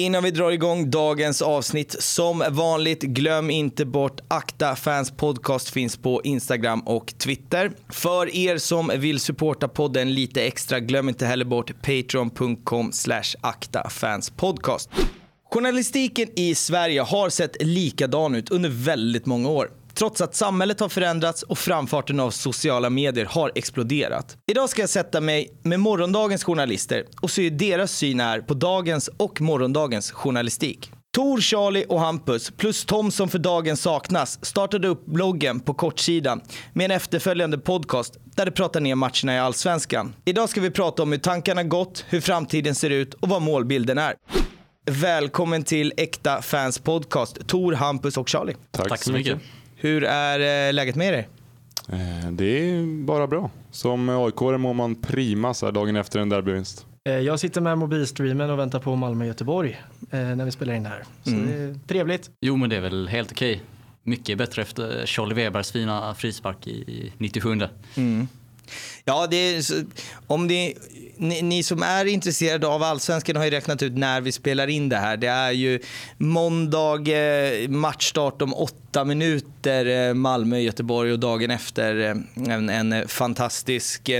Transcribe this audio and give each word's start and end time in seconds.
Innan 0.00 0.22
vi 0.24 0.30
drar 0.30 0.50
igång 0.50 0.90
dagens 0.90 1.42
avsnitt, 1.42 1.96
som 1.98 2.44
vanligt, 2.50 3.02
glöm 3.02 3.50
inte 3.50 3.84
bort 3.84 4.20
Akta 4.28 4.76
Fans 4.76 5.10
Podcast 5.10 5.70
finns 5.70 5.96
på 5.96 6.20
Instagram 6.24 6.80
och 6.80 7.14
Twitter. 7.18 7.72
För 7.88 8.36
er 8.36 8.58
som 8.58 8.92
vill 8.96 9.20
supporta 9.20 9.68
podden 9.68 10.14
lite 10.14 10.42
extra, 10.42 10.80
glöm 10.80 11.08
inte 11.08 11.26
heller 11.26 11.44
bort 11.44 11.82
patreon.com 11.82 12.92
slash 12.92 13.34
aktafanspodcast. 13.40 14.90
Journalistiken 15.50 16.28
i 16.36 16.54
Sverige 16.54 17.00
har 17.00 17.28
sett 17.28 17.62
likadan 17.62 18.34
ut 18.34 18.50
under 18.50 18.68
väldigt 18.68 19.26
många 19.26 19.48
år. 19.48 19.70
Trots 19.94 20.20
att 20.20 20.34
samhället 20.34 20.80
har 20.80 20.88
förändrats 20.88 21.42
och 21.42 21.58
framfarten 21.58 22.20
av 22.20 22.30
sociala 22.30 22.90
medier 22.90 23.24
har 23.24 23.52
exploderat. 23.54 24.36
Idag 24.50 24.68
ska 24.68 24.82
jag 24.82 24.88
sätta 24.90 25.20
mig 25.20 25.58
med 25.62 25.80
morgondagens 25.80 26.44
journalister 26.44 27.04
och 27.20 27.30
se 27.30 27.42
hur 27.42 27.50
deras 27.50 27.92
syn 27.92 28.20
är 28.20 28.40
på 28.40 28.54
dagens 28.54 29.10
och 29.16 29.40
morgondagens 29.40 30.10
journalistik. 30.12 30.90
Tor, 31.14 31.40
Charlie 31.40 31.84
och 31.88 32.00
Hampus 32.00 32.50
plus 32.50 32.84
Tom 32.84 33.10
som 33.10 33.28
för 33.28 33.38
dagen 33.38 33.76
saknas 33.76 34.44
startade 34.44 34.88
upp 34.88 35.06
bloggen 35.06 35.60
på 35.60 35.74
kortsidan 35.74 36.40
med 36.72 36.84
en 36.84 36.90
efterföljande 36.90 37.58
podcast 37.58 38.18
där 38.36 38.44
de 38.46 38.50
pratar 38.50 38.80
ner 38.80 38.94
matcherna 38.94 39.34
i 39.34 39.38
Allsvenskan. 39.38 40.14
Idag 40.24 40.48
ska 40.48 40.60
vi 40.60 40.70
prata 40.70 41.02
om 41.02 41.12
hur 41.12 41.18
tankarna 41.18 41.62
gått, 41.62 42.04
hur 42.08 42.20
framtiden 42.20 42.74
ser 42.74 42.90
ut 42.90 43.14
och 43.14 43.28
vad 43.28 43.42
målbilden 43.42 43.98
är. 43.98 44.14
Välkommen 44.90 45.62
till 45.62 45.92
Äkta 45.96 46.42
Fans 46.42 46.78
Podcast, 46.78 47.46
Tor, 47.46 47.72
Hampus 47.72 48.16
och 48.16 48.28
Charlie. 48.28 48.56
Tack, 48.70 48.88
Tack 48.88 49.02
så 49.02 49.12
mycket. 49.12 49.38
Hur 49.82 50.04
är 50.04 50.68
eh, 50.68 50.72
läget 50.72 50.96
med 50.96 51.14
er? 51.14 51.26
Eh, 51.88 52.30
Det 52.32 52.44
är 52.44 53.04
bara 53.04 53.26
bra. 53.26 53.50
Som 53.70 54.08
aik 54.08 54.40
mår 54.40 54.74
man 54.74 54.94
prima 54.94 55.54
så 55.54 55.66
här 55.66 55.72
dagen 55.72 55.96
efter 55.96 56.20
en 56.20 56.28
derbyvinst. 56.28 56.86
Eh, 57.04 57.12
Jag 57.18 57.40
sitter 57.40 57.60
med 57.60 57.78
mobilstreamen 57.78 58.50
och 58.50 58.58
väntar 58.58 58.78
på 58.78 58.96
Malmö-Göteborg 58.96 59.80
när 60.10 60.44
vi 60.44 60.50
spelar 60.50 60.74
in 60.74 60.82
det 60.82 60.88
här. 60.88 61.02
Så 61.22 61.30
Mm. 61.30 61.46
det 61.46 61.52
är 61.52 61.78
trevligt. 61.88 62.30
Jo 62.40 62.56
men 62.56 62.70
det 62.70 62.76
är 62.76 62.80
väl 62.80 63.08
helt 63.08 63.32
okej. 63.32 63.62
Mycket 64.02 64.38
bättre 64.38 64.62
efter 64.62 65.06
Charlie 65.06 65.34
Webers 65.34 65.70
fina 65.72 66.14
frispark 66.14 66.66
i 66.66 67.12
97. 67.18 67.60
Ja, 69.04 69.26
det 69.26 69.36
är, 69.36 69.64
om 70.26 70.48
det, 70.48 70.74
ni, 71.16 71.42
ni 71.42 71.62
som 71.62 71.82
är 71.82 72.04
intresserade 72.04 72.66
av 72.66 72.82
allsvenskan 72.82 73.36
har 73.36 73.44
ju 73.44 73.50
räknat 73.50 73.82
ut 73.82 73.92
när 73.92 74.20
vi 74.20 74.32
spelar 74.32 74.66
in 74.66 74.88
det 74.88 74.96
här. 74.96 75.16
Det 75.16 75.26
är 75.26 75.50
ju 75.50 75.80
måndag, 76.18 77.08
eh, 77.08 77.68
matchstart 77.68 78.42
om 78.42 78.54
åtta 78.54 79.04
minuter, 79.04 80.08
eh, 80.08 80.14
Malmö, 80.14 80.58
Göteborg 80.58 81.12
och 81.12 81.18
dagen 81.18 81.50
efter 81.50 82.00
eh, 82.00 82.54
en, 82.54 82.68
en 82.68 83.08
fantastisk, 83.08 84.10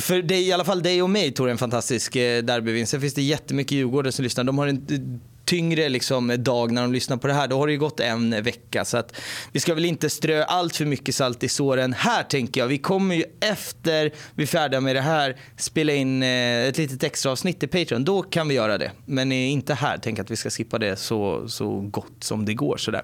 för 0.00 0.22
dig, 0.22 0.48
i 0.48 0.52
alla 0.52 0.64
fall 0.64 0.82
dig 0.82 1.02
och 1.02 1.10
mig 1.10 1.32
Tor, 1.32 1.50
en 1.50 1.58
fantastisk 1.58 2.12
derbyvinst. 2.12 2.90
Sen 2.90 3.00
finns 3.00 3.14
det 3.14 3.22
jättemycket 3.22 3.72
Djurgårdare 3.72 4.12
som 4.12 4.22
lyssnar. 4.22 4.44
De 4.44 4.58
har 4.58 4.66
en 4.66 5.20
tyngre 5.44 5.88
liksom, 5.88 6.36
dag 6.38 6.72
när 6.72 6.82
de 6.82 6.92
lyssnar 6.92 7.16
på 7.16 7.26
det 7.26 7.32
här. 7.34 7.48
Då 7.48 7.58
har 7.58 7.66
det 7.66 7.72
ju 7.72 7.78
gått 7.78 8.00
en 8.00 8.42
vecka. 8.42 8.84
Så 8.84 8.96
att 8.96 9.20
vi 9.52 9.60
ska 9.60 9.74
väl 9.74 9.84
inte 9.84 10.10
strö 10.10 10.44
allt 10.44 10.76
för 10.76 10.84
mycket 10.84 11.14
salt 11.14 11.42
i 11.42 11.48
såren 11.48 11.92
här 11.92 12.22
tänker 12.22 12.60
jag. 12.60 12.68
Vi 12.68 12.78
kommer 12.78 13.14
ju 13.14 13.24
efter 13.40 14.12
vi 14.34 14.42
är 14.42 14.46
färdiga 14.46 14.80
med 14.80 14.96
det 14.96 15.00
här 15.00 15.36
spela 15.56 15.92
in 15.92 16.22
eh, 16.22 16.28
ett 16.68 16.78
litet 16.78 17.02
extra 17.02 17.32
avsnitt 17.32 17.62
i 17.62 17.66
Patreon. 17.66 18.04
Då 18.04 18.22
kan 18.22 18.48
vi 18.48 18.54
göra 18.54 18.78
det. 18.78 18.90
Men 19.04 19.32
eh, 19.32 19.52
inte 19.52 19.74
här. 19.74 19.98
Tänk 20.02 20.18
att 20.18 20.30
vi 20.30 20.36
ska 20.36 20.50
skippa 20.50 20.78
det 20.78 20.96
så, 20.96 21.48
så 21.48 21.80
gott 21.80 22.24
som 22.24 22.44
det 22.44 22.54
går. 22.54 22.76
Sådär. 22.76 23.02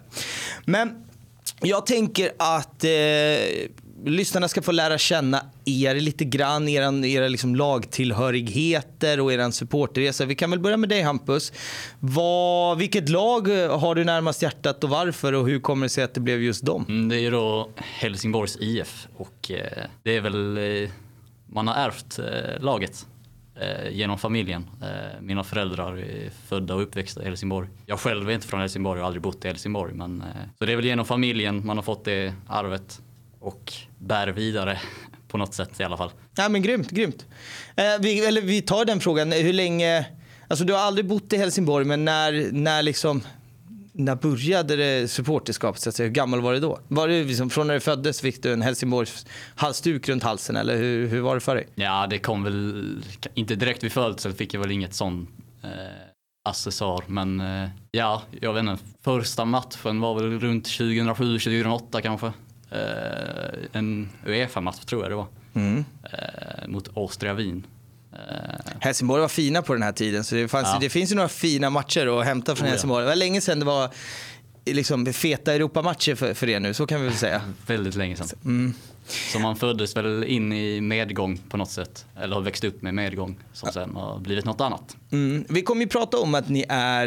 Men 0.64 1.05
jag 1.61 1.86
tänker 1.86 2.33
att 2.36 2.84
eh, 2.84 2.91
lyssnarna 4.04 4.48
ska 4.48 4.62
få 4.62 4.72
lära 4.72 4.98
känna 4.98 5.42
er 5.64 5.94
lite 5.94 6.24
grann, 6.24 6.68
era, 6.68 7.06
era 7.06 7.28
liksom 7.28 7.56
lagtillhörigheter 7.56 9.20
och 9.20 9.32
er 9.32 9.50
supporterresa. 9.50 10.24
Vi 10.24 10.34
kan 10.34 10.50
väl 10.50 10.60
börja 10.60 10.77
med 10.77 10.88
dig 10.88 11.02
Hampus. 11.02 11.52
Vad, 12.00 12.78
vilket 12.78 13.08
lag 13.08 13.62
eh, 13.64 13.78
har 13.80 13.94
du 13.94 14.05
närmast 14.05 14.42
hjärtat 14.42 14.84
och 14.84 14.90
varför 14.90 15.32
och 15.32 15.48
hur 15.48 15.60
kommer 15.60 15.86
det 15.86 15.90
sig 15.90 16.05
att 16.05 16.14
det 16.14 16.20
blev 16.20 16.42
just 16.42 16.64
dem? 16.64 16.84
Mm, 16.88 17.08
Det 17.08 17.16
är 17.16 17.20
ju 17.20 17.30
då 17.30 17.68
Helsingborgs 17.77 18.56
IF 18.60 19.08
och 19.17 19.50
eh, 19.50 19.84
det 20.02 20.17
är 20.17 20.20
väl, 20.20 20.56
eh, 20.58 20.90
man 21.46 21.68
har 21.68 21.74
ärvt 21.74 22.18
eh, 22.18 22.62
laget 22.64 23.06
eh, 23.61 23.90
genom 23.90 24.18
familjen. 24.18 24.67
Eh, 24.83 25.20
mina 25.23 25.44
föräldrar 25.44 25.96
är 25.98 26.30
födda 26.48 26.74
och 26.74 26.83
uppväxta 26.83 27.23
i 27.23 27.24
Helsingborg. 27.24 27.68
Jag 27.86 28.00
själv 28.00 28.30
är 28.30 28.34
inte 28.34 28.46
från 28.46 28.61
Helsingborg 28.61 28.98
och 29.00 29.02
har 29.02 29.06
aldrig 29.06 29.23
bott 29.23 29.44
i 29.44 29.48
Helsingborg. 29.48 29.94
Men, 29.94 30.24
så 30.58 30.64
det 30.64 30.73
är 30.73 30.77
väl 30.77 30.84
genom 30.84 31.05
familjen 31.05 31.67
man 31.67 31.77
har 31.77 31.83
fått 31.83 32.05
det 32.05 32.34
arvet 32.48 33.00
och 33.40 33.72
bär 33.98 34.28
vidare 34.28 34.80
på 35.28 35.38
något 35.38 35.54
sätt 35.54 35.80
i 35.80 35.84
alla 35.84 35.96
fall. 35.96 36.10
Ja, 36.36 36.48
men 36.48 36.62
grymt, 36.62 36.90
grymt. 36.90 37.26
Eh, 37.76 37.84
vi, 38.00 38.26
eller 38.26 38.40
vi 38.40 38.62
tar 38.62 38.84
den 38.84 39.00
frågan, 39.00 39.32
hur 39.32 39.52
länge, 39.52 40.06
alltså 40.48 40.64
du 40.64 40.72
har 40.72 40.80
aldrig 40.80 41.06
bott 41.06 41.32
i 41.32 41.36
Helsingborg 41.36 41.84
men 41.84 42.04
när, 42.04 42.52
när 42.52 42.82
liksom 42.82 43.22
när 43.98 44.14
började 44.14 44.76
det 44.76 45.08
supporterskapet? 45.08 45.82
Så 45.82 45.88
att 45.88 45.94
säga? 45.94 46.06
Hur 46.06 46.14
gammal 46.14 46.40
var 46.40 46.52
det 46.52 46.60
då? 46.60 46.80
Var 46.88 47.08
det 47.08 47.24
liksom, 47.24 47.50
från 47.50 47.66
när 47.66 47.74
du 47.74 47.80
föddes 47.80 48.20
fick 48.20 48.42
du 48.42 48.52
en 48.52 48.62
Helsingborgs 48.62 49.26
halsduk 49.55 50.08
runt 50.08 50.22
halsen 50.22 50.56
eller 50.56 50.76
hur, 50.76 51.08
hur 51.08 51.20
var 51.20 51.34
det 51.34 51.40
för 51.40 51.55
dig? 51.55 51.66
Ja, 51.74 52.06
det 52.10 52.18
kom 52.18 52.44
väl 52.44 53.02
inte 53.34 53.55
direkt 53.55 53.84
vid 53.84 53.92
födseln 53.92 54.34
fick 54.34 54.55
jag 54.55 54.60
väl 54.60 54.70
inget 54.70 54.94
sån 54.94 55.26
eh, 55.62 55.70
accessoar. 56.48 57.05
Men 57.06 57.40
eh, 57.40 57.68
ja, 57.90 58.22
jag 58.40 58.52
vet 58.52 58.60
inte. 58.60 58.84
Första 59.05 59.44
matchen 59.44 60.00
var 60.00 60.14
väl 60.14 60.40
runt 60.40 60.66
2007-2008 60.66 62.00
kanske. 62.00 62.32
Eh, 62.70 63.58
en 63.73 64.08
Uefa-match 64.27 64.84
tror 64.84 65.02
jag 65.02 65.11
det 65.11 65.17
var. 65.17 65.27
Eh, 65.55 66.68
mot 66.68 66.96
Austria 66.96 67.34
Wien. 67.34 67.67
Eh, 68.12 68.18
Helsingborg 68.80 69.20
var 69.20 69.29
fina 69.29 69.62
på 69.62 69.73
den 69.73 69.83
här 69.83 69.92
tiden 69.92 70.24
så 70.24 70.34
det, 70.34 70.48
fanns, 70.48 70.68
Ja. 70.73 70.79
det 70.80 70.89
finns 70.89 71.11
ju 71.12 71.14
några 71.17 71.29
fina 71.29 71.70
matcher 71.70 72.06
att 72.20 72.24
hämta 72.27 72.56
från 72.56 72.67
Oh. 72.67 72.70
Helsingborg. 72.70 73.02
Det 73.05 73.08
var 73.08 73.17
länge 73.17 73.40
sedan 73.40 73.58
det 73.58 73.64
var 73.64 73.90
liksom 74.64 75.06
feta 75.12 75.55
Europamatcher 75.55 76.14
för, 76.14 76.34
för 76.34 76.48
er 76.48 76.61
nu, 76.61 76.74
så 76.74 76.86
kan 76.86 77.01
vi 77.01 77.06
väl 77.08 77.17
säga. 77.17 77.42
väldigt 77.67 77.95
länge 77.95 78.17
sedan. 78.17 78.74
Så 79.33 79.39
man 79.39 79.56
föddes 79.56 79.96
väl 79.96 80.24
in 80.24 80.52
i 80.52 80.80
medgång 80.80 81.40
på 81.48 81.56
något 81.56 81.70
sätt. 81.70 82.06
Eller 82.20 82.35
har 82.35 82.42
växt 82.42 82.64
upp 82.64 82.83
med 82.83 82.95
medgång 82.95 83.39
som 83.52 83.73
sen 83.73 83.96
har 83.96 84.18
blivit 84.18 84.45
något 84.45 84.61
annat. 84.61 84.96
Mm. 85.12 85.45
Vi 85.48 85.62
kommer 85.62 85.83
ju 85.83 85.89
prata 85.89 86.17
om 86.18 86.35
att 86.35 86.48
ni 86.48 86.64
är, 86.68 87.06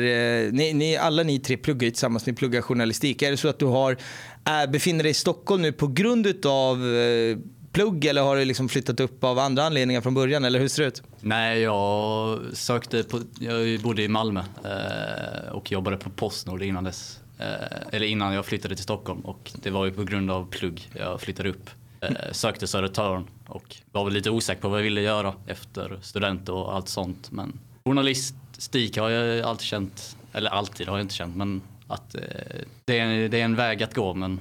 ni, 0.52 0.74
ni, 0.74 0.98
alla 0.98 1.24
ni 1.24 1.40
tre 1.40 1.58
pluggar 1.58 1.86
ju 1.86 1.92
tillsammans, 1.92 2.26
ni 2.26 2.34
pluggar 2.34 2.62
journalistik. 2.62 3.22
Är 3.22 3.32
det 3.32 3.38
så 3.38 3.48
att 3.48 3.60
du 3.60 3.66
har, 3.66 3.98
är, 4.46 4.68
befinner 4.68 5.04
dig 5.04 5.12
i 5.12 5.14
Stockholm 5.14 5.62
nu 5.62 5.72
på 5.72 5.88
grund 5.88 6.46
av 6.46 6.96
eh, 6.96 7.38
plugg 7.72 8.06
eller 8.06 8.22
har 8.22 8.36
du 8.36 8.46
liksom 8.46 8.70
flyttat 8.70 9.00
upp 9.00 9.24
av 9.24 9.40
andra 9.40 9.64
anledningar 9.64 10.02
från 10.02 10.14
början 10.14 10.46
eller 10.46 10.60
hur 10.60 10.68
ser 10.68 10.84
det 10.84 10.88
ut? 10.88 11.04
Nej, 11.22 11.60
jag 11.60 12.40
sökte 12.54 13.04
på, 13.04 13.20
jag 13.40 13.80
bodde 13.80 14.04
i 14.04 14.08
Malmö 14.08 14.44
eh, 14.64 15.52
och 15.52 15.72
jobbade 15.72 15.98
på 15.98 16.10
Postnord 16.10 16.64
innan 16.64 16.84
dess. 16.84 17.20
Eh, 17.40 17.46
eller 17.92 18.08
innan 18.08 18.34
jag 18.34 18.46
flyttade 18.46 18.76
till 18.76 18.84
Stockholm 18.84 19.20
och 19.20 19.52
det 19.64 19.70
var 19.70 19.86
ju 19.86 19.92
på 19.92 20.04
grund 20.04 20.32
av 20.32 20.50
plugg 20.50 20.90
jag 20.94 21.22
flyttade 21.22 21.50
upp. 21.50 21.70
Eh, 22.02 22.32
sökte 22.32 22.68
Södertörn 22.68 23.28
och 23.48 23.76
var 23.92 24.06
väl 24.06 24.14
lite 24.14 24.30
osäker 24.30 24.62
på 24.62 24.70
vad 24.70 24.80
jag 24.80 24.84
ville 24.84 25.02
göra 25.02 25.34
efter 25.48 26.00
student 26.02 26.50
och 26.50 26.76
allt 26.76 26.90
sånt. 26.90 27.32
Men 27.32 27.60
journalistik 27.86 28.98
har 28.98 29.10
jag 29.10 29.46
alltid 29.46 29.66
känt, 29.66 30.18
eller 30.34 30.50
alltid 30.50 30.88
har 30.88 30.98
jag 30.98 31.04
inte 31.04 31.16
känt, 31.16 31.36
men 31.36 31.62
att 31.94 32.16
eh, 32.16 32.22
det, 32.86 33.00
är, 33.00 33.30
det 33.30 33.40
är 33.40 33.46
en 33.46 33.56
väg 33.56 33.84
att 33.84 33.96
gå. 33.96 34.14
Men 34.14 34.40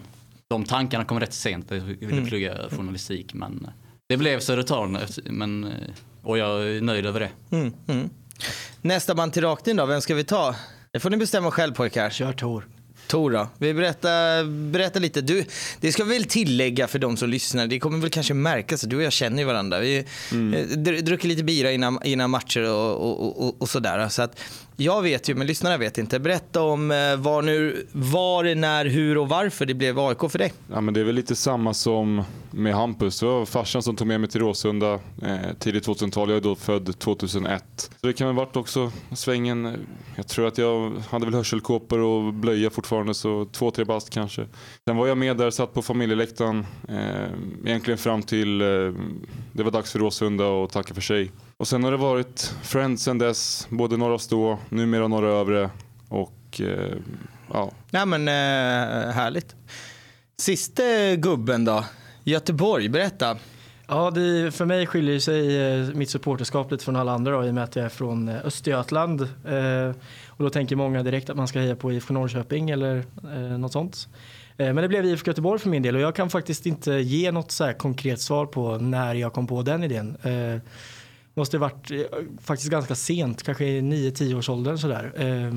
de 0.49 0.65
tankarna 0.65 1.05
kom 1.05 1.21
rätt 1.21 1.33
sent. 1.33 1.67
Jag 1.71 1.81
ville 1.81 2.27
plugga 2.27 2.69
journalistik 2.71 3.35
men 3.35 3.71
det 4.09 4.17
blev 4.17 4.41
Södertörn 4.41 4.97
efter- 4.97 5.23
men, 5.33 5.65
eh, 5.65 5.71
och 6.23 6.39
jag 6.39 6.63
är 6.63 6.81
nöjd 6.81 7.07
över 7.07 7.21
det. 7.21 7.57
Mm. 7.57 7.73
Mm. 7.87 8.11
Nästa 8.83 9.15
man 9.15 9.31
till 9.31 9.43
rakning 9.43 9.77
då, 9.77 9.87
vem 9.87 10.01
ska 10.01 10.15
vi 10.15 10.25
ta? 10.25 10.55
Det 10.93 11.01
får 11.01 11.11
ni 11.11 11.17
bestämma 11.17 11.51
själv 11.51 11.75
pojkar. 11.75 12.11
Kör 12.11 12.33
Tor. 12.33 12.69
Tor 13.07 13.31
då? 13.31 13.49
Vi 13.59 13.75
berätta, 13.75 14.09
berätta 14.45 14.99
lite. 14.99 15.21
Du, 15.21 15.45
det 15.81 15.93
ska 15.93 16.05
vi 16.05 16.15
väl 16.15 16.25
tillägga 16.25 16.89
för 16.89 16.99
de 16.99 17.17
som 17.17 17.29
lyssnar. 17.29 17.67
Det 17.67 17.81
kommer 17.81 17.99
väl 17.99 18.11
kanske 18.11 18.35
märkas 18.35 18.85
att 18.85 18.91
du 18.91 18.97
och 18.97 19.03
jag 19.03 19.13
känner 19.13 19.39
ju 19.39 19.45
varandra. 19.45 19.79
Vi 19.79 20.05
mm. 20.33 20.85
druckit 21.05 21.25
lite 21.25 21.45
bira 21.45 21.73
innan, 21.73 21.99
innan 22.05 22.31
matcher 22.31 22.71
och, 22.71 22.97
och, 22.97 23.47
och, 23.47 23.63
och 23.63 23.69
sådär. 23.69 24.09
Så 24.09 24.23
att 24.23 24.41
jag 24.81 25.03
vet 25.03 25.29
ju, 25.29 25.35
men 25.35 25.47
lyssnarna 25.47 25.77
vet 25.77 25.99
inte. 25.99 26.21
Berätta 26.21 26.63
om 26.63 26.91
eh, 26.91 27.17
var, 27.17 27.43
nu, 27.43 27.87
var, 27.93 28.55
när, 28.55 28.85
hur 28.85 29.19
och 29.19 29.29
varför 29.29 29.67
det 29.67 29.75
blev 29.75 29.99
AIK 29.99 30.31
för 30.31 30.39
dig. 30.39 30.53
Ja, 30.73 30.81
men 30.81 30.95
det 30.95 31.01
är 31.01 31.05
väl 31.05 31.15
lite 31.15 31.37
samma 31.37 31.75
som 31.75 32.23
med 32.51 32.75
Hampus. 32.75 33.21
Det 33.21 33.27
var 33.27 33.47
farsan 33.47 33.83
som 33.83 33.97
tog 33.97 34.07
med 34.07 34.21
mig 34.21 34.31
till 34.31 34.41
Råsunda 34.41 34.95
eh, 35.23 35.39
tidigt 35.59 35.87
2000-tal. 35.87 36.29
Jag 36.29 36.37
är 36.37 36.41
då 36.41 36.55
född 36.55 36.99
2001. 36.99 37.65
Så 38.01 38.07
det 38.07 38.13
kan 38.13 38.27
väl 38.27 38.37
varit 38.37 38.57
också 38.57 38.93
svängen. 39.13 39.87
Jag 40.17 40.29
tror 40.29 40.47
att 40.47 40.59
jag 40.59 40.93
hade 41.11 41.25
väl 41.25 41.35
hörselkåpor 41.35 41.99
och 41.99 42.35
blöja 42.35 42.71
fortfarande, 42.71 43.15
så 43.15 43.45
två, 43.45 43.71
tre 43.71 43.85
bast 43.85 44.11
kanske. 44.11 44.47
Sen 44.89 44.97
var 44.97 45.07
jag 45.07 45.19
med 45.19 45.37
där, 45.37 45.51
satt 45.51 45.75
på 45.75 45.83
familjeläktaren 45.83 46.67
eh, 46.89 47.29
egentligen 47.65 47.99
fram 47.99 48.23
till 48.23 48.61
eh, 48.61 48.67
det 49.53 49.63
var 49.63 49.71
dags 49.71 49.93
för 49.93 49.99
Råsunda 49.99 50.47
och 50.47 50.71
tacka 50.71 50.95
för 50.95 51.01
sig. 51.01 51.31
Och 51.61 51.69
sen 51.69 51.85
har 51.85 51.91
det 51.91 51.97
varit 51.97 52.55
Friends 52.63 53.03
sen 53.03 53.19
dess, 53.19 53.67
både 53.71 53.97
Norra 53.97 54.19
Stå, 54.19 54.59
numera 54.69 55.09
Norra 55.09 55.29
Övre 55.29 55.71
och 56.09 56.61
eh, 56.61 56.97
ja, 57.53 57.71
Nej 57.91 58.07
men 58.07 58.29
eh, 58.29 59.13
härligt. 59.13 59.57
Siste 60.39 61.17
gubben 61.17 61.65
då? 61.65 61.85
Göteborg, 62.25 62.89
berätta. 62.89 63.37
Ja, 63.87 64.11
det, 64.11 64.55
för 64.55 64.65
mig 64.65 64.87
skiljer 64.87 65.19
sig 65.19 65.57
eh, 65.57 65.95
mitt 65.95 66.11
supporterskap 66.11 66.71
lite 66.71 66.85
från 66.85 66.97
alla 66.97 67.13
andra 67.13 67.33
då, 67.33 67.45
i 67.45 67.51
och 67.51 67.55
med 67.55 67.65
att 67.65 67.77
jag 67.77 67.85
är 67.85 67.89
från 67.89 68.29
eh, 68.29 68.47
Östergötland. 68.47 69.21
Eh, 69.21 69.97
och 70.29 70.45
då 70.45 70.51
tänker 70.51 70.77
många 70.77 71.03
direkt 71.03 71.31
att 71.31 71.37
man 71.37 71.49
ska 71.49 71.59
heja 71.59 71.77
på 71.77 71.93
IFK 71.93 72.15
Norrköping 72.15 72.71
eller 72.71 73.05
eh, 73.35 73.59
något 73.59 73.73
sånt. 73.73 74.09
Eh, 74.57 74.67
men 74.67 74.77
det 74.77 74.89
blev 74.89 75.05
IFK 75.05 75.31
Göteborg 75.31 75.61
för 75.61 75.69
min 75.69 75.83
del 75.83 75.97
och 75.97 76.03
jag 76.03 76.15
kan 76.15 76.31
faktiskt 76.31 76.67
inte 76.67 76.93
ge 76.93 77.33
något 77.33 77.51
så 77.51 77.73
konkret 77.73 78.21
svar 78.21 78.47
på 78.47 78.79
när 78.79 79.15
jag 79.15 79.33
kom 79.33 79.47
på 79.47 79.63
den 79.63 79.85
idén. 79.85 80.17
Måste 81.41 81.59
ha 81.59 81.61
varit 81.61 81.91
eh, 81.91 81.99
faktiskt 82.41 82.71
ganska 82.71 82.95
sent, 82.95 83.43
kanske 83.43 83.65
i 83.65 83.81
9-10 83.81 84.39
års 84.39 84.49
åldern 84.49 84.79
sådär. 84.79 85.13
Eh, 85.17 85.51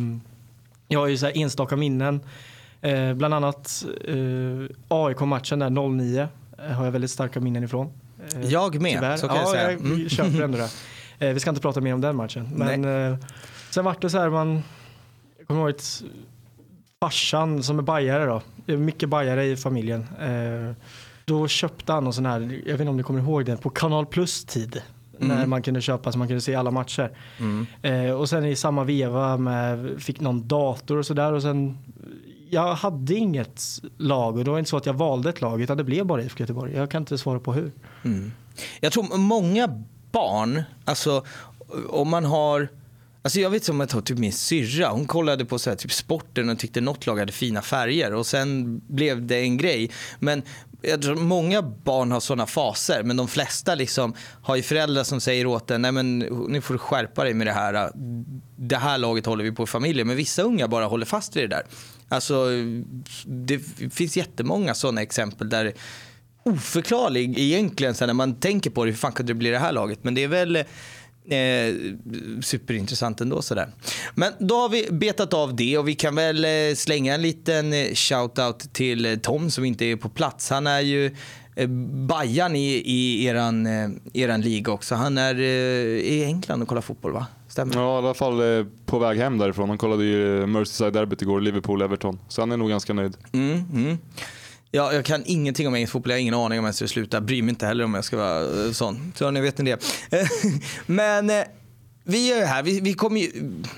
jag 0.88 1.00
har 1.00 1.08
ju 1.08 1.18
så 1.18 1.28
enstaka 1.28 1.76
minnen. 1.76 2.22
Eh, 2.82 3.14
bland 3.14 3.34
annat 3.34 3.86
eh, 4.08 4.16
AIK-matchen 4.88 5.60
där 5.60 5.90
09 5.90 6.28
eh, 6.58 6.66
har 6.66 6.86
jag 6.86 6.92
väldigt 6.92 7.12
starka 7.12 7.40
minnen 7.40 7.64
ifrån. 7.64 7.92
Jag 8.44 8.82
med, 8.82 8.94
tyvärr. 8.94 9.18
så 9.18 9.28
kan 9.28 9.36
ja, 9.36 9.42
jag 9.42 9.52
säga. 9.52 9.72
Mm. 9.72 10.02
Jag 10.02 10.12
köper 10.12 10.42
ändå 10.42 10.58
det. 10.58 11.34
Vi 11.34 11.40
ska 11.40 11.50
inte 11.50 11.62
prata 11.62 11.82
mer 11.82 11.94
om 11.94 12.02
den 12.02 12.16
matchen. 12.16 12.50
Men 12.56 12.86
eh, 12.86 13.18
sen 13.70 13.86
vart 13.86 14.02
det 14.02 14.10
så 14.10 14.18
här, 14.18 14.30
man, 14.30 14.64
jag 15.38 15.48
kommer 15.48 15.62
ihåg 15.62 15.70
ett, 15.70 16.04
farsan 17.00 17.64
som 17.64 17.80
är 17.80 17.84
bajare 17.84 18.26
då, 18.26 18.42
mycket 18.78 19.10
bajare 19.10 19.46
i 19.46 19.58
familjen. 19.58 20.06
Då 21.26 21.48
köpte 21.48 21.94
han 21.94 22.04
någon 22.04 22.14
sån 22.14 22.26
här, 22.26 22.42
jag 22.42 22.72
vet 22.72 22.80
inte 22.80 22.90
om 22.90 22.98
ni 22.98 23.04
kommer 23.04 23.20
ihåg 23.20 23.46
det, 23.46 23.58
på 23.58 23.70
Kanal 23.70 24.06
Plus 24.06 24.46
tid. 24.46 24.82
Mm. 25.20 25.38
När 25.38 25.46
man 25.46 25.62
kunde 25.62 25.82
köpa 25.82 26.12
så 26.12 26.18
man 26.18 26.28
kunde 26.28 26.42
se 26.42 26.56
alla 26.56 26.72
matcher. 26.72 27.12
Mm. 27.40 27.66
Eh, 27.82 28.12
och 28.12 28.30
sen 28.30 28.46
i 28.46 28.56
samma 28.56 28.84
veva 28.84 29.38
med, 29.38 30.02
fick 30.02 30.20
någon 30.20 30.48
dator 30.48 30.98
och 30.98 31.06
sådär 31.06 31.34
och 31.34 31.42
sen 31.42 31.78
jag 32.50 32.74
hade 32.74 33.16
inget 33.16 33.62
lag 33.98 34.38
och 34.38 34.44
det 34.44 34.52
var 34.52 34.60
inte 34.60 34.70
så 34.70 34.78
att 34.78 34.86
jag 34.86 34.94
valde 34.94 35.30
ett 35.30 35.42
lag 35.42 35.62
utan 35.62 35.78
det 35.78 35.84
blev 35.84 36.06
bara 36.06 36.24
IFK 36.24 36.40
Göteborg. 36.40 36.74
Jag 36.76 36.92
kan 36.92 37.02
inte 37.02 37.18
svara 37.18 37.40
på 37.40 37.54
hur. 37.54 37.72
Mm. 38.04 38.32
Jag 38.80 38.92
tror 38.92 39.18
många 39.18 39.84
barn, 40.12 40.64
alltså 40.86 41.24
om 41.90 42.10
man 42.10 42.26
har 42.26 42.68
Alltså 43.26 43.40
jag 43.40 43.50
vet 43.50 43.64
som 43.64 43.82
att 43.82 44.06
typ 44.06 44.18
min 44.18 44.34
syrra, 44.34 44.90
hon 44.90 45.06
kollade 45.06 45.46
på 45.46 45.60
så 45.60 45.70
här, 45.70 45.78
typ 45.78 45.92
sporten 45.92 46.50
och 46.50 46.60
tyckte 46.60 46.82
något 46.82 47.06
lag 47.06 47.20
hade 47.20 47.32
fina 47.32 47.62
färger 47.62 48.14
och 48.14 48.26
sen 48.26 48.82
blev 48.88 49.28
det 49.28 49.40
en 49.40 49.58
grej. 49.58 49.92
Men 50.20 50.42
jag 50.84 51.02
tror 51.02 51.16
många 51.16 51.62
barn 51.62 52.12
har 52.12 52.20
sådana 52.20 52.46
faser 52.46 53.04
men 53.04 53.18
de 53.18 53.28
flesta 53.28 53.76
liksom 53.76 54.14
har 54.42 54.56
ju 54.56 54.62
föräldrar 54.64 55.04
som 55.04 55.22
säger 55.22 55.46
åt 55.46 55.72
en, 55.72 55.82
nej 55.82 55.92
men 55.92 56.20
nu 56.50 56.62
får 56.62 56.74
du 56.74 56.78
skärpa 56.78 57.24
dig 57.24 57.34
med 57.34 57.48
det 57.48 57.54
här. 57.54 57.92
Det 58.56 58.78
här 58.78 58.98
laget 58.98 59.26
håller 59.26 59.44
vi 59.44 59.52
på 59.52 59.64
i 59.64 59.68
familjen. 59.68 60.08
Men 60.08 60.16
vissa 60.16 60.42
unga 60.42 60.68
bara 60.68 60.86
håller 60.86 61.06
fast 61.06 61.36
vid 61.36 61.44
det 61.44 61.56
där. 61.56 61.66
Alltså 62.10 62.48
det 63.26 63.60
finns 63.94 64.18
jättemånga 64.18 64.74
sådana 64.74 65.02
exempel 65.02 65.50
där 65.50 65.74
oförklarlig 66.44 67.40
egentligen 67.40 67.96
så 67.96 68.06
när 68.06 68.14
man 68.14 68.36
tänker 68.36 68.70
på 68.70 68.86
det, 68.86 68.92
hur 68.92 68.98
fan 68.98 69.12
kunde 69.12 69.34
det 69.34 69.38
bli 69.38 69.50
det 69.50 69.60
här 69.60 69.72
laget? 69.72 70.04
Men 70.04 70.16
det 70.16 70.24
är 70.24 70.28
väl 70.28 70.64
Eh, 71.26 71.74
superintressant 72.42 73.22
ändå 73.22 73.42
sådär. 73.42 73.70
Men 74.16 74.34
då 74.40 74.56
har 74.56 74.70
vi 74.70 74.88
betat 74.92 75.34
av 75.34 75.56
det 75.56 75.78
och 75.78 75.88
vi 75.88 75.96
kan 75.96 76.16
väl 76.16 76.46
eh, 76.46 76.76
slänga 76.76 77.16
en 77.16 77.22
liten 77.22 77.74
eh, 77.74 77.88
shout-out 77.88 78.74
till 78.74 79.06
eh, 79.06 79.16
Tom 79.16 79.52
som 79.52 79.66
inte 79.66 79.86
är 79.86 79.96
på 79.96 80.10
plats. 80.10 80.50
Han 80.50 80.68
är 80.68 80.80
ju 80.80 81.16
Bajan 82.08 82.56
i, 82.56 82.82
i 82.86 83.26
eran, 83.26 83.68
eran 84.14 84.42
liga 84.42 84.72
också. 84.72 84.96
Han 84.96 85.18
är 85.18 85.40
i 85.40 86.24
England 86.24 86.62
och 86.62 86.68
kollar 86.68 86.82
fotboll 86.82 87.12
va? 87.12 87.26
Stämmer 87.48 87.76
Ja, 87.76 87.96
i 87.96 87.98
alla 87.98 88.14
fall 88.14 88.66
på 88.86 89.00
väg 89.00 89.18
hem 89.18 89.38
därifrån. 89.38 89.70
Han 89.70 89.78
kollade 89.78 90.04
ju 90.04 90.46
Merseyside-derbyt 90.46 91.22
igår, 91.22 91.42
Liverpool-Everton. 91.42 92.18
Så 92.28 92.42
han 92.42 92.52
är 92.52 92.58
nog 92.58 92.70
ganska 92.70 92.94
nöjd. 92.94 93.18
Mm, 93.32 93.64
mm. 93.74 93.98
Ja, 94.76 94.94
jag 94.94 95.06
kan 95.06 95.24
ingenting 95.26 95.68
om 95.68 95.76
engelsk 95.76 95.92
fotboll, 95.92 96.12
jag 96.12 96.16
har 96.16 96.22
ingen 96.22 96.34
aning 96.34 96.60
om 96.60 96.66
jag 96.66 96.76
ska 96.76 96.88
sluta. 96.88 97.22
Bryr 97.22 97.42
mig 97.42 97.50
inte 97.50 97.66
heller 97.66 97.84
om 97.84 97.94
jag 97.94 98.04
ska 98.04 98.18
vara 98.18 98.66
eh, 98.66 98.72
sån. 98.72 99.14
Så 99.16 99.32
ni 99.32 99.42
vet 99.42 99.58
ni 99.58 99.72
det. 99.72 99.80
Men 100.86 101.30
eh, 101.30 101.44
vi 102.04 102.34
är 102.34 102.46
här, 102.46 102.64
vi, 102.64 102.80
vi, 102.80 102.94
kommer 102.94 103.22
ju, 103.22 103.32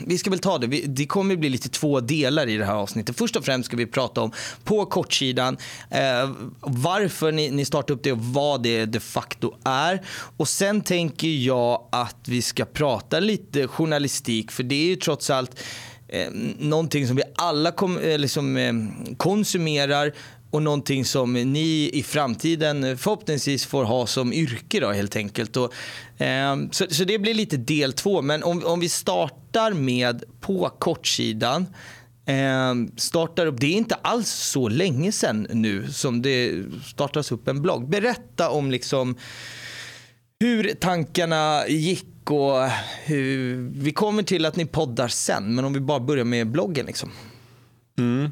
vi 0.08 0.18
ska 0.18 0.30
väl 0.30 0.40
ta 0.40 0.58
det, 0.58 0.68
vi, 0.68 0.82
det 0.82 1.06
kommer 1.06 1.36
bli 1.36 1.50
lite 1.50 1.70
två 1.70 2.00
delar 2.00 2.48
i 2.48 2.58
det 2.58 2.66
här 2.66 2.74
avsnittet. 2.74 3.18
Först 3.18 3.36
och 3.36 3.46
främst 3.46 3.68
ska 3.68 3.78
vi 3.78 3.86
prata 3.86 4.22
om 4.22 4.32
på 4.64 4.86
kortsidan 4.86 5.58
eh, 5.90 6.30
varför 6.62 7.32
ni, 7.32 7.52
ni 7.52 7.66
startade 7.66 7.94
upp 7.94 8.04
det 8.04 8.12
och 8.12 8.22
vad 8.22 8.64
det 8.64 8.86
de 8.86 9.00
facto 9.00 9.56
är. 9.64 10.02
Och 10.38 10.48
sen 10.48 10.82
tänker 10.82 11.28
jag 11.28 11.88
att 11.92 12.28
vi 12.28 12.42
ska 12.42 12.66
prata 12.66 13.20
lite 13.20 13.68
journalistik 13.68 14.52
för 14.52 14.64
det 14.64 14.76
är 14.76 14.88
ju 14.88 14.96
trots 14.96 15.30
allt 15.30 15.60
eh, 16.08 16.30
någonting 16.60 17.08
som 17.08 17.16
vi 17.16 17.24
alla 17.36 17.72
kom, 17.72 17.98
eh, 17.98 18.18
liksom, 18.20 18.58
eh, 18.58 18.74
konsumerar 19.18 20.14
och 20.56 20.62
någonting 20.62 21.06
som 21.06 21.34
ni 21.34 21.90
i 21.94 22.04
framtiden 22.04 22.98
förhoppningsvis 22.98 23.66
får 23.66 23.84
ha 23.84 24.08
som 24.08 24.34
yrke 24.34 24.80
då 24.80 24.92
helt 24.92 25.16
enkelt. 25.16 25.58
Och, 25.58 25.74
eh, 26.22 26.58
så, 26.72 26.86
så, 26.90 27.04
det 27.04 27.20
blir 27.20 27.34
lite 27.34 27.58
del 27.58 27.94
två. 27.94 28.22
Men 28.22 28.44
om, 28.44 28.66
om 28.66 28.80
vi 28.80 28.90
startar 28.90 29.74
med 29.74 30.24
på 30.42 30.70
kortsidan 30.80 31.68
eh, 32.26 32.74
startar 32.98 33.46
upp, 33.46 33.60
det 33.60 33.68
är 33.68 33.78
inte 33.78 33.96
alls 33.96 34.30
så 34.30 34.70
länge 34.70 35.12
sen 35.12 35.48
nu 35.50 35.92
som 35.92 36.22
det 36.22 36.64
startas 36.86 37.32
upp 37.32 37.48
en 37.48 37.62
blogg. 37.62 37.90
Berätta 37.90 38.50
om 38.50 38.72
liksom 38.72 39.16
hur 40.40 40.74
tankarna 40.74 41.68
gick 41.68 42.32
och 42.32 42.70
hur, 43.04 43.56
vi 43.74 43.92
kommer 43.92 44.24
till 44.24 44.46
att 44.46 44.56
ni 44.56 44.66
poddar 44.66 45.08
sen, 45.08 45.56
men 45.56 45.66
om 45.66 45.74
vi 45.74 45.80
bara 45.80 46.00
börjar 46.00 46.26
med 46.26 46.48
bloggen 46.48 46.86
liksom. 46.86 47.12
Mm. 47.98 48.32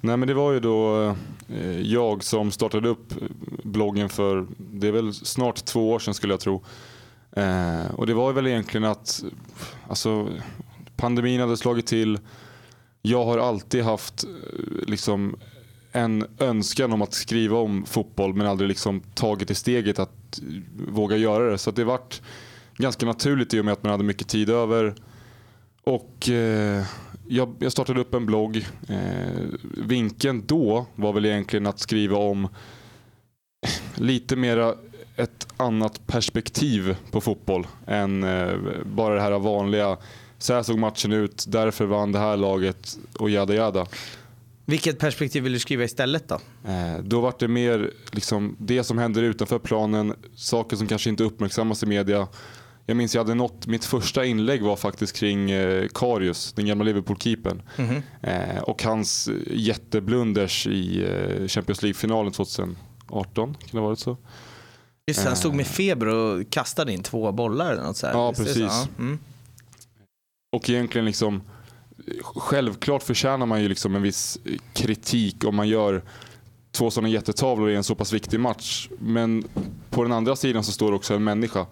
Nej 0.00 0.16
men 0.16 0.28
det 0.28 0.34
var 0.34 0.52
ju 0.52 0.60
då 0.60 1.04
eh, 1.48 1.80
jag 1.80 2.24
som 2.24 2.50
startade 2.50 2.88
upp 2.88 3.14
bloggen 3.62 4.08
för, 4.08 4.46
det 4.58 4.88
är 4.88 4.92
väl 4.92 5.14
snart 5.14 5.64
två 5.64 5.90
år 5.90 5.98
sedan 5.98 6.14
skulle 6.14 6.32
jag 6.32 6.40
tro. 6.40 6.62
Eh, 7.32 7.94
och 7.94 8.06
det 8.06 8.14
var 8.14 8.32
väl 8.32 8.46
egentligen 8.46 8.84
att, 8.84 9.24
alltså 9.88 10.28
pandemin 10.96 11.40
hade 11.40 11.56
slagit 11.56 11.86
till. 11.86 12.18
Jag 13.02 13.24
har 13.24 13.38
alltid 13.38 13.84
haft 13.84 14.24
eh, 14.24 14.30
liksom 14.86 15.36
en 15.92 16.26
önskan 16.38 16.92
om 16.92 17.02
att 17.02 17.14
skriva 17.14 17.58
om 17.58 17.84
fotboll 17.86 18.34
men 18.34 18.46
aldrig 18.46 18.68
liksom 18.68 19.00
tagit 19.00 19.48
det 19.48 19.54
steget 19.54 19.98
att 19.98 20.40
våga 20.88 21.16
göra 21.16 21.50
det. 21.50 21.58
Så 21.58 21.70
det 21.70 21.84
vart 21.84 22.22
ganska 22.76 23.06
naturligt 23.06 23.54
i 23.54 23.60
och 23.60 23.64
med 23.64 23.72
att 23.72 23.82
man 23.82 23.92
hade 23.92 24.04
mycket 24.04 24.28
tid 24.28 24.50
över. 24.50 24.94
Och 25.84 26.28
eh, 26.28 26.84
jag, 27.30 27.54
jag, 27.58 27.72
startade 27.72 28.00
upp 28.00 28.14
en 28.14 28.26
blogg. 28.26 28.66
Eh, 28.88 29.44
vinkeln 29.76 30.42
då 30.46 30.86
var 30.94 31.12
väl 31.12 31.26
egentligen 31.26 31.66
att 31.66 31.78
skriva 31.78 32.16
om 32.16 32.48
lite 33.94 34.36
mera 34.36 34.74
ett 35.16 35.46
annat 35.56 36.06
perspektiv 36.06 36.96
på 37.10 37.20
fotboll 37.20 37.66
än 37.86 38.24
eh, 38.24 38.56
bara 38.84 39.14
det 39.14 39.20
här 39.20 39.38
vanliga. 39.38 39.96
Så 40.38 40.54
här 40.54 40.62
såg 40.62 40.78
matchen 40.78 41.12
ut, 41.12 41.44
därför 41.48 41.86
vann 41.86 42.12
det 42.12 42.18
här 42.18 42.36
laget 42.36 42.98
och 43.18 43.30
jada 43.30 43.54
jada. 43.54 43.86
Vilket 44.64 44.98
perspektiv 44.98 45.42
vill 45.42 45.52
du 45.52 45.58
skriva 45.58 45.84
istället 45.84 46.28
då? 46.28 46.40
Eh, 46.70 46.98
då 47.02 47.20
var 47.20 47.34
det 47.38 47.48
mer 47.48 47.90
liksom, 48.10 48.56
det 48.58 48.84
som 48.84 48.98
händer 48.98 49.22
utanför 49.22 49.58
planen, 49.58 50.14
saker 50.34 50.76
som 50.76 50.86
kanske 50.86 51.10
inte 51.10 51.24
uppmärksammas 51.24 51.82
i 51.82 51.86
media 51.86 52.28
jag 52.90 52.96
minns 52.96 53.14
jag 53.14 53.24
hade 53.24 53.34
nått, 53.34 53.66
mitt 53.66 53.84
första 53.84 54.24
inlägg 54.24 54.62
var 54.62 54.76
faktiskt 54.76 55.16
kring 55.16 55.50
eh, 55.50 55.88
Karius, 55.94 56.52
den 56.52 56.66
gamla 56.66 56.84
Liverpool-keepern. 56.84 57.62
Mm 57.76 57.90
-hmm. 57.90 58.56
eh, 58.56 58.62
och 58.62 58.82
hans 58.82 59.28
jätteblunders 59.46 60.66
i 60.66 61.04
eh, 61.04 61.46
Champions 61.48 61.82
League-finalen 61.82 62.32
2018. 62.32 62.76
Kan 63.34 63.54
det 63.70 63.78
ha 63.78 63.86
varit 63.86 63.98
så? 63.98 64.16
Just 65.06 65.24
han 65.24 65.36
stod 65.36 65.54
med 65.54 65.66
eh. 65.66 65.70
feber 65.70 66.06
och 66.06 66.50
kastade 66.50 66.92
in 66.92 67.02
två 67.02 67.32
bollar 67.32 67.72
eller 67.72 67.82
något 67.82 67.96
så 67.96 68.06
här. 68.06 68.14
Ja, 68.14 68.32
precis. 68.32 68.58
Ja. 68.58 68.86
Mm. 68.98 69.18
Och 70.56 70.70
egentligen 70.70 71.04
liksom, 71.04 71.42
självklart 72.22 73.02
förtjänar 73.02 73.46
man 73.46 73.62
ju 73.62 73.68
liksom 73.68 73.94
en 73.94 74.02
viss 74.02 74.38
kritik 74.72 75.44
om 75.44 75.56
man 75.56 75.68
gör 75.68 76.02
två 76.72 76.90
sådana 76.90 77.08
jättetavlor 77.08 77.70
i 77.70 77.76
en 77.76 77.84
så 77.84 77.94
pass 77.94 78.12
viktig 78.12 78.40
match. 78.40 78.88
Men 78.98 79.44
på 79.90 80.02
den 80.02 80.12
andra 80.12 80.36
sidan 80.36 80.64
så 80.64 80.72
står 80.72 80.92
också 80.92 81.14
en 81.14 81.24
människa 81.24 81.66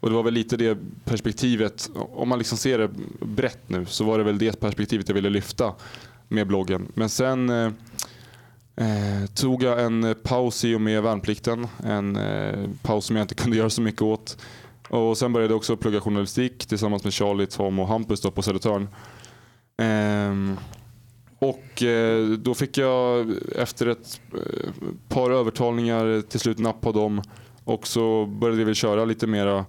och 0.00 0.08
det 0.08 0.14
var 0.14 0.22
väl 0.22 0.34
lite 0.34 0.56
det 0.56 0.78
perspektivet, 1.04 1.90
om 1.94 2.28
man 2.28 2.38
liksom 2.38 2.58
ser 2.58 2.78
det 2.78 2.90
brett 3.20 3.68
nu, 3.68 3.86
så 3.86 4.04
var 4.04 4.18
det 4.18 4.24
väl 4.24 4.38
det 4.38 4.60
perspektivet 4.60 5.08
jag 5.08 5.14
ville 5.14 5.30
lyfta 5.30 5.74
med 6.28 6.46
bloggen. 6.46 6.92
Men 6.94 7.08
sen 7.08 7.50
eh, 7.50 7.72
eh 8.76 9.26
tog 9.34 9.62
jag 9.62 9.84
en 9.84 10.14
paus 10.22 10.64
i 10.64 10.74
och 10.74 10.80
med 10.80 11.02
värnplikten. 11.02 11.66
En 11.84 12.16
eh, 12.16 12.70
paus 12.82 13.04
som 13.04 13.16
jag 13.16 13.24
inte 13.24 13.34
kunde 13.42 13.56
göra 13.56 13.70
så 13.70 13.82
mycket 13.82 14.02
åt. 14.02 14.38
Och 14.88 15.18
sen 15.18 15.32
började 15.32 15.52
jag 15.52 15.56
också 15.56 15.76
plugga 15.76 16.00
journalistik 16.00 16.66
tillsammans 16.66 17.04
med 17.04 17.12
Charlie, 17.12 17.46
Tom 17.46 17.78
och 17.78 17.88
Hampus 17.88 18.20
då 18.20 18.30
på 18.30 18.42
Södertörn. 18.42 18.88
Eh, 19.78 20.56
och 21.38 21.82
eh, 21.82 22.24
då 22.26 22.54
fick 22.54 22.78
jag 22.78 23.32
efter 23.56 23.86
ett 23.86 24.20
eh, 24.34 24.70
par 25.08 25.30
övertalningar 25.30 26.20
till 26.20 26.40
slut 26.40 26.58
napp 26.58 26.80
på 26.80 26.92
dem. 26.92 27.22
Och 27.64 27.86
så 27.86 28.26
började 28.26 28.64
vi 28.64 28.74
köra 28.74 29.04
lite 29.04 29.26
mera 29.26 29.64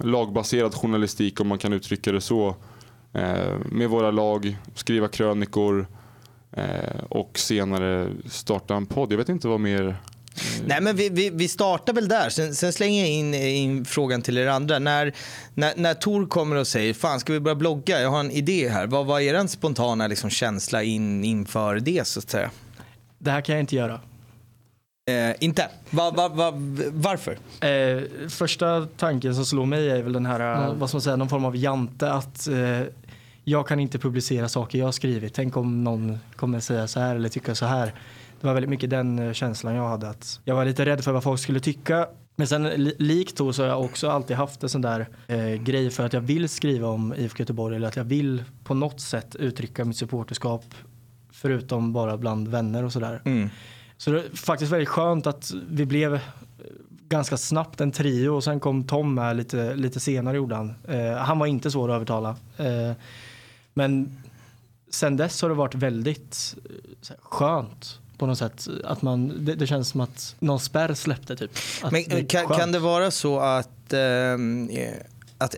lagbaserad 0.00 0.74
journalistik 0.74 1.40
om 1.40 1.48
man 1.48 1.58
kan 1.58 1.72
uttrycka 1.72 2.12
det 2.12 2.20
så. 2.20 2.56
Eh, 3.12 3.56
med 3.64 3.88
våra 3.88 4.10
lag, 4.10 4.56
skriva 4.74 5.08
krönikor 5.08 5.86
eh, 6.52 7.00
och 7.08 7.38
senare 7.38 8.10
starta 8.26 8.74
en 8.74 8.86
podd. 8.86 9.12
Jag 9.12 9.16
vet 9.16 9.28
inte 9.28 9.48
vad 9.48 9.60
mer 9.60 9.96
Nej, 10.66 10.80
men 10.80 10.96
vi, 10.96 11.08
vi, 11.08 11.30
vi 11.30 11.48
startar 11.48 11.92
väl 11.92 12.08
där. 12.08 12.30
Sen, 12.30 12.54
sen 12.54 12.72
slänger 12.72 13.00
jag 13.00 13.10
in, 13.10 13.34
in 13.34 13.84
frågan 13.84 14.22
till 14.22 14.38
er 14.38 14.46
andra. 14.46 14.78
När, 14.78 15.14
när, 15.54 15.72
när 15.76 15.94
Tor 15.94 16.26
kommer 16.26 16.56
och 16.56 16.66
säger 16.66 16.94
fan 16.94 17.20
ska 17.20 17.32
vi 17.32 17.40
börja 17.40 17.54
blogga? 17.54 18.00
Jag 18.00 18.10
har 18.10 18.20
en 18.20 18.30
idé 18.30 18.68
här. 18.68 18.86
Vad 18.86 19.06
var 19.06 19.20
er 19.20 19.46
spontana 19.46 20.06
liksom, 20.06 20.30
känsla 20.30 20.82
in, 20.82 21.24
inför 21.24 21.80
det 21.80 22.06
så 22.06 22.18
att 22.18 22.30
säga? 22.30 22.50
Det 23.18 23.30
här 23.30 23.40
kan 23.40 23.54
jag 23.54 23.62
inte 23.62 23.76
göra. 23.76 24.00
Eh, 25.08 25.34
inte? 25.40 25.68
Va, 25.90 26.10
va, 26.10 26.28
va, 26.28 26.52
varför? 26.92 27.38
Eh, 27.60 28.28
första 28.28 28.86
tanken 28.96 29.34
som 29.34 29.44
slår 29.44 29.66
mig 29.66 29.90
är 29.90 30.02
väl 30.02 30.12
den 30.12 30.26
här, 30.26 30.40
Mm. 30.64 30.78
vad 30.78 30.88
ska 30.88 30.96
man 30.96 31.02
säga, 31.02 31.16
någon 31.16 31.28
form 31.28 31.44
av 31.44 31.56
jante 31.56 32.12
att 32.12 32.48
eh, 32.48 32.80
jag 33.44 33.68
kan 33.68 33.80
inte 33.80 33.98
publicera 33.98 34.48
saker 34.48 34.78
jag 34.78 34.84
har 34.84 34.92
skrivit. 34.92 35.34
Tänk 35.34 35.56
om 35.56 35.84
någon 35.84 36.18
kommer 36.36 36.60
säga 36.60 36.86
så 36.88 37.00
här 37.00 37.16
eller 37.16 37.28
tycka 37.28 37.54
så 37.54 37.66
här. 37.66 37.86
Det 38.40 38.46
var 38.46 38.54
väldigt 38.54 38.70
mycket 38.70 38.90
den 38.90 39.18
eh, 39.18 39.32
känslan 39.32 39.74
jag 39.74 39.88
hade. 39.88 40.08
Att 40.10 40.40
jag 40.44 40.54
var 40.54 40.64
lite 40.64 40.84
rädd 40.86 41.04
för 41.04 41.12
vad 41.12 41.22
folk 41.22 41.40
skulle 41.40 41.60
tycka. 41.60 42.06
Men 42.36 42.46
sen 42.46 42.62
li- 42.62 42.94
likt 42.98 43.36
då 43.36 43.52
så 43.52 43.62
har 43.62 43.68
jag 43.68 43.80
också 43.84 44.10
alltid 44.10 44.36
haft 44.36 44.62
en 44.62 44.68
sån 44.68 44.82
där 44.82 45.08
eh, 45.26 45.46
grej 45.54 45.90
för 45.90 46.06
att 46.06 46.12
jag 46.12 46.20
vill 46.20 46.48
skriva 46.48 46.88
om 46.88 47.14
IFK 47.16 47.38
Göteborg 47.40 47.76
eller 47.76 47.88
att 47.88 47.96
jag 47.96 48.04
vill 48.04 48.44
på 48.64 48.74
något 48.74 49.00
sätt 49.00 49.34
uttrycka 49.36 49.84
mitt 49.84 49.96
supporterskap 49.96 50.64
förutom 51.32 51.92
bara 51.92 52.16
bland 52.16 52.48
vänner 52.48 52.84
och 52.84 52.92
sådär. 52.92 53.22
Mm. 53.24 53.50
Så 53.98 54.10
det 54.10 54.24
är 54.24 54.36
faktiskt 54.36 54.72
väldigt 54.72 54.88
skönt 54.88 55.26
att 55.26 55.52
vi 55.70 55.86
blev 55.86 56.14
eh, 56.14 56.20
ganska 57.08 57.36
snabbt 57.36 57.80
en 57.80 57.92
trio 57.92 58.28
och 58.28 58.44
sen 58.44 58.60
kom 58.60 58.84
Tom 58.84 59.14
med 59.14 59.36
lite, 59.36 59.74
lite 59.74 60.00
senare 60.00 60.36
gjorde 60.36 60.54
han. 60.54 60.74
Eh, 60.88 61.12
han 61.12 61.38
var 61.38 61.46
inte 61.46 61.70
svår 61.70 61.90
att 61.90 61.94
övertala. 61.94 62.36
Eh, 62.56 62.92
men 63.74 64.22
sen 64.90 65.16
dess 65.16 65.42
har 65.42 65.48
det 65.48 65.54
varit 65.54 65.74
väldigt 65.74 66.54
eh, 66.64 67.08
här, 67.08 67.16
skönt 67.22 67.98
på 68.18 68.26
något 68.26 68.38
sätt. 68.38 68.68
Att 68.84 69.02
man, 69.02 69.44
det, 69.44 69.54
det 69.54 69.66
känns 69.66 69.88
som 69.88 70.00
att 70.00 70.36
någon 70.38 70.60
spärr 70.60 70.94
släppte 70.94 71.36
typ. 71.36 71.50
Att 71.82 71.92
Men 71.92 72.04
det 72.08 72.18
eh, 72.18 72.26
kan, 72.26 72.46
skönt. 72.46 72.60
kan 72.60 72.72
det 72.72 72.78
vara 72.78 73.10
så 73.10 73.40
att, 73.40 73.92
ehm, 73.92 74.70
eh, 74.70 74.92
att 75.38 75.54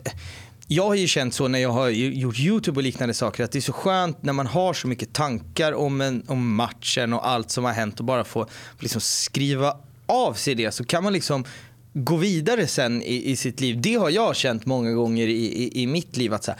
jag 0.73 0.83
har 0.87 0.95
ju 0.95 1.07
känt 1.07 1.33
så 1.33 1.47
när 1.47 1.59
jag 1.59 1.69
har 1.69 1.89
gjort 1.89 2.39
YouTube 2.39 2.79
och 2.79 2.83
liknande 2.83 3.13
saker 3.13 3.43
att 3.43 3.51
det 3.51 3.59
är 3.59 3.61
så 3.61 3.73
skönt 3.73 4.23
när 4.23 4.33
man 4.33 4.47
har 4.47 4.73
så 4.73 4.87
mycket 4.87 5.13
tankar 5.13 5.73
om, 5.73 6.01
en, 6.01 6.23
om 6.27 6.55
matchen 6.55 7.13
och 7.13 7.27
allt 7.27 7.51
som 7.51 7.63
har 7.63 7.71
hänt 7.71 7.99
och 7.99 8.05
bara 8.05 8.23
få 8.23 8.47
liksom 8.79 9.01
skriva 9.01 9.77
av 10.05 10.33
sig 10.33 10.55
det 10.55 10.71
så 10.71 10.85
kan 10.85 11.03
man 11.03 11.13
liksom 11.13 11.45
gå 11.93 12.15
vidare 12.15 12.67
sen 12.67 13.01
i, 13.01 13.31
i 13.31 13.35
sitt 13.35 13.61
liv. 13.61 13.81
Det 13.81 13.95
har 13.95 14.09
jag 14.09 14.35
känt 14.35 14.65
många 14.65 14.91
gånger 14.91 15.27
i, 15.27 15.45
i, 15.45 15.81
i 15.81 15.87
mitt 15.87 16.17
liv. 16.17 16.33
att 16.33 16.43
så 16.43 16.51
här, 16.51 16.59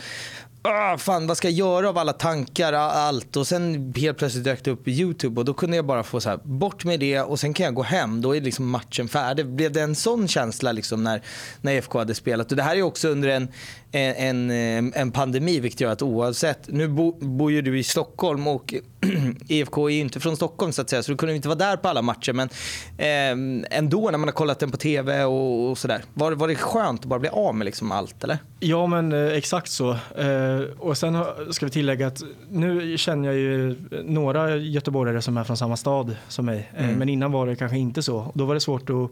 Ah, 0.64 0.98
fan, 0.98 1.28
vad 1.28 1.38
ska 1.38 1.50
jag 1.50 1.58
göra 1.58 1.90
av 1.90 1.98
alla 1.98 2.14
tankar, 2.14 2.74
allt? 2.74 3.36
Och 3.36 3.48
sen 3.48 3.94
helt 3.98 4.18
plötsligt 4.18 4.44
dök 4.44 4.64
det 4.64 4.72
upp 4.72 4.88
YouTube 4.88 5.42
och 5.42 5.46
då 5.46 5.54
kunde 5.54 5.76
jag 5.76 5.86
bara 5.86 6.04
få 6.04 6.22
så 6.22 6.30
här, 6.30 6.40
bort 6.44 6.86
med 6.86 7.00
det 7.00 7.22
och 7.22 7.40
sen 7.40 7.54
kan 7.54 7.64
jag 7.64 7.74
gå 7.74 7.84
hem. 7.84 8.22
Då 8.22 8.36
är 8.36 8.42
liksom 8.42 8.70
matchen 8.70 9.08
färdig. 9.08 9.48
Blev 9.48 9.72
det 9.72 9.82
en 9.82 9.96
sån 9.96 10.28
känsla 10.28 10.72
liksom 10.72 11.04
när, 11.04 11.22
när 11.62 11.74
IFK 11.74 12.00
hade 12.00 12.16
spelat? 12.16 12.52
Och 12.52 12.58
det 12.58 12.64
här 12.64 12.76
är 12.76 12.82
också 12.82 13.08
under 13.08 13.30
en, 13.30 13.48
en, 13.92 14.52
en, 14.52 14.94
en 14.96 15.12
pandemi 15.12 15.60
vilket 15.60 15.82
gör 15.82 15.92
att 15.92 16.02
oavsett, 16.02 16.68
nu 16.68 16.88
bo, 16.88 17.12
bor 17.12 17.52
ju 17.52 17.62
du 17.62 17.80
i 17.80 17.84
Stockholm 17.84 18.48
och 18.48 18.74
IFK 19.48 19.90
är 19.90 19.94
ju 19.94 20.00
inte 20.00 20.20
från 20.20 20.36
Stockholm 20.36 20.72
så 20.72 20.82
att 20.82 20.90
säga 20.90 21.04
så 21.04 21.12
du 21.12 21.18
kunde 21.18 21.36
inte 21.36 21.48
vara 21.48 21.58
där 21.58 21.78
på 21.78 21.88
alla 21.88 22.02
matcher 22.02 22.34
men 22.34 22.50
eh, 22.98 23.78
ändå 23.78 24.10
när 24.12 24.18
man 24.18 24.28
har 24.28 24.34
kollat 24.34 24.60
den 24.60 24.72
på 24.72 24.78
tv 24.78 25.24
och, 25.24 25.70
och 25.70 25.78
sådär. 25.78 26.02
Var, 26.14 26.32
var 26.32 26.48
det 26.48 26.56
skönt 26.56 27.02
att 27.02 27.06
bara 27.08 27.20
bli 27.20 27.30
av 27.30 27.56
med 27.56 27.66
liksom 27.66 27.92
allt 27.92 28.24
eller? 28.24 28.38
Ja 28.60 28.88
men 28.88 29.12
eh, 29.14 29.34
exakt 29.34 29.72
så. 29.72 29.92
Eh, 30.18 30.60
och 30.80 30.98
sen 30.98 31.16
har- 31.16 31.52
ska 31.52 31.66
vi 31.66 31.72
tillägga 31.72 32.08
att 32.08 32.22
nu 32.50 32.98
känner 32.98 33.28
jag 33.28 33.38
ju 33.38 33.76
några 34.06 34.56
göteborgare 34.56 35.22
som 35.22 35.38
är 35.38 35.44
från 35.44 35.58
samma 35.58 35.78
stad 35.78 36.16
som 36.28 36.46
mig. 36.46 36.72
Eh, 36.78 36.84
Mm. 36.86 36.96
Men 37.00 37.10
innan 37.10 37.32
var 37.32 37.48
det 37.48 37.56
kanske 37.56 37.78
inte 37.78 38.04
så. 38.04 38.32
Då 38.36 38.46
var 38.46 38.54
det 38.54 38.60
svårt 38.60 38.90
att 38.90 39.10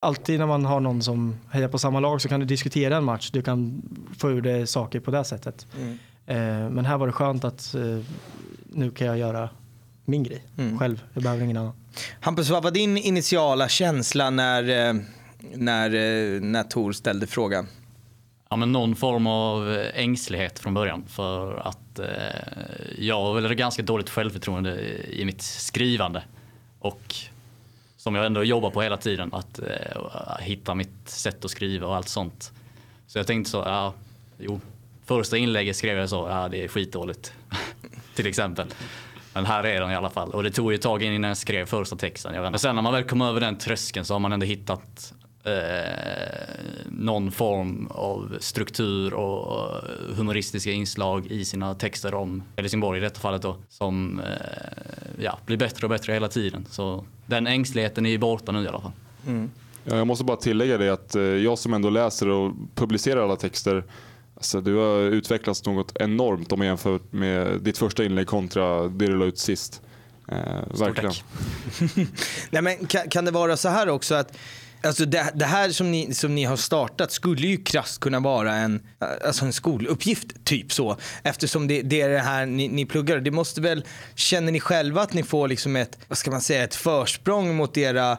Alltid 0.00 0.38
när 0.38 0.46
man 0.46 0.64
har 0.64 0.80
någon 0.80 1.02
som 1.02 1.36
hejar 1.50 1.68
på 1.68 1.78
samma 1.78 2.00
lag 2.00 2.20
så 2.22 2.28
kan 2.28 2.40
du 2.40 2.46
diskutera 2.46 2.96
en 2.96 3.04
match. 3.04 3.30
Du 3.30 3.42
kan 3.42 3.82
få 4.18 4.30
ur 4.30 4.40
dig 4.40 4.66
saker 4.66 5.00
på 5.00 5.10
det 5.10 5.24
sättet. 5.24 5.66
Eh, 6.26 6.36
Men 6.70 6.84
här 6.84 6.98
var 6.98 7.06
det 7.06 7.12
skönt 7.12 7.44
att 7.44 7.74
eh, 7.74 7.98
nu 8.66 8.90
kan 8.90 9.06
jag 9.06 9.18
göra 9.18 9.48
min 10.04 10.22
grej 10.22 10.44
Mm. 10.58 10.78
själv. 10.78 11.04
Jag 11.14 11.22
behöver 11.22 11.44
ingen 11.44 11.56
annan. 11.56 11.72
Hampus, 12.20 12.50
vad 12.50 12.62
var 12.62 12.70
din 12.70 12.96
initiala 12.96 13.68
känsla 13.68 14.30
när, 14.30 14.88
eh, 14.88 14.94
när, 15.54 15.90
när 16.40 16.62
Tor 16.62 16.92
ställde 16.92 17.26
frågan? 17.26 17.66
Ja, 18.50 18.56
men 18.56 18.72
någon 18.72 18.96
form 18.96 19.26
av 19.26 19.84
ängslighet 19.94 20.58
från 20.58 20.74
början 20.74 21.04
för 21.08 21.56
att 21.68 21.98
eh, 21.98 22.06
jag 22.98 23.22
har 23.22 23.40
väl 23.40 23.54
ganska 23.54 23.82
dåligt 23.82 24.10
självförtroende 24.10 24.80
i 25.08 25.24
mitt 25.24 25.42
skrivande 25.42 26.22
och 26.78 27.14
som 28.06 28.14
jag 28.14 28.26
ändå 28.26 28.44
jobbar 28.44 28.70
på 28.70 28.82
hela 28.82 28.96
tiden 28.96 29.30
att 29.32 29.58
eh, 29.58 30.38
hitta 30.40 30.74
mitt 30.74 31.08
sätt 31.08 31.44
att 31.44 31.50
skriva 31.50 31.86
och 31.86 31.96
allt 31.96 32.08
sånt. 32.08 32.52
Så 33.06 33.18
jag 33.18 33.26
tänkte 33.26 33.50
så, 33.50 33.56
ja, 33.56 33.94
jo, 34.38 34.60
första 35.04 35.36
inlägget 35.36 35.76
skrev 35.76 35.98
jag 35.98 36.08
så, 36.08 36.28
ja 36.30 36.48
det 36.48 36.64
är 36.64 36.68
skitdåligt 36.68 37.32
till 38.14 38.26
exempel. 38.26 38.66
Men 39.34 39.46
här 39.46 39.64
är 39.64 39.80
den 39.80 39.90
i 39.90 39.94
alla 39.94 40.10
fall. 40.10 40.30
Och 40.30 40.42
det 40.42 40.50
tog 40.50 40.72
ju 40.72 40.74
ett 40.74 40.82
tag 40.82 41.02
innan 41.02 41.28
jag 41.28 41.36
skrev 41.36 41.66
första 41.66 41.96
texten. 41.96 42.34
Jag 42.34 42.42
vet. 42.42 42.50
Men 42.50 42.58
sen 42.58 42.74
när 42.74 42.82
man 42.82 42.92
väl 42.92 43.04
kom 43.04 43.22
över 43.22 43.40
den 43.40 43.58
tröskeln 43.58 44.04
så 44.06 44.14
har 44.14 44.18
man 44.18 44.32
ändå 44.32 44.46
hittat 44.46 45.14
eh, 45.46 46.66
någon 46.86 47.32
form 47.32 47.86
av 47.90 48.36
struktur 48.40 49.14
och 49.14 49.82
humoristiska 50.16 50.70
inslag 50.70 51.26
i 51.26 51.44
sina 51.44 51.74
texter 51.74 52.14
om 52.14 52.42
Helsingborg 52.56 52.98
i 52.98 53.02
detta 53.02 53.20
fallet 53.20 53.42
då. 53.42 53.56
Som 53.68 54.20
eh, 54.20 54.26
ja, 55.18 55.38
blir 55.46 55.56
bättre 55.56 55.86
och 55.86 55.90
bättre 55.90 56.12
hela 56.12 56.28
tiden. 56.28 56.66
Så 56.70 57.04
den 57.26 57.46
ängsligheten 57.46 58.06
är 58.06 58.10
ju 58.10 58.18
borta 58.18 58.52
nu 58.52 58.64
i 58.64 58.68
alla 58.68 58.80
fall. 58.80 58.92
Ja, 59.84 59.96
jag 59.96 60.06
måste 60.06 60.24
bara 60.24 60.36
tillägga 60.36 60.78
det 60.78 60.92
att 60.92 61.14
eh, 61.14 61.22
jag 61.22 61.58
som 61.58 61.74
ändå 61.74 61.90
läser 61.90 62.28
och 62.28 62.52
publicerar 62.74 63.24
alla 63.24 63.36
texter 63.36 63.84
Alltså, 64.36 64.60
du 64.60 64.74
har 64.74 64.98
utvecklats 64.98 65.64
något 65.66 65.96
enormt 65.96 66.52
om 66.52 66.58
man 66.58 66.66
jämför 66.66 67.00
med 67.10 67.60
ditt 67.60 67.78
första 67.78 68.04
inlägg 68.04 68.26
kontra 68.26 68.88
det 68.88 69.06
du 69.06 69.16
la 69.16 69.24
ut 69.24 69.38
sist. 69.38 69.82
Eh, 70.28 70.36
verkligen. 70.78 71.12
tack. 71.12 71.24
Nej, 72.50 72.62
men 72.62 72.86
kan, 72.86 73.08
kan 73.08 73.24
det 73.24 73.30
vara 73.30 73.56
så 73.56 73.68
här 73.68 73.88
också 73.88 74.14
att 74.14 74.38
Alltså 74.86 75.04
det, 75.04 75.32
det 75.34 75.44
här 75.44 75.70
som 75.70 75.90
ni, 75.90 76.14
som 76.14 76.34
ni 76.34 76.44
har 76.44 76.56
startat 76.56 77.12
skulle 77.12 77.46
ju 77.46 77.56
krasst 77.56 78.00
kunna 78.00 78.20
vara 78.20 78.54
en, 78.54 78.82
alltså 79.24 79.44
en 79.44 79.52
skoluppgift, 79.52 80.44
typ 80.44 80.72
så. 80.72 80.96
Eftersom 81.22 81.68
det, 81.68 81.82
det 81.82 82.00
är 82.00 82.08
det 82.08 82.18
här 82.18 82.46
ni, 82.46 82.68
ni 82.68 82.86
pluggar. 82.86 83.18
Det 83.18 83.30
måste 83.30 83.60
väl, 83.60 83.84
känner 84.14 84.52
ni 84.52 84.60
själva 84.60 85.02
att 85.02 85.12
ni 85.12 85.22
får 85.22 85.48
liksom 85.48 85.76
ett, 85.76 85.98
vad 86.08 86.18
ska 86.18 86.30
man 86.30 86.40
säga, 86.40 86.64
ett 86.64 86.74
försprång 86.74 87.56
mot 87.56 87.76
era 87.76 88.18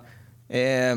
eh, 0.50 0.96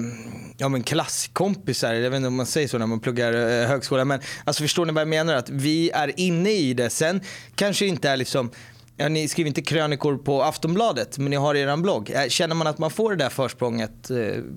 ja, 0.57 0.69
men 0.69 0.83
klasskompisar, 0.83 1.95
jag 1.95 2.11
vet 2.11 2.17
inte 2.17 2.29
om 2.29 2.37
man 2.37 2.47
säger 2.47 2.69
så 2.69 2.79
när 2.79 2.87
man 2.87 3.01
pluggar 3.01 3.33
eh, 3.33 3.69
högskola, 3.69 4.05
men 4.05 4.21
alltså 4.45 4.63
förstår 4.63 4.87
ni 4.87 4.93
vad 4.93 5.01
jag 5.01 5.09
menar? 5.09 5.35
Att 5.35 5.51
vi 5.51 5.91
är 5.91 6.21
inne 6.21 6.51
i 6.51 6.75
det. 6.75 6.91
Sen 6.91 7.21
kanske 7.55 7.87
inte 7.87 8.09
är 8.09 8.17
liksom 8.17 8.51
Ja, 8.97 9.09
ni 9.09 9.29
skriver 9.29 9.49
inte 9.49 9.63
krönikor 9.63 10.17
på 10.17 10.43
Aftonbladet, 10.43 11.19
men 11.19 11.31
ni 11.31 11.37
har 11.37 11.55
er 11.55 11.77
blogg. 11.77 12.11
Eh, 12.11 12.29
Känner 12.29 12.55
man 12.55 12.67
att 12.67 12.79
man 12.79 12.91
får 12.91 13.11
det 13.11 13.17
där 13.17 13.29
försprånget 13.29 14.11
eh, 14.11 14.17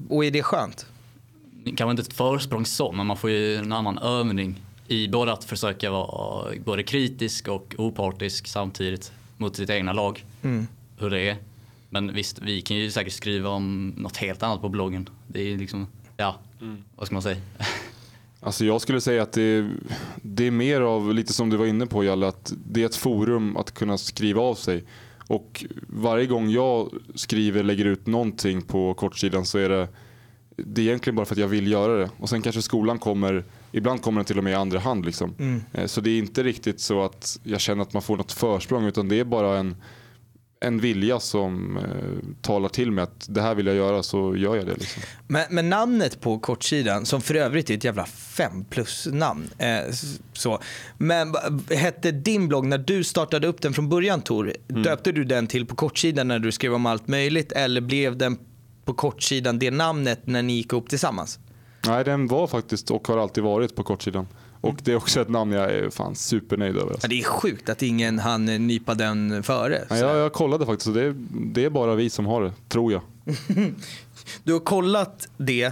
och 0.10 0.26
är 0.26 0.32
det 0.32 0.44
skönt? 0.44 0.86
Kanske 1.66 1.92
inte 1.92 2.02
ett 2.02 2.14
försprång 2.14 2.66
så, 2.66 2.92
men 2.92 3.06
man 3.06 3.18
får 3.18 3.30
ju 3.30 3.56
en 3.56 3.72
annan 3.72 3.98
övning 3.98 4.62
i 4.88 5.08
både 5.08 5.34
att 5.34 5.44
försöka 5.44 5.92
vara 5.92 6.56
både 6.66 6.84
kritisk 6.84 7.48
och 7.48 7.76
opartisk 7.78 8.48
samtidigt 8.48 9.12
mot 9.38 9.56
sitt 9.56 9.70
egna 9.70 9.94
lag. 9.94 10.26
Hur 10.98 11.10
det 11.10 11.30
är. 11.30 11.38
Men 11.90 12.14
visst, 12.14 12.40
vi 12.42 12.62
kan 12.62 12.78
ju 12.78 12.92
säkert 12.92 13.14
skriva 13.14 13.50
om 13.50 13.94
något 13.98 14.18
helt 14.18 14.44
annat 14.44 14.62
på 14.62 14.70
bloggen. 14.70 15.10
Det 15.28 15.54
är 15.54 15.58
liksom, 15.58 15.88
ja, 16.18 16.36
vad 16.96 17.06
ska 17.06 17.16
man 17.16 17.22
säga? 17.22 17.38
Alltså 18.46 18.66
jag 18.66 18.82
skulle 18.82 19.02
säga 19.02 19.24
att 19.24 19.32
det, 19.32 19.70
det 20.22 20.48
är 20.48 20.52
mer 20.52 20.82
av, 20.82 21.14
lite 21.14 21.34
som 21.34 21.50
du 21.50 21.58
var 21.58 21.66
inne 21.66 21.86
på 21.86 22.04
Jalle, 22.04 22.28
att 22.28 22.54
det 22.66 22.82
är 22.82 22.86
ett 22.86 22.96
forum 22.96 23.58
att 23.58 23.72
kunna 23.74 23.98
skriva 23.98 24.42
av 24.42 24.56
sig. 24.56 24.84
Och 25.28 25.66
varje 25.88 26.26
gång 26.26 26.50
jag 26.50 26.90
skriver, 27.16 27.64
lägger 27.64 27.86
ut 27.86 28.08
någonting 28.08 28.62
på 28.62 28.94
kortsidan 28.94 29.46
så 29.46 29.58
är 29.58 29.70
det, 29.70 29.88
det 30.58 30.82
är 30.82 30.86
egentligen 30.86 31.16
bara 31.16 31.26
för 31.26 31.36
att 31.36 31.40
jag 31.40 31.48
vill 31.48 31.68
göra 31.72 31.98
det. 31.98 32.10
Och 32.18 32.30
sen 32.30 32.42
kanske 32.42 32.62
skolan 32.62 33.00
kommer, 33.00 33.44
ibland 33.72 34.02
kommer 34.02 34.20
den 34.20 34.26
till 34.26 34.38
och 34.38 34.44
med 34.44 34.52
i 34.52 34.56
andra 34.56 34.80
hand. 34.80 35.06
Liksom. 35.06 35.62
Eh, 35.74 35.86
Så 35.86 36.02
det 36.02 36.10
är 36.10 36.18
inte 36.20 36.44
riktigt 36.44 36.80
så 36.80 37.04
att 37.04 37.40
jag 37.44 37.62
känner 37.62 37.82
att 37.82 37.94
man 37.94 38.02
får 38.02 38.18
något 38.18 38.32
försprång 38.32 38.86
utan 38.86 39.08
det 39.10 39.20
är 39.20 39.24
bara 39.24 39.58
en, 39.58 39.76
en 40.60 40.80
vilja 40.80 41.20
som 41.20 41.78
eh, 41.78 41.84
talar 42.42 42.70
till 42.70 42.92
mig 42.92 43.04
att 43.04 43.26
det 43.30 43.42
här 43.42 43.56
vill 43.56 43.66
jag 43.66 43.76
göra 43.76 44.04
så 44.04 44.36
gör 44.36 44.56
jag 44.56 44.66
det. 44.66 44.74
Liksom. 44.74 45.04
Men, 45.28 45.44
men 45.50 45.70
namnet 45.70 46.22
på 46.22 46.40
kortsidan, 46.40 47.06
som 47.06 47.22
för 47.22 47.36
övrigt 47.36 47.70
är 47.70 47.74
ett 47.74 47.84
jävla 47.84 48.06
fem 48.06 48.66
plus 48.70 49.08
namn. 49.12 49.50
Eh, 49.58 49.94
så. 50.34 50.60
Men 50.98 51.36
hette 51.70 52.12
din 52.12 52.48
blogg, 52.48 52.66
när 52.66 52.78
du 52.78 53.04
startade 53.04 53.48
upp 53.48 53.62
den 53.62 53.74
från 53.74 53.90
början 53.90 54.22
Tor, 54.22 54.54
döpte 54.68 55.12
du 55.12 55.24
den 55.24 55.48
till 55.48 55.66
på 55.66 55.76
kortsidan 55.76 56.28
när 56.28 56.40
du 56.40 56.52
skrev 56.52 56.74
om 56.74 56.86
allt 56.86 57.08
möjligt 57.08 57.52
eller 57.52 57.82
blev 57.82 58.18
den 58.18 58.38
på 58.86 58.94
kortsidan 58.94 59.60
det 59.60 59.72
namnet 59.72 60.28
när 60.28 60.42
ni 60.42 60.54
gick 60.54 60.74
upp 60.74 60.90
tillsammans? 60.90 61.40
Nej, 61.88 62.04
den 62.04 62.28
var 62.28 62.48
faktiskt 62.48 62.92
och 62.92 63.08
har 63.08 63.18
alltid 63.18 63.44
varit 63.44 63.76
på 63.76 63.84
kortsidan. 63.84 64.28
Och 64.62 64.76
det 64.84 64.92
är 64.92 64.96
också 64.96 65.22
ett 65.22 65.30
namn 65.30 65.52
jag 65.52 65.72
är 65.72 65.90
fan 65.90 66.16
supernöjd 66.16 66.76
över. 66.76 66.86
Ja, 66.88 66.92
Alltså. 66.94 67.08
det 67.08 67.20
är 67.20 67.24
sjukt 67.24 67.70
att 67.70 67.82
ingen 67.82 68.20
hann 68.20 68.46
nypa 68.46 68.94
den 68.94 69.44
före. 69.44 69.86
Ja, 69.90 69.98
jag, 69.98 70.18
jag 70.18 70.34
kollade 70.34 70.66
faktiskt 70.66 70.88
och 70.88 70.94
det, 70.94 71.02
är- 71.06 71.16
det 71.54 71.66
är 71.66 71.70
bara 71.70 71.96
vi 71.96 72.10
som 72.10 72.26
har 72.26 72.42
det, 72.44 72.52
tror 72.70 72.92
jag. 72.92 73.02
Du 74.44 74.54
har 74.54 74.60
kollat 74.60 75.28
det 75.38 75.72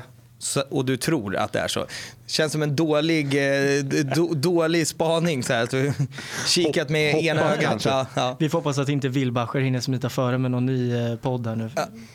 och 0.69 0.85
du 0.85 0.97
tror 0.97 1.35
att 1.35 1.53
det 1.53 1.59
är 1.59 1.67
så. 1.67 1.85
Känns 2.31 2.51
som 2.51 2.61
en 2.61 2.75
dålig, 2.75 3.25
eh, 3.25 3.83
do, 4.15 4.33
dålig 4.33 4.87
spaning. 4.87 5.43
Så 5.43 5.53
här, 5.53 5.63
att 5.63 5.69
du 5.69 5.93
kikat 6.47 6.89
med 6.89 7.13
Hopp- 7.13 7.23
ena 7.23 7.53
ögat. 7.53 7.85
Ja, 7.85 8.07
ja. 8.15 8.37
Vi 8.39 8.49
får 8.49 8.57
hoppas 8.57 8.77
att 8.77 8.89
inte 8.89 9.09
Wilbacher 9.09 9.59
hinner 9.59 9.79
smita 9.79 10.09
före 10.09 10.37
med 10.37 10.51
någon 10.51 10.65
ny 10.65 10.95
eh, 10.95 11.15
podd 11.15 11.47
här 11.47 11.55
nu. 11.55 11.69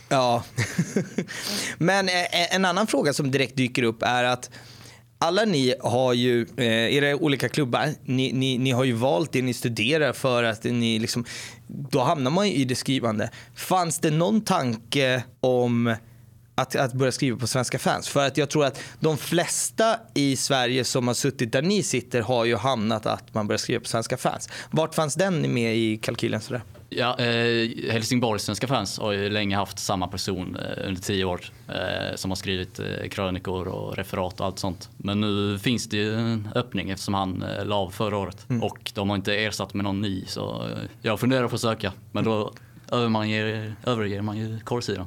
Ja. 0.08 0.42
Men 1.78 2.08
eh, 2.08 2.54
en 2.54 2.64
annan 2.64 2.87
fråga 2.87 3.12
som 3.12 3.30
direkt 3.30 3.56
dyker 3.56 3.82
upp 3.82 4.02
är 4.02 4.25
att 4.25 4.50
alla 5.18 5.44
ni 5.44 5.75
har 5.80 6.12
ju, 6.12 6.46
eh, 6.56 6.66
era 6.96 7.16
olika 7.16 7.49
klubbar, 7.49 7.88
ni, 8.04 8.32
ni, 8.32 8.58
ni 8.58 8.70
har 8.70 8.85
ju 8.85 8.92
valt 8.92 9.32
det 9.32 9.42
ni 9.42 9.54
studerar 9.54 10.12
för 10.12 10.42
att 10.44 10.64
ni 10.64 10.99
liksom, 10.99 11.25
då 11.66 12.00
hamnar 12.00 12.30
man 12.30 12.49
ju 12.49 12.54
i 12.54 12.64
det 12.64 12.75
skrivande. 12.75 13.30
Fanns 13.54 13.99
det 13.99 14.11
någon 14.11 14.40
tanke 14.40 15.23
om 15.40 15.94
att, 16.57 16.77
att 16.77 16.93
börja 16.93 17.13
skriva 17.13 17.39
på 17.39 17.47
svenska 17.47 17.79
fans? 17.79 18.09
För 18.09 18.27
att 18.27 18.37
jag 18.37 18.51
tror 18.51 18.65
att 18.65 18.81
de 19.01 19.17
flesta 19.17 19.97
i 20.15 20.37
Sverige 20.37 20.85
som 20.85 21.07
har 21.07 21.15
suttit 21.15 21.53
där 21.53 21.63
ni 21.63 21.83
sitter 21.83 22.23
har 22.23 22.45
ju 22.45 22.57
hamnat 22.57 23.07
att 23.07 23.35
man 23.35 23.47
börjar 23.47 23.59
skriva 23.59 23.81
på 23.81 23.89
svenska 23.89 24.17
fans. 24.17 24.49
Vart 24.71 24.95
fanns 24.95 25.15
den 25.15 25.55
med 25.55 25.77
i 25.77 25.97
kalkylen? 25.97 26.41
Sådär? 26.41 26.63
Ja, 26.89 27.19
eh, 27.19 27.93
Helsingborgs 27.93 28.43
svenska 28.43 28.67
fans 28.67 28.99
har 28.99 29.13
ju 29.13 29.31
länge 29.31 29.57
haft 29.57 29.79
samma 29.79 30.09
person 30.09 30.57
eh, 30.57 30.89
under 30.89 31.03
tio 31.03 31.25
år 31.25 31.41
eh, 31.69 32.15
som 32.15 32.31
har 32.31 32.37
skrivit 32.37 32.79
eh, 32.79 33.09
krönikor 33.11 33.69
och 33.69 33.97
referat 33.97 34.41
och 34.41 34.47
allt 34.47 34.59
sånt. 34.59 34.91
Men 34.97 35.21
nu 35.21 35.59
finns 35.59 35.89
det 35.89 35.97
ju 35.97 36.15
en 36.15 36.49
öppning 36.55 36.91
eftersom 36.91 37.15
han 37.15 37.43
eh, 37.43 37.65
la 37.65 37.77
av 37.77 37.91
förra 37.91 38.17
året 38.17 38.47
och 38.63 38.91
de 38.95 39.09
har 39.09 39.17
inte 39.17 39.35
ersatt 39.35 39.75
med 39.75 39.85
någon 39.85 40.01
ny 40.01 40.25
så 40.27 40.65
eh, 40.69 40.79
jag 41.03 41.21
funderar 41.21 41.49
på 41.49 41.55
att 41.55 41.61
söka 41.61 41.93
men 42.13 42.25
då 42.25 42.53
överger, 42.93 43.75
överger 43.87 44.23
man 44.23 44.37
ju 44.37 44.61
korrsidan. 44.61 45.07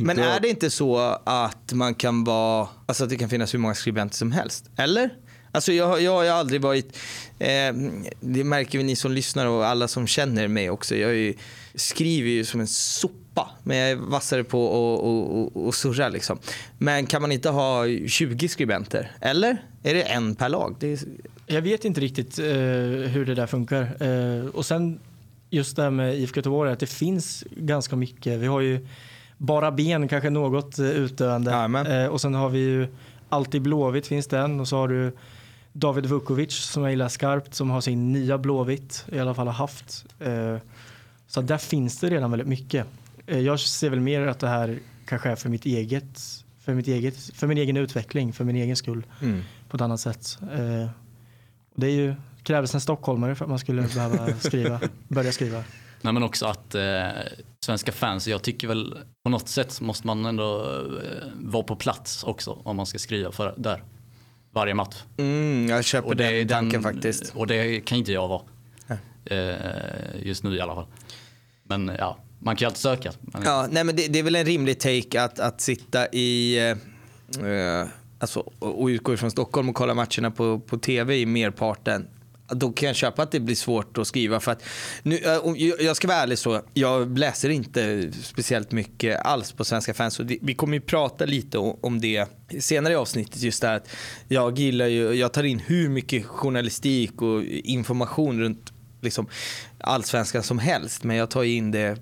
Men 0.00 0.18
är 0.18 0.40
det 0.40 0.48
inte 0.48 0.70
så 0.70 0.98
att 1.24 1.72
man 1.72 1.94
kan 1.94 2.24
vara, 2.24 2.68
alltså 2.86 3.04
att 3.04 3.10
det 3.10 3.16
kan 3.16 3.28
finnas 3.28 3.54
hur 3.54 3.58
många 3.58 3.74
skribenter 3.74 4.16
som 4.16 4.32
helst? 4.32 4.70
Eller? 4.76 5.10
Alltså 5.52 5.72
jag, 5.72 6.02
jag 6.02 6.12
har 6.12 6.22
ju 6.22 6.28
aldrig 6.28 6.60
varit, 6.60 6.96
eh, 7.38 7.74
det 8.20 8.44
märker 8.44 8.78
vi 8.78 8.84
ni 8.84 8.96
som 8.96 9.12
lyssnar 9.12 9.46
och 9.46 9.66
alla 9.66 9.88
som 9.88 10.06
känner 10.06 10.48
mig 10.48 10.70
också. 10.70 10.96
Jag 10.96 11.14
ju, 11.14 11.34
skriver 11.74 12.30
ju 12.30 12.44
som 12.44 12.60
en 12.60 12.66
sopa, 12.66 13.50
men 13.62 13.76
jag 13.76 13.90
är 13.90 13.96
vassare 13.96 14.44
på 14.44 14.66
att 14.66 15.04
och, 15.04 15.38
och, 15.38 15.66
och 15.66 15.74
surra 15.74 16.08
liksom. 16.08 16.38
Men 16.78 17.06
kan 17.06 17.22
man 17.22 17.32
inte 17.32 17.48
ha 17.48 17.84
20 18.08 18.48
skribenter? 18.48 19.12
Eller? 19.20 19.64
Är 19.82 19.94
det 19.94 20.02
en 20.02 20.34
per 20.34 20.48
lag? 20.48 20.76
Det 20.80 20.92
är, 20.92 20.98
Jag 21.46 21.62
vet 21.62 21.84
inte 21.84 22.00
riktigt 22.00 22.38
eh, 22.38 22.44
hur 22.44 23.24
det 23.26 23.34
där 23.34 23.46
funkar. 23.46 24.02
Eh, 24.02 24.46
och 24.46 24.66
sen 24.66 25.00
just 25.50 25.76
det 25.76 25.82
här 25.82 25.90
med 25.90 26.18
IFK 26.18 26.38
Göteborg, 26.38 26.72
att 26.72 26.80
det 26.80 26.86
finns 26.86 27.44
ganska 27.50 27.96
mycket. 27.96 28.38
Vi 28.38 28.46
har 28.46 28.60
ju 28.60 28.86
bara 29.38 29.72
ben, 29.72 30.08
kanske 30.08 30.30
något 30.30 30.78
eh, 30.78 30.86
utdöende. 30.86 31.50
Jajamän. 31.50 31.86
Eh, 31.86 32.06
och 32.06 32.20
sen 32.20 32.34
har 32.34 32.48
vi 32.48 32.58
ju 32.58 32.88
Alltid 33.28 33.62
Blåvitt 33.62 34.06
finns 34.06 34.26
den 34.26 34.60
och 34.60 34.68
så 34.68 34.76
har 34.76 34.88
du 34.88 35.12
David 35.72 36.06
Vukovic 36.06 36.52
som 36.52 36.82
jag 36.82 36.92
gillar 36.92 37.08
skarpt 37.08 37.54
som 37.54 37.70
har 37.70 37.80
sin 37.80 38.12
nya 38.12 38.38
Blåvitt, 38.38 39.04
i 39.12 39.18
alla 39.18 39.34
fall 39.34 39.46
har 39.46 39.54
haft. 39.54 40.04
Eh, 40.18 40.56
så 41.26 41.40
där 41.40 41.58
finns 41.58 42.00
det 42.00 42.10
redan 42.10 42.30
väldigt 42.30 42.48
mycket. 42.48 42.86
Jag 43.26 43.60
ser 43.60 43.90
väl 43.90 44.00
mer 44.00 44.26
att 44.26 44.38
det 44.38 44.48
här 44.48 44.78
kanske 45.06 45.30
är 45.30 45.36
för 45.36 45.48
mitt 45.48 45.64
eget, 45.64 46.20
för 46.60 46.74
mitt 46.74 46.88
eget, 46.88 47.16
för 47.34 47.46
min 47.46 47.58
egen 47.58 47.76
utveckling, 47.76 48.32
för 48.32 48.44
min 48.44 48.56
egen 48.56 48.76
skull 48.76 49.06
på 49.68 49.76
ett 49.76 49.80
annat 49.80 50.00
sätt. 50.00 50.38
Och 51.74 51.80
det 51.80 51.86
är 51.86 51.90
ju, 51.90 52.14
krävs 52.42 52.74
en 52.74 52.80
stockholmare 52.80 53.34
för 53.34 53.44
att 53.44 53.48
man 53.48 53.58
skulle 53.58 53.82
behöva 53.82 54.32
skriva, 54.40 54.80
börja 55.08 55.32
skriva. 55.32 55.64
Nej, 56.02 56.12
men 56.12 56.22
också 56.22 56.46
att 56.46 56.74
eh, 56.74 57.08
svenska 57.64 57.92
fans, 57.92 58.28
jag 58.28 58.42
tycker 58.42 58.68
väl 58.68 58.98
på 59.24 59.30
något 59.30 59.48
sätt 59.48 59.80
måste 59.80 60.06
man 60.06 60.24
ändå 60.26 60.60
eh, 61.02 61.28
vara 61.40 61.62
på 61.62 61.76
plats 61.76 62.24
också 62.24 62.58
om 62.64 62.76
man 62.76 62.86
ska 62.86 62.98
skriva 62.98 63.32
för, 63.32 63.54
där. 63.56 63.82
Varje 64.52 64.74
match. 64.74 65.02
mm, 65.16 65.68
jag 65.68 65.84
köper 65.84 66.08
Och 66.08 66.16
det, 66.16 66.24
den 66.24 66.34
är 66.34 66.48
tanken 66.48 66.82
den, 66.82 66.92
faktiskt. 66.92 67.32
och 67.34 67.46
det 67.46 67.80
kan 67.80 67.98
inte 67.98 68.12
jag 68.12 68.28
vara. 68.28 68.42
Eh, 69.24 70.22
just 70.22 70.44
nu 70.44 70.56
i 70.56 70.60
alla 70.60 70.74
fall. 70.74 70.86
Men 71.64 71.92
ja, 71.98 72.18
man 72.38 72.56
kan 72.56 72.60
ju 72.60 72.66
alltid 72.66 72.80
söka. 72.80 73.12
Men, 73.20 73.42
Ja, 73.42 73.66
nej, 73.70 73.84
men 73.84 73.96
det, 73.96 74.06
det 74.08 74.18
är 74.18 74.22
väl 74.22 74.36
en 74.36 74.44
rimlig 74.44 74.80
take 74.80 75.22
att, 75.22 75.38
att 75.40 75.60
sitta 75.60 76.06
i... 76.06 76.58
Eh, 76.58 77.46
eh, 77.50 77.86
alltså, 78.18 78.40
och 78.58 78.82
och 78.82 78.86
utgå 78.86 79.16
från 79.16 79.30
Stockholm 79.30 79.68
och 79.68 79.74
kolla 79.74 79.94
matcherna 79.94 80.30
på, 80.30 80.60
på 80.60 80.78
tv 80.78 81.16
i 81.16 81.26
merparten. 81.26 82.08
Då 82.50 82.72
kan 82.72 82.86
jag 82.86 82.96
köpa 82.96 83.22
att 83.22 83.30
det 83.30 83.40
blir 83.40 83.54
svårt 83.54 83.98
att 83.98 84.06
skriva. 84.06 84.40
För 84.40 84.52
att 84.52 84.62
nu, 85.02 85.16
eh, 85.16 85.84
jag 85.86 85.96
ska 85.96 86.08
vara 86.08 86.18
ärlig 86.18 86.38
så, 86.38 86.62
jag 86.74 87.18
läser 87.18 87.48
inte 87.48 88.12
speciellt 88.22 88.72
mycket 88.72 89.20
alls 89.20 89.52
på 89.52 89.64
svenska 89.64 89.94
fans. 89.94 90.20
Och 90.20 90.30
vi 90.40 90.54
kommer 90.54 90.74
ju 90.74 90.80
prata 90.80 91.24
lite 91.24 91.58
om 91.58 92.00
det 92.00 92.26
senare 92.58 92.92
i 92.92 92.96
avsnittet. 92.96 93.42
Just 93.42 93.62
det 93.62 93.74
att 93.74 93.88
jag 94.28 94.58
gillar 94.58 94.86
ju, 94.86 95.12
jag 95.12 95.32
tar 95.32 95.42
in 95.42 95.58
hur 95.58 95.88
mycket 95.88 96.26
journalistik 96.26 97.22
och 97.22 97.44
information 97.44 98.40
runt 98.40 98.72
liksom, 99.00 99.26
allsvenskan 99.80 100.42
som 100.42 100.58
helst. 100.58 101.04
Men 101.04 101.16
jag 101.16 101.30
tar 101.30 101.44
in 101.44 101.70
det 101.70 101.98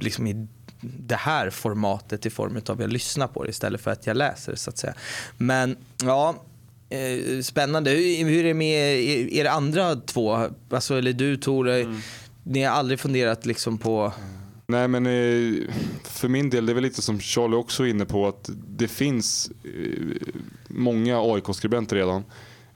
liksom 0.00 0.26
i 0.26 0.48
det 0.82 1.14
här 1.14 1.50
formatet 1.50 2.26
i 2.26 2.30
form 2.30 2.56
av 2.56 2.74
att 2.74 2.80
jag 2.80 2.92
lyssnar 2.92 3.26
på 3.26 3.44
det 3.44 3.50
istället 3.50 3.80
för 3.80 3.90
att 3.90 4.06
jag 4.06 4.16
läser 4.16 4.54
så 4.54 4.70
att 4.70 4.78
säga. 4.78 4.94
Men 5.36 5.76
ja, 6.02 6.42
eh, 6.90 7.40
spännande. 7.42 7.90
Hur, 7.90 8.24
hur 8.28 8.38
är 8.40 8.44
det 8.48 8.54
med 8.54 9.00
er, 9.00 9.32
er 9.34 9.44
andra 9.44 9.96
två? 9.96 10.46
Alltså, 10.70 10.94
eller 10.98 11.12
du 11.12 11.36
Tore, 11.36 11.96
ni 12.44 12.62
har 12.62 12.72
aldrig 12.76 13.00
funderat 13.00 13.46
liksom 13.46 13.78
på... 13.78 14.12
Nej 14.66 14.88
men 14.88 15.06
eh, 15.06 15.54
för 16.04 16.28
min 16.28 16.50
del, 16.50 16.66
det 16.66 16.72
är 16.72 16.74
väl 16.74 16.82
lite 16.82 17.02
som 17.02 17.20
Charlie 17.20 17.56
också 17.56 17.82
är 17.82 17.88
inne 17.90 18.04
på 18.04 18.28
att 18.28 18.50
det 18.68 18.88
finns 18.88 19.50
eh, 19.64 20.30
många 20.68 21.20
AIK-skribenter 21.20 21.96
redan. 21.96 22.24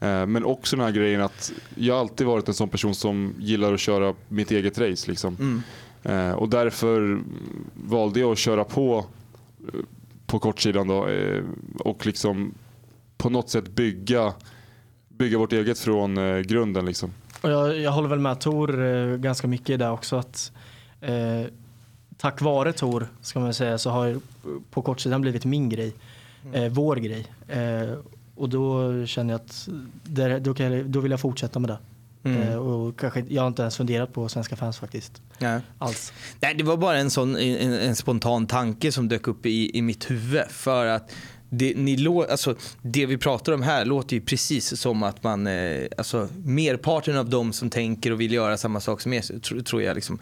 Eh, 0.01 0.27
Men 0.27 0.45
också 0.45 0.77
den 0.77 0.85
här 0.85 0.93
grejen 0.93 1.21
att 1.21 1.53
jag 1.75 1.95
har 1.95 2.01
alltid 2.01 2.27
varit 2.27 2.49
en 2.49 2.55
sån 2.55 2.69
person 2.69 2.95
som 2.95 3.35
gillar 3.39 3.73
att 3.75 3.81
köra 3.81 4.15
mitt 4.29 4.51
eget 4.51 4.79
race. 4.79 5.11
Liksom. 5.11 5.63
Eh, 6.03 6.31
Och 6.31 6.49
därför 6.49 7.21
valde 7.75 8.21
jag 8.21 8.33
att 8.33 8.39
köra 8.39 8.65
på 8.65 9.07
eh, 9.75 9.81
på 10.27 10.39
kortsidan 10.39 10.89
då, 10.89 11.09
eh, 11.09 11.43
och 11.79 12.07
liksom 12.07 12.55
på 13.17 13.31
något 13.31 13.51
sätt 13.51 13.69
bygga, 13.69 14.35
bygga 15.09 15.39
vårt 15.39 15.53
eget 15.53 15.79
från 15.79 16.19
eh, 16.19 16.39
grunden. 16.39 16.87
Liksom. 16.87 17.13
Och 17.41 17.51
jag, 17.51 17.79
jag 17.79 17.91
håller 17.91 18.09
väl 18.09 18.19
med 18.19 18.41
Tor 18.41 18.85
eh, 18.85 19.17
ganska 19.17 19.47
mycket 19.47 19.71
i 19.71 19.77
det 19.77 19.89
också 19.89 20.17
att 20.17 20.53
eh, 21.01 21.43
tack 22.17 22.41
vare 22.41 22.73
Tor 22.73 23.09
ska 23.21 23.41
man 23.41 23.55
säga 23.55 23.79
så 23.79 23.91
har 23.91 24.21
på 24.71 24.83
kortsidan 24.83 25.21
blivit 25.21 25.45
min 25.45 25.69
grej, 25.69 25.93
eh, 26.53 26.69
vår 26.69 26.97
grej. 26.97 27.27
Eh, 27.49 27.95
och 28.37 28.49
då 28.49 28.93
känner 29.07 29.35
jag 29.35 29.41
att 29.41 29.69
det, 30.05 30.39
då, 30.39 30.55
kan 30.55 30.73
jag, 30.73 30.87
då 30.87 31.01
vill 31.01 31.11
jag 31.11 31.21
fortsätta 31.21 31.59
med 31.59 31.71
det. 31.71 31.79
Eh, 32.25 32.57
och 32.57 33.01
kanske, 33.01 33.25
jag 33.29 33.43
har 33.43 33.49
inte 33.49 33.63
ens 33.63 33.77
funderat 33.77 34.13
på 34.13 34.29
svenska 34.29 34.57
fans 34.57 34.79
faktiskt. 34.79 35.23
Ja. 35.39 35.61
Alls. 35.79 36.13
Nej, 36.41 36.55
det 36.55 36.65
var 36.65 36.77
bara 36.77 36.99
en 36.99 37.11
sån 37.11 37.37
en, 37.37 37.73
en 37.73 37.97
spontan 37.97 38.47
tanke 38.47 38.93
som 38.93 39.09
dök 39.09 39.29
upp 39.29 39.47
i, 39.47 39.79
i 39.79 39.83
mitt 39.83 40.11
huvud. 40.11 40.43
För 40.51 40.87
att 40.87 41.13
det, 41.51 41.75
ni 41.77 41.97
lå, 41.97 42.25
alltså, 42.25 42.55
det 42.83 43.07
vi 43.07 43.19
pratar 43.19 43.53
om 43.53 43.63
här 43.63 43.85
låter 43.85 44.17
ju 44.17 44.23
precis 44.23 44.81
som 44.81 45.03
att 45.03 45.23
man, 45.23 45.47
eh, 45.47 45.87
alltså, 45.99 46.29
merparten 46.45 47.17
av 47.17 47.31
de 47.31 47.53
som 47.53 47.71
tänker 47.71 48.11
och 48.11 48.21
vill 48.21 48.33
göra 48.33 48.57
samma 48.57 48.81
sak 48.81 49.01
som 49.01 49.13
er 49.13 49.39
tro, 49.41 49.63
tror 49.63 49.83
jag 49.83 49.95
liksom 49.95 50.19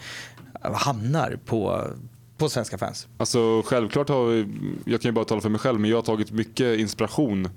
eh, 0.64 0.72
hamnar 0.72 1.38
på, 1.46 1.87
på 2.37 2.48
svenska 2.48 2.78
fans. 2.78 3.08
Alltså 3.16 3.62
självklart 3.62 4.08
har 4.08 4.26
vi, 4.26 4.46
jag 4.85 5.00
kan 5.00 5.08
ju 5.08 5.12
bara 5.12 5.24
tala 5.24 5.40
för 5.40 5.48
mig 5.48 5.61
själv, 5.61 5.80
men 5.80 5.90
jag 5.90 5.96
har 5.96 6.02
tagit 6.02 6.30
mycket 6.30 6.78
inspiration 6.78 7.48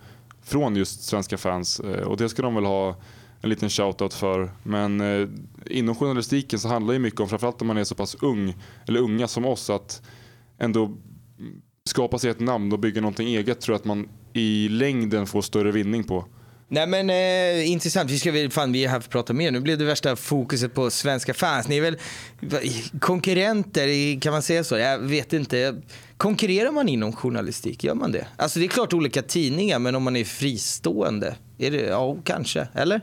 från 0.44 0.76
just 0.76 1.04
svenska 1.04 1.38
fans 1.38 1.80
eh, 1.80 2.08
och 2.08 2.18
det 2.18 2.30
ska 2.30 2.42
de 2.42 2.56
väl 2.56 2.66
ha 2.66 2.96
en 3.42 3.50
liten 3.50 3.70
shoutout 3.70 4.14
för. 4.14 4.52
Men 4.64 5.02
eh, 5.02 5.30
inom 5.66 5.96
journalistiken 5.96 6.60
så 6.60 6.68
handlar 6.68 6.94
det 6.94 7.00
mycket 7.00 7.20
om, 7.20 7.30
framförallt 7.30 7.62
om 7.62 7.68
man 7.68 7.78
är 7.78 7.84
så 7.84 7.96
pass 7.96 8.16
ung, 8.22 8.56
eller 8.88 9.00
unga 9.00 9.28
som 9.28 9.46
oss, 9.46 9.70
att 9.70 10.02
ändå 10.58 10.98
skapa 11.90 12.20
sig 12.20 12.30
ett 12.30 12.40
namn 12.40 12.72
och 12.74 12.80
bygga 12.80 13.02
någonting 13.02 13.28
eget 13.28 13.62
tror 13.62 13.74
jag 13.74 13.80
att 13.80 13.86
man 13.86 14.10
i 14.34 14.70
längden 14.70 15.28
får 15.28 15.42
större 15.42 15.72
vinning 15.72 16.04
på. 16.04 16.26
Nej 16.68 16.88
men 16.88 17.10
eh, 17.10 17.72
intressant, 17.72 18.12
vi, 18.12 18.20
ska, 18.20 18.32
väl- 18.32 18.52
fan, 18.52 18.72
vi 18.72 18.86
är 18.86 18.90
här 18.90 19.00
för 19.00 19.08
att 19.08 19.12
prata 19.12 19.34
mer. 19.34 19.52
Nu 19.52 19.60
blev 19.60 19.78
det 19.78 19.86
värsta 19.86 20.16
fokuset 20.16 20.74
på 20.74 20.90
svenska 20.90 21.34
fans. 21.34 21.68
Ni 21.68 21.78
är 21.78 21.82
väl 21.82 21.98
konkurrenter, 23.00 24.20
kan 24.22 24.34
man 24.34 24.42
säga 24.42 24.64
så? 24.64 24.78
Jag 24.78 25.00
vet 25.00 25.34
inte. 25.34 25.82
Konkurrerar 26.18 26.72
man 26.72 26.90
inom 26.90 27.14
journalistik? 27.14 27.84
Gör 27.84 27.94
man 27.96 28.12
det? 28.12 28.28
Alltså 28.38 28.60
det 28.60 28.66
är 28.66 28.70
klart 28.70 28.94
olika 28.94 29.22
tidningar, 29.22 29.80
men 29.80 29.96
om 29.96 30.04
man 30.04 30.16
är 30.16 30.24
fristående? 30.24 31.36
Är 31.58 31.72
det, 31.72 31.82
ja, 31.82 32.18
kanske. 32.24 32.68
Eller? 32.74 33.02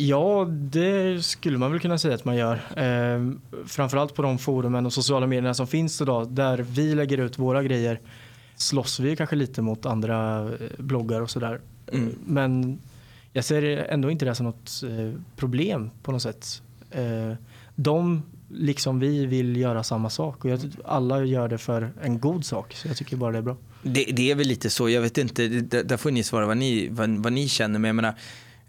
Ja, 0.00 0.46
det 0.50 1.24
skulle 1.24 1.58
man 1.58 1.70
väl 1.70 1.80
kunna 1.80 1.98
säga 1.98 2.14
att 2.14 2.24
man 2.24 2.36
gör. 2.36 2.54
Eh, 2.76 3.32
framförallt 3.66 4.14
på 4.14 4.22
de 4.22 4.38
forumen 4.38 4.86
och 4.86 4.92
sociala 4.92 5.26
medierna 5.26 5.54
som 5.54 5.66
finns 5.66 6.00
idag 6.00 6.28
där 6.32 6.58
vi 6.58 6.94
lägger 6.94 7.18
ut 7.18 7.38
våra 7.38 7.62
grejer 7.62 8.00
slåss 8.56 9.00
vi 9.00 9.16
kanske 9.16 9.36
lite 9.36 9.62
mot 9.62 9.86
andra 9.86 10.44
eh, 10.44 10.48
bloggar 10.78 11.20
och 11.20 11.30
sådär. 11.30 11.60
Mm. 11.92 12.14
Men 12.26 12.78
jag 13.32 13.44
ser 13.44 13.62
ändå 13.62 14.10
inte 14.10 14.24
det 14.24 14.34
som 14.34 14.46
något 14.46 14.70
eh, 14.82 15.20
problem 15.36 15.90
på 16.02 16.12
något 16.12 16.22
sätt. 16.22 16.62
Eh, 16.90 17.32
de, 17.74 18.22
liksom 18.48 19.00
vi, 19.00 19.26
vill 19.26 19.56
göra 19.56 19.82
samma 19.82 20.10
sak 20.10 20.44
och 20.44 20.50
jag, 20.50 20.60
alla 20.84 21.24
gör 21.24 21.48
det 21.48 21.58
för 21.58 21.90
en 22.02 22.20
god 22.20 22.44
sak. 22.44 22.74
Så 22.74 22.88
jag 22.88 22.96
tycker 22.96 23.16
bara 23.16 23.32
det 23.32 23.38
är 23.38 23.42
bra. 23.42 23.56
Det, 23.82 24.04
det 24.04 24.30
är 24.30 24.34
väl 24.34 24.46
lite 24.46 24.70
så, 24.70 24.88
jag 24.88 25.02
vet 25.02 25.18
inte, 25.18 25.48
där, 25.48 25.96
får 25.96 26.10
ni 26.10 26.22
svara 26.22 26.46
vad 26.46 26.56
ni, 26.56 26.88
vad, 26.88 27.10
vad 27.10 27.32
ni 27.32 27.48
känner. 27.48 27.78
Men 27.78 27.88
jag 27.88 27.96
menar, 27.96 28.14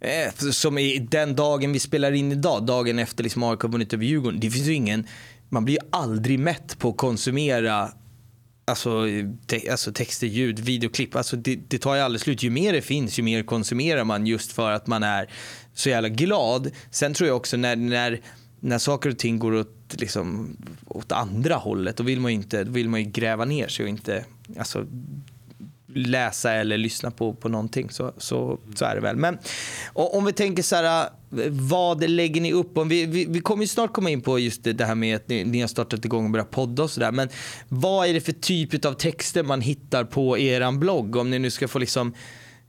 Eh, 0.02 0.34
som 0.52 0.78
i 0.78 1.00
den 1.00 1.36
dagen 1.36 1.74
vi 1.74 1.80
spelar 1.80 2.12
in 2.12 2.32
idag, 2.32 2.66
dagen 2.66 3.00
efter 3.00 3.24
liksom 3.24 3.44
AIK 3.44 3.64
vunnit 3.64 3.94
över 3.94 4.06
Djurgården. 4.06 4.40
Det 4.40 4.50
finns 4.50 4.68
ju 4.68 4.74
ingen, 4.74 5.08
man 5.50 5.66
blir 5.66 5.76
ju 5.76 5.88
aldrig 5.90 6.40
mätt 6.40 6.80
på 6.80 6.90
att 6.90 6.98
konsumera 6.98 7.92
Alltså, 8.66 9.06
te, 9.48 9.70
alltså 9.70 9.94
texter, 9.94 10.28
ljud, 10.28 10.60
videoklipp. 10.60 11.16
Alltså 11.16 11.36
det, 11.36 11.56
det 11.56 11.78
tar 11.78 11.96
ju 11.96 12.02
aldrig 12.02 12.22
slut. 12.22 12.44
Ju 12.44 12.50
mer 12.50 12.74
det 12.74 12.82
finns, 12.82 13.20
ju 13.20 13.24
mer 13.24 13.44
konsumerar 13.44 14.04
man 14.04 14.28
just 14.28 14.52
för 14.52 14.72
att 14.72 14.88
man 14.88 15.04
är 15.04 15.30
så 15.74 15.90
jävla 15.90 16.10
glad. 16.10 16.72
Sen 16.92 17.14
tror 17.14 17.28
jag 17.28 17.38
också 17.38 17.58
när, 17.58 17.76
när, 17.76 18.22
när 18.60 18.78
saker 18.78 19.10
och 19.10 19.18
ting 19.18 19.40
går 19.40 19.54
åt, 19.54 19.96
liksom, 19.98 20.58
åt 20.86 21.12
andra 21.12 21.56
hållet, 21.56 21.98
då 21.98 22.04
vill 22.04 22.20
man 22.20 22.32
ju, 22.32 22.36
inte, 22.36 22.64
då 22.64 22.72
vill 22.72 22.90
man 22.90 23.04
ju 23.04 23.12
gräva 23.12 23.46
ner 23.46 23.68
sig 23.68 23.84
och 23.84 23.90
inte 23.90 24.26
alltså, 24.60 24.88
läsa 25.96 26.54
eller 26.54 26.78
lyssna 26.78 27.12
på, 27.12 27.34
på 27.34 27.50
någonting. 27.50 27.90
Så, 27.90 28.14
så, 28.18 28.60
så 28.76 28.86
är 28.86 28.96
det 28.96 29.02
väl. 29.02 29.16
Men 29.16 29.38
om 29.94 30.26
vi 30.26 30.34
tänker 30.34 30.64
så 30.64 30.76
här, 30.76 31.10
vad 31.50 32.10
lägger 32.10 32.42
ni 32.42 32.54
upp? 32.54 32.78
Om 32.78 32.90
vi, 32.90 33.06
vi, 33.06 33.26
vi 33.30 33.40
kommer 33.42 33.64
ju 33.64 33.68
snart 33.68 33.94
komma 33.94 34.10
in 34.10 34.22
på 34.22 34.40
just 34.40 34.64
det, 34.64 34.86
här 34.86 34.96
med 34.96 35.16
att 35.16 35.28
ni, 35.28 35.44
ni 35.44 35.62
har 35.62 35.68
startat 35.68 36.06
igång 36.06 36.26
och 36.26 36.32
börjat 36.32 36.52
podda 36.52 36.84
och 36.84 36.92
sådär. 36.92 37.12
Men 37.12 37.30
vad 37.68 38.08
är 38.08 38.14
det 38.14 38.22
för 38.22 38.32
typ 38.32 38.86
av 38.86 38.94
texter 38.94 39.44
man 39.44 39.62
hittar 39.62 40.04
på 40.04 40.38
er 40.38 40.72
blogg? 40.72 41.16
Om 41.16 41.30
ni 41.30 41.40
nu 41.40 41.52
ska 41.52 41.68
få 41.68 41.80
liksom 41.80 42.14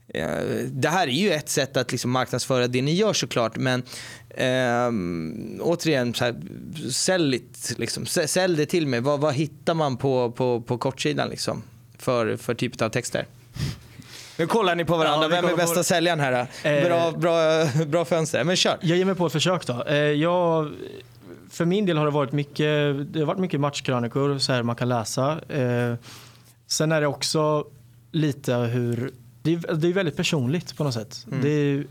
eh, 0.07 0.37
det 0.65 0.89
här 0.89 1.07
är 1.07 1.11
ju 1.11 1.31
ett 1.31 1.49
sätt 1.49 1.77
att 1.77 1.91
liksom 1.91 2.11
marknadsföra 2.11 2.67
det 2.67 2.81
ni 2.81 2.93
gör 2.93 3.13
såklart, 3.13 3.57
men 3.57 3.83
eh, 4.29 4.91
återigen, 5.61 6.13
så 6.13 6.25
här, 6.25 6.35
sälj, 6.91 7.41
liksom, 7.77 8.05
sälj 8.05 8.57
det 8.57 8.65
till 8.65 8.87
mig. 8.87 8.99
Vad, 8.99 9.19
vad 9.19 9.33
hittar 9.33 9.73
man 9.73 9.97
på, 9.97 10.31
på, 10.31 10.61
på 10.61 10.77
kortsidan? 10.77 11.29
Liksom? 11.29 11.63
För, 12.03 12.37
för 12.37 12.53
typ 12.53 12.81
av 12.81 12.89
texter? 12.89 13.25
Nu 14.37 14.47
kollar 14.47 14.75
ni 14.75 14.85
på 14.85 14.97
varandra. 14.97 15.23
Ja, 15.23 15.41
Vem 15.41 15.45
är 15.45 15.57
bästa 15.57 15.75
på... 15.75 15.83
säljaren 15.83 16.19
här? 16.19 16.47
Eh, 16.63 16.85
bra, 16.85 17.11
bra, 17.11 17.65
bra 17.85 18.05
fönster. 18.05 18.43
Men 18.43 18.55
kör. 18.55 18.77
Jag 18.81 18.97
ger 18.97 19.05
mig 19.05 19.15
på 19.15 19.25
ett 19.25 19.31
försök 19.31 19.67
då. 19.67 19.83
Eh, 19.83 19.95
jag, 19.95 20.71
för 21.49 21.65
min 21.65 21.85
del 21.85 21.97
har 21.97 22.05
det 22.05 22.11
varit 22.11 22.31
mycket, 22.31 23.13
det 23.13 23.19
har 23.19 23.25
varit 23.25 23.39
mycket 23.39 23.59
matchkrönikor 23.59 24.37
så 24.37 24.53
här 24.53 24.63
man 24.63 24.75
kan 24.75 24.89
läsa. 24.89 25.39
Eh, 25.49 25.95
sen 26.67 26.91
är 26.91 27.01
det 27.01 27.07
också 27.07 27.65
lite 28.11 28.53
hur, 28.53 29.11
det 29.41 29.53
är, 29.53 29.75
det 29.75 29.87
är 29.87 29.93
väldigt 29.93 30.17
personligt 30.17 30.77
på 30.77 30.83
något 30.83 30.93
sätt. 30.93 31.25
Mm. 31.27 31.41
Det 31.41 31.49
är, 31.49 31.85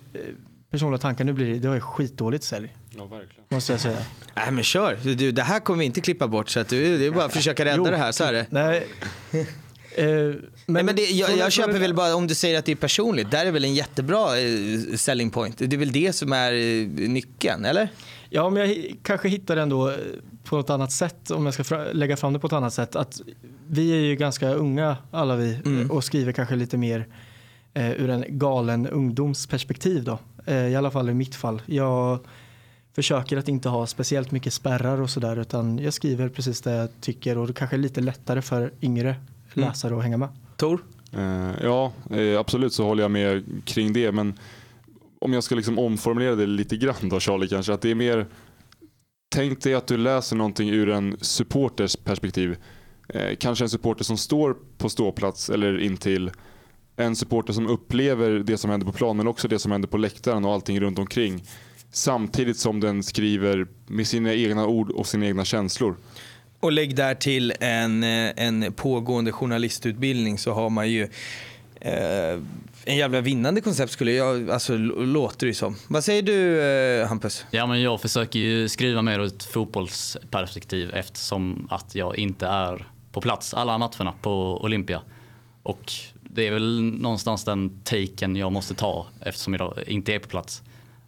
personliga 0.70 0.98
tankar, 0.98 1.25
nu 1.25 1.33
blir 1.33 1.46
det, 1.46 1.59
det 1.59 1.68
var 1.68 1.81
skitdåligt 1.81 2.44
sälj. 2.44 2.77
Ja, 2.90 3.05
verkligen. 3.05 3.44
Måste 3.48 3.72
jag 3.72 3.81
säga. 3.81 3.98
Nej 4.35 4.51
men 4.51 4.64
kör, 4.64 4.98
du, 5.03 5.33
det 5.33 5.42
här 5.42 5.61
kommer 5.61 5.79
vi 5.79 5.85
inte 5.85 6.01
klippa 6.01 6.29
bort 6.29 6.48
så 6.48 6.61
att 6.61 6.68
du, 6.68 6.98
det 6.98 7.07
är 7.07 7.11
bara 7.11 7.25
att 7.25 7.33
försöka 7.33 7.64
rädda 7.64 7.77
jo, 7.77 7.85
det 7.85 7.96
här, 7.96 8.12
så 8.12 8.25
är 8.25 8.33
det. 8.33 8.46
Nej. 8.51 8.87
Eh, 9.96 10.07
men, 10.07 10.42
Nej, 10.66 10.83
men 10.83 10.96
det, 10.96 11.02
jag, 11.02 11.37
jag 11.37 11.52
köper 11.52 11.78
väl 11.78 11.94
bara 11.94 12.14
om 12.14 12.26
du 12.26 12.35
säger 12.35 12.59
att 12.59 12.64
det 12.64 12.72
är 12.72 12.76
personligt. 12.76 13.31
Där 13.31 13.46
är 13.46 13.50
väl 13.50 13.64
en 13.64 13.74
jättebra 13.74 14.38
eh, 14.38 14.96
selling 14.96 15.31
point. 15.31 15.59
Det 15.59 15.76
är 15.76 15.78
väl 15.78 15.92
det 15.92 16.12
som 16.12 16.33
är 16.33 16.52
eh, 16.52 16.87
nyckeln, 17.09 17.64
eller? 17.64 17.88
Ja, 18.31 18.50
men 18.50 18.62
jag 18.68 18.96
kanske 19.02 19.28
hittar 19.28 19.57
det 19.57 19.62
ändå 19.62 19.94
på 20.44 20.57
något 20.57 20.70
annat 20.70 20.92
sätt 20.92 21.31
om 21.31 21.44
jag 21.46 21.55
ska 21.55 21.85
lägga 21.92 22.16
fram 22.16 22.33
det 22.33 22.38
på 22.38 22.46
ett 22.46 22.52
annat 22.52 22.74
sätt. 22.74 22.96
Att 22.96 23.20
vi 23.68 23.92
är 23.92 24.00
ju 24.00 24.16
ganska 24.16 24.55
unga 24.55 24.96
alla 25.11 25.37
vi 25.37 25.59
mm. 25.64 25.90
och 25.90 26.05
skriver 26.05 26.33
kanske 26.33 26.57
lite 26.57 26.76
mer 26.76 27.07
eh, 27.74 27.90
ur 27.90 28.11
en 28.11 28.24
galen 28.28 28.87
ungdomsperspektiv 28.87 30.05
då. 30.05 30.18
Eh, 30.46 30.68
I 30.68 30.76
alla 30.76 30.90
fall 30.90 31.11
i 31.11 31.14
mitt 31.14 31.35
fall. 31.35 31.62
Jag 31.66 32.18
försöker 32.94 33.37
att 33.37 33.48
inte 33.48 33.68
ha 33.68 33.87
speciellt 33.87 34.31
mycket 34.31 34.52
spärrar 34.52 35.00
och 35.00 35.11
sådär 35.11 35.37
utan 35.37 35.78
jag 35.78 35.94
skriver 35.94 36.28
precis 36.28 36.61
det 36.61 36.70
jag 36.70 36.88
tycker 37.00 37.38
och 37.38 37.46
det 37.46 37.52
kanske 37.52 37.76
är 37.76 37.78
lite 37.78 38.00
lättare 38.00 38.42
för 38.42 38.72
yngre. 38.83 39.16
Läsare 39.56 39.96
att 39.96 40.02
hänga 40.02 40.16
med. 40.16 40.28
Tor? 40.56 40.84
Eh, 41.12 41.50
ja, 41.62 41.92
eh, 42.10 42.40
absolut 42.40 42.72
så 42.72 42.84
håller 42.84 43.02
jag 43.02 43.10
med 43.10 43.44
kring 43.64 43.92
det. 43.92 44.12
Men 44.12 44.38
om 45.18 45.32
jag 45.32 45.44
ska 45.44 45.54
liksom 45.54 45.78
omformulera 45.78 46.34
det 46.34 46.46
lite 46.46 46.76
grann 46.76 47.08
då 47.08 47.20
Charlie 47.20 47.48
kanske. 47.48 47.72
Att 47.72 47.80
det 47.80 47.90
är 47.90 47.94
mer 47.94 48.26
Tänk 49.34 49.60
dig 49.62 49.74
att 49.74 49.86
du 49.86 49.96
läser 49.96 50.36
någonting 50.36 50.70
ur 50.70 50.88
en 50.88 51.16
supporters 51.20 51.96
perspektiv. 51.96 52.56
Eh, 53.08 53.36
kanske 53.38 53.64
en 53.64 53.68
supporter 53.68 54.04
som 54.04 54.16
står 54.16 54.56
på 54.78 54.88
ståplats 54.88 55.50
eller 55.50 55.78
intill. 55.78 56.30
En 56.96 57.16
supporter 57.16 57.52
som 57.52 57.66
upplever 57.66 58.30
det 58.30 58.58
som 58.58 58.70
händer 58.70 58.86
på 58.86 58.92
plan 58.92 59.16
men 59.16 59.28
också 59.28 59.48
det 59.48 59.58
som 59.58 59.72
händer 59.72 59.88
på 59.88 59.96
läktaren 59.96 60.44
och 60.44 60.52
allting 60.52 60.80
runt 60.80 60.98
omkring. 60.98 61.44
Samtidigt 61.92 62.56
som 62.56 62.80
den 62.80 63.02
skriver 63.02 63.66
med 63.86 64.06
sina 64.06 64.34
egna 64.34 64.66
ord 64.66 64.90
och 64.90 65.06
sina 65.06 65.26
egna 65.26 65.44
känslor. 65.44 65.96
Och 66.62 66.72
lägg 66.72 66.96
där 66.96 67.14
till 67.14 67.53
en, 67.61 68.05
eh, 68.05 68.33
en 68.37 68.72
pågående 68.72 69.33
journalistutbildning 69.33 70.38
så 70.38 70.53
har 70.53 70.70
man 70.70 70.90
ju 70.90 71.03
eh, 71.81 72.38
en 72.85 72.96
jävla 72.96 73.20
vinnande 73.20 73.61
koncept 73.61 73.92
skulle 73.92 74.12
jag, 74.12 74.51
alltså 74.51 74.77
låter 74.77 75.46
det 75.46 75.55
som. 75.55 75.77
Vad 75.88 76.05
säger 76.05 76.22
du 76.22 76.62
eh, 76.62 77.09
Hampus? 77.09 77.44
Ja 77.51 77.66
men 77.66 77.83
jag 77.83 78.01
försöker 78.01 78.38
ju 78.38 78.68
skriva 78.68 79.03
mer 79.03 79.18
ur 79.18 79.27
ett 79.27 79.44
fotbollsperspektiv 79.44 80.90
eftersom 80.94 81.66
att 81.70 81.94
jag 81.94 82.18
inte 82.18 82.46
är 82.46 82.87
på 83.12 83.20
plats 83.20 83.55
alla 83.55 83.79
matcherna 83.79 84.14
på 84.22 84.64
Olympia. 84.64 85.03
Och 85.62 85.92
det 86.20 86.46
är 86.46 86.53
väl 86.53 86.83
någonstans 86.83 87.44
den 87.44 87.81
taken 87.85 88.37
jag 88.37 88.53
måste 88.53 88.75
ta 88.75 89.07
eftersom 89.20 89.55
jag 89.55 89.75
inte 89.87 90.14
är 90.14 90.18
på 90.18 90.29
plats. 90.29 90.62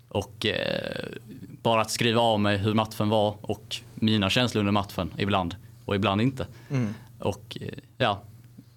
Och 0.09 0.47
eh, 0.47 1.07
bara 1.63 1.81
att 1.81 1.91
skriva 1.91 2.21
av 2.21 2.41
mig 2.41 2.57
hur 2.57 2.75
matchen 2.75 3.09
var 3.09 3.37
och 3.41 3.77
mina 4.05 4.31
känslor 4.31 4.61
under 4.61 4.73
matchen 4.73 5.13
ibland 5.19 5.57
och 5.85 5.95
ibland 5.95 6.21
inte. 6.21 6.47
Mm. 6.71 6.95
Och 7.19 7.59
eh, 7.61 7.69
ja, 7.99 8.23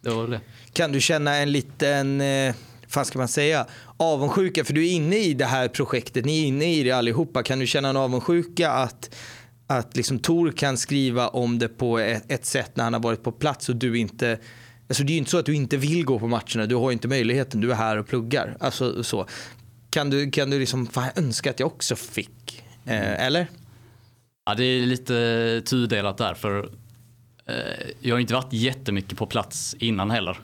det 0.02 0.10
var 0.10 0.28
det. 0.28 0.40
Kan 0.74 0.92
du 0.92 1.02
känna 1.02 1.36
en 1.36 1.52
liten, 1.52 2.22
eh, 2.22 2.56
vad 2.96 3.08
ska 3.08 3.20
man 3.20 3.28
säga, 3.28 3.66
avundsjuka? 3.98 4.64
För 4.66 4.74
du 4.74 4.88
är 4.88 4.92
inne 4.92 5.18
i 5.18 5.34
det 5.34 5.46
här 5.46 5.68
projektet, 5.68 6.26
ni 6.26 6.44
är 6.44 6.48
inne 6.48 6.74
i 6.74 6.84
det 6.84 6.92
allihopa. 6.92 7.44
Kan 7.44 7.60
du 7.60 7.68
känna 7.68 7.90
en 7.90 7.98
avundsjuka 7.98 8.72
att 8.72 9.16
att 9.70 9.96
liksom 9.96 10.20
Tor 10.20 10.52
kan 10.52 10.78
skriva 10.78 11.28
om 11.28 11.60
det 11.60 11.68
på 11.68 12.00
ett, 12.00 12.32
ett, 12.32 12.46
sätt 12.46 12.72
när 12.76 12.84
han 12.84 12.94
har 12.94 13.00
varit 13.00 13.24
på 13.24 13.32
plats 13.32 13.70
och 13.70 13.76
du 13.76 13.98
inte 13.98 14.40
Alltså 14.90 15.04
det 15.04 15.12
är 15.12 15.14
ju 15.14 15.18
inte 15.18 15.32
så 15.32 15.38
att 15.38 15.46
du 15.46 15.56
inte 15.56 15.78
vill 15.78 16.06
gå 16.06 16.20
på 16.20 16.28
matcherna, 16.28 16.66
du 16.66 16.76
har 16.76 16.92
inte 16.92 17.08
möjligheten, 17.08 17.62
du 17.62 17.72
är 17.72 17.76
här 17.76 17.98
och 17.98 18.08
pluggar. 18.08 18.58
Alltså 18.60 19.04
så. 19.04 19.28
Kan 19.90 20.10
du, 20.10 20.32
kan 20.32 20.50
du 20.50 20.60
liksom, 20.60 20.88
fan 20.88 21.10
jag 21.16 21.24
önskar 21.24 21.52
att 21.52 21.60
jag 21.60 21.68
också 21.68 21.96
fick. 21.96 22.64
Eh, 22.86 23.26
eller? 23.26 23.48
Ja, 24.48 24.56
det 24.56 24.64
är 24.64 24.86
lite 24.86 25.62
tudelat 25.66 26.18
där 26.18 26.34
för 26.34 26.70
eh, 27.46 27.56
jag 28.00 28.16
har 28.16 28.20
inte 28.20 28.34
varit 28.34 28.54
jättemycket 28.54 29.18
på 29.18 29.26
plats 29.26 29.76
innan 29.80 30.12
heller. 30.12 30.40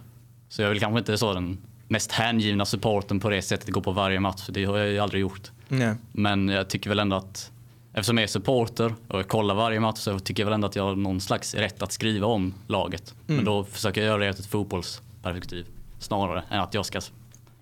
Så 0.50 0.62
jag 0.62 0.66
är 0.66 0.70
väl 0.70 0.80
kanske 0.80 1.00
inte 1.00 1.18
så 1.18 1.34
den 1.34 1.58
mest 1.88 2.12
hängivna 2.12 2.66
supporten 2.66 3.20
på 3.20 3.30
det 3.30 3.42
sättet, 3.42 3.70
gå 3.70 3.82
på 3.82 3.92
varje 3.92 4.20
match. 4.20 4.46
Det 4.50 4.66
har 4.66 4.78
jag 4.78 4.88
ju 4.88 5.00
aldrig 5.00 5.22
gjort. 5.22 5.52
Nej. 5.68 5.96
Men 6.12 6.50
jag 6.50 6.70
tycker 6.70 6.90
väl 6.90 7.00
ändå 7.00 7.16
att 7.16 7.52
eftersom 7.94 8.18
jag 8.18 8.24
är 8.24 8.28
supporter 8.28 8.96
och 9.08 9.20
jag 9.20 9.28
kollar 9.28 9.56
varje 9.56 9.80
match 9.80 10.00
så 10.00 10.20
tycker 10.20 10.44
jag 10.44 10.46
väl 10.46 10.54
ändå 10.54 10.68
att 10.68 10.76
jag 10.76 10.84
har 10.84 10.96
någon 10.96 11.22
slags 11.22 11.56
rätt 11.56 11.82
att 11.82 11.92
skriva 11.92 12.28
om 12.28 12.54
laget. 12.68 13.14
Mm. 13.28 13.36
Men 13.36 13.46
då 13.46 13.64
försöker 13.64 14.02
jag 14.02 14.08
göra 14.08 14.18
det 14.18 14.26
ur 14.26 14.30
ett 14.30 14.46
fotbollsperspektiv 14.46 15.66
snarare 16.00 16.44
än 16.50 16.60
att 16.60 16.74
jag 16.74 16.86
ska 16.86 17.02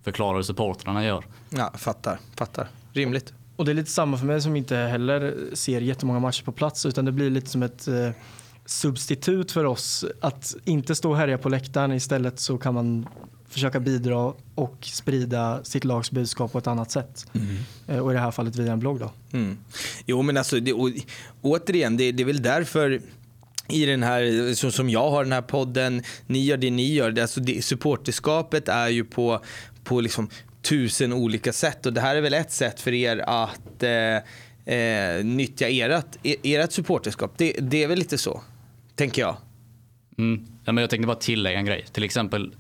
förklara 0.04 0.36
hur 0.36 0.44
supportrarna 0.44 1.06
gör. 1.06 1.26
Ja, 1.50 1.72
fattar, 1.78 2.20
fattar. 2.36 2.68
Rimligt. 2.94 3.34
Och 3.62 3.66
det 3.66 3.72
är 3.72 3.74
lite 3.74 3.92
samma 3.92 4.18
för 4.18 4.26
mig 4.26 4.42
som 4.42 4.56
inte 4.56 4.76
heller 4.76 5.36
ser 5.54 5.82
jättemånga 5.82 6.20
matcher 6.20 6.44
på 6.44 6.52
plats 6.52 6.86
utan 6.86 7.06
det 7.06 7.12
blir 7.12 7.30
lite 7.30 7.50
som 7.50 7.64
ett 7.64 7.88
eh, 7.88 8.10
substitut 8.66 9.52
för 9.52 9.66
oss 9.66 10.06
att 10.22 10.56
inte 10.66 10.96
stå 10.96 11.10
och 11.10 11.18
härja 11.18 11.38
på 11.38 11.50
läktaren. 11.50 11.92
Istället 11.92 12.40
så 12.40 12.58
kan 12.58 12.74
man 12.74 13.08
försöka 13.50 13.80
bidra 13.80 14.34
och 14.56 14.78
sprida 14.82 15.64
sitt 15.64 15.84
lags 15.84 16.12
budskap 16.12 16.52
på 16.52 16.58
ett 16.58 16.68
annat 16.68 16.92
sätt. 16.92 17.26
Mm. 17.34 17.58
Eh, 17.88 17.98
och 17.98 18.12
i 18.12 18.14
det 18.14 18.20
här 18.20 18.32
fallet 18.32 18.56
via 18.56 18.72
en 18.72 18.80
blogg. 18.80 19.00
Då. 19.00 19.12
Mm. 19.32 19.58
Jo 20.06 20.22
men 20.22 20.38
alltså, 20.38 20.60
det, 20.60 20.74
och, 20.74 20.90
återigen, 21.42 21.98
det, 21.98 22.12
det 22.12 22.24
är 22.24 22.28
väl 22.28 22.42
därför 22.42 23.02
i 23.68 23.86
den 23.86 24.04
här, 24.04 24.54
så 24.54 24.72
som 24.72 24.90
jag 24.90 25.10
har 25.10 25.24
den 25.24 25.34
här 25.34 25.42
podden, 25.42 26.04
ni 26.28 26.46
gör 26.46 26.58
det 26.58 26.72
ni 26.72 26.94
gör. 26.94 27.20
Alltså 27.20 27.40
det, 27.40 27.66
supporterskapet 27.66 28.68
är 28.68 28.88
ju 28.88 29.04
på, 29.04 29.42
på 29.84 30.02
liksom 30.02 30.30
tusen 30.62 31.14
olika 31.14 31.54
sätt 31.54 31.86
och 31.86 31.94
det 31.94 32.02
här 32.02 32.16
är 32.16 32.22
väl 32.22 32.34
ett 32.34 32.52
sätt 32.52 32.80
för 32.80 32.94
er 32.94 33.18
att 33.28 33.84
eh, 33.84 34.76
eh, 34.76 35.24
nyttja 35.26 35.68
ert, 35.70 36.18
ert 36.24 36.72
supporterskap. 36.72 37.34
Det, 37.38 37.56
det, 37.60 37.84
är 37.84 37.88
väl 37.88 38.00
lite 38.00 38.18
så, 38.18 38.42
tänker 38.96 39.22
jag. 39.22 39.38
Mm. 40.18 40.48
Ja, 40.66 40.72
men 40.72 40.82
jag 40.82 40.90
tänkte 40.90 41.08
bara 41.08 41.16
tillägga 41.16 41.60
en 41.60 41.66
grej. 41.66 41.86
Till 41.92 42.04
exempel, 42.04 42.56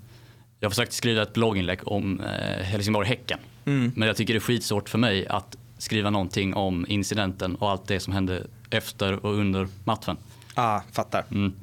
jag 0.59 0.65
har 0.65 0.71
försökt 0.71 0.93
skriva 0.93 1.21
ett 1.21 1.33
blogginlägg 1.33 1.79
om 1.87 2.19
eh, 2.19 2.63
Helsingborg-Häcken. 2.63 3.39
Mm. 3.65 3.91
Men 3.95 4.07
jag 4.07 4.17
tycker 4.17 4.33
det 4.33 4.37
är 4.37 4.41
skitsvårt 4.41 4.89
för 4.89 4.97
mig 4.97 5.27
att 5.27 5.57
skriva 5.77 6.09
någonting 6.09 6.53
om 6.53 6.85
incidenten 6.89 7.55
och 7.55 7.69
allt 7.69 7.87
det 7.87 7.99
som 7.99 8.13
hände 8.13 8.47
efter 8.69 9.25
och 9.25 9.33
under 9.33 9.67
matchen. 9.83 10.17
Ja, 10.55 10.63
ah, 10.63 10.83
fattar. 10.91 11.25
Mm. 11.31 11.53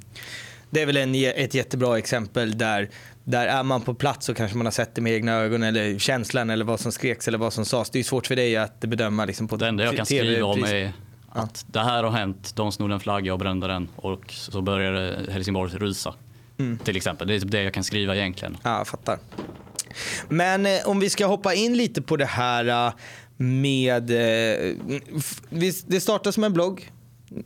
Det 0.71 0.83
är 0.83 0.87
väl 0.87 0.97
en, 0.97 1.15
ett 1.15 1.55
jättebra 1.55 1.99
exempel 1.99 2.59
där 2.59 2.89
där 3.31 3.47
är 3.47 3.63
man 3.63 3.81
på 3.81 3.95
plats 3.95 4.27
så 4.27 4.35
kanske 4.35 4.57
man 4.57 4.67
har 4.67 4.71
sett 4.71 4.95
det 4.95 5.01
med 5.01 5.13
egna 5.13 5.33
ögon 5.33 5.63
eller 5.63 5.99
känslan 5.99 6.51
eller 6.51 6.65
vad 6.65 6.81
som 6.81 6.93
skreks 6.93 7.29
eller 7.29 7.39
vad 7.39 7.53
som 7.53 7.65
sades. 7.65 7.91
Det 7.91 7.99
är 7.99 8.03
svårt 8.03 8.27
för 8.27 8.37
dig 8.37 8.57
att 8.57 8.81
bedöma 8.81 9.25
liksom 9.25 9.49
på 9.49 9.57
Det 9.57 9.69
enda 9.69 9.85
jag 9.85 9.97
kan 9.97 10.07
skriva 10.07 10.47
om 10.47 10.65
är 10.65 10.93
att 11.29 11.67
det 11.69 11.81
här 11.81 12.03
har 12.03 12.11
hänt, 12.11 12.57
de 12.57 12.73
snodde 12.73 12.95
en 12.95 13.01
flagga 13.01 13.33
och 13.33 13.39
brände 13.39 13.67
den 13.67 13.89
och 13.97 14.33
så 14.33 14.63
började 14.63 15.33
Helsingborg 15.33 15.73
rusa. 15.73 16.15
Mm. 16.59 16.79
Till 16.79 16.97
exempel. 16.97 17.29
Det 17.29 17.35
är 17.35 17.41
typ 17.41 17.51
det 17.51 17.63
jag 17.63 17.75
kan 17.75 17.85
skriva 17.85 18.17
egentligen. 18.17 18.57
Ja, 18.63 18.79
jag 18.79 18.89
fattar. 18.89 19.19
Men 20.29 20.67
eh, 20.67 20.79
om 20.85 21.01
vi 21.01 21.11
ska 21.11 21.27
hoppa 21.27 21.55
in 21.55 21.77
lite 21.77 22.03
på 22.03 22.17
det 22.17 22.27
här 22.27 22.87
eh, 22.87 22.93
med... 23.37 24.11
Eh, 24.11 24.75
det 25.87 26.01
startar 26.01 26.31
som 26.31 26.45
en 26.45 26.53
blogg. 26.53 26.91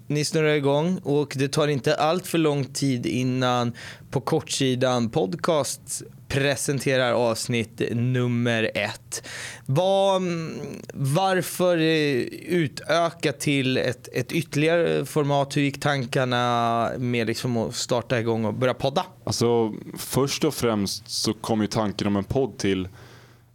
Ni 0.07 0.25
snurrar 0.25 0.55
igång 0.55 0.99
och 1.03 1.33
det 1.37 1.49
tar 1.49 1.68
inte 1.68 1.95
allt 1.95 2.27
för 2.27 2.38
lång 2.38 2.64
tid 2.64 3.07
innan 3.07 3.73
på 4.11 4.21
kortsidan 4.21 5.11
podcast 5.11 6.03
presenterar 6.29 7.12
avsnitt 7.12 7.83
nummer 7.90 8.71
ett. 8.75 9.29
Var, 9.66 10.16
mm, 10.16 10.61
varför 10.95 11.79
eh, 11.79 12.16
utöka 12.49 13.33
till 13.33 13.77
ett, 13.77 14.09
ett 14.12 14.33
ytterligare 14.33 15.05
format? 15.05 15.57
Hur 15.57 15.62
gick 15.62 15.81
tankarna 15.81 16.90
med 16.99 17.27
liksom 17.27 17.57
att 17.57 17.75
starta 17.75 18.21
igång 18.21 18.45
och 18.45 18.55
börja 18.55 18.75
podda? 18.75 19.07
Alltså, 19.25 19.73
först 19.99 20.45
och 20.45 20.55
främst 20.55 21.11
så 21.11 21.35
kom 21.35 21.61
ju 21.61 21.66
tanken 21.66 22.07
om 22.07 22.16
en 22.16 22.25
podd 22.25 22.59
till 22.59 22.88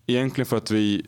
egentligen 0.07 0.45
för 0.45 0.57
att 0.57 0.71
vi 0.71 1.05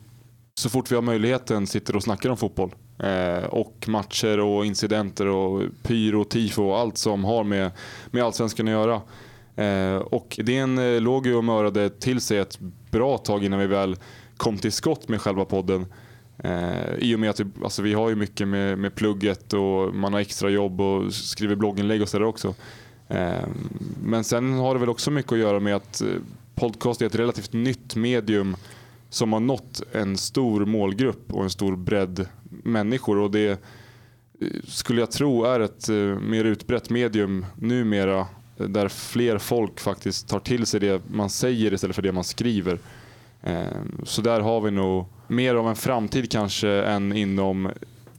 så 0.54 0.68
fort 0.70 0.90
vi 0.90 0.94
har 0.94 1.02
möjligheten 1.02 1.66
sitter 1.66 1.96
och 1.96 2.02
snackar 2.02 2.30
om 2.30 2.36
fotboll. 2.36 2.74
Eh, 3.02 3.44
och 3.44 3.84
matcher 3.88 4.40
och 4.40 4.66
incidenter 4.66 5.26
och 5.26 5.62
pyro, 5.82 6.24
tifo 6.24 6.62
och 6.62 6.78
allt 6.78 6.98
som 6.98 7.24
har 7.24 7.44
med, 7.44 7.70
med 8.10 8.24
allsvenskan 8.24 8.68
att 8.68 8.72
göra. 8.72 9.00
Eh, 9.56 9.96
och 9.96 10.38
idén 10.38 10.78
eh, 10.78 11.00
låg 11.00 11.26
ju 11.26 11.34
och 11.34 11.44
mörade 11.44 11.90
till 11.90 12.20
sig 12.20 12.38
ett 12.38 12.58
bra 12.90 13.18
tag 13.18 13.44
innan 13.44 13.58
vi 13.58 13.66
väl 13.66 13.96
kom 14.36 14.58
till 14.58 14.72
skott 14.72 15.08
med 15.08 15.20
själva 15.20 15.44
podden. 15.44 15.86
Eh, 16.38 16.94
I 16.98 17.14
och 17.14 17.20
med 17.20 17.30
att 17.30 17.40
vi, 17.40 17.44
alltså 17.64 17.82
vi 17.82 17.94
har 17.94 18.08
ju 18.08 18.14
mycket 18.14 18.48
med, 18.48 18.78
med 18.78 18.94
plugget 18.94 19.52
och 19.52 19.94
man 19.94 20.12
har 20.12 20.20
extra 20.20 20.50
jobb 20.50 20.80
och 20.80 21.14
skriver 21.14 21.54
blogginlägg 21.54 22.02
och 22.02 22.08
sådär 22.08 22.26
också. 22.26 22.54
Eh, 23.08 23.44
men 24.02 24.24
sen 24.24 24.52
har 24.52 24.74
det 24.74 24.80
väl 24.80 24.88
också 24.88 25.10
mycket 25.10 25.32
att 25.32 25.38
göra 25.38 25.60
med 25.60 25.76
att 25.76 26.00
eh, 26.00 26.08
podcast 26.54 27.02
är 27.02 27.06
ett 27.06 27.14
relativt 27.14 27.52
nytt 27.52 27.96
medium 27.96 28.56
som 29.08 29.32
har 29.32 29.40
nått 29.40 29.82
en 29.92 30.16
stor 30.16 30.66
målgrupp 30.66 31.32
och 31.32 31.44
en 31.44 31.50
stor 31.50 31.76
bredd 31.76 32.26
människor. 32.64 33.18
Och 33.18 33.30
det 33.30 33.50
eh, 33.50 34.48
skulle 34.64 35.00
jag 35.00 35.10
tro 35.10 35.44
är 35.44 35.60
ett 35.60 35.88
eh, 35.88 35.96
mer 36.20 36.44
utbrett 36.44 36.90
medium 36.90 37.46
numera 37.56 38.26
eh, 38.58 38.66
där 38.66 38.88
fler 38.88 39.38
folk 39.38 39.80
faktiskt 39.80 40.28
tar 40.28 40.40
till 40.40 40.66
sig 40.66 40.80
det 40.80 41.02
man 41.10 41.30
säger 41.30 41.74
istället 41.74 41.96
för 41.96 42.02
det 42.02 42.12
man 42.12 42.24
skriver. 42.24 42.78
Ehm, 43.42 44.00
så 44.04 44.22
där 44.22 44.40
har 44.40 44.60
vi 44.60 44.70
nog 44.70 45.04
mer 45.28 45.54
av 45.54 45.68
en 45.68 45.76
framtid 45.76 46.30
kanske 46.30 46.68
än 46.68 47.12
inom 47.12 47.70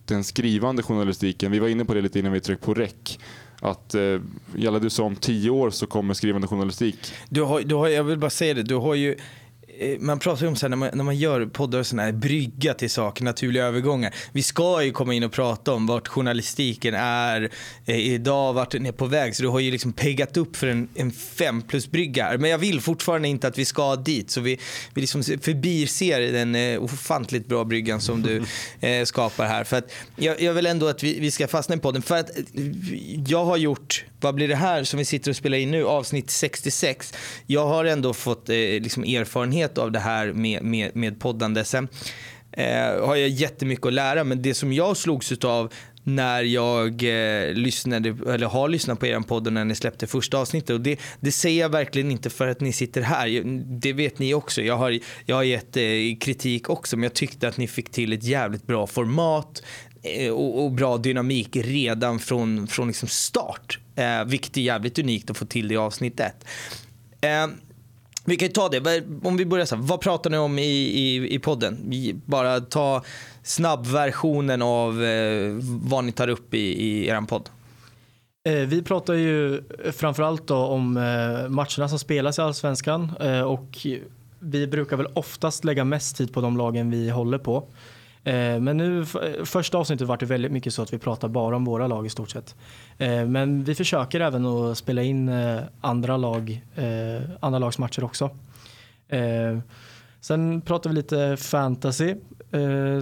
den 0.06 0.24
skrivande 0.24 0.84
journalistiken. 0.84 1.52
Vi 1.52 1.60
var 1.60 1.68
inne 1.68 1.86
på 1.86 1.94
det 1.94 2.02
lite 2.02 2.20
innan 2.20 2.32
vi 2.32 2.40
tryckte 2.40 2.66
på 2.66 2.74
räck. 2.74 3.20
Att 3.60 3.96
eh, 3.96 4.22
Jalla, 4.56 4.80
du 4.80 4.90
sa 4.90 5.04
om 5.04 5.16
tio 5.16 5.50
år 5.50 5.70
så 5.70 5.88
kommer 5.88 6.14
skrivande 6.14 6.48
journalistik. 6.48 7.14
Du 7.30 7.42
har, 7.42 7.62
du 7.62 7.76
har, 7.76 7.88
jag 7.88 8.04
vill 8.04 8.18
bara 8.18 8.30
säga 8.30 8.54
det, 8.54 8.64
du 8.64 8.76
har 8.76 8.96
ju 8.96 9.16
man 10.00 10.20
pratar 10.20 10.42
ju 10.42 10.48
om 10.48 10.56
så 10.56 10.66
här, 10.66 10.70
när, 10.70 10.78
man, 10.78 10.90
när 10.94 11.04
man 11.04 11.16
gör 11.16 11.46
poddar 11.46 11.80
och 11.80 11.88
sådana 11.88 12.04
här 12.04 12.12
brygga 12.12 12.74
till 12.74 12.90
saker, 12.90 13.24
naturliga 13.24 13.66
övergångar. 13.66 14.16
Vi 14.32 14.44
ska 14.44 14.84
ju 14.84 14.92
komma 14.92 15.14
in 15.14 15.24
och 15.24 15.32
prata 15.32 15.74
om 15.74 15.88
vart 15.88 16.08
journalistiken 16.08 16.94
är 16.94 17.52
eh, 17.86 17.96
idag, 17.96 18.54
vart 18.54 18.72
den 18.72 18.86
är 18.86 18.92
på 18.92 19.06
väg. 19.06 19.36
Så 19.36 19.44
du 19.44 19.50
har 19.50 19.60
ju 19.60 19.72
liksom 19.72 19.94
peggat 19.94 20.38
upp 20.38 20.56
för 20.56 20.68
en, 20.68 20.90
en 20.96 21.12
fem 21.12 21.62
plus 21.62 21.92
brygga 21.92 22.24
här. 22.24 22.38
Men 22.38 22.50
jag 22.50 22.58
vill 22.58 22.82
fortfarande 22.82 23.28
inte 23.28 23.48
att 23.48 23.58
vi 23.58 23.66
ska 23.66 23.96
dit. 23.96 24.32
Så 24.32 24.42
vi, 24.42 24.60
vi 24.94 25.02
liksom 25.02 25.24
förbiser 25.24 26.22
den 26.22 26.56
eh, 26.56 26.84
ofantligt 26.84 27.48
bra 27.48 27.64
bryggan 27.64 28.02
som 28.02 28.22
du 28.22 28.44
eh, 28.88 29.06
skapar 29.06 29.46
här. 29.46 29.64
För 29.64 29.78
att 29.78 29.92
jag, 30.16 30.42
jag 30.42 30.54
vill 30.54 30.66
ändå 30.66 30.88
att 30.88 31.04
vi, 31.04 31.20
vi 31.20 31.32
ska 31.32 31.48
fastna 31.48 31.76
i 31.76 31.80
podden. 31.80 32.02
För 32.02 32.18
att 32.18 32.38
eh, 32.38 32.44
jag 33.28 33.46
har 33.46 33.58
gjort 33.58 34.06
vad 34.22 34.36
blir 34.36 34.48
det 34.48 34.56
här 34.56 34.84
som 34.84 34.98
vi 34.98 35.06
sitter 35.06 35.32
och 35.32 35.36
spelar 35.36 35.58
in 35.58 35.72
nu, 35.72 35.86
avsnitt 35.86 36.30
66. 36.30 37.14
Jag 37.46 37.68
har 37.68 37.86
ändå 37.86 38.14
fått 38.14 38.50
eh, 38.50 38.56
liksom 38.56 39.04
erfarenhet 39.04 39.61
av 39.78 39.92
det 39.92 40.00
här 40.00 40.34
med, 40.34 40.64
med, 40.64 40.96
med 40.96 41.20
poddande. 41.20 41.64
Sen 41.64 41.88
eh, 42.52 43.06
har 43.06 43.16
jag 43.16 43.30
jättemycket 43.30 43.86
att 43.86 43.94
lära, 43.94 44.24
men 44.24 44.42
det 44.42 44.54
som 44.54 44.74
jag 44.74 44.98
slogs 44.98 45.32
av 45.32 45.74
när 46.04 46.44
jag 46.44 47.04
eh, 47.04 47.54
lyssnade, 47.54 48.10
eller 48.34 48.48
har 48.48 48.70
lyssnat 48.70 49.00
på 49.00 49.06
er 49.08 49.20
podd 49.20 49.54
när 49.54 49.66
ni 49.66 49.76
släppte 49.76 50.08
första 50.08 50.38
avsnittet. 50.38 50.70
Och 50.70 50.82
det, 50.82 51.00
det 51.20 51.32
säger 51.32 51.62
jag 51.62 51.70
verkligen 51.70 52.12
inte 52.12 52.30
för 52.30 52.48
att 52.48 52.62
ni 52.62 52.74
sitter 52.74 53.02
här. 53.02 53.42
Det 53.80 53.94
vet 53.94 54.20
ni 54.20 54.34
också. 54.34 54.62
Jag 54.62 54.78
har, 54.78 55.00
jag 55.26 55.36
har 55.36 55.44
gett 55.44 55.78
eh, 55.78 55.84
kritik 56.20 56.70
också, 56.70 56.98
men 56.98 57.04
jag 57.04 57.14
tyckte 57.14 57.48
att 57.48 57.58
ni 57.58 57.68
fick 57.68 57.92
till 57.92 58.14
ett 58.14 58.24
jävligt 58.24 58.68
bra 58.68 58.88
format 58.88 59.64
eh, 60.04 60.32
och, 60.32 60.64
och, 60.64 60.72
bra 60.72 60.98
dynamik 60.98 61.56
redan 61.56 62.20
från, 62.20 62.68
från 62.68 62.88
liksom 62.88 63.08
start. 63.08 63.80
Eh, 63.96 64.26
vilket 64.26 64.58
är 64.58 64.62
jävligt 64.62 65.00
unikt 65.00 65.30
att 65.30 65.38
få 65.38 65.46
till 65.46 65.68
det 65.68 65.74
i 65.74 65.78
avsnitt 65.78 66.20
ett. 66.20 66.46
Eh, 67.22 67.48
vi 68.26 68.36
kan 68.36 68.48
ju 68.48 68.54
ta 68.54 68.70
det. 68.70 69.04
Om 69.24 69.38
vi 69.38 69.46
börjar 69.46 69.66
så 69.66 69.76
här, 69.76 69.84
vad 69.84 70.02
pratar 70.02 70.30
ni 70.30 70.38
om 70.38 70.60
i, 70.60 70.64
i, 70.64 71.36
i 71.36 71.40
podden? 71.40 71.94
Bara 72.26 72.60
ta 72.60 73.04
snabbversionen 73.44 74.62
av 74.62 75.04
eh, 75.04 75.58
vad 75.64 76.04
ni 76.04 76.12
tar 76.12 76.28
upp 76.28 76.54
i, 76.54 76.84
i 76.84 77.08
er 77.08 77.22
podd. 77.22 77.50
Eh, 78.44 78.54
vi 78.54 78.82
pratar 78.82 79.14
ju 79.14 79.64
framförallt 79.92 80.48
då 80.48 80.56
om 80.56 80.98
eh, 80.98 81.50
matcherna 81.50 81.90
som 81.90 82.00
spelas 82.00 82.40
i 82.40 82.42
Allsvenskan 82.42 83.12
eh, 83.20 83.42
och 83.42 83.88
vi 84.40 84.68
brukar 84.68 84.98
väl 84.98 85.08
oftast 85.14 85.64
lägga 85.64 85.84
mest 85.84 86.18
tid 86.18 86.34
på 86.34 86.42
de 86.42 86.58
lagen 86.58 86.92
vi 86.92 87.10
håller 87.10 87.38
på. 87.38 87.64
Eh, 88.24 88.60
men 88.60 88.78
nu, 88.78 89.06
första 89.46 89.78
avsnittet 89.78 90.08
var 90.08 90.18
det 90.18 90.26
väldigt 90.26 90.52
mycket 90.52 90.74
så 90.74 90.82
att 90.82 90.94
vi 90.94 90.98
pratar 90.98 91.28
bara 91.28 91.56
om 91.56 91.66
våra 91.66 91.88
lag 91.88 92.06
i 92.06 92.10
stort 92.10 92.30
sett. 92.30 92.56
Eh, 92.98 93.26
men 93.26 93.64
vi 93.64 93.76
försöker 93.76 94.20
även 94.20 94.46
att 94.46 94.78
spela 94.78 95.02
in 95.02 95.30
eh, 95.30 95.60
andra, 95.82 96.18
lag, 96.18 96.66
andra 97.40 97.60
lags 97.60 97.78
matcher 97.78 98.04
också. 98.04 98.30
Sen 100.22 100.62
pratar 100.62 100.90
vi 100.90 100.96
lite 100.96 101.38
fantasy 101.38 102.16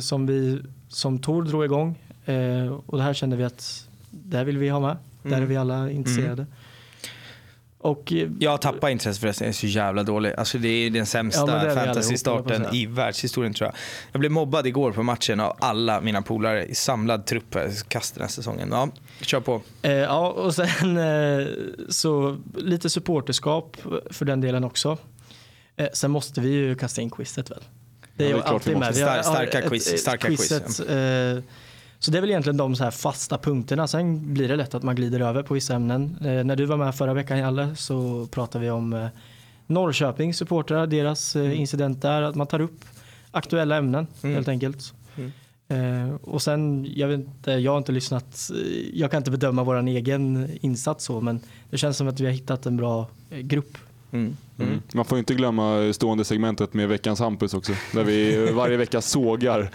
som, 0.01 0.25
vi, 0.25 0.61
som 0.87 1.19
Tor 1.19 1.43
drog 1.43 1.65
igång. 1.65 1.95
Och 2.85 2.97
det 2.97 3.03
här 3.03 3.13
kände 3.13 3.35
vi 3.35 3.43
att 3.43 3.87
det 4.09 4.43
vill 4.43 4.57
vi 4.57 4.69
ha 4.69 4.79
med. 4.79 4.97
Där 5.23 5.41
är 5.41 5.45
vi 5.45 5.57
alla 5.57 5.91
intresserade. 5.91 6.41
Mm. 6.41 6.53
Och, 7.81 8.13
eh, 8.13 8.29
jag 8.39 8.61
tappar 8.61 8.89
intresse 8.89 9.19
för 9.19 9.27
det, 9.27 9.41
jag 9.41 9.49
är 9.49 9.53
så 9.53 9.67
jävla 9.67 10.03
dålig. 10.03 10.33
Alltså 10.37 10.57
det 10.57 10.67
är 10.67 10.89
den 10.89 11.05
sämsta 11.05 11.67
ja, 11.67 11.75
fantasy-starten 11.75 12.75
i 12.75 12.85
världshistorien 12.85 13.53
tror 13.53 13.67
jag. 13.67 13.75
Jag 14.11 14.19
blev 14.19 14.31
mobbad 14.31 14.67
igår 14.67 14.91
på 14.91 15.03
matchen 15.03 15.39
av 15.39 15.57
alla 15.59 16.01
mina 16.01 16.21
polare 16.21 16.65
i 16.65 16.75
samlad 16.75 17.25
trupp 17.25 17.57
kast 17.87 18.15
den 18.15 18.21
här 18.21 18.29
säsongen. 18.29 18.69
Ja, 18.71 18.89
kör 19.21 19.39
på. 19.39 19.61
Eh, 19.81 19.91
ja, 19.91 20.29
och 20.29 20.55
sen 20.55 20.97
eh, 20.97 21.47
så 21.89 22.37
lite 22.55 22.89
supporterskap 22.89 23.77
för 24.09 24.25
den 24.25 24.41
delen 24.41 24.63
också. 24.63 24.97
Eh, 25.75 25.87
sen 25.93 26.11
måste 26.11 26.41
vi 26.41 26.49
ju 26.49 26.75
kasta 26.75 27.01
in 27.01 27.09
quizet 27.09 27.51
väl. 27.51 27.63
Det 28.15 28.25
är, 28.25 28.29
ja, 28.29 28.35
det 28.37 28.43
är 28.43 28.47
alltid 28.47 28.77
med. 28.77 28.95
Star, 28.95 29.21
starka 29.21 29.61
quiz. 29.61 30.01
Starka 30.01 30.27
quizet, 30.27 30.65
quiz. 30.65 30.79
Eh, 30.79 31.43
så 31.99 32.11
det 32.11 32.17
är 32.17 32.21
väl 32.21 32.29
egentligen 32.29 32.57
de 32.57 32.75
så 32.75 32.83
här 32.83 32.91
fasta 32.91 33.37
punkterna. 33.37 33.87
Sen 33.87 34.33
blir 34.33 34.47
det 34.47 34.55
lätt 34.55 34.75
att 34.75 34.83
man 34.83 34.95
glider 34.95 35.19
över 35.19 35.43
på 35.43 35.53
vissa 35.53 35.75
ämnen. 35.75 36.17
Eh, 36.21 36.43
när 36.43 36.55
du 36.55 36.65
var 36.65 36.77
med 36.77 36.95
förra 36.95 37.13
veckan 37.13 37.37
Jalle 37.37 37.75
så 37.75 38.27
pratade 38.31 38.65
vi 38.65 38.71
om 38.71 38.93
eh, 38.93 39.07
Norrköpings 39.67 40.37
supportrar, 40.37 40.87
deras 40.87 41.35
eh, 41.35 41.45
mm. 41.45 41.57
incident 41.57 42.01
där. 42.01 42.21
Att 42.21 42.35
man 42.35 42.47
tar 42.47 42.61
upp 42.61 42.85
aktuella 43.31 43.77
ämnen 43.77 44.07
mm. 44.23 44.35
helt 44.35 44.47
enkelt. 44.47 44.93
Mm. 45.15 45.31
Eh, 46.07 46.15
och 46.15 46.41
sen, 46.41 46.87
jag 46.95 47.07
vet 47.07 47.19
inte, 47.19 47.51
jag 47.51 47.71
har 47.71 47.77
inte 47.77 47.91
lyssnat, 47.91 48.51
jag 48.93 49.11
kan 49.11 49.17
inte 49.17 49.31
bedöma 49.31 49.63
vår 49.63 49.87
egen 49.87 50.49
insats 50.61 51.05
så 51.05 51.21
men 51.21 51.39
det 51.69 51.77
känns 51.77 51.97
som 51.97 52.07
att 52.07 52.19
vi 52.19 52.25
har 52.25 52.33
hittat 52.33 52.65
en 52.65 52.77
bra 52.77 53.07
eh, 53.29 53.39
grupp 53.39 53.77
Mm. 54.11 54.37
Mm. 54.59 54.81
Man 54.93 55.05
får 55.05 55.17
inte 55.19 55.33
glömma 55.33 55.93
stående 55.93 56.25
segmentet 56.25 56.73
med 56.73 56.89
veckans 56.89 57.19
Hampus 57.19 57.53
också. 57.53 57.73
Där 57.93 58.03
vi 58.03 58.51
varje 58.53 58.77
vecka 58.77 59.01
sågar 59.01 59.71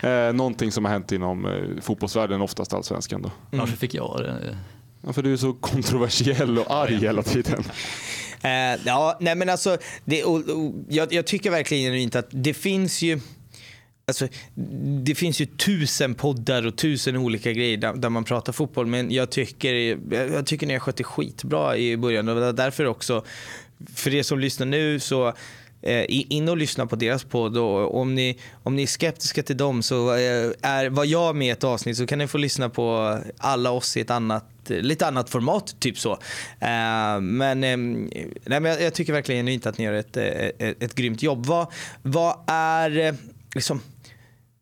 eh, 0.00 0.32
någonting 0.32 0.72
som 0.72 0.84
har 0.84 0.92
hänt 0.92 1.12
inom 1.12 1.46
eh, 1.46 1.52
fotbollsvärlden, 1.80 2.40
oftast 2.40 2.74
allsvenskan. 2.74 3.22
Då. 3.22 3.30
Mm. 3.52 3.60
Varför 3.60 3.76
fick 3.76 3.94
jag 3.94 4.20
det? 4.22 4.58
Ja, 5.06 5.12
för 5.12 5.22
du 5.22 5.32
är 5.32 5.36
så 5.36 5.52
kontroversiell 5.52 6.58
och 6.58 6.74
arg 6.74 6.94
hela 6.94 7.22
tiden. 7.22 7.64
Eh, 8.42 8.80
ja, 8.84 9.16
nej 9.20 9.34
men 9.34 9.48
alltså, 9.48 9.76
det, 10.04 10.24
och, 10.24 10.36
och, 10.36 10.72
jag, 10.88 11.12
jag, 11.12 11.26
tycker 11.26 11.50
verkligen 11.50 11.94
inte 11.94 12.18
att 12.18 12.28
det 12.30 12.54
finns 12.54 13.02
ju 13.02 13.20
Alltså, 14.06 14.28
det 15.04 15.14
finns 15.14 15.40
ju 15.40 15.46
tusen 15.46 16.14
poddar 16.14 16.66
och 16.66 16.76
tusen 16.76 17.16
olika 17.16 17.52
grejer 17.52 17.76
där, 17.76 17.94
där, 17.94 18.08
man 18.08 18.24
pratar 18.24 18.52
fotboll 18.52 18.86
men 18.86 19.10
jag 19.10 19.30
tycker, 19.30 19.98
jag 20.12 20.46
tycker 20.46 20.66
ni 20.66 20.72
har 20.72 20.80
skött 20.80 20.96
det 20.96 21.04
skitbra 21.04 21.76
i 21.76 21.96
början 21.96 22.28
och 22.28 22.54
därför 22.54 22.84
också 22.84 23.24
för 23.94 24.14
er 24.14 24.22
som 24.22 24.38
lyssnar 24.38 24.66
nu 24.66 25.00
så 25.00 25.32
eh, 25.82 26.04
in 26.08 26.48
och 26.48 26.56
lyssna 26.56 26.86
på 26.86 26.96
deras 26.96 27.24
podd. 27.24 27.56
Och 27.56 28.00
om, 28.00 28.14
ni, 28.14 28.38
om 28.62 28.76
ni 28.76 28.82
är 28.82 28.86
skeptiska 28.86 29.42
till 29.42 29.56
dem 29.56 29.82
så 29.82 30.14
eh, 30.14 30.50
är, 30.62 30.88
var 30.88 31.04
jag 31.04 31.36
med 31.36 31.46
i 31.46 31.50
ett 31.50 31.64
avsnitt 31.64 31.96
så 31.96 32.06
kan 32.06 32.18
ni 32.18 32.26
få 32.26 32.38
lyssna 32.38 32.68
på 32.68 33.18
alla 33.38 33.70
oss 33.70 33.96
i 33.96 34.00
ett 34.00 34.10
annat 34.10 34.44
lite 34.66 35.06
annat 35.06 35.30
format, 35.30 35.76
typ 35.78 35.98
så. 35.98 36.12
Eh, 36.60 37.20
men, 37.20 37.64
eh, 37.64 37.76
nej, 37.76 38.60
men 38.60 38.64
jag, 38.64 38.82
jag, 38.82 38.94
tycker 38.94 39.12
verkligen 39.12 39.48
inte 39.48 39.68
att 39.68 39.78
ni 39.78 39.84
gör 39.84 39.92
ett, 39.92 40.16
ett, 40.16 40.62
ett, 40.62 40.82
ett 40.82 40.94
grymt 40.94 41.22
jobb. 41.22 41.46
Vad, 41.46 41.66
vad 42.02 42.36
är, 42.46 43.16
liksom, 43.54 43.80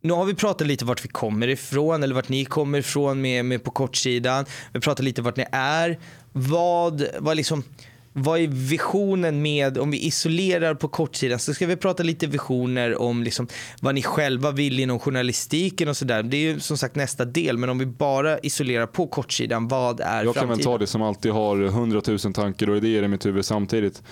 nu 0.00 0.12
har 0.12 0.24
vi 0.24 0.34
pratat 0.34 0.66
lite 0.66 0.84
vart 0.84 1.04
vi 1.04 1.08
kommer 1.08 1.48
ifrån 1.48 2.02
eller 2.02 2.14
vart 2.14 2.28
ni 2.28 2.44
kommer 2.44 2.78
ifrån 2.78 3.20
med, 3.20 3.44
med 3.44 3.64
på 3.64 3.70
kortsidan. 3.70 4.44
Vi 4.72 4.80
pratar 4.80 5.04
lite 5.04 5.22
vart 5.22 5.36
ni 5.36 5.46
är. 5.52 5.98
Vad, 6.32 7.06
vad 7.18 7.36
liksom 7.36 7.64
vad 8.12 8.40
är 8.40 8.46
visionen 8.48 9.42
med, 9.42 9.78
om 9.78 9.90
vi 9.90 10.06
isolerar 10.06 10.74
på 10.74 10.88
kortsidan, 10.88 11.38
så 11.38 11.54
ska 11.54 11.66
vi 11.66 11.76
prata 11.76 12.02
lite 12.02 12.26
visioner 12.26 13.02
om 13.02 13.22
liksom 13.22 13.48
vad 13.80 13.94
ni 13.94 14.02
själva 14.02 14.50
vill 14.50 14.80
inom 14.80 14.98
journalistiken 14.98 15.88
och 15.88 15.96
sådär. 15.96 16.22
Det 16.22 16.36
är 16.36 16.40
ju 16.40 16.60
som 16.60 16.78
sagt 16.78 16.94
nästa 16.94 17.24
del, 17.24 17.58
men 17.58 17.70
om 17.70 17.78
vi 17.78 17.86
bara 17.86 18.38
isolerar 18.38 18.86
på 18.86 19.06
kortsidan, 19.06 19.68
vad 19.68 20.00
är 20.00 20.24
Jag 20.24 20.34
framtiden? 20.34 20.34
kan 20.34 20.48
väl 20.48 20.64
ta 20.64 20.78
det 20.78 20.86
som 20.86 21.02
alltid 21.02 21.32
har 21.32 21.56
hundratusen 21.56 22.32
tankar 22.32 22.70
och 22.70 22.76
idéer 22.76 23.02
i 23.02 23.08
mitt 23.08 23.26
huvud 23.26 23.44
samtidigt. 23.44 24.02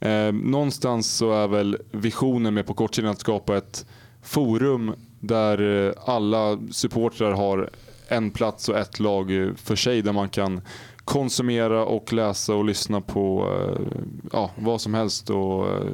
Eh, 0.00 0.32
någonstans 0.32 1.16
så 1.16 1.32
är 1.32 1.48
väl 1.48 1.76
visionen 1.92 2.54
med 2.54 2.66
på 2.66 2.74
kortsidan 2.74 3.10
att 3.10 3.20
skapa 3.20 3.56
ett 3.56 3.86
forum 4.22 4.94
där 5.20 5.86
eh, 5.86 5.92
alla 6.04 6.58
supportrar 6.70 7.32
har 7.32 7.70
en 8.08 8.30
plats 8.30 8.68
och 8.68 8.78
ett 8.78 9.00
lag 9.00 9.52
för 9.56 9.76
sig 9.76 10.02
där 10.02 10.12
man 10.12 10.28
kan 10.28 10.60
konsumera 11.04 11.84
och 11.84 12.12
läsa 12.12 12.54
och 12.54 12.64
lyssna 12.64 13.00
på 13.00 13.54
eh, 13.60 13.98
ja, 14.32 14.50
vad 14.56 14.80
som 14.80 14.94
helst 14.94 15.30
och 15.30 15.68
eh, 15.68 15.92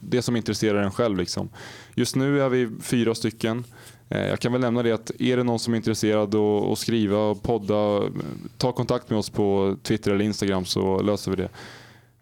det 0.00 0.22
som 0.22 0.36
intresserar 0.36 0.82
en 0.82 0.90
själv. 0.90 1.18
Liksom. 1.18 1.48
Just 1.94 2.16
nu 2.16 2.40
är 2.42 2.48
vi 2.48 2.70
fyra 2.80 3.14
stycken. 3.14 3.64
Eh, 4.08 4.28
jag 4.28 4.40
kan 4.40 4.52
väl 4.52 4.60
nämna 4.60 4.82
det 4.82 4.92
att 4.92 5.10
är 5.18 5.36
det 5.36 5.42
någon 5.42 5.58
som 5.58 5.74
är 5.74 5.76
intresserad 5.76 6.34
att 6.34 6.78
skriva 6.78 7.18
och 7.18 7.42
podda, 7.42 7.96
eh, 7.96 8.10
ta 8.56 8.72
kontakt 8.72 9.10
med 9.10 9.18
oss 9.18 9.30
på 9.30 9.76
Twitter 9.82 10.10
eller 10.10 10.24
Instagram 10.24 10.64
så 10.64 11.02
löser 11.02 11.30
vi 11.30 11.36
det. 11.36 11.48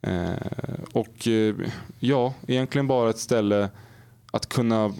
Eh, 0.02 0.84
och 0.92 1.28
ja, 1.98 2.34
egentligen 2.46 2.86
bara 2.86 3.10
ett 3.10 3.18
ställe 3.18 3.68
att 4.30 4.48
kunna 4.48 4.92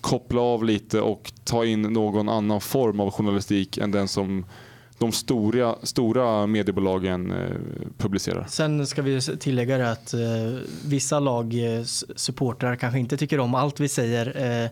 koppla 0.00 0.40
av 0.40 0.64
lite 0.64 1.00
och 1.00 1.32
ta 1.44 1.64
in 1.64 1.82
någon 1.82 2.28
annan 2.28 2.60
form 2.60 3.00
av 3.00 3.10
journalistik 3.10 3.78
än 3.78 3.90
den 3.90 4.08
som 4.08 4.44
de 4.98 5.12
stora, 5.12 5.76
stora 5.82 6.46
mediebolagen 6.46 7.30
eh, 7.30 7.50
publicerar. 7.98 8.46
Sen 8.48 8.86
ska 8.86 9.02
vi 9.02 9.20
tillägga 9.20 9.78
det 9.78 9.90
att 9.90 10.14
eh, 10.14 10.20
vissa 10.84 11.20
lag 11.20 11.54
eh, 11.54 11.82
supportrar 12.16 12.76
kanske 12.76 12.98
inte 12.98 13.16
tycker 13.16 13.40
om 13.40 13.54
allt 13.54 13.80
vi 13.80 13.88
säger. 13.88 14.70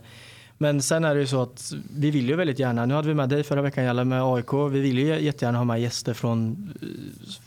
Men 0.58 0.82
sen 0.82 1.04
är 1.04 1.14
det 1.14 1.20
ju 1.20 1.26
så 1.26 1.42
att 1.42 1.72
vi 1.96 2.10
vill 2.10 2.28
ju 2.28 2.36
väldigt 2.36 2.58
gärna, 2.58 2.86
nu 2.86 2.94
hade 2.94 3.08
vi 3.08 3.14
med 3.14 3.28
dig 3.28 3.42
förra 3.42 3.62
veckan 3.62 3.84
Jalle 3.84 4.04
med 4.04 4.22
AIK, 4.22 4.52
vi 4.52 4.80
vill 4.80 4.98
ju 4.98 5.20
jättegärna 5.20 5.58
ha 5.58 5.64
med 5.64 5.80
gäster 5.80 6.14
från, 6.14 6.70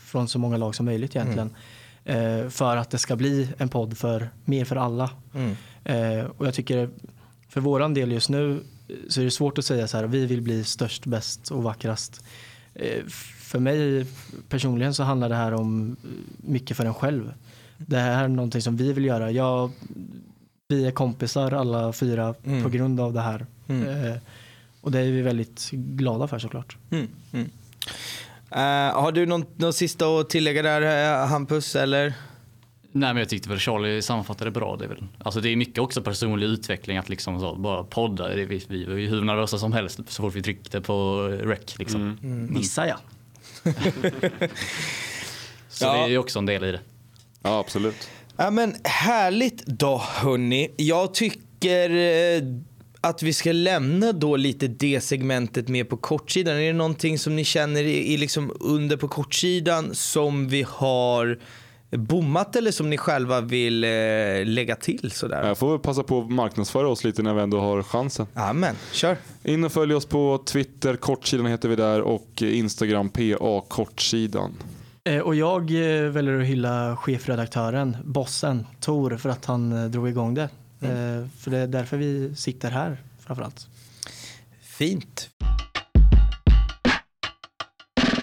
från 0.06 0.28
så 0.28 0.39
många 0.39 0.58
lag 0.58 0.76
som 0.76 0.86
möjligt 0.86 1.15
egentligen. 1.15 1.56
Mm. 2.06 2.52
För 2.52 2.78
att 2.78 2.89
det 2.89 2.98
ska 2.98 3.15
bli 3.15 3.48
en 3.58 3.70
podd 3.70 3.98
för 3.98 4.30
mer 4.46 4.65
för 4.65 4.76
alla. 4.76 5.10
Mm. 5.34 5.56
Och 6.38 6.48
jag 6.48 6.54
tycker 6.54 6.89
för 7.50 7.62
våran 7.62 7.94
del 7.94 8.12
just 8.12 8.30
nu 8.30 8.60
så 9.10 9.22
är 9.22 9.26
det 9.26 9.32
svårt 9.32 9.58
att 9.58 9.65
säga 9.65 9.88
så 9.88 9.98
här, 9.98 10.08
vi 10.08 10.26
vill 10.26 10.42
bli 10.42 10.63
störst, 10.63 11.06
bäst 11.06 11.52
och 11.52 11.63
vackrast. 11.63 12.24
Eh, 12.80 13.06
för 13.39 13.60
mig 13.60 14.06
personligen 14.50 14.94
så 14.94 15.04
handlar 15.04 15.30
det 15.30 15.36
här 15.36 15.54
om 15.54 15.96
mycket 16.38 16.78
för 16.78 16.86
en 16.86 16.94
själv. 16.94 17.34
Det 17.78 17.98
här 17.98 18.24
är 18.24 18.28
någonting 18.28 18.62
som 18.62 18.78
vi 18.78 18.94
vill 18.94 19.06
göra. 19.06 19.32
Jag, 19.32 19.72
vi 20.68 20.86
är 20.86 20.92
kompisar 20.92 21.52
alla 21.52 21.94
fyra 21.94 22.36
mm. 22.46 22.63
på 22.63 22.70
grund 22.70 23.00
av 23.00 23.13
det 23.13 23.22
här. 23.22 23.46
Mm. 23.68 24.06
Eh, 24.06 24.18
och 24.82 24.92
det 24.92 25.00
är 25.00 25.12
vi 25.12 25.22
väldigt 25.22 25.70
glada 25.72 26.28
för 26.28 26.39
såklart. 26.39 26.78
Mm. 26.89 27.08
Uh, 28.52 29.02
har 29.02 29.12
du 29.12 29.26
något, 29.26 29.60
något 29.60 29.76
sista 29.76 30.06
att 30.20 30.30
tillägga 30.30 30.62
där 30.62 31.26
Hampus? 31.26 31.76
Eller? 31.76 32.13
Nej 32.91 33.13
men 33.13 33.17
jag 33.17 33.30
tyckte 33.30 33.49
väl 33.49 33.60
Charlie 33.60 34.02
sammanfattade 34.02 34.49
det 34.49 34.52
bra. 34.52 34.75
Det 34.75 34.86
är, 34.86 34.89
väl, 34.89 35.04
alltså 35.17 35.41
det 35.41 35.49
är 35.49 35.56
mycket 35.56 35.78
också 35.78 36.02
personlig 36.02 36.47
utveckling 36.47 36.97
att 36.97 37.10
liksom 37.10 37.39
så, 37.39 37.56
bara 37.56 37.84
podda. 37.84 38.28
Det, 38.28 38.45
vi, 38.45 38.65
vi 38.67 38.86
var 38.86 38.95
ju 38.95 39.08
hur 39.08 39.21
nervösa 39.21 39.58
som 39.58 39.73
helst 39.73 39.99
så 40.08 40.21
fort 40.21 40.36
vi 40.36 40.41
tryckte 40.41 40.82
på 40.82 41.21
rec. 41.28 41.80
Liksom. 41.80 42.02
Mm. 42.02 42.17
Mm. 42.23 42.54
Missar 42.54 42.86
jag. 42.86 42.97
så 45.69 45.86
ja. 45.86 46.08
det 46.08 46.13
är 46.13 46.17
också 46.17 46.39
en 46.39 46.45
del 46.45 46.63
i 46.63 46.71
det. 46.71 46.80
Ja 47.41 47.60
absolut. 47.60 48.10
Ja 48.38 48.52
men 48.52 48.75
härligt 48.84 49.65
då 49.65 49.97
hörni. 49.97 50.71
Jag 50.78 51.13
tycker 51.13 51.89
eh, 51.89 52.43
att 53.02 53.23
vi 53.23 53.34
ska 53.34 53.52
lämna 53.52 54.12
då 54.12 54.36
lite 54.36 54.67
det 54.67 55.02
segmentet 55.02 55.67
med 55.67 55.89
på 55.89 55.97
kortsidan. 55.97 56.56
Är 56.56 56.67
det 56.67 56.73
någonting 56.73 57.19
som 57.19 57.36
ni 57.36 57.43
känner 57.43 57.84
i, 57.84 58.13
i 58.13 58.17
liksom 58.17 58.58
under 58.60 58.97
på 58.97 59.08
kortsidan 59.08 59.95
som 59.95 60.47
vi 60.47 60.65
har 60.69 61.39
bommat 61.91 62.56
eller 62.56 62.71
som 62.71 62.89
ni 62.89 62.97
själva 62.97 63.41
vill 63.41 63.84
eh, 63.84 63.89
lägga 64.45 64.75
till? 64.75 65.12
Sådär? 65.12 65.47
Jag 65.47 65.58
får 65.58 65.78
passa 65.78 66.04
på 66.04 66.21
att 66.21 66.32
marknadsföra 66.32 66.88
oss 66.88 67.04
lite 67.04 67.21
när 67.23 67.34
vi 67.34 67.41
ändå 67.41 67.60
har 67.60 67.84
chansen. 67.84 68.28
Amen, 68.34 68.75
kör. 68.91 69.17
In 69.43 69.63
och 69.63 69.71
följ 69.71 69.93
oss 69.93 70.06
på 70.06 70.43
Twitter, 70.45 70.95
kortsidan 70.95 71.45
heter 71.45 71.69
vi 71.69 71.75
där 71.75 72.02
och 72.02 72.41
Instagram 72.41 73.10
PA 73.10 73.62
kortsidan. 73.67 74.54
Eh, 75.04 75.19
och 75.19 75.36
jag 75.36 75.62
eh, 75.71 76.10
väljer 76.10 76.39
att 76.39 76.45
hylla 76.45 76.97
chefredaktören, 76.97 77.97
bossen, 78.04 78.65
Tor, 78.80 79.17
för 79.17 79.30
att 79.30 79.45
han 79.45 79.84
eh, 79.84 79.89
drog 79.89 80.10
igång 80.10 80.34
det. 80.34 80.49
Mm. 80.82 81.30
För 81.30 81.52
det 81.52 81.58
är 81.58 81.67
därför 81.67 81.97
vi 81.97 82.36
sitter 82.36 82.71
här 82.71 82.97
framförallt. 83.19 83.67
Fint. 84.62 85.30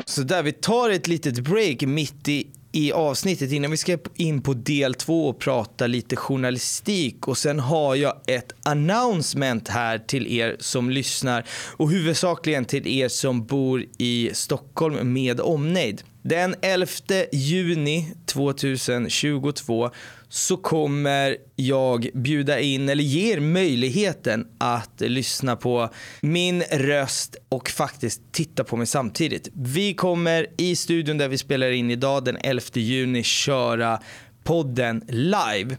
Så 0.04 0.22
där, 0.22 0.42
vi 0.42 0.52
tar 0.52 0.90
ett 0.90 1.06
litet 1.06 1.38
break 1.38 1.82
mitt 1.82 2.28
i 2.28 2.50
i 2.76 2.92
avsnittet 2.92 3.52
innan 3.52 3.70
vi 3.70 3.76
ska 3.76 3.98
in 4.14 4.42
på 4.42 4.54
del 4.54 4.94
två 4.94 5.28
och 5.28 5.38
prata 5.38 5.86
lite 5.86 6.16
journalistik 6.16 7.28
och 7.28 7.38
sen 7.38 7.60
har 7.60 7.94
jag 7.94 8.14
ett 8.26 8.52
announcement 8.62 9.68
här 9.68 9.98
till 9.98 10.26
er 10.26 10.56
som 10.60 10.90
lyssnar 10.90 11.44
och 11.76 11.90
huvudsakligen 11.90 12.64
till 12.64 12.86
er 12.86 13.08
som 13.08 13.46
bor 13.46 13.84
i 13.98 14.30
Stockholm 14.32 15.12
med 15.12 15.40
omnejd. 15.40 16.02
Den 16.22 16.54
11 16.62 16.86
juni 17.32 18.12
2022 18.26 19.90
så 20.28 20.56
kommer 20.56 21.36
jag 21.56 22.08
bjuda 22.14 22.60
in, 22.60 22.88
eller 22.88 23.04
ger 23.04 23.40
möjligheten 23.40 24.46
att 24.58 25.00
lyssna 25.00 25.56
på 25.56 25.90
min 26.20 26.62
röst 26.62 27.36
och 27.48 27.70
faktiskt 27.70 28.20
titta 28.32 28.64
på 28.64 28.76
mig 28.76 28.86
samtidigt. 28.86 29.48
Vi 29.54 29.94
kommer 29.94 30.46
i 30.56 30.76
studion 30.76 31.18
där 31.18 31.28
vi 31.28 31.38
spelar 31.38 31.70
in 31.70 31.90
idag 31.90 32.24
den 32.24 32.36
11 32.40 32.62
juni 32.74 33.22
köra 33.22 34.00
podden 34.44 35.04
live. 35.08 35.76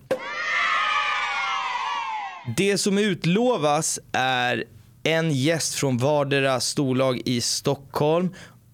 Det 2.57 2.77
som 2.77 2.97
utlovas 2.97 3.99
är 4.11 4.63
en 5.03 5.31
gäst 5.31 5.73
från 5.73 5.97
vardera 5.97 6.59
storlag 6.59 7.21
i 7.25 7.41
Stockholm 7.41 8.29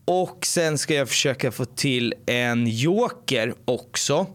och 0.05 0.45
sen 0.45 0.77
ska 0.77 0.93
jag 0.93 1.09
försöka 1.09 1.51
få 1.51 1.65
till 1.65 2.13
en 2.25 2.67
joker 2.67 3.53
också. 3.65 4.27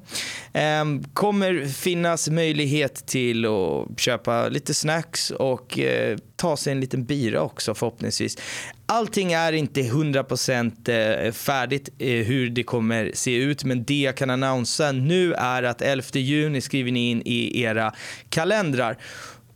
Ehm, 0.53 1.05
kommer 1.05 1.67
finnas 1.67 2.29
möjlighet 2.31 3.07
till 3.07 3.47
att 3.47 4.01
köpa 4.01 4.49
lite 4.49 4.75
snacks 4.75 5.31
och 5.31 5.79
eh, 5.79 6.19
ta 6.37 6.57
sig 6.57 6.73
en 6.73 6.81
liten 6.81 7.05
bira 7.05 7.43
också 7.43 7.75
förhoppningsvis. 7.75 8.39
Allting 8.87 9.33
är 9.33 9.53
inte 9.53 9.81
100% 9.81 11.27
eh, 11.27 11.33
färdigt 11.33 11.89
eh, 11.99 12.09
hur 12.09 12.51
det 12.51 12.63
kommer 12.63 13.11
se 13.15 13.37
ut 13.37 13.65
men 13.65 13.85
det 13.85 14.01
jag 14.01 14.17
kan 14.17 14.31
annonsera 14.31 14.93
nu 14.93 15.35
är 15.35 15.63
att 15.63 15.83
11 15.83 16.05
juni 16.13 16.61
skriver 16.61 16.93
ni 16.93 17.11
in 17.11 17.23
i 17.25 17.61
era 17.63 17.95
kalendrar. 18.29 18.99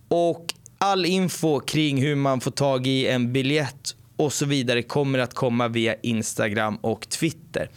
Och 0.08 0.54
all 0.78 1.06
info 1.06 1.60
kring 1.60 2.02
hur 2.02 2.14
man 2.14 2.40
får 2.40 2.50
tag 2.50 2.86
i 2.86 3.06
en 3.06 3.32
biljett 3.32 3.94
och 4.24 4.32
så 4.32 4.46
vidare 4.46 4.82
kommer 4.82 5.18
att 5.18 5.34
komma 5.34 5.68
via 5.68 5.94
Instagram 5.94 6.76
och 6.76 7.08
Twitter. 7.08 7.70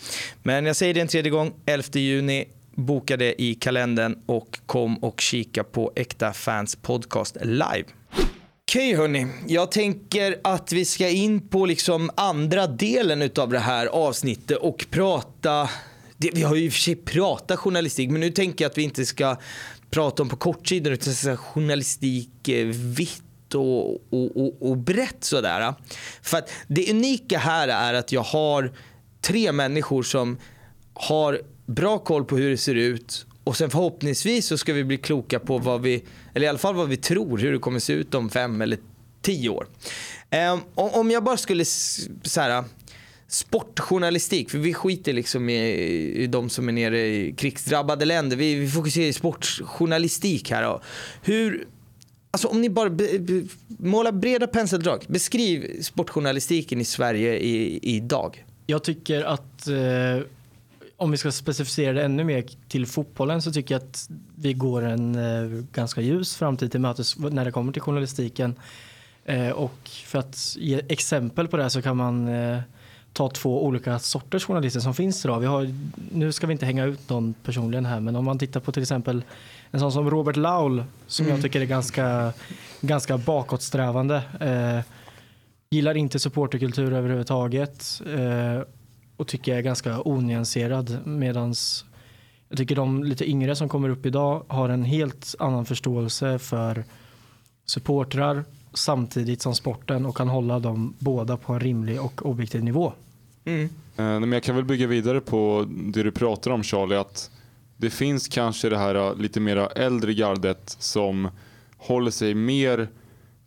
Men 0.44 0.66
jag 0.66 0.76
säger 0.76 0.94
det 0.94 1.02
en 1.02 1.08
tredje 1.08 1.32
gång, 1.32 1.54
11 1.66 1.84
juni, 1.94 2.46
boka 2.76 3.18
det 3.18 3.42
i 3.42 3.56
kalendern 3.56 4.18
och 4.26 4.60
kom 4.66 4.98
och 4.98 5.22
kika 5.22 5.64
på 5.64 5.92
Äkta 5.96 6.34
Fans 6.34 6.76
Podcast 6.76 7.38
live. 7.42 7.86
Okej 8.68 8.94
okay, 8.94 8.96
hörni, 8.96 9.28
jag 9.48 9.72
tänker 9.72 10.40
att 10.44 10.72
vi 10.72 10.86
ska 10.86 11.10
in 11.10 11.48
på 11.48 11.66
liksom 11.66 12.10
andra 12.16 12.68
delen 12.68 13.30
av 13.38 13.50
det 13.50 13.60
här 13.60 13.86
avsnittet 13.86 14.58
och 14.58 14.86
prata 14.90 15.70
det, 16.18 16.30
vi 16.34 16.42
har 16.42 16.56
ju 16.56 16.66
i 16.66 16.70
och 16.70 16.74
för 16.74 16.80
sig 16.80 16.96
pratat 16.96 17.60
journalistik 17.60 18.10
men 18.10 18.22
nu 18.22 18.32
tänker 18.32 18.66
jag 18.66 18.70
att 18.70 18.78
vi 18.78 18.84
inte 18.84 19.06
ska 19.06 19.38
prata 19.90 20.24
om 20.24 20.30
på 20.30 20.36
kortsidan 20.36 20.94
utan 20.94 21.38
journalistik 21.38 22.48
eh, 22.48 22.66
vitt 22.68 23.25
vitt 23.56 24.04
och, 24.12 24.14
och, 24.14 24.38
och, 24.38 24.70
och 24.70 24.78
brett 24.78 25.24
sådär. 25.24 25.74
För 26.22 26.38
att 26.38 26.50
det 26.68 26.92
unika 26.92 27.38
här 27.40 27.68
är 27.68 27.94
att 27.94 28.12
jag 28.12 28.24
har 28.24 28.72
tre 29.22 29.52
människor 29.52 30.04
som 30.04 30.38
har 30.94 31.42
bra 31.66 31.98
koll 32.00 32.26
på 32.26 32.38
hur 32.38 32.50
det 32.50 32.58
ser 32.58 32.76
ut 32.76 33.26
och 33.44 33.58
sen 33.58 33.70
förhoppningsvis 33.70 34.48
så 34.48 34.58
ska 34.58 34.74
vi 34.74 34.84
bli 34.84 34.98
kloka 34.98 35.40
på 35.40 35.58
vad 35.58 35.82
vi, 35.82 36.04
eller 36.34 36.46
i 36.46 36.50
alla 36.50 36.58
fall 36.58 36.76
vad 36.76 36.90
vi 36.90 36.98
tror 36.98 37.38
hur 37.38 37.52
det 37.52 37.60
kommer 37.60 37.80
se 37.80 37.94
ut 37.94 38.14
om 38.14 38.30
fem 38.30 38.62
eller 38.62 38.78
tio 39.22 39.50
år. 39.50 39.68
Um, 40.54 40.62
om 40.76 41.12
jag 41.12 41.24
bara 41.24 41.38
skulle 41.38 41.66
så 41.66 42.42
här, 42.42 42.64
sportjournalistik, 43.28 44.50
för 44.50 44.58
vi 44.58 44.74
skiter 44.74 45.14
liksom 45.14 45.50
i, 45.50 45.58
i 46.24 46.28
de 46.28 46.50
som 46.50 46.70
är 46.70 46.74
nere 46.74 47.08
i 47.08 47.34
krigsdrabbade 47.38 48.06
länder. 48.06 48.38
Vi, 48.38 48.56
vi 48.56 48.68
fokuserar 48.68 49.06
i 49.06 49.14
sportjournalistik 49.14 50.52
här. 50.52 50.80
Hur, 51.24 51.68
alltså 52.36 52.48
om 52.48 52.62
ni 52.62 52.70
bara 52.70 52.90
be, 52.90 53.20
be, 53.20 53.44
målar 53.68 54.12
breda 54.12 54.48
penseldrag, 54.48 55.06
beskriv 55.08 55.82
sportjournalistiken 55.82 56.82
i 56.82 56.86
Sverige 56.86 57.36
i, 57.36 57.80
idag. 57.96 58.46
Jag 58.66 58.84
tycker 58.84 59.24
att 59.24 59.68
eh, 59.68 60.28
om 60.98 61.12
vi 61.12 61.18
ska 61.18 61.32
specificera 61.32 61.94
det 61.94 62.04
ännu 62.04 62.24
mer 62.24 62.46
till 62.68 62.86
fotbollen 62.86 63.42
så 63.42 63.52
tycker 63.52 63.76
jag 63.76 63.82
att 63.82 64.10
vi 64.36 64.54
går 64.54 64.86
en 64.86 65.16
eh, 65.16 65.64
ganska 65.72 66.02
ljus 66.02 66.36
framtid 66.36 66.72
till 66.72 66.80
mötes 66.80 67.18
när 67.18 67.46
det 67.46 67.52
kommer 67.52 67.74
till 67.74 67.82
journalistiken. 67.82 68.56
Eh, 69.26 69.50
och 69.50 69.90
för 70.06 70.20
att 70.20 70.56
ge 70.60 70.82
exempel 70.90 71.48
på 71.48 71.58
det 71.58 71.64
här 71.64 71.70
så 71.70 71.82
kan 71.82 71.98
man 71.98 72.28
eh, 72.28 72.60
ta 73.14 73.30
två 73.30 73.66
olika 73.66 74.00
sorters 74.00 74.46
journalister 74.46 74.80
som 74.80 74.94
finns 74.94 75.26
idag. 75.26 75.40
Vi 75.40 75.46
har, 75.46 75.74
nu 76.12 76.32
ska 76.32 76.48
vi 76.48 76.54
inte 76.54 76.66
hänga 76.66 76.86
ut 76.86 77.10
någon 77.10 77.34
personligen 77.34 77.86
här, 77.86 78.00
men 78.00 78.16
om 78.16 78.26
man 78.26 78.40
tittar 78.40 78.60
på 78.60 78.72
till 78.72 78.82
exempel 78.82 79.24
en 79.76 79.80
sån 79.80 79.92
som 79.92 80.10
Robert 80.10 80.36
Laul 80.36 80.84
som 81.08 81.26
mm. 81.26 81.36
jag 81.36 81.44
tycker 81.44 81.62
är 81.62 81.66
ganska, 81.66 82.34
ganska 82.82 83.18
bakåtsträvande. 83.18 84.22
Eh, 84.40 84.92
gillar 85.70 85.98
inte 85.98 86.20
supporterkultur 86.20 86.94
överhuvudtaget 86.94 88.02
eh, 88.06 88.62
och 89.18 89.28
tycker 89.28 89.52
jag 89.52 89.60
är 89.60 89.64
ganska 89.64 90.02
onyanserad 90.02 91.08
medans 91.08 91.86
jag 92.50 92.58
tycker 92.58 92.76
de 92.76 93.04
lite 93.04 93.30
yngre 93.30 93.56
som 93.56 93.70
kommer 93.70 93.90
upp 93.90 94.06
idag 94.06 94.44
har 94.48 94.70
en 94.70 94.84
helt 94.84 95.36
annan 95.40 95.66
förståelse 95.66 96.40
för 96.40 96.84
supportrar 97.66 98.44
samtidigt 98.74 99.42
som 99.42 99.56
sporten 99.56 100.06
och 100.06 100.18
kan 100.18 100.28
hålla 100.28 100.60
dem 100.60 100.94
båda 101.00 101.38
på 101.38 101.54
en 101.54 101.60
rimlig 101.60 102.02
och 102.02 102.26
objektiv 102.26 102.64
nivå. 102.64 102.94
Mm. 103.46 103.64
Eh, 103.98 104.20
men 104.20 104.32
jag 104.32 104.44
kan 104.44 104.56
väl 104.56 104.66
bygga 104.66 104.88
vidare 104.88 105.22
på 105.22 105.66
det 105.70 106.04
du 106.04 106.12
pratar 106.12 106.52
om 106.52 106.64
Charlie, 106.64 106.96
att 106.96 107.32
det 107.78 107.90
finns 107.90 108.28
kanske 108.28 108.70
det 108.70 108.78
här 108.78 108.96
äh, 108.96 109.16
lite 109.16 109.40
mera 109.40 109.68
äldre 109.68 110.14
gardet 110.14 110.76
som 110.80 111.30
håller 111.78 112.12
sig 112.12 112.34
mer 112.34 112.90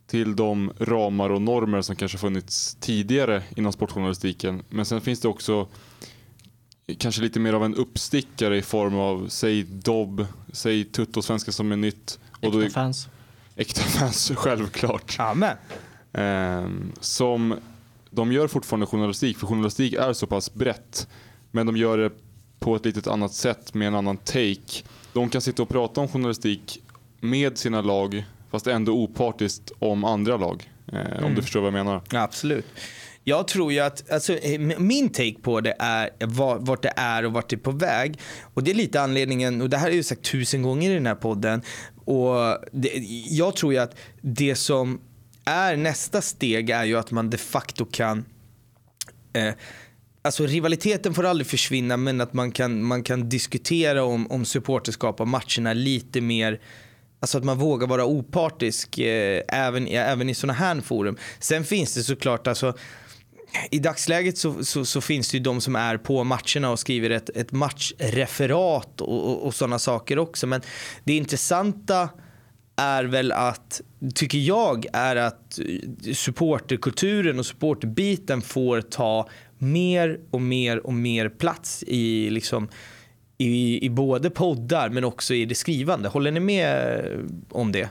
till 0.07 0.35
de 0.35 0.73
ramar 0.79 1.29
och 1.29 1.41
normer 1.41 1.81
som 1.81 1.95
kanske 1.95 2.17
funnits 2.17 2.77
tidigare 2.79 3.43
inom 3.55 3.73
sportjournalistiken. 3.73 4.63
Men 4.69 4.85
sen 4.85 5.01
finns 5.01 5.19
det 5.19 5.27
också 5.27 5.67
kanske 6.97 7.21
lite 7.21 7.39
mer 7.39 7.53
av 7.53 7.65
en 7.65 7.75
uppstickare 7.75 8.57
i 8.57 8.61
form 8.61 8.95
av, 8.95 9.27
säg 9.29 9.63
Dobb, 9.63 10.27
säg 10.53 10.83
Tutto 10.83 11.21
Svenska 11.21 11.51
som 11.51 11.71
är 11.71 11.75
nytt. 11.75 12.19
Och 12.41 12.63
äkta 12.63 12.69
fans. 12.69 13.07
Äkta 13.55 13.81
fans, 13.81 14.31
självklart. 14.35 15.15
Amen. 15.19 15.57
Eh, 16.13 16.69
som 16.99 17.59
de 18.09 18.31
gör 18.31 18.47
fortfarande 18.47 18.85
journalistik, 18.85 19.37
för 19.37 19.47
journalistik 19.47 19.93
är 19.93 20.13
så 20.13 20.27
pass 20.27 20.53
brett. 20.53 21.07
Men 21.51 21.65
de 21.65 21.77
gör 21.77 21.97
det 21.97 22.11
på 22.59 22.75
ett 22.75 22.85
litet 22.85 23.07
annat 23.07 23.33
sätt 23.33 23.73
med 23.73 23.87
en 23.87 23.95
annan 23.95 24.17
take. 24.17 24.83
De 25.13 25.29
kan 25.29 25.41
sitta 25.41 25.63
och 25.63 25.69
prata 25.69 26.01
om 26.01 26.07
journalistik 26.07 26.83
med 27.19 27.57
sina 27.57 27.81
lag 27.81 28.25
fast 28.51 28.67
ändå 28.67 28.93
opartiskt 28.93 29.71
om 29.79 30.03
andra 30.03 30.37
lag. 30.37 30.69
Mm. 30.91 31.23
Om 31.23 31.35
du 31.35 31.41
förstår 31.41 31.59
vad 31.59 31.67
jag 31.67 31.85
menar. 31.85 32.01
absolut. 32.09 32.65
Jag 33.23 33.47
tror 33.47 33.73
ju 33.73 33.79
att, 33.79 34.11
alltså, 34.11 34.33
eh, 34.33 34.59
min 34.79 35.09
take 35.09 35.35
på 35.41 35.61
det 35.61 35.75
är 35.79 36.09
vart 36.59 36.83
det 36.83 36.93
är 36.95 37.25
och 37.25 37.33
vart 37.33 37.49
det 37.49 37.55
är 37.55 37.57
på 37.57 37.71
väg. 37.71 38.19
Och 38.53 38.63
det 38.63 38.71
är 38.71 38.75
lite 38.75 39.01
anledningen, 39.01 39.61
och 39.61 39.69
det 39.69 39.77
här 39.77 39.89
har 39.89 39.95
jag 39.95 40.05
sagt 40.05 40.23
tusen 40.23 40.61
gånger 40.61 40.91
i 40.91 40.93
den 40.93 41.05
här 41.05 41.15
podden. 41.15 41.61
Och 42.05 42.57
det, 42.71 42.89
jag 43.29 43.55
tror 43.55 43.73
ju 43.73 43.79
att 43.79 43.95
det 44.21 44.55
som 44.55 45.01
är 45.45 45.77
nästa 45.77 46.21
steg 46.21 46.69
är 46.69 46.83
ju 46.83 46.97
att 46.97 47.11
man 47.11 47.29
de 47.29 47.37
facto 47.37 47.85
kan 47.85 48.25
eh, 49.33 49.53
Alltså 50.21 50.45
rivaliteten 50.45 51.13
får 51.13 51.25
aldrig 51.25 51.47
försvinna 51.47 51.97
men 51.97 52.21
att 52.21 52.33
man 52.33 52.51
kan, 52.51 52.83
man 52.83 53.03
kan 53.03 53.29
diskutera 53.29 54.03
om, 54.03 54.31
om 54.31 54.45
supporterskap 54.45 55.19
av 55.19 55.27
matcherna 55.27 55.73
lite 55.73 56.21
mer 56.21 56.59
Alltså 57.21 57.37
att 57.37 57.43
man 57.43 57.57
vågar 57.57 57.87
vara 57.87 58.05
opartisk 58.05 58.97
eh, 58.97 59.43
även, 59.47 59.87
även 59.87 60.29
i 60.29 60.35
sådana 60.35 60.53
här 60.53 60.81
forum. 60.81 61.17
Sen 61.39 61.63
finns 61.63 61.93
det 61.93 62.03
såklart, 62.03 62.47
alltså, 62.47 62.73
i 63.71 63.79
dagsläget 63.79 64.37
så, 64.37 64.63
så, 64.63 64.85
så, 64.85 65.01
finns 65.01 65.31
det 65.31 65.37
ju 65.37 65.43
de 65.43 65.61
som 65.61 65.75
är 65.75 65.97
på 65.97 66.23
matcherna 66.23 66.71
och 66.71 66.79
skriver 66.79 67.09
ett, 67.09 67.29
ett 67.29 67.51
matchreferat 67.51 69.01
och, 69.01 69.29
och, 69.29 69.45
och 69.45 69.55
sådana 69.55 69.79
saker 69.79 70.19
också. 70.19 70.47
Men 70.47 70.61
det 71.03 71.13
intressanta 71.13 72.09
är 72.75 73.03
väl 73.03 73.31
att, 73.31 73.81
tycker 74.15 74.37
jag, 74.37 74.85
är 74.93 75.15
att 75.15 75.59
eh, 75.59 76.13
supporterkulturen 76.13 77.39
och 77.39 77.45
supporterbiten 77.45 78.41
får 78.41 78.81
ta 78.81 79.29
mer 79.59 80.19
och 80.31 80.41
mer 80.41 80.87
och 80.87 80.93
mer 80.93 81.29
plats 81.29 81.83
i, 81.87 82.29
liksom, 82.29 82.69
i, 83.37 83.85
i 83.85 83.89
både 83.89 84.29
poddar 84.29 84.89
men 84.89 85.03
också 85.03 85.33
i 85.33 85.45
det 85.45 85.55
skrivande. 85.55 86.09
Håller 86.09 86.31
ni 86.31 86.39
med 86.39 87.01
om 87.49 87.71
det? 87.71 87.89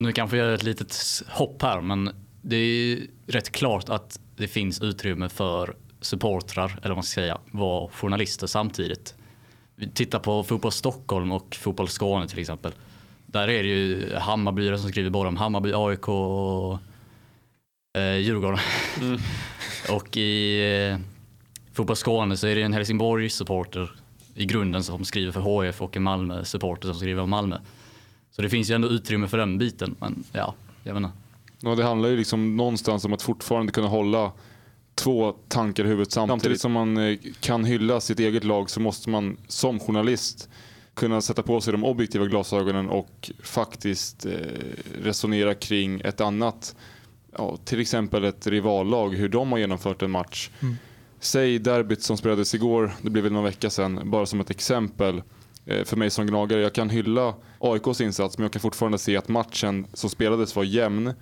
Nu 0.00 0.12
kanske 0.12 0.36
jag 0.36 0.46
gör 0.46 0.54
ett 0.54 0.62
litet 0.62 1.22
hopp 1.28 1.62
här 1.62 1.80
men 1.80 2.10
det 2.42 2.56
är 2.56 2.98
rätt 3.26 3.52
klart 3.52 3.88
att 3.88 4.20
det 4.36 4.48
finns 4.48 4.80
utrymme 4.80 5.28
för 5.28 5.76
supportrar, 6.00 6.78
eller 6.78 6.88
vad 6.88 6.96
man 6.96 7.04
ska 7.04 7.20
säga, 7.20 7.38
vara 7.50 7.88
journalister 7.90 8.46
samtidigt. 8.46 9.14
Vi 9.76 9.90
tittar 9.90 10.18
på 10.18 10.44
Fotboll 10.44 10.72
Stockholm 10.72 11.32
och 11.32 11.54
Fotboll 11.54 11.88
Skåne 11.88 12.28
till 12.28 12.38
exempel. 12.38 12.72
Där 13.26 13.48
är 13.48 13.62
det 13.62 13.68
ju 13.68 14.14
Hammarbyare 14.16 14.78
som 14.78 14.88
skriver 14.88 15.10
både 15.10 15.28
om 15.28 15.36
Hammarby, 15.36 15.72
AIK 15.74 16.08
och 16.08 16.78
eh, 18.00 18.16
Djurgården. 18.16 18.58
Mm. 19.00 19.18
och 19.90 20.16
i 20.16 20.60
eh, 20.90 20.98
Fotboll 21.72 21.96
Skåne 21.96 22.36
så 22.36 22.46
är 22.46 22.54
det 22.54 22.62
en 22.62 22.72
Helsingborg-supporter 22.72 23.90
i 24.34 24.44
grunden 24.44 24.82
som 24.82 25.04
skriver 25.04 25.32
för 25.32 25.40
HF 25.40 25.82
och 25.82 25.96
en 25.96 26.02
Malmö-supporter 26.02 26.88
som 26.88 26.96
skriver 26.96 27.22
om 27.22 27.30
Malmö. 27.30 27.58
Så 28.30 28.42
det 28.42 28.48
finns 28.48 28.70
ju 28.70 28.74
ändå 28.74 28.88
utrymme 28.88 29.28
för 29.28 29.38
den 29.38 29.58
biten. 29.58 29.94
Men 30.00 30.24
ja, 30.32 30.54
jag 30.82 30.94
menar. 30.94 31.10
Ja, 31.60 31.74
det 31.74 31.84
handlar 31.84 32.08
ju 32.08 32.16
liksom 32.16 32.56
någonstans 32.56 33.04
om 33.04 33.12
att 33.12 33.22
fortfarande 33.22 33.72
kunna 33.72 33.88
hålla 33.88 34.32
två 34.94 35.32
tankar 35.48 35.84
i 35.84 35.86
huvudet 35.86 36.12
samtidigt. 36.12 36.30
Samtidigt 36.32 36.60
som 36.60 36.72
man 36.72 36.96
eh, 36.96 37.18
kan 37.40 37.64
hylla 37.64 38.00
sitt 38.00 38.20
eget 38.20 38.44
lag 38.44 38.70
så 38.70 38.80
måste 38.80 39.10
man 39.10 39.36
som 39.48 39.80
journalist 39.80 40.48
kunna 40.94 41.20
sätta 41.20 41.42
på 41.42 41.60
sig 41.60 41.72
de 41.72 41.84
objektiva 41.84 42.26
glasögonen 42.26 42.88
och 42.88 43.30
faktiskt 43.42 44.26
eh, 44.26 44.32
resonera 45.02 45.54
kring 45.54 46.00
ett 46.00 46.20
annat, 46.20 46.76
ja, 47.38 47.56
till 47.64 47.80
exempel 47.80 48.24
ett 48.24 48.46
rivallag, 48.46 49.14
hur 49.14 49.28
de 49.28 49.52
har 49.52 49.58
genomfört 49.58 50.02
en 50.02 50.10
match. 50.10 50.50
Mm. 50.62 50.76
Säg 51.20 51.58
derbyt 51.58 52.02
som 52.02 52.16
spelades 52.16 52.54
igår, 52.54 52.92
det 53.02 53.10
blev 53.10 53.24
väl 53.24 53.32
någon 53.32 53.44
vecka 53.44 53.70
sedan, 53.70 54.10
bara 54.10 54.26
som 54.26 54.40
ett 54.40 54.50
exempel 54.50 55.22
eh, 55.66 55.84
för 55.84 55.96
mig 55.96 56.10
som 56.10 56.26
gnagare. 56.26 56.60
Jag 56.60 56.72
kan 56.72 56.90
hylla 56.90 57.34
AIKs 57.58 58.00
insats 58.00 58.38
men 58.38 58.42
jag 58.42 58.52
kan 58.52 58.60
fortfarande 58.60 58.98
se 58.98 59.16
att 59.16 59.28
matchen 59.28 59.86
som 59.92 60.10
spelades 60.10 60.56
var 60.56 60.64
jämn 60.64 61.12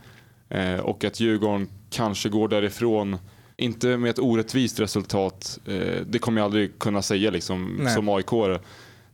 eh, 0.48 0.78
och 0.80 1.04
att 1.04 1.20
Djurgården 1.20 1.68
kanske 1.90 2.28
går 2.28 2.48
därifrån 2.48 3.16
inte 3.56 3.96
med 3.96 4.10
ett 4.10 4.18
orättvist 4.18 4.80
resultat, 4.80 5.58
det 6.06 6.18
kommer 6.18 6.40
jag 6.40 6.44
aldrig 6.44 6.78
kunna 6.78 7.02
säga 7.02 7.30
liksom, 7.30 7.88
som 7.94 8.08
aik 8.08 8.26
-are. 8.26 8.60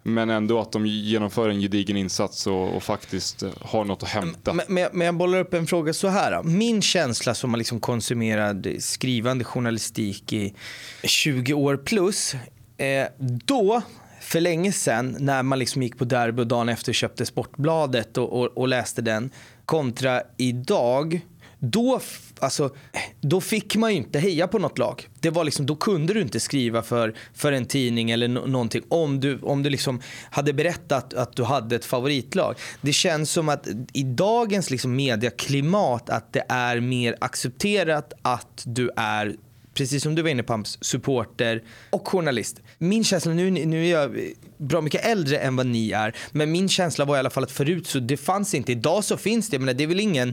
Men 0.09 0.31
ändå 0.31 0.61
att 0.61 0.73
de 0.73 0.87
genomför 0.87 1.49
en 1.49 1.61
gedigen 1.61 1.97
insats 1.97 2.47
och, 2.47 2.77
och 2.77 2.83
faktiskt 2.83 3.43
eh, 3.43 3.51
har 3.61 3.85
något 3.85 4.03
att 4.03 4.09
hämta. 4.09 4.53
Men, 4.53 4.67
men, 4.69 4.89
men, 4.93 5.07
jag 5.07 5.15
bollar 5.15 5.39
upp 5.39 5.55
en 5.55 5.67
fråga 5.67 5.93
så 5.93 6.09
här. 6.09 6.43
Min 6.43 6.83
känsla 6.83 7.35
som 7.35 7.51
har 7.51 7.59
liksom 7.59 7.81
konsumerat 7.81 8.57
skrivande 8.79 9.45
journalistik 9.45 10.33
i 10.33 10.55
20 11.03 11.55
år 11.55 11.77
plus. 11.77 12.35
Eh, 12.77 13.07
då, 13.19 13.83
för 14.21 14.41
länge 14.41 14.73
sedan, 14.73 15.17
när 15.21 15.43
man 15.43 15.59
liksom 15.59 15.83
gick 15.83 15.99
på 15.99 16.05
derby 16.05 16.43
och 16.43 16.47
dagen 16.47 16.69
efter 16.69 16.93
köpte 16.93 17.27
Sportbladet 17.27 18.19
och, 18.19 18.41
och, 18.41 18.59
och 18.59 18.69
läste 18.69 19.03
den. 19.03 19.31
Kontra 19.65 20.23
idag 20.37 21.21
då, 21.59 22.01
alltså, 22.41 22.70
då 23.20 23.41
fick 23.41 23.76
man 23.76 23.91
ju 23.91 23.97
inte 23.97 24.18
heja 24.18 24.49
på 24.49 24.59
något 24.59 24.78
lag. 24.78 25.09
Det 25.20 25.30
var 25.30 25.45
liksom, 25.45 25.66
då 25.66 25.76
kunde 25.76 26.14
du 26.14 26.20
inte 26.20 26.41
skriva 26.41 26.82
för, 26.82 27.14
för 27.34 27.53
en 27.53 27.66
tidning 27.66 28.11
eller 28.11 28.28
no 28.28 28.47
någonting 28.47 28.82
om 28.89 29.20
du, 29.20 29.39
om 29.43 29.62
du 29.62 29.70
liksom 29.70 30.01
hade 30.30 30.53
berättat 30.53 31.14
att 31.14 31.37
du 31.37 31.45
hade 31.45 31.76
ett 31.76 31.84
favoritlag. 31.84 32.55
Det 32.80 32.93
känns 32.93 33.30
som 33.30 33.49
att 33.49 33.68
i 33.93 34.03
dagens 34.03 34.70
liksom 34.70 34.97
mediaklimat 34.97 36.11
att 36.11 36.32
det 36.32 36.45
är 36.49 36.80
mer 36.80 37.16
accepterat 37.20 38.12
att 38.22 38.62
du 38.66 38.91
är 38.97 39.37
precis 39.77 40.03
som 40.03 40.14
du 40.14 40.22
var 40.22 40.31
inne 40.31 40.43
på 40.43 40.53
Amps, 40.53 40.79
supporter 40.81 41.62
och 41.91 42.09
journalist. 42.09 42.61
Min 42.79 43.05
känsla, 43.05 43.33
nu, 43.33 43.51
nu 43.51 43.87
är 43.87 43.91
jag 43.91 44.20
bra 44.57 44.81
mycket 44.81 45.05
äldre 45.05 45.39
än 45.39 45.57
vad 45.57 45.66
ni 45.66 45.91
är, 45.91 46.16
men 46.33 46.53
min 46.53 46.68
känsla 46.68 47.05
var 47.05 47.16
i 47.16 47.18
alla 47.18 47.31
fall 47.31 47.45
att 47.45 47.51
förut 47.51 47.87
så 47.87 47.99
det 47.99 48.16
fanns 48.16 48.55
inte. 48.55 48.72
Idag 48.72 49.05
så 49.05 49.16
finns 49.16 49.49
det, 49.49 49.59
men 49.59 49.77
det 49.77 49.85
är 49.85 49.89
väl 49.89 50.01
ingen, 50.01 50.29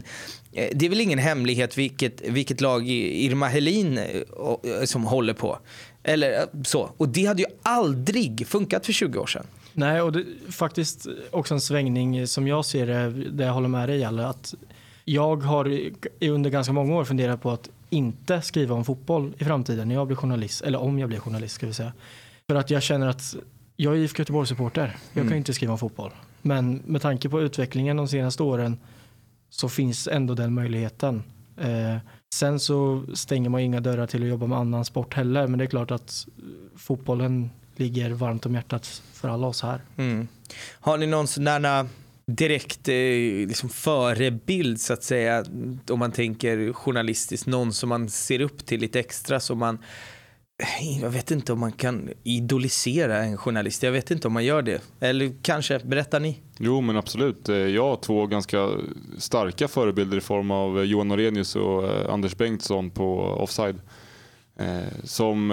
eh, 0.52 0.68
det 0.72 0.86
är 0.86 0.90
väl 0.90 1.00
ingen 1.00 1.18
hemlighet 1.18 1.78
vilket, 1.78 2.20
vilket 2.28 2.60
lag 2.60 2.88
Irma 2.88 3.48
Helin 3.48 3.98
eh, 3.98 4.04
eh, 4.04 4.84
som 4.84 5.04
håller 5.04 5.34
på. 5.34 5.58
Eller 6.02 6.46
så. 6.64 6.90
Och 6.96 7.08
det 7.08 7.24
hade 7.24 7.42
ju 7.42 7.48
aldrig 7.62 8.46
funkat 8.46 8.86
för 8.86 8.92
20 8.92 9.18
år 9.18 9.26
sedan. 9.26 9.46
Nej, 9.72 10.00
och 10.00 10.12
det, 10.12 10.24
faktiskt 10.50 11.06
också 11.30 11.54
en 11.54 11.60
svängning 11.60 12.26
som 12.26 12.48
jag 12.48 12.64
ser 12.64 12.86
det, 12.86 13.10
där 13.30 13.46
jag 13.46 13.52
håller 13.52 13.68
med 13.68 13.88
dig 13.88 13.98
Jalle, 13.98 14.26
att 14.26 14.54
jag 15.04 15.36
har 15.36 15.80
under 16.20 16.50
ganska 16.50 16.72
många 16.72 16.94
år 16.94 17.04
funderat 17.04 17.42
på 17.42 17.50
att 17.50 17.68
inte 17.94 18.42
skriva 18.42 18.74
om 18.74 18.84
fotboll 18.84 19.32
i 19.38 19.44
framtiden 19.44 19.88
när 19.88 19.94
jag 19.94 20.06
blir 20.06 20.16
journalist, 20.16 20.62
eller 20.62 20.78
om 20.78 20.98
jag 20.98 21.08
blir 21.08 21.18
journalist 21.18 21.54
ska 21.54 21.66
vi 21.66 21.74
säga. 21.74 21.92
För 22.50 22.56
att 22.56 22.70
jag 22.70 22.82
känner 22.82 23.06
att 23.08 23.36
jag 23.76 23.92
är 23.94 23.98
IFK 23.98 24.20
Göteborg-supporter, 24.20 24.96
jag 25.12 25.20
Mm. 25.20 25.28
kan 25.28 25.38
inte 25.38 25.54
skriva 25.54 25.72
om 25.72 25.78
fotboll. 25.78 26.10
Men 26.42 26.82
med 26.86 27.02
tanke 27.02 27.28
på 27.28 27.40
utvecklingen 27.40 27.96
de 27.96 28.08
senaste 28.08 28.42
åren 28.42 28.78
så 29.50 29.68
finns 29.68 30.08
ändå 30.08 30.34
den 30.34 30.54
möjligheten. 30.54 31.22
Eh, 31.60 31.96
sen 32.34 32.60
så 32.60 33.04
stänger 33.14 33.50
man 33.50 33.60
inga 33.60 33.80
dörrar 33.80 34.06
till 34.06 34.22
att 34.22 34.28
jobba 34.28 34.46
med 34.46 34.58
annan 34.58 34.84
sport 34.84 35.14
heller, 35.14 35.46
men 35.46 35.58
det 35.58 35.64
är 35.64 35.66
klart 35.66 35.90
att 35.90 36.26
fotbollen 36.76 37.50
ligger 37.76 38.10
varmt 38.10 38.46
om 38.46 38.54
hjärtat 38.54 39.02
för 39.12 39.28
alla 39.28 39.46
oss 39.46 39.62
här. 39.62 39.80
Mm. 39.96 40.28
Har 40.80 40.98
ni 40.98 41.06
någon 41.06 41.26
sån 41.26 41.44
där 41.44 41.86
direkt 42.26 42.88
eh, 42.88 43.48
liksom 43.48 43.68
förebild 43.68 44.80
så 44.80 44.92
att 44.92 45.02
säga 45.02 45.44
om 45.90 45.98
man 45.98 46.12
tänker 46.12 46.72
journalistiskt, 46.72 47.46
någon 47.46 47.72
som 47.72 47.88
man 47.88 48.08
ser 48.08 48.40
upp 48.40 48.66
till 48.66 48.80
lite 48.80 49.00
extra 49.00 49.40
som 49.40 49.58
man 49.58 49.78
eh, 50.58 51.00
jag 51.02 51.10
vet 51.10 51.30
inte 51.30 51.52
om 51.52 51.60
man 51.60 51.72
kan 51.72 52.10
idolisera 52.22 53.18
en 53.18 53.36
journalist. 53.36 53.82
Jag 53.82 53.92
vet 53.92 54.10
inte 54.10 54.26
om 54.26 54.34
man 54.34 54.44
gör 54.44 54.62
det. 54.62 54.82
Eller 55.00 55.32
kanske, 55.42 55.78
berättar 55.78 56.20
ni? 56.20 56.38
Jo 56.58 56.80
men 56.80 56.96
absolut. 56.96 57.48
Eh, 57.48 57.56
jag 57.56 57.84
har 57.84 57.96
två 57.96 58.26
ganska 58.26 58.70
starka 59.18 59.68
förebilder 59.68 60.18
i 60.18 60.20
form 60.20 60.50
av 60.50 60.78
eh, 60.78 60.84
Johan 60.84 61.08
Norenius 61.08 61.56
och 61.56 62.12
Anders 62.12 62.36
Bengtsson 62.36 62.90
på 62.90 63.18
Offside. 63.20 63.80
Som, 65.04 65.48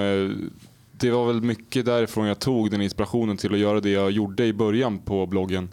det 0.92 1.12
var 1.12 1.28
väl 1.28 1.42
mycket 1.42 1.86
därifrån 1.86 2.28
jag 2.28 2.40
tog 2.40 2.72
den 2.72 2.82
inspirationen 2.82 3.38
till 3.38 3.54
att 3.54 3.60
göra 3.60 3.80
det 3.80 3.90
jag 3.90 4.12
gjorde 4.12 4.46
i 4.46 4.54
början 4.54 5.00
på 5.00 5.26
bloggen. 5.26 5.70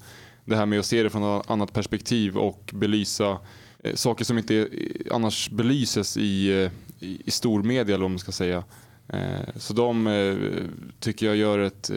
Det 0.48 0.56
här 0.56 0.66
med 0.66 0.78
att 0.78 0.86
se 0.86 1.02
det 1.02 1.10
från 1.10 1.40
ett 1.40 1.50
annat 1.50 1.72
perspektiv 1.72 2.36
och 2.36 2.70
belysa 2.74 3.38
eh, 3.84 3.94
saker 3.94 4.24
som 4.24 4.38
inte 4.38 4.68
annars 5.10 5.50
belyses 5.50 6.16
i, 6.16 6.62
eh, 6.62 6.70
i, 7.08 7.22
i 7.24 7.30
stormedia 7.30 7.94
eller 7.94 8.02
vad 8.04 8.10
man 8.10 8.18
ska 8.18 8.32
säga. 8.32 8.64
Eh, 9.08 9.56
Så 9.56 9.72
de 9.74 10.06
eh, 10.06 10.36
tycker 11.00 11.26
jag 11.26 11.36
gör 11.36 11.58
ett 11.58 11.90
eh, 11.90 11.96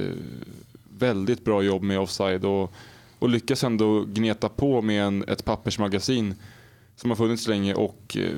väldigt 0.98 1.46
bra 1.46 1.62
jobb 1.62 1.84
med 1.84 2.00
offside 2.00 2.46
och, 2.46 2.74
och 3.20 3.30
lyckas 3.30 3.64
ändå 3.64 4.04
gneta 4.08 4.50
på 4.50 4.82
med 4.82 5.04
en, 5.04 5.24
ett 5.28 5.46
pappersmagasin 5.46 6.36
som 6.96 7.10
har 7.10 7.18
funnits 7.18 7.48
länge 7.48 7.74
och 7.74 8.18
eh, 8.20 8.30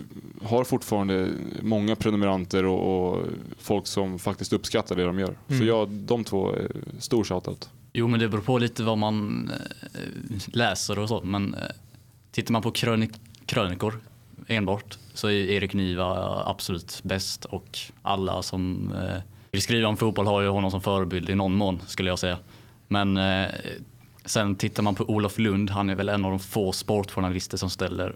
har 0.47 0.63
fortfarande 0.63 1.29
många 1.61 1.95
prenumeranter 1.95 2.65
och, 2.65 3.13
och 3.13 3.25
folk 3.59 3.87
som 3.87 4.19
faktiskt 4.19 4.53
uppskattar 4.53 4.95
det 4.95 5.03
de 5.03 5.19
gör. 5.19 5.37
Så 5.47 5.53
Mm. 5.53 5.67
ja, 5.67 5.87
de 5.89 6.23
två, 6.23 6.51
är 6.51 6.71
stor 6.99 7.23
shoutout. 7.23 7.69
Jo, 7.93 8.07
men 8.07 8.19
det 8.19 8.29
beror 8.29 8.41
på 8.41 8.57
lite 8.57 8.83
vad 8.83 8.97
man 8.97 9.49
eh, 9.93 10.55
läser 10.55 10.99
och 10.99 11.09
så. 11.09 11.21
Men 11.23 11.53
eh, 11.53 11.59
tittar 12.31 12.51
man 12.53 12.61
på 12.61 12.71
krönik 12.71 13.11
krönikor 13.45 13.99
enbart 14.47 14.97
så 15.13 15.27
är 15.27 15.31
Erik 15.31 15.73
Niva 15.73 16.41
absolut 16.45 16.99
bäst 17.03 17.45
och 17.45 17.79
alla 18.01 18.41
som 18.43 18.93
eh, 18.93 19.21
vill 19.51 19.61
skriva 19.61 19.87
om 19.87 19.97
fotboll 19.97 20.27
har 20.27 20.41
ju 20.41 20.47
honom 20.47 20.71
som 20.71 20.81
förebild 20.81 21.29
i 21.29 21.35
någon 21.35 21.55
mån 21.55 21.81
skulle 21.87 22.09
jag 22.09 22.19
säga. 22.19 22.37
Men 22.87 23.17
eh, 23.17 23.47
sen 24.25 24.55
tittar 24.55 24.83
man 24.83 24.95
på 24.95 25.03
Olof 25.03 25.39
Lund, 25.39 25.69
han 25.69 25.89
är 25.89 25.95
väl 25.95 26.09
en 26.09 26.25
av 26.25 26.31
de 26.31 26.39
få 26.39 26.71
sportjournalister 26.71 27.57
som 27.57 27.69
ställer 27.69 28.15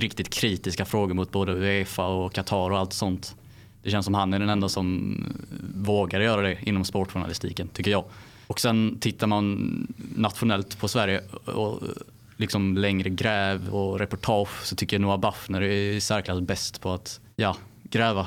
riktigt 0.00 0.30
kritiska 0.30 0.84
frågor 0.84 1.14
mot 1.14 1.30
både 1.30 1.52
Uefa 1.52 2.06
och 2.06 2.32
Qatar 2.32 2.70
och 2.70 2.78
allt 2.78 2.92
sånt. 2.92 3.36
Det 3.82 3.90
känns 3.90 4.04
som 4.04 4.14
han 4.14 4.34
är 4.34 4.38
den 4.38 4.48
enda 4.48 4.68
som 4.68 5.16
vågar 5.74 6.20
göra 6.20 6.42
det 6.42 6.58
inom 6.62 6.84
sportjournalistiken, 6.84 7.68
tycker 7.68 7.90
jag. 7.90 8.04
Och 8.46 8.60
sen 8.60 8.98
tittar 9.00 9.26
man 9.26 9.86
nationellt 10.16 10.78
på 10.78 10.88
Sverige 10.88 11.20
och 11.44 11.80
liksom 12.36 12.76
längre 12.76 13.10
gräv 13.10 13.68
och 13.68 13.98
reportage 13.98 14.66
så 14.66 14.76
tycker 14.76 14.96
jag 14.96 15.00
Noah 15.00 15.20
Baffner 15.20 15.60
är 15.60 15.70
i 15.70 16.00
särklass 16.00 16.40
bäst 16.40 16.80
på 16.80 16.92
att 16.92 17.20
ja, 17.36 17.56
gräva 17.82 18.26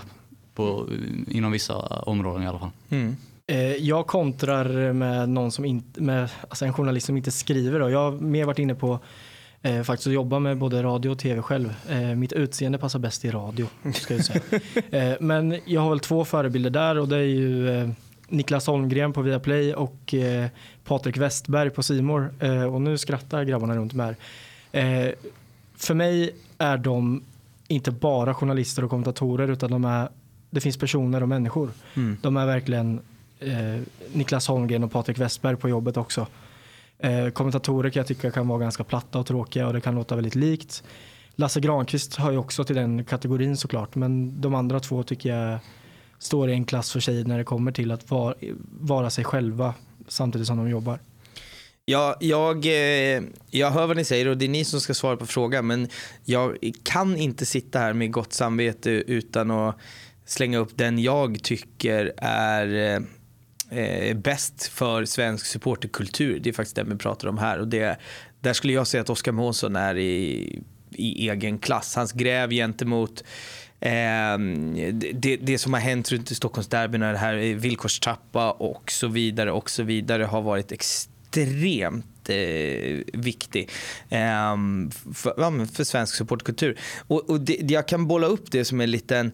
på, 0.56 0.88
inom 1.28 1.52
vissa 1.52 1.76
områden 1.78 2.44
i 2.44 2.48
alla 2.48 2.60
fall. 2.60 2.72
Mm. 2.90 3.16
Eh, 3.48 3.76
jag 3.76 4.08
kontrar 4.08 4.94
med 4.94 5.30
någon 5.30 5.52
som 5.52 5.66
in, 5.66 5.84
med, 5.96 6.30
alltså 6.50 6.66
en 6.66 6.74
journalist 6.74 7.06
som 7.06 7.18
inte 7.18 7.32
skriver. 7.32 7.80
Då. 7.80 7.90
Jag 7.90 8.00
har 8.00 8.12
mer 8.12 8.46
varit 8.46 8.60
inne 8.60 8.76
på 8.76 9.00
eh, 9.64 9.84
faktiskt 9.84 10.08
att 10.08 10.14
jobba 10.14 10.40
med 10.40 10.58
både 10.58 10.84
radio 10.84 11.10
och 11.10 11.20
tv 11.20 11.42
själv. 11.42 11.74
Eh, 11.90 12.02
mitt 12.16 12.34
utseende 12.34 12.78
passar 12.78 13.00
bäst 13.00 13.26
i 13.26 13.32
radio. 13.32 13.68
Ska 13.94 14.14
jag 14.14 14.26
säga. 14.26 14.42
eh, 14.92 15.18
men 15.20 15.60
jag 15.66 15.82
har 15.82 15.90
väl 15.90 16.00
två 16.00 16.26
förebilder 16.26 16.70
där 16.70 17.00
och 17.00 17.08
det 17.08 17.16
är 17.16 17.22
ju 17.22 17.70
eh, 17.70 17.90
Niklas 18.28 18.68
Holmgren 18.68 19.14
på 19.14 19.22
Viaplay 19.22 19.74
och 19.74 20.14
eh, 20.14 20.48
Patrik 20.84 21.18
Westberg 21.18 21.70
på 21.70 21.84
Simor. 21.84 22.34
Eh, 22.40 22.64
och 22.64 22.82
nu 22.82 22.98
skrattar 22.98 23.44
grabbarna 23.44 23.76
runt 23.76 23.94
mig 23.94 24.06
här. 24.06 25.16
För 25.76 25.94
mig 25.94 26.36
är 26.58 26.78
de 26.78 27.24
inte 27.68 27.92
bara 27.92 28.34
journalister 28.34 28.84
och 28.84 28.90
kommentatorer 28.90 29.48
utan 29.48 29.72
de 29.72 29.86
är, 29.86 30.10
det 30.50 30.62
finns 30.62 30.78
personer 30.78 31.22
och 31.22 31.30
människor. 31.30 31.72
Mm. 31.94 32.18
De 32.22 32.38
är 32.38 32.46
verkligen 32.46 33.00
Niklas 34.14 34.48
Holmgren 34.48 34.84
och 34.84 34.92
Patrik 34.92 35.20
Westberg 35.20 35.56
på 35.56 35.70
jobbet 35.70 35.98
också. 35.98 36.28
Eh, 37.00 37.30
kommentatorer 37.30 37.90
kan 37.90 38.00
jag 38.00 38.08
tycka 38.08 38.32
kan 38.32 38.48
vara 38.48 38.60
ganska 38.60 38.84
platta 38.84 39.20
och 39.20 39.26
tråkiga 39.26 39.68
och 39.68 39.74
det 39.74 39.82
kan 39.82 39.96
låta 39.96 40.16
väldigt 40.16 40.36
likt. 40.36 40.84
Lasse 41.36 41.60
Granqvist 41.60 42.16
hör 42.16 42.32
ju 42.32 42.38
också 42.38 42.64
till 42.64 42.76
den 42.76 43.06
kategorin 43.06 43.58
såklart 43.58 43.96
men 43.96 44.42
de 44.42 44.56
andra 44.56 44.80
två 44.80 45.04
tycker 45.04 45.30
jag 45.30 45.60
står 46.20 46.50
i 46.50 46.54
en 46.54 46.66
klass 46.66 46.92
för 46.92 47.00
sig 47.00 47.24
när 47.24 47.38
det 47.38 47.44
kommer 47.44 47.72
till 47.72 47.92
att 47.92 48.12
var, 48.12 48.36
vara 48.80 49.10
sig 49.10 49.24
själva 49.24 49.74
samtidigt 50.08 50.48
som 50.48 50.58
de 50.58 50.70
jobbar. 50.70 51.00
Ja, 51.86 52.18
jag, 52.20 52.66
eh, 52.66 53.24
jag 53.50 53.72
hör 53.72 53.88
vad 53.88 53.98
ni 53.98 54.06
säger 54.06 54.28
och 54.28 54.38
det 54.38 54.46
är 54.46 54.50
ni 54.50 54.66
som 54.66 54.82
ska 54.82 54.94
svara 54.94 55.18
på 55.18 55.26
frågan 55.26 55.68
men 55.68 55.88
jag 56.26 56.58
kan 56.84 57.18
inte 57.18 57.46
sitta 57.46 57.80
här 57.80 57.94
med 57.94 58.12
gott 58.12 58.34
samvete 58.34 58.90
utan 58.90 59.52
att 59.52 59.78
slänga 60.26 60.58
upp 60.58 60.78
den 60.78 61.00
jag 61.00 61.44
tycker 61.44 62.14
är 62.18 62.96
eh, 62.96 63.02
eh, 63.74 64.18
bäst 64.18 64.68
för 64.68 65.06
svensk 65.06 65.46
supporterkultur. 65.46 66.40
Det 66.40 66.50
är 66.50 66.54
faktiskt 66.54 66.76
det 66.76 66.84
vi 66.84 66.96
pratar 66.96 67.28
om 67.28 67.38
här 67.38 67.60
och 67.60 67.68
det, 67.68 67.98
där 68.42 68.54
skulle 68.54 68.74
jag 68.74 68.88
säga 68.88 69.02
att 69.02 69.10
Oskar 69.10 69.32
Månsson 69.32 69.76
är 69.76 69.98
i, 69.98 70.60
i 70.92 71.30
egen 71.30 71.58
klass. 71.58 71.96
Hans 71.96 72.12
gräv 72.12 72.50
gentemot 72.50 73.24
Eh, 73.84 74.38
det, 75.14 75.38
det 75.42 75.58
som 75.58 75.74
har 75.74 75.80
hänt 75.80 76.12
runt 76.12 76.32
i 76.32 76.36
Stockholmsderbyna, 76.36 77.12
det 77.12 77.18
här 77.18 77.36
villkorstrappa 77.56 78.52
och 78.52 78.92
så 78.92 79.08
vidare 79.08 79.52
och 79.52 79.70
så 79.70 79.84
vidare 79.84 80.24
har 80.24 80.42
varit 80.42 80.72
extremt 80.72 82.30
eh, 82.30 83.00
viktig 83.14 83.70
eh, 84.10 84.56
för, 85.14 85.66
för 85.74 85.84
svensk 85.84 86.16
supportkultur. 86.16 86.80
Och, 87.08 87.30
och 87.30 87.42
det, 87.42 87.72
jag 87.72 87.88
kan 87.88 88.08
bolla 88.08 88.28
upp 88.28 88.52
det 88.52 88.66
som 88.66 88.82
en 88.82 88.92
liten 88.92 89.32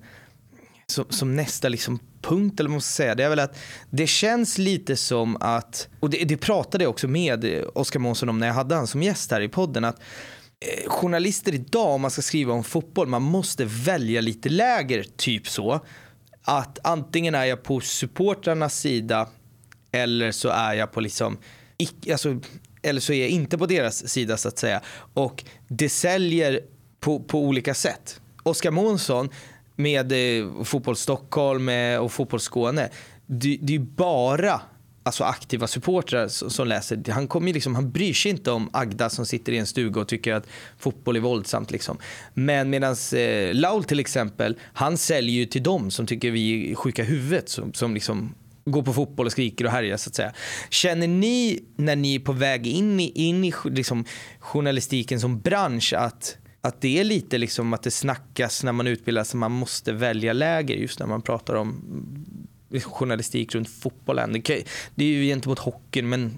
som, 0.91 1.05
som 1.09 1.35
nästa 1.35 1.69
liksom 1.69 1.99
punkt, 2.21 2.59
eller 2.59 2.69
vad 2.69 2.73
man 2.73 2.81
ska 2.81 3.03
säga, 3.03 3.15
det 3.15 3.23
är 3.23 3.29
väl 3.29 3.39
att 3.39 3.57
det 3.89 4.07
känns 4.07 4.57
lite 4.57 4.95
som 4.95 5.37
att, 5.39 5.87
och 5.99 6.09
det, 6.09 6.25
det 6.25 6.37
pratade 6.37 6.83
jag 6.83 6.91
också 6.91 7.07
med 7.07 7.63
Oskar 7.73 7.99
Månsson 7.99 8.29
om 8.29 8.39
när 8.39 8.47
jag 8.47 8.53
hade 8.53 8.75
han 8.75 8.87
som 8.87 9.03
gäst 9.03 9.31
här 9.31 9.41
i 9.41 9.47
podden, 9.47 9.85
att 9.85 9.99
eh, 10.59 10.89
journalister 10.89 11.53
idag, 11.53 11.87
om 11.95 12.01
man 12.01 12.11
ska 12.11 12.21
skriva 12.21 12.53
om 12.53 12.63
fotboll, 12.63 13.07
man 13.07 13.21
måste 13.21 13.65
välja 13.65 14.21
lite 14.21 14.49
läger, 14.49 15.05
typ 15.17 15.47
så. 15.47 15.79
Att 16.41 16.79
antingen 16.83 17.35
är 17.35 17.45
jag 17.45 17.63
på 17.63 17.79
supportrarnas 17.79 18.79
sida 18.79 19.27
eller 19.91 20.31
så 20.31 20.49
är 20.49 20.73
jag 20.73 20.91
på 20.91 21.01
liksom, 21.01 21.37
alltså, 22.11 22.39
eller 22.81 23.01
så 23.01 23.13
är 23.13 23.21
jag 23.21 23.29
inte 23.29 23.57
på 23.57 23.65
deras 23.65 24.09
sida 24.09 24.37
så 24.37 24.47
att 24.47 24.57
säga. 24.57 24.81
Och 25.13 25.43
det 25.67 25.89
säljer 25.89 26.59
på, 26.99 27.19
på 27.19 27.39
olika 27.39 27.73
sätt. 27.73 28.21
Oskar 28.43 28.71
Månsson 28.71 29.29
med 29.80 30.11
eh, 30.11 30.63
Fotboll 30.63 30.95
Stockholm 30.95 31.69
eh, 31.69 31.97
och 31.97 32.11
Fotboll 32.11 32.39
Skåne, 32.39 32.89
det, 33.25 33.57
det 33.61 33.73
är 33.73 33.77
ju 33.77 33.86
bara 33.86 34.61
alltså 35.03 35.23
aktiva 35.23 35.67
supportrar 35.67 36.27
som, 36.27 36.49
som 36.49 36.67
läser. 36.67 37.11
Han, 37.11 37.27
kommer 37.27 37.53
liksom, 37.53 37.75
han 37.75 37.91
bryr 37.91 38.13
sig 38.13 38.32
inte 38.32 38.51
om 38.51 38.69
Agda 38.73 39.09
som 39.09 39.25
sitter 39.25 39.53
i 39.53 39.57
en 39.57 39.65
stuga 39.65 40.01
och 40.01 40.07
tycker 40.07 40.34
att 40.34 40.47
fotboll 40.77 41.15
är 41.15 41.19
våldsamt. 41.19 41.71
Liksom. 41.71 41.97
Men 42.34 42.69
medan 42.69 42.95
eh, 43.15 43.53
Laul 43.53 43.84
till 43.84 43.99
exempel, 43.99 44.55
han 44.73 44.97
säljer 44.97 45.36
ju 45.36 45.45
till 45.45 45.63
dem 45.63 45.91
som 45.91 46.07
tycker 46.07 46.32
vi 46.32 46.71
är 46.71 46.75
sjuka 46.75 47.01
i 47.01 47.05
huvudet. 47.05 47.49
Som, 47.49 47.73
som 47.73 47.93
liksom 47.93 48.36
går 48.65 48.84
på 48.84 48.93
fotboll 48.93 49.25
och 49.25 49.32
skriker 49.32 49.65
och 49.65 49.71
härjar 49.71 49.97
så 49.97 50.09
att 50.09 50.15
säga. 50.15 50.34
Känner 50.69 51.07
ni 51.07 51.63
när 51.75 51.95
ni 51.95 52.15
är 52.15 52.19
på 52.19 52.32
väg 52.32 52.67
in 52.67 52.99
i, 52.99 53.11
in 53.15 53.45
i 53.45 53.53
liksom, 53.65 54.05
journalistiken 54.39 55.19
som 55.19 55.39
bransch 55.39 55.93
att 55.93 56.38
att 56.62 56.82
det 56.82 56.99
är 56.99 57.03
lite 57.03 57.38
liksom 57.38 57.74
att 57.74 57.84
det 57.84 57.91
snackas 57.91 58.64
när 58.64 58.72
man 58.72 58.88
utbildar 58.88 59.24
sig, 59.24 59.38
man 59.38 59.51
måste 59.51 59.91
välja 59.91 60.34
läger 60.34 60.76
just 60.76 60.99
när 60.99 61.07
man 61.07 61.22
pratar 61.22 61.55
om 61.55 61.82
journalistik 62.84 63.55
runt 63.55 63.70
fotbollen. 63.70 64.34
Det, 64.95 65.03
är 65.03 65.03
ju 65.03 65.24
gentemot 65.24 65.60
hockeyn, 65.60 66.10
men 66.10 66.38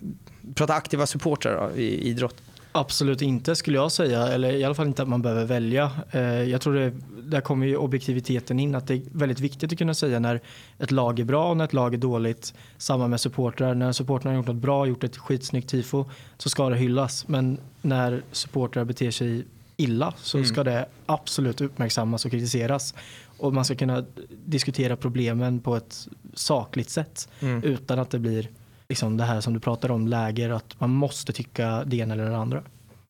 prata 0.56 0.74
aktiva 0.74 1.06
supportrar 1.06 1.78
i 1.78 2.10
idrott. 2.10 2.36
Absolut 2.74 3.22
inte 3.22 3.56
skulle 3.56 3.78
jag 3.78 3.92
säga, 3.92 4.28
eller 4.28 4.52
i 4.52 4.64
alla 4.64 4.76
fall 4.76 4.88
inte 4.88 5.02
att 5.02 5.08
man 5.08 5.22
behöver 5.22 5.46
välja. 5.46 5.92
Eh, 6.12 6.22
jag 6.22 6.62
tror 6.62 6.74
det, 6.74 6.94
där 7.24 7.42
kommer 7.42 7.66
ju 7.66 7.78
objektiviteten 7.78 8.60
in, 8.60 8.76
att 8.76 8.88
det 8.88 8.94
är 8.94 9.02
väldigt 9.12 9.40
viktigt 9.40 9.72
att 9.72 9.78
kunna 9.78 9.94
säga 9.94 10.20
när 10.20 10.42
ett 10.80 10.92
lag 10.92 11.20
är 11.20 11.24
bra 11.24 11.50
och 11.50 11.58
när 11.58 11.66
ett 11.66 11.74
lag 11.74 11.94
är 11.94 11.98
dåligt. 11.98 12.54
Samma 12.78 13.08
med 13.08 13.22
supportrar, 13.22 13.74
när 13.76 13.92
supportrarna 13.92 14.36
har 14.36 14.38
gjort 14.38 14.48
något 14.48 14.56
bra, 14.56 14.88
gjort 14.88 15.04
ett 15.04 15.18
skitsnyggt 15.18 15.70
tifo, 15.70 16.06
så 16.38 16.50
ska 16.50 16.70
det 16.70 16.78
hyllas. 16.78 17.28
Men 17.28 17.58
när 17.82 18.24
supportrar 18.32 18.84
beter 18.84 19.12
sig 19.12 19.46
illa 19.78 20.14
så 20.18 20.38
mm. 20.38 20.48
ska 20.48 20.64
det 20.64 20.86
absolut 21.06 21.62
uppmärksammas 21.62 22.26
och 22.26 22.32
kritiseras. 22.32 22.94
Och 23.38 23.54
man 23.54 23.66
ska 23.66 23.76
kunna 23.76 24.06
diskutera 24.46 24.96
problemen 24.96 25.60
på 25.60 25.76
ett 25.76 26.08
sakligt 26.34 26.90
sätt 26.90 27.30
mm. 27.40 27.64
utan 27.64 28.00
att 28.00 28.10
det 28.10 28.20
blir 28.20 28.50
liksom 28.90 29.18
det 29.18 29.24
här 29.24 29.42
som 29.42 29.54
du 29.54 29.60
pratar 29.60 29.92
om, 29.92 30.08
läger, 30.08 30.50
att 30.50 30.80
man 30.80 30.90
måste 30.90 31.34
tycka 31.34 31.84
det 31.86 31.98
ena 31.98 32.14
eller 32.14 32.30
det 32.30 32.38
andra. 32.38 32.64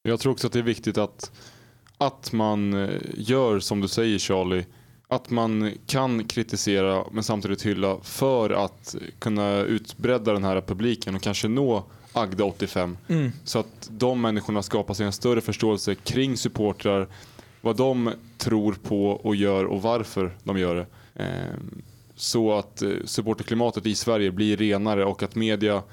Jag 0.04 0.20
tror 0.20 0.32
också 0.32 0.48
att 0.48 0.54
det 0.54 0.60
är 0.60 0.64
viktigt 0.64 0.98
att, 0.98 1.32
att 1.98 2.32
man 2.32 2.74
eh, 2.74 2.90
gör 3.14 3.60
som 3.60 3.82
du 3.82 3.88
säger 3.88 4.20
Charlie, 4.20 4.66
att 5.08 5.30
man 5.30 5.74
kan 5.86 6.28
kritisera 6.28 7.04
men 7.12 7.24
samtidigt 7.24 7.66
hylla 7.66 7.98
för 8.04 8.50
att 8.50 8.96
kunna 9.20 9.58
utbredda 9.58 10.34
den 10.34 10.44
här 10.44 10.62
publiken 10.62 11.16
och 11.16 11.22
kanske 11.22 11.48
nå 11.48 11.84
Agda 12.14 12.44
85. 12.44 12.98
Mm. 13.08 13.32
Så 13.44 13.60
att 13.60 13.90
de 13.90 14.22
människorna 14.22 14.64
skapar 14.64 14.94
sig 14.94 15.06
en 15.06 15.12
större 15.12 15.42
förståelse 15.42 15.96
kring 15.96 16.38
supportrar, 16.38 17.08
vad 17.62 17.78
de 17.78 18.12
tror 18.38 18.74
på 18.74 19.08
och 19.08 19.36
gör 19.36 19.66
och 19.66 19.82
varför 19.82 20.38
de 20.44 20.58
gör 20.58 20.76
det. 20.76 20.86
Ehm, 21.24 21.82
så 22.16 22.54
att 22.54 22.82
eh, 22.82 22.90
supporterklimatet 23.06 23.86
i 23.86 23.96
Sverige 23.96 24.32
blir 24.32 24.58
renare 24.58 25.06
och 25.06 25.24
att 25.24 25.36
media 25.36 25.84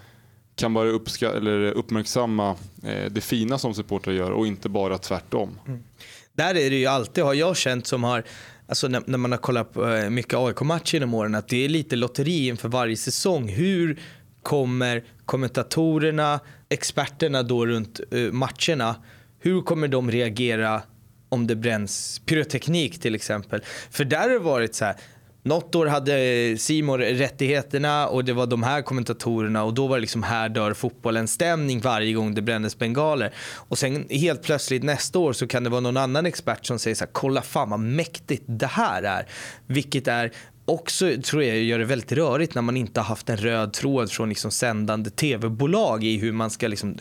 kan 0.57 0.75
bara 0.75 0.89
uppska 0.89 1.33
eller 1.33 1.73
uppmärksamma 1.73 2.57
eh, 2.83 3.11
det 3.11 3.21
fina 3.21 3.59
som 3.59 3.75
supportrar 3.75 4.14
gör 4.14 4.31
och 4.31 4.47
inte 4.47 4.69
bara 4.69 4.99
tvärtom. 4.99 5.59
Mm. 5.66 5.85
Där 6.33 6.55
är 6.55 6.71
det 6.71 6.77
ju 6.77 6.87
alltid, 6.87 7.25
har 7.25 7.35
jag 7.35 7.57
känt 7.57 7.87
som 7.87 8.05
har 8.05 8.25
Alltså 8.69 8.89
när, 8.89 9.03
när 9.07 9.19
man 9.19 9.33
har 9.33 9.39
kollat 9.39 9.73
på 9.73 9.89
eh, 9.89 10.11
mycket 10.11 10.35
AIK-matcher 10.35 10.95
genom 10.95 11.14
åren, 11.14 11.35
att 11.35 11.49
det 11.49 11.64
är 11.64 11.69
lite 11.69 11.97
lotteri 11.97 12.49
inför 12.49 12.69
varje 12.69 12.97
säsong. 12.97 13.49
Hur 13.49 13.99
kommer 14.43 15.05
kommentatorerna, 15.24 16.41
experterna 16.68 17.43
då 17.43 17.66
runt 17.66 18.01
eh, 18.11 18.18
matcherna, 18.18 18.97
hur 19.41 19.62
kommer 19.62 19.89
de 19.89 20.11
reagera 20.11 20.82
om 21.28 21.47
det 21.47 21.57
bränns 21.57 22.20
pyroteknik 22.26 23.01
till 23.01 23.14
exempel? 23.14 23.62
För 23.91 24.05
där 24.05 24.20
har 24.20 24.28
det 24.28 24.39
varit 24.39 24.74
så 24.74 24.84
här, 24.84 24.97
något 25.43 25.74
år 25.74 25.86
hade 25.86 26.57
Simor 26.59 26.99
rättigheterna 26.99 28.09
och 28.09 28.24
det 28.24 28.32
var 28.32 28.47
de 28.47 28.62
här 28.62 28.82
kommentatorerna 28.82 29.64
och 29.64 29.74
då 29.74 29.86
var 29.86 29.97
det 29.97 30.01
liksom 30.01 30.22
här 30.22 30.49
dör 30.49 30.74
fotbollen 30.74 31.28
stämning 31.28 31.80
varje 31.80 32.12
gång 32.12 32.34
det 32.34 32.43
brändes 32.43 32.78
bengaler. 32.78 33.34
Och 33.68 33.78
sen 33.78 34.07
helt 34.11 34.43
plötsligt 34.43 34.82
nästa 34.82 35.18
år 35.18 35.32
så 35.32 35.47
kan 35.47 35.64
det 35.64 35.70
vara 35.70 35.80
någon 35.80 35.97
annan 35.97 36.26
expert 36.26 36.66
som 36.66 36.78
säger 36.78 36.95
så 36.95 37.05
här, 37.05 37.12
kolla 37.12 37.43
fan 37.43 37.70
vad 37.70 37.80
mäktigt 37.80 38.45
det 38.47 38.66
här 38.66 39.03
är. 39.03 39.26
Vilket 39.66 40.09
är 40.09 40.32
också 40.69 41.23
tror 41.23 41.43
jag 41.43 41.62
gör 41.62 41.79
det 41.79 41.85
väldigt 41.85 42.12
rörigt 42.12 42.55
när 42.55 42.62
man 42.62 42.77
inte 42.77 43.01
har 43.01 43.05
haft 43.05 43.29
en 43.29 43.37
röd 43.37 43.73
tråd 43.73 44.11
från 44.11 44.29
liksom 44.29 44.51
sändande 44.51 45.11
tv-bolag 45.11 46.05
i 46.05 46.19
hur 46.19 46.33
man 46.33 46.51
ska 46.51 46.69
liksom 46.69 46.99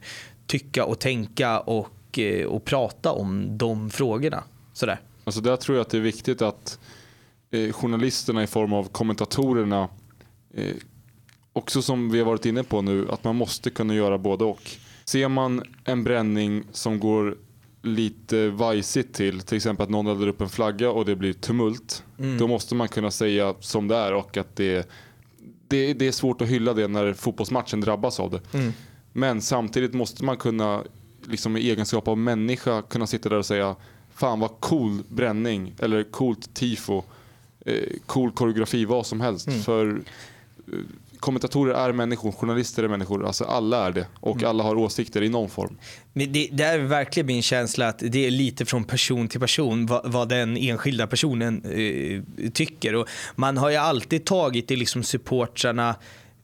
tycka 0.48 0.86
och 0.86 1.00
tänka 1.00 1.60
och, 1.60 2.20
eh, 2.20 2.46
och 2.46 2.66
prata 2.66 3.12
om 3.12 3.58
de 3.58 3.90
frågorna. 3.90 4.44
Sådär. 4.74 5.00
Alltså 5.24 5.42
där 5.42 5.56
tror 5.56 5.78
jag 5.78 5.82
att 5.82 5.90
det 5.90 5.98
är 5.98 6.02
viktigt 6.02 6.42
att 6.42 6.80
eh, 7.52 7.72
journalisterna 7.72 8.44
i 8.44 8.48
form 8.48 8.74
av 8.74 8.84
kommentatorerna 8.84 9.90
eh, 10.54 10.76
också 11.54 11.82
som 11.82 12.12
vi 12.12 12.20
har 12.20 12.26
varit 12.26 12.46
inne 12.46 12.64
på 12.64 12.82
nu 12.82 13.12
att 13.12 13.24
man 13.24 13.36
måste 13.36 13.70
kunna 13.70 13.96
göra 13.96 14.18
både 14.18 14.44
och. 14.44 14.72
Ser 15.06 15.28
man 15.28 15.64
en 15.84 16.04
bränning 16.04 16.64
som 16.72 17.00
går 17.00 17.38
lite 17.82 18.50
vajsigt 18.50 19.14
till, 19.14 19.42
till 19.42 19.58
exempel 19.58 19.84
att 19.84 19.90
någon 19.90 20.08
eldar 20.08 20.28
upp 20.28 20.42
en 20.42 20.50
flagga 20.50 20.92
och 20.92 21.06
det 21.06 21.16
blir 21.16 21.34
tumult. 21.34 22.04
Mm. 22.20 22.38
Då 22.38 22.48
måste 22.48 22.76
man 22.76 22.88
kunna 22.88 23.12
säga 23.12 23.56
som 23.60 23.88
det 23.88 23.96
är 23.96 24.14
och 24.14 24.38
att 24.38 24.56
det, 24.56 24.90
det, 25.68 25.94
det 25.94 26.08
är 26.08 26.12
svårt 26.12 26.42
att 26.42 26.48
hylla 26.48 26.74
det 26.74 26.88
när 26.88 27.14
fotbollsmatchen 27.14 27.82
drabbas 27.82 28.20
av 28.20 28.32
det. 28.32 28.42
Mm. 28.54 28.74
Men 29.14 29.42
samtidigt 29.42 29.94
måste 29.94 30.26
man 30.26 30.38
kunna, 30.38 30.84
liksom 31.26 31.58
i 31.58 31.70
egenskap 31.70 32.08
av 32.08 32.18
människa, 32.18 32.82
kunna 32.82 33.08
sitta 33.08 33.30
där 33.30 33.38
och 33.38 33.46
säga 33.46 33.76
Fan 34.14 34.40
vad 34.40 34.60
cool 34.60 35.04
bränning 35.10 35.76
eller 35.80 36.04
coolt 36.04 36.54
tifo 36.54 37.04
Eh, 37.68 37.98
cool 38.06 38.32
koreografi, 38.32 38.86
vad 38.86 39.06
som 39.06 39.22
helst. 39.22 39.48
Mm. 39.48 39.60
För 39.60 40.02
eh, 40.68 40.80
kommentatorer 41.20 41.74
är 41.74 41.94
människor, 41.94 42.32
journalister 42.32 42.84
är 42.84 42.88
människor, 42.88 43.26
alltså 43.26 43.44
alla 43.44 43.88
är 43.88 43.92
det. 43.92 44.08
Och 44.20 44.38
mm. 44.38 44.50
alla 44.50 44.64
har 44.64 44.76
åsikter 44.76 45.24
i 45.24 45.30
någon 45.30 45.50
form. 45.50 45.78
Men 46.14 46.32
det, 46.32 46.50
det, 46.52 46.64
är 46.64 46.80
verkligen 46.80 47.28
min 47.28 47.42
känsla 47.42 47.88
att 47.88 48.00
det 48.00 48.26
är 48.26 48.32
lite 48.32 48.66
från 48.66 48.84
person 48.84 49.28
till 49.28 49.40
person 49.40 49.86
vad, 49.86 50.12
vad 50.12 50.30
den 50.30 50.58
enskilda 50.58 51.08
personen 51.08 51.62
eh, 51.66 52.50
tycker. 52.52 52.96
Och 52.96 53.08
man 53.36 53.58
har 53.58 53.70
ju 53.70 53.76
alltid 53.76 54.26
tagit 54.26 54.68
det 54.68 54.76
liksom 54.76 55.04
supportrarna 55.04 55.96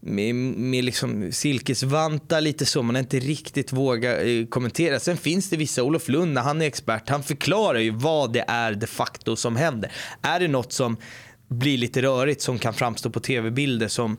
med, 0.06 0.36
med 0.36 0.84
liksom 0.84 1.32
silkesvantar 1.32 2.42
lite 2.42 2.66
så. 2.66 2.84
Man 2.84 2.96
har 2.96 3.00
inte 3.00 3.20
riktigt 3.20 3.74
vågat 3.74 4.18
eh, 4.22 4.46
kommentera. 4.50 5.00
Sen 5.00 5.18
finns 5.18 5.50
det 5.50 5.58
vissa, 5.58 5.84
Olof 5.84 6.08
Lund 6.08 6.34
när 6.34 6.42
han 6.42 6.62
är 6.62 6.66
expert, 6.66 7.10
han 7.10 7.24
förklarar 7.24 7.80
ju 7.80 7.92
vad 7.92 8.34
det 8.34 8.46
är 8.48 8.74
de 8.74 8.88
facto 8.88 9.36
som 9.36 9.56
händer. 9.56 9.92
Är 10.22 10.40
det 10.40 10.48
något 10.48 10.74
som 10.74 10.98
blir 11.48 11.78
lite 11.78 12.02
rörigt 12.02 12.42
som 12.42 12.60
kan 12.60 12.74
framstå 12.74 13.10
på 13.10 13.20
tv-bilder 13.20 13.88
som 13.88 14.18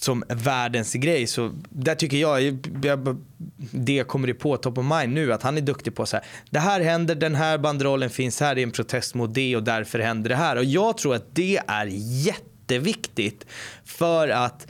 som 0.00 0.24
världens 0.28 0.92
grej. 0.92 1.26
Så 1.26 1.52
där 1.68 1.94
tycker 1.94 2.16
jag, 2.16 2.42
jag 2.82 3.22
det 3.70 4.04
kommer 4.08 4.26
det 4.26 4.34
på 4.34 4.56
top 4.56 4.78
of 4.78 4.84
mind 4.84 5.12
nu, 5.12 5.32
att 5.32 5.42
han 5.42 5.56
är 5.56 5.60
duktig 5.60 5.94
på 5.94 6.06
så 6.06 6.16
här. 6.16 6.26
Det 6.50 6.58
här 6.58 6.80
händer, 6.80 7.14
den 7.14 7.34
här 7.34 7.58
banderollen 7.58 8.10
finns 8.10 8.40
här, 8.40 8.54
det 8.54 8.60
är 8.60 8.62
en 8.62 8.70
protest 8.70 9.14
mot 9.14 9.34
det 9.34 9.56
och 9.56 9.62
därför 9.62 9.98
händer 9.98 10.28
det 10.28 10.36
här. 10.36 10.56
Och 10.56 10.64
jag 10.64 10.98
tror 10.98 11.14
att 11.14 11.34
det 11.34 11.60
är 11.66 11.86
jätteviktigt 12.26 13.46
för 13.84 14.28
att 14.28 14.66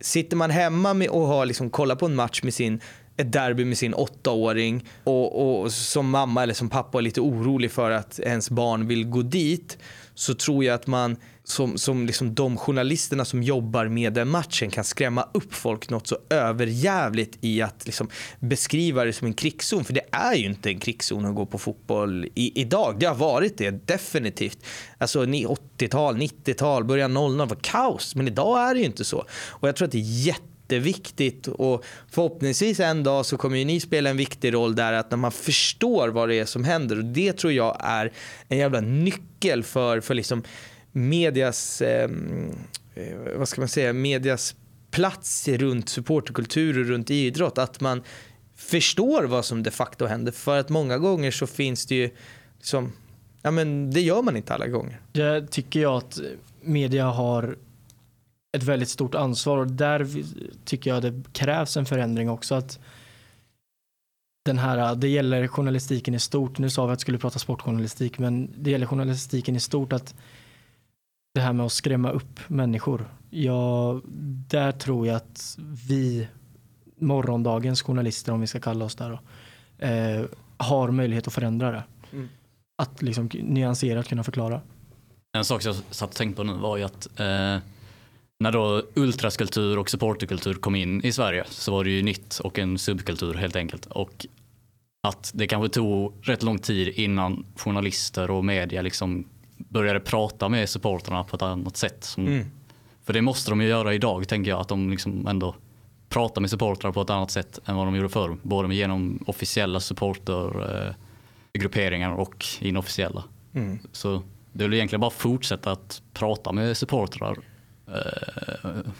sitter 0.00 0.36
man 0.36 0.50
hemma 0.50 0.94
med 0.94 1.08
och 1.08 1.26
har 1.26 1.46
liksom 1.46 1.70
kollat 1.70 1.98
på 1.98 2.06
en 2.06 2.14
match 2.14 2.42
med 2.42 2.54
sin 2.54 2.80
ett 3.16 3.32
derby 3.32 3.64
med 3.64 3.78
sin 3.78 3.94
åttaåring 3.94 4.84
och, 5.04 5.62
och 5.62 5.72
som 5.72 6.10
mamma 6.10 6.42
eller 6.42 6.54
som 6.54 6.68
pappa 6.68 6.98
är 6.98 7.02
lite 7.02 7.20
orolig 7.20 7.70
för 7.70 7.90
att 7.90 8.18
ens 8.18 8.50
barn 8.50 8.86
vill 8.86 9.04
gå 9.04 9.22
dit 9.22 9.78
så 10.14 10.34
tror 10.34 10.64
jag 10.64 10.74
att 10.74 10.86
man 10.86 11.16
som, 11.48 11.78
som 11.78 12.06
liksom 12.06 12.34
de 12.34 12.56
journalisterna 12.56 13.24
som 13.24 13.42
jobbar 13.42 13.88
med 13.88 14.12
den 14.12 14.28
matchen 14.28 14.70
kan 14.70 14.84
skrämma 14.84 15.28
upp 15.34 15.54
folk 15.54 15.90
något 15.90 16.06
så 16.06 16.18
överjävligt 16.30 17.38
i 17.40 17.62
att 17.62 17.86
liksom 17.86 18.08
beskriva 18.40 19.04
det 19.04 19.12
som 19.12 19.26
en 19.26 19.34
krigszon. 19.34 19.84
För 19.84 19.92
det 19.92 20.04
är 20.10 20.34
ju 20.34 20.46
inte 20.46 20.70
en 20.70 20.78
krigszon 20.78 21.24
att 21.24 21.34
gå 21.34 21.46
på 21.46 21.58
fotboll 21.58 22.24
i, 22.34 22.60
idag. 22.60 22.96
Det 22.98 23.06
har 23.06 23.14
varit 23.14 23.58
det 23.58 23.86
definitivt. 23.86 24.58
Alltså 24.98 25.24
80-tal, 25.24 26.16
90-tal, 26.16 26.84
början 26.84 27.14
00 27.14 27.36
var 27.36 27.56
kaos. 27.62 28.14
Men 28.14 28.28
idag 28.28 28.70
är 28.70 28.74
det 28.74 28.80
ju 28.80 28.86
inte 28.86 29.04
så. 29.04 29.24
Och 29.48 29.68
jag 29.68 29.76
tror 29.76 29.86
att 29.86 29.92
det 29.92 29.98
är 29.98 30.26
jätte 30.26 30.42
jätteviktigt 30.66 31.48
och 31.48 31.84
förhoppningsvis 32.10 32.80
en 32.80 33.02
dag 33.02 33.26
så 33.26 33.36
kommer 33.36 33.58
ju 33.58 33.64
ni 33.64 33.80
spela 33.80 34.10
en 34.10 34.16
viktig 34.16 34.54
roll 34.54 34.74
där 34.74 34.92
att 34.92 35.10
när 35.10 35.18
man 35.18 35.32
förstår 35.32 36.08
vad 36.08 36.28
det 36.28 36.38
är 36.38 36.44
som 36.44 36.64
händer 36.64 36.98
och 36.98 37.04
det 37.04 37.32
tror 37.32 37.52
jag 37.52 37.76
är 37.80 38.12
en 38.48 38.58
jävla 38.58 38.80
nyckel 38.80 39.62
för, 39.62 40.00
för 40.00 40.14
liksom 40.14 40.42
medias, 40.96 41.82
ehm, 41.82 42.50
eh, 42.94 43.38
vad 43.38 43.48
ska 43.48 43.60
man 43.60 43.68
säga, 43.68 43.92
medias 43.92 44.54
plats 44.90 45.48
runt 45.48 45.88
supporterkultur 45.88 46.80
och 46.80 46.86
runt 46.86 47.10
idrott. 47.10 47.58
Att 47.58 47.80
man 47.80 48.02
förstår 48.56 49.24
vad 49.24 49.44
som 49.44 49.62
de 49.62 49.70
facto 49.70 50.06
händer. 50.06 50.32
För 50.32 50.58
att 50.58 50.68
många 50.68 50.98
gånger 50.98 51.30
så 51.30 51.46
finns 51.46 51.86
det 51.86 51.94
ju, 51.94 52.10
liksom, 52.56 52.92
ja 53.42 53.50
men 53.50 53.90
det 53.90 54.00
gör 54.00 54.22
man 54.22 54.36
inte 54.36 54.54
alla 54.54 54.66
gånger. 54.66 55.00
Det 55.12 55.50
tycker 55.50 55.80
jag 55.80 55.96
att 55.96 56.20
media 56.62 57.04
har 57.04 57.56
ett 58.56 58.62
väldigt 58.62 58.88
stort 58.88 59.14
ansvar 59.14 59.58
och 59.58 59.66
där 59.66 60.08
tycker 60.64 60.90
jag 60.90 61.02
det 61.02 61.22
krävs 61.32 61.76
en 61.76 61.86
förändring 61.86 62.30
också. 62.30 62.54
att 62.54 62.78
den 64.44 64.58
här, 64.58 64.94
det 64.94 65.08
gäller 65.08 65.46
journalistiken 65.46 66.14
i 66.14 66.18
stort. 66.18 66.58
Nu 66.58 66.70
sa 66.70 66.86
vi 66.86 66.92
att 66.92 66.98
vi 66.98 67.00
skulle 67.00 67.18
prata 67.18 67.38
sportjournalistik 67.38 68.18
men 68.18 68.50
det 68.56 68.70
gäller 68.70 68.86
journalistiken 68.86 69.56
i 69.56 69.60
stort 69.60 69.92
att 69.92 70.14
det 71.36 71.42
här 71.42 71.52
med 71.52 71.66
att 71.66 71.72
skrämma 71.72 72.10
upp 72.10 72.40
människor. 72.48 73.10
Ja, 73.30 74.00
där 74.48 74.72
tror 74.72 75.06
jag 75.06 75.16
att 75.16 75.58
vi, 75.88 76.28
morgondagens 77.00 77.82
journalister 77.82 78.32
om 78.32 78.40
vi 78.40 78.46
ska 78.46 78.60
kalla 78.60 78.84
oss 78.84 78.94
där 78.94 79.10
då, 79.10 79.20
eh, 79.86 80.24
har 80.56 80.90
möjlighet 80.90 81.26
att 81.26 81.32
förändra 81.32 81.70
det. 81.70 81.82
Mm. 82.12 82.28
Att 82.82 83.02
liksom 83.02 83.30
nyanserat 83.32 84.08
kunna 84.08 84.24
förklara. 84.24 84.60
En 85.36 85.44
sak 85.44 85.64
jag 85.64 85.74
satt 85.90 86.10
och 86.10 86.16
tänkte 86.16 86.36
på 86.36 86.44
nu 86.44 86.52
var 86.52 86.76
ju 86.76 86.82
att 86.82 87.20
eh, 87.20 87.58
när 88.38 88.52
då 88.52 88.82
ultraskulptur 88.94 89.78
och 89.78 89.90
supporterkultur 89.90 90.54
kom 90.54 90.74
in 90.74 91.04
i 91.04 91.12
Sverige 91.12 91.44
så 91.48 91.72
var 91.72 91.84
det 91.84 91.90
ju 91.90 92.02
nytt 92.02 92.38
och 92.38 92.58
en 92.58 92.78
subkultur 92.78 93.34
helt 93.34 93.56
enkelt. 93.56 93.86
Och 93.86 94.26
att 95.08 95.30
det 95.34 95.46
kanske 95.46 95.68
tog 95.68 96.12
rätt 96.22 96.42
lång 96.42 96.58
tid 96.58 96.88
innan 96.88 97.46
journalister 97.56 98.30
och 98.30 98.44
media 98.44 98.82
liksom 98.82 99.24
började 99.56 100.00
prata 100.00 100.48
med 100.48 100.68
supporterna 100.68 101.24
på 101.24 101.36
ett 101.36 101.42
annat 101.42 101.76
sätt. 101.76 102.04
Som, 102.04 102.26
mm. 102.26 102.46
För 103.04 103.12
det 103.12 103.22
måste 103.22 103.50
de 103.50 103.60
ju 103.60 103.68
göra 103.68 103.94
idag 103.94 104.28
tänker 104.28 104.50
jag, 104.50 104.60
att 104.60 104.68
de 104.68 104.90
liksom 104.90 105.26
ändå 105.26 105.54
prata 106.08 106.40
med 106.40 106.50
supportrar 106.50 106.92
på 106.92 107.02
ett 107.02 107.10
annat 107.10 107.30
sätt 107.30 107.58
än 107.64 107.76
vad 107.76 107.86
de 107.86 107.96
gjorde 107.96 108.08
förr. 108.08 108.36
Både 108.42 108.74
genom 108.74 109.24
officiella 109.26 109.80
supportergrupperingar 109.80 112.12
och 112.12 112.44
inofficiella. 112.60 113.24
Mm. 113.54 113.78
Så 113.92 114.22
det 114.52 114.64
är 114.64 114.68
väl 114.68 114.74
egentligen 114.74 115.00
bara 115.00 115.10
fortsätta 115.10 115.72
att 115.72 116.02
prata 116.12 116.52
med 116.52 116.76
supportrar 116.76 117.36
eh, 117.86 117.92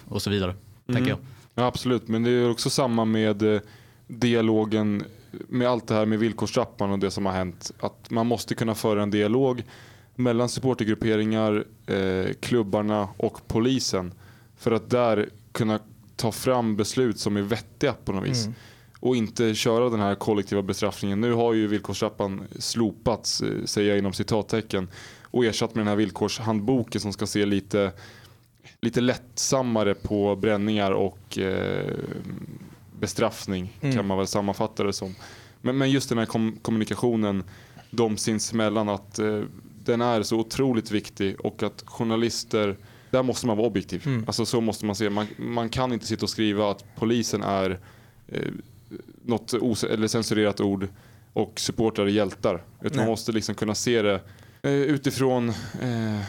och 0.05 0.23
så 0.23 0.31
vidare, 0.31 0.55
tänker 0.87 1.11
jag. 1.11 1.19
Ja, 1.55 1.67
absolut, 1.67 2.09
men 2.09 2.23
det 2.23 2.31
är 2.31 2.51
också 2.51 2.71
samma 2.71 3.05
med 3.05 3.43
eh, 3.43 3.61
dialogen 4.07 5.05
med 5.31 5.69
allt 5.69 5.89
det 5.89 5.95
här 5.95 6.07
med 6.07 6.19
villkorstrappan 6.19 6.91
och 6.91 6.99
det 6.99 7.11
som 7.11 7.27
har 7.27 7.33
hänt. 7.33 7.73
Att 7.81 8.11
man 8.11 8.27
måste 8.27 8.55
kunna 8.55 8.75
föra 8.75 9.03
en 9.03 9.11
dialog 9.11 9.63
mellan 10.17 10.49
supportergrupperingar, 10.49 11.65
eh, 11.87 12.33
klubbarna 12.41 13.09
och 13.17 13.49
polisen. 13.49 14.15
För 14.57 14.71
att 14.73 14.91
där 14.91 15.29
kunna 15.53 15.81
ta 16.17 16.33
fram 16.33 16.77
beslut 16.77 17.19
som 17.19 17.37
är 17.37 17.43
vettiga 17.43 17.93
på 18.05 18.13
något 18.13 18.29
vis. 18.29 18.47
Och 19.01 19.17
inte 19.17 19.55
köra 19.55 19.91
den 19.91 20.01
här 20.01 20.15
kollektiva 20.15 20.63
bestraffningen. 20.63 21.21
Nu 21.21 21.33
har 21.33 21.53
ju 21.53 21.67
villkorstrappan 21.67 22.43
slopats, 22.59 23.41
eh, 23.41 23.65
säger 23.65 23.89
jag 23.89 23.99
inom 23.99 24.13
citattecken. 24.13 24.89
Och 25.23 25.45
ersatt 25.45 25.75
med 25.75 25.81
den 25.81 25.89
här 25.89 25.97
villkorshandboken 25.97 27.01
som 27.01 27.13
ska 27.13 27.27
se 27.27 27.47
lite, 27.47 27.93
lite 28.81 29.01
lättsammare 29.01 29.95
på 29.95 30.37
bränningar 30.37 30.91
och 30.93 31.39
eh, 31.39 31.95
bestraffning 33.01 33.79
Mm. 33.81 33.97
kan 33.97 34.07
man 34.07 34.19
väl 34.19 34.27
sammanfatta 34.27 34.85
det 34.85 34.93
som. 34.93 35.15
Men, 35.61 35.79
men 35.79 35.91
just 35.91 36.09
den 36.09 36.19
här 36.19 36.27
kom, 36.27 36.59
kommunikationen 36.63 37.45
de 37.91 38.17
sinsemellan 38.17 38.89
att 38.89 39.19
eh, 39.19 39.43
den 39.87 40.01
är 40.01 40.23
så 40.23 40.37
otroligt 40.37 40.91
viktig 40.91 41.41
och 41.41 41.63
att 41.63 41.83
journalister, 41.87 42.77
där 43.11 43.23
måste 43.23 43.47
man 43.47 43.57
vara 43.57 43.67
objektiv. 43.67 44.03
Mm. 44.07 44.25
Alltså 44.27 44.47
så 44.47 44.61
måste 44.61 44.87
man 44.87 44.97
se. 44.97 45.11
Man, 45.11 45.27
man 45.37 45.69
kan 45.69 45.93
inte 45.93 46.07
sitta 46.07 46.25
och 46.25 46.31
skriva 46.31 46.71
att 46.71 46.85
polisen 46.97 47.43
är 47.43 47.79
eh, 48.29 48.53
något 49.25 49.53
eller 49.85 50.09
censurerat 50.09 50.61
ord 50.61 50.89
och 51.33 51.61
supportrar 51.61 52.07
är 52.07 52.11
hjältar. 52.11 52.63
Utan 52.83 52.97
man 52.97 53.07
måste 53.07 53.33
liksom 53.33 53.55
kunna 53.55 53.75
se 53.75 54.03
det 54.03 54.21
eh, 54.63 54.73
utifrån 54.73 55.49
eh, 55.83 56.21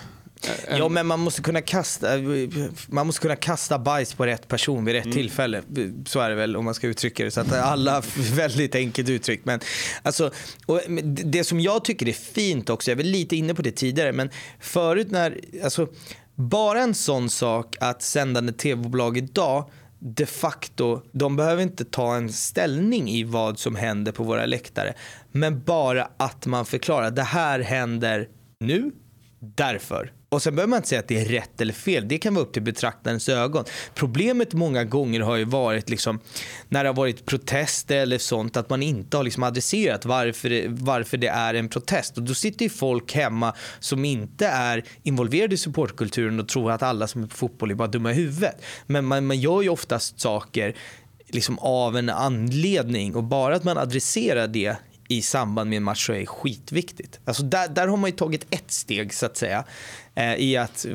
en, 0.67 0.77
Ja, 0.77 0.89
men 0.89 1.05
man 1.07 1.19
måste 1.19 1.41
kunna 1.41 1.61
kasta, 1.61 2.07
man 2.87 3.05
måste 3.07 3.21
kunna 3.21 3.35
kasta 3.35 3.79
bajs 3.79 4.13
på 4.13 4.25
rätt 4.25 4.47
person 4.47 4.85
vid 4.85 4.95
rätt 4.95 5.05
Mm. 5.05 5.17
tillfälle. 5.17 5.61
Så 6.05 6.19
är 6.19 6.29
det 6.29 6.35
väl 6.35 6.55
om 6.55 6.65
man 6.65 6.73
ska 6.73 6.87
uttrycka 6.87 7.23
det. 7.23 7.31
Så 7.31 7.41
att 7.41 7.53
alla, 7.53 8.03
väldigt 8.35 8.75
enkelt 8.75 9.09
uttryckt. 9.09 9.45
Men 9.45 9.59
alltså, 10.03 10.31
och 10.65 10.81
det 11.07 11.43
som 11.43 11.59
jag 11.59 11.83
tycker 11.85 12.07
är 12.07 12.13
fint 12.13 12.69
också, 12.69 12.91
jag 12.91 12.95
var 12.95 13.03
lite 13.03 13.35
inne 13.35 13.53
på 13.53 13.61
det 13.61 13.71
tidigare, 13.71 14.13
men 14.13 14.29
förut 14.59 15.11
när, 15.11 15.39
alltså, 15.63 15.87
bara 16.35 16.81
en 16.81 16.93
sån 16.93 17.29
sak 17.29 17.75
att 17.79 18.01
sändande 18.01 18.53
tv-bolag 18.53 19.17
idag 19.17 19.69
de 19.99 20.25
facto, 20.25 21.01
de 21.11 21.35
behöver 21.35 21.63
inte 21.63 21.85
ta 21.85 22.15
en 22.15 22.33
ställning 22.33 23.09
i 23.09 23.23
vad 23.23 23.59
som 23.59 23.75
händer 23.75 24.11
på 24.11 24.23
våra 24.23 24.45
läktare. 24.45 24.93
Men 25.31 25.63
bara 25.63 26.09
att 26.17 26.45
man 26.45 26.65
förklarar, 26.65 27.11
det 27.11 27.23
här 27.23 27.59
händer 27.59 28.27
nu, 28.59 28.91
därför. 29.39 30.11
Och 30.29 30.41
sen 30.41 30.55
behöver 30.55 30.69
man 30.69 30.77
inte 30.77 30.89
säga 30.89 30.99
att 30.99 31.07
det 31.07 31.19
är 31.19 31.25
rätt 31.25 31.61
eller 31.61 31.73
fel. 31.73 32.07
Det 32.07 32.17
kan 32.17 32.33
vara 32.33 32.45
upp 32.45 32.53
till 32.53 32.61
betraktarens 32.61 33.29
ögon. 33.29 33.65
Problemet 33.93 34.53
många 34.53 34.83
gånger 34.83 35.19
har 35.19 35.35
ju 35.35 35.45
varit 35.45 35.89
liksom, 35.89 36.19
när 36.69 36.83
det 36.83 36.89
har 36.89 36.95
varit 36.95 37.25
protester 37.25 37.97
eller 37.97 38.17
sånt 38.17 38.57
att 38.57 38.69
man 38.69 38.83
inte 38.83 39.17
har 39.17 39.23
liksom 39.23 39.43
adresserat 39.43 40.05
varför 40.05 40.49
det, 40.49 40.65
varför 40.67 41.17
det 41.17 41.27
är 41.27 41.53
en 41.53 41.69
protest. 41.69 42.17
Och 42.17 42.23
då 42.23 42.33
sitter 42.33 42.65
ju 42.65 42.69
folk 42.69 43.13
hemma 43.13 43.53
som 43.79 44.05
inte 44.05 44.47
är 44.47 44.83
involverade 45.03 45.55
i 45.55 45.57
supportkulturen 45.57 46.39
och 46.39 46.47
tror 46.47 46.71
att 46.71 46.83
alla 46.83 47.07
som 47.07 47.23
är 47.23 47.27
på 47.27 47.35
fotboll 47.35 47.71
är 47.71 47.75
bara 47.75 47.87
dumma 47.87 48.11
i 48.11 48.15
huvudet. 48.15 48.61
Men 48.85 49.05
man, 49.05 49.25
man 49.25 49.39
gör 49.39 49.61
ju 49.61 49.69
oftast 49.69 50.19
saker 50.19 50.75
liksom 51.27 51.59
av 51.59 51.97
en 51.97 52.09
anledning 52.09 53.15
och 53.15 53.23
bara 53.23 53.55
att 53.55 53.63
man 53.63 53.77
adresserar 53.77 54.47
det 54.47 54.75
i 55.07 55.21
samband 55.21 55.69
med 55.69 55.77
en 55.77 55.83
match 55.83 56.05
så 56.05 56.13
är 56.13 56.25
skitviktigt. 56.25 57.19
Alltså 57.25 57.43
där, 57.43 57.67
där 57.67 57.87
har 57.87 57.97
man 57.97 58.09
ju 58.09 58.15
tagit 58.15 58.45
ett 58.49 58.71
steg 58.71 59.13
så 59.13 59.25
att 59.25 59.37
säga 59.37 59.63
eh, 60.15 60.35
i 60.35 60.57
att, 60.57 60.85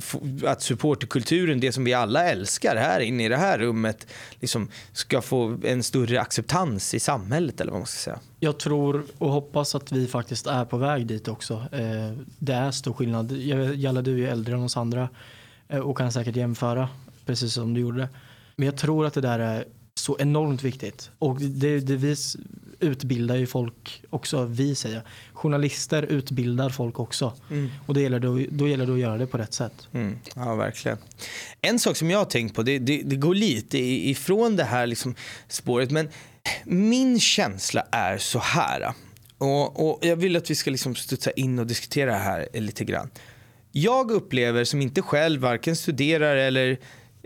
att 0.46 0.62
supporterkulturen, 0.62 1.60
det 1.60 1.72
som 1.72 1.84
vi 1.84 1.94
alla 1.94 2.24
älskar 2.24 2.76
här 2.76 3.00
inne 3.00 3.24
i 3.24 3.28
det 3.28 3.36
här 3.36 3.58
rummet, 3.58 4.06
liksom 4.40 4.68
ska 4.92 5.22
få 5.22 5.58
en 5.64 5.82
större 5.82 6.20
acceptans 6.20 6.94
i 6.94 7.00
samhället 7.00 7.60
eller 7.60 7.72
vad 7.72 7.80
man 7.80 7.86
ska 7.86 7.98
säga. 7.98 8.18
Jag 8.40 8.58
tror 8.58 9.04
och 9.18 9.30
hoppas 9.30 9.74
att 9.74 9.92
vi 9.92 10.06
faktiskt 10.06 10.46
är 10.46 10.64
på 10.64 10.76
väg 10.76 11.06
dit 11.06 11.28
också. 11.28 11.54
Eh, 11.72 12.12
Det 12.38 12.52
är 12.52 12.70
stor 12.70 12.92
skillnad. 12.92 13.32
Jalla, 13.74 14.02
du 14.02 14.24
är 14.26 14.30
äldre 14.32 14.54
än 14.54 14.62
oss 14.62 14.76
andra 14.76 15.08
eh, 15.68 15.78
och 15.80 15.98
kan 15.98 16.12
säkert 16.12 16.36
jämföra 16.36 16.88
precis 17.26 17.52
som 17.52 17.74
du 17.74 17.80
gjorde. 17.80 18.08
Men 18.56 18.66
jag 18.66 18.76
tror 18.76 19.06
att 19.06 19.14
det 19.14 19.20
där 19.20 19.38
är 19.38 19.64
så 19.94 20.16
enormt 20.18 20.62
viktigt. 20.62 21.10
Och 21.18 21.40
det, 21.40 21.80
det 21.80 21.96
vi 21.96 22.16
utbildar 22.80 23.36
ju 23.36 23.46
folk 23.46 24.02
också, 24.10 24.44
vi 24.44 24.74
säger. 24.74 25.02
Journalister 25.32 26.02
utbildar 26.02 26.70
folk 26.70 26.98
också. 26.98 27.32
Och 27.86 27.94
det 27.94 28.00
gäller 28.00 28.18
då, 28.18 28.40
då 28.50 28.68
gäller 28.68 28.86
det 28.86 28.92
att 28.92 28.98
göra 28.98 29.18
det 29.18 29.26
på 29.26 29.38
rätt 29.38 29.54
sätt. 29.54 29.88
Mm, 29.92 30.18
ja, 30.34 30.54
verkligen. 30.54 30.98
En 31.60 31.78
sak 31.78 31.96
som 31.96 32.10
jag 32.10 32.18
har 32.18 32.24
tänkt 32.24 32.54
på, 32.54 32.62
det, 32.62 32.78
det, 32.78 33.02
det 33.04 33.16
går 33.16 33.34
lite 33.34 33.78
ifrån 33.78 34.56
det 34.56 34.64
här 34.64 34.86
liksom 34.86 35.14
spåret, 35.48 35.90
men 35.90 36.08
min 36.64 37.20
känsla 37.20 37.86
är 37.90 38.18
så 38.18 38.38
här. 38.38 38.92
Och, 39.38 39.88
och 39.88 40.06
Jag 40.06 40.16
vill 40.16 40.36
att 40.36 40.50
vi 40.50 40.54
ska 40.54 40.70
liksom 40.70 40.94
studsa 40.94 41.30
in 41.30 41.58
och 41.58 41.66
diskutera 41.66 42.10
det 42.10 42.18
här 42.18 42.48
lite 42.52 42.84
grann. 42.84 43.10
Jag 43.72 44.10
upplever 44.10 44.64
som 44.64 44.82
inte 44.82 45.02
själv 45.02 45.40
varken 45.40 45.76
studerar 45.76 46.36
eller 46.36 46.78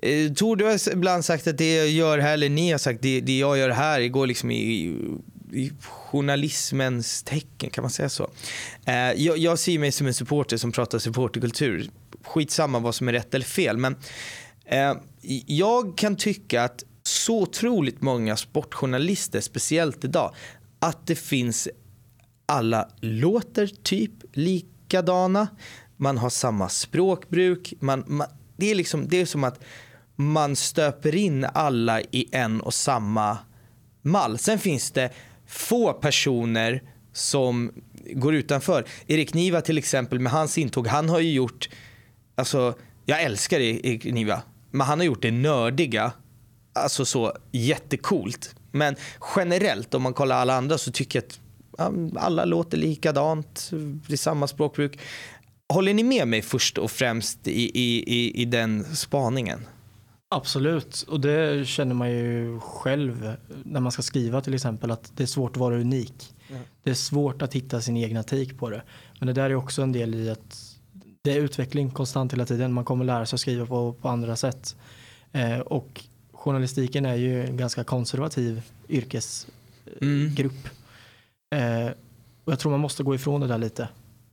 Eh, 0.02 0.32
Tor, 0.32 0.56
du 0.56 0.64
har 0.64 0.92
ibland 0.92 1.24
sagt 1.24 1.46
att 1.46 1.58
det 1.58 1.76
jag 1.76 1.88
gör 1.88 2.18
här, 2.18 2.32
eller 2.32 2.48
ni 2.48 2.70
har 2.70 2.78
sagt 2.78 3.02
det, 3.02 3.20
det 3.20 3.38
jag 3.38 3.58
gör 3.58 3.70
här, 3.70 4.00
det 4.00 4.08
går 4.08 4.26
liksom 4.26 4.50
i, 4.50 4.96
i, 5.52 5.72
journalismens 5.80 7.22
tecken, 7.22 7.70
kan 7.70 7.82
man 7.82 7.90
säga 7.90 8.08
så? 8.08 8.30
Eh, 8.86 8.94
jag, 8.94 9.38
jag 9.38 9.58
ser 9.58 9.78
mig 9.78 9.92
som 9.92 10.06
en 10.06 10.14
supporter 10.14 10.56
som 10.56 10.72
pratar 10.72 10.98
supporterkultur. 10.98 11.90
Skitsamma 12.24 12.78
vad 12.78 12.94
som 12.94 13.08
är 13.08 13.12
rätt 13.12 13.34
eller 13.34 13.44
fel, 13.44 13.76
men 13.76 13.96
eh, 14.64 14.94
jag 15.46 15.98
kan 15.98 16.16
tycka 16.16 16.62
att 16.62 16.84
så 17.02 17.42
otroligt 17.42 18.02
många 18.02 18.36
sportjournalister, 18.36 19.40
speciellt 19.40 20.04
idag, 20.04 20.34
att 20.78 21.06
det 21.06 21.14
finns 21.14 21.68
alla 22.46 22.88
låter 23.00 23.66
typ 23.66 24.12
likadana. 24.32 25.48
Man 25.96 26.18
har 26.18 26.30
samma 26.30 26.68
språkbruk. 26.68 27.74
Man, 27.80 28.04
man, 28.06 28.26
det, 28.56 28.70
är 28.70 28.74
liksom, 28.74 29.08
det 29.08 29.20
är 29.20 29.26
som 29.26 29.44
att 29.44 29.60
man 30.16 30.56
stöper 30.56 31.14
in 31.14 31.46
alla 31.54 32.00
i 32.00 32.28
en 32.32 32.60
och 32.60 32.74
samma 32.74 33.38
mall. 34.02 34.38
Sen 34.38 34.58
finns 34.58 34.90
det 34.90 35.10
få 35.46 35.92
personer 35.92 36.82
som 37.12 37.72
går 38.12 38.34
utanför. 38.34 38.84
Erik 39.06 39.34
Niva 39.34 39.60
till 39.60 39.78
exempel 39.78 40.20
med 40.20 40.32
hans 40.32 40.58
intåg, 40.58 40.86
han 40.86 41.08
har 41.08 41.20
ju 41.20 41.32
gjort, 41.32 41.68
alltså 42.34 42.74
jag 43.04 43.22
älskar 43.22 43.60
Erik 43.60 44.04
Niva, 44.04 44.42
men 44.70 44.86
han 44.86 44.98
har 44.98 45.04
gjort 45.06 45.22
det 45.22 45.30
nördiga, 45.30 46.12
alltså 46.72 47.04
så 47.04 47.32
jättecoolt. 47.52 48.54
Men 48.72 48.96
generellt 49.36 49.94
om 49.94 50.02
man 50.02 50.14
kollar 50.14 50.36
alla 50.36 50.54
andra 50.54 50.78
så 50.78 50.92
tycker 50.92 51.18
jag 51.18 51.24
att 51.24 51.40
alla 52.16 52.44
låter 52.44 52.76
likadant, 52.76 53.70
det 54.06 54.12
är 54.12 54.16
samma 54.16 54.46
språkbruk. 54.46 54.98
Håller 55.68 55.94
ni 55.94 56.02
med 56.02 56.28
mig 56.28 56.42
först 56.42 56.78
och 56.78 56.90
främst 56.90 57.48
i, 57.48 57.80
i, 57.80 58.04
i, 58.06 58.42
i 58.42 58.44
den 58.44 58.96
spaningen? 58.96 59.66
Absolut, 60.36 61.04
och 61.08 61.20
det 61.20 61.66
känner 61.68 61.94
man 61.94 62.10
ju 62.10 62.60
själv 62.60 63.36
när 63.64 63.80
man 63.80 63.92
ska 63.92 64.02
skriva 64.02 64.40
till 64.40 64.54
exempel 64.54 64.90
att 64.90 65.12
det 65.16 65.22
är 65.22 65.26
svårt 65.26 65.50
att 65.50 65.56
vara 65.56 65.76
unik. 65.76 66.34
Det 66.82 66.90
är 66.90 66.94
svårt 66.94 67.42
att 67.42 67.54
hitta 67.54 67.80
sin 67.80 67.96
egna 67.96 68.22
take 68.22 68.54
på 68.54 68.70
det. 68.70 68.82
Men 69.18 69.26
det 69.26 69.32
där 69.32 69.50
är 69.50 69.54
också 69.54 69.82
en 69.82 69.92
del 69.92 70.14
i 70.14 70.30
att 70.30 70.76
det 71.22 71.32
är 71.32 71.40
utveckling 71.40 71.90
konstant 71.90 72.32
hela 72.32 72.46
tiden. 72.46 72.72
Man 72.72 72.84
kommer 72.84 73.04
lära 73.04 73.26
sig 73.26 73.36
att 73.36 73.40
skriva 73.40 73.66
på, 73.66 73.92
på 73.92 74.08
andra 74.08 74.36
sätt. 74.36 74.76
Eh, 75.32 75.58
och 75.58 76.04
journalistiken 76.32 77.06
är 77.06 77.14
ju 77.14 77.44
en 77.44 77.56
ganska 77.56 77.84
konservativ 77.84 78.62
yrkesgrupp. 78.88 80.68
Eh, 81.54 81.90
och 82.44 82.52
jag 82.52 82.58
tror 82.58 82.70
man 82.70 82.80
måste 82.80 83.02
gå 83.02 83.14
ifrån 83.14 83.40
det 83.40 83.46
där 83.46 83.58
lite. 83.58 83.88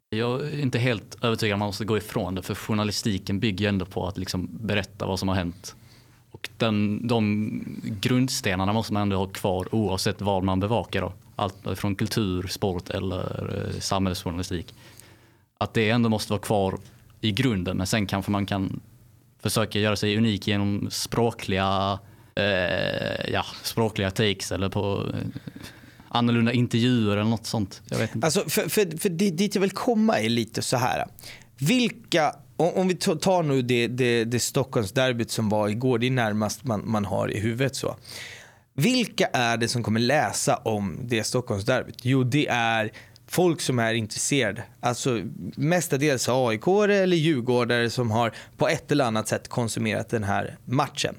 Jag 0.09 0.41
är 0.41 0.59
inte 0.59 0.79
helt 0.79 1.23
övertygad 1.23 1.53
om 1.53 1.59
man 1.59 1.67
måste 1.67 1.85
gå 1.85 1.97
ifrån 1.97 2.35
det 2.35 2.41
för 2.41 2.55
journalistiken 2.55 3.39
bygger 3.39 3.65
ju 3.65 3.69
ändå 3.69 3.85
på 3.85 4.07
att 4.07 4.17
liksom 4.17 4.49
berätta 4.51 5.05
vad 5.05 5.19
som 5.19 5.27
har 5.27 5.35
hänt. 5.35 5.75
Och 6.33 6.49
den, 6.57 7.07
de 7.07 7.63
grundstenarna 8.01 8.73
måste 8.73 8.93
man 8.93 9.01
ändå 9.01 9.17
ha 9.17 9.27
kvar 9.27 9.75
oavsett 9.75 10.21
vad 10.21 10.43
man 10.43 10.59
bevakar. 10.59 11.01
Då. 11.01 11.13
Allt 11.35 11.55
från 11.75 11.95
kultur, 11.95 12.47
sport 12.47 12.89
eller 12.89 13.55
eh, 13.55 13.79
samhällsjournalistik. 13.79 14.73
Att 15.57 15.73
det 15.73 15.89
ändå 15.89 16.09
måste 16.09 16.33
vara 16.33 16.41
kvar 16.41 16.77
i 17.21 17.31
grunden 17.31 17.77
men 17.77 17.87
sen 17.87 18.07
kanske 18.07 18.31
man 18.31 18.45
kan 18.45 18.79
försöka 19.41 19.79
göra 19.79 19.95
sig 19.95 20.17
unik 20.17 20.47
genom 20.47 20.87
språkliga, 20.91 21.99
eh, 22.35 23.31
ja, 23.31 23.45
språkliga 23.63 24.11
takes 24.11 24.51
eller 24.51 24.69
på 24.69 25.09
eh, 25.13 25.41
annorlunda 26.07 26.51
intervjuer 26.51 27.17
eller 27.17 27.29
något 27.29 27.45
sånt. 27.45 27.81
Jag 27.89 27.97
vet 27.97 28.15
inte. 28.15 28.27
Alltså, 28.27 28.49
för, 28.49 28.69
för, 28.69 28.97
för 28.97 29.09
dit 29.09 29.37
dit 29.37 29.55
jag 29.55 29.61
vill 29.61 29.71
komma 29.71 30.19
är 30.19 30.29
lite 30.29 30.61
så 30.61 30.77
här. 30.77 31.05
Vilka 31.57 32.35
om, 32.57 32.87
vi 32.87 32.95
tar 32.95 33.43
nu 33.43 33.61
det, 33.61 33.87
det, 33.87 34.23
det 34.23 34.39
Stockholmsderbyt 34.39 35.31
som 35.31 35.49
var 35.49 35.69
igår, 35.69 35.99
det 35.99 36.07
är 36.07 36.11
närmast 36.11 36.63
man, 36.63 36.81
man 36.85 37.05
har 37.05 37.31
i 37.31 37.39
huvudet 37.39 37.75
så. 37.75 37.95
Vilka 38.75 39.25
är 39.25 39.57
det 39.57 39.67
som 39.67 39.83
kommer 39.83 39.99
läsa 39.99 40.55
om 40.55 40.99
det 41.03 41.23
Stockholmsderbyt? 41.23 41.99
Jo, 42.01 42.23
det 42.23 42.47
är 42.47 42.91
folk 43.27 43.61
som 43.61 43.79
är 43.79 43.93
intresserade. 43.93 44.63
Alltså 44.79 45.21
mestadels 45.55 46.29
AIK 46.29 46.67
eller 46.67 47.17
Djurgårdare 47.17 47.89
som 47.89 48.11
har 48.11 48.33
på 48.57 48.67
ett 48.67 48.91
eller 48.91 49.05
annat 49.05 49.27
sätt 49.27 49.47
konsumerat 49.47 50.09
den 50.09 50.23
här 50.23 50.57
matchen. 50.65 51.15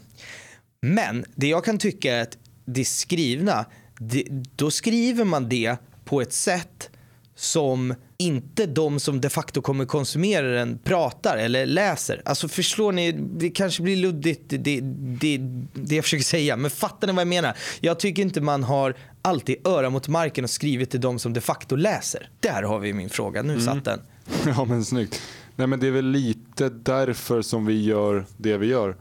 Men 0.83 1.25
det 1.35 1.47
jag 1.47 1.65
kan 1.65 1.79
tycka 1.79 2.15
är 2.15 2.23
att 2.23 2.39
det 2.65 2.85
skrivna, 2.85 3.65
det, 3.99 4.25
då 4.57 4.71
skriver 4.71 5.25
man 5.25 5.49
det 5.49 5.77
på 6.05 6.21
ett 6.21 6.33
sätt 6.33 6.91
som 7.35 7.95
inte 8.17 8.67
de 8.67 9.01
som 9.01 9.21
de 9.21 9.31
facto 9.31 9.63
kommer 9.63 9.85
konsumera 9.85 10.47
den 10.47 10.79
pratar 10.79 11.37
eller 11.37 11.67
läser. 11.67 12.23
Alltså 12.25 12.49
förstår 12.49 12.93
ni, 12.93 13.13
det 13.13 13.51
kanske 13.51 13.83
blir 13.83 13.97
luddigt 13.97 14.43
det, 14.49 14.81
det, 15.21 15.39
det 15.73 15.95
jag 15.95 16.05
försöker 16.05 16.25
säga, 16.25 16.57
men 16.57 16.71
fattar 16.71 17.07
ni 17.07 17.13
vad 17.13 17.21
jag 17.21 17.29
menar? 17.29 17.57
Jag 17.81 18.01
tycker 18.01 18.23
inte 18.23 18.41
man 18.41 18.65
har 18.65 18.97
alltid 19.23 19.67
öra 19.67 19.91
mot 19.91 20.09
marken 20.09 20.45
och 20.45 20.51
skrivit 20.51 20.91
till 20.91 21.01
de 21.01 21.19
som 21.19 21.33
de 21.33 21.41
facto 21.41 21.77
läser. 21.77 22.31
Där 22.41 22.63
har 22.63 22.79
vi 22.79 22.93
min 22.93 23.09
fråga, 23.09 23.43
nu 23.43 23.53
mm. 23.53 23.65
satt 23.65 23.85
den. 23.85 24.01
Ja 24.47 24.65
men 24.65 24.85
snyggt. 24.85 25.23
Nej 25.57 25.67
men 25.67 25.81
det 25.81 25.87
är 25.87 25.91
väl 25.91 26.11
lite 26.11 26.69
därför 26.69 27.43
som 27.43 27.67
vi 27.67 27.85
gör 27.85 28.25
det 28.37 28.57
vi 28.57 28.67
gör. 28.67 28.97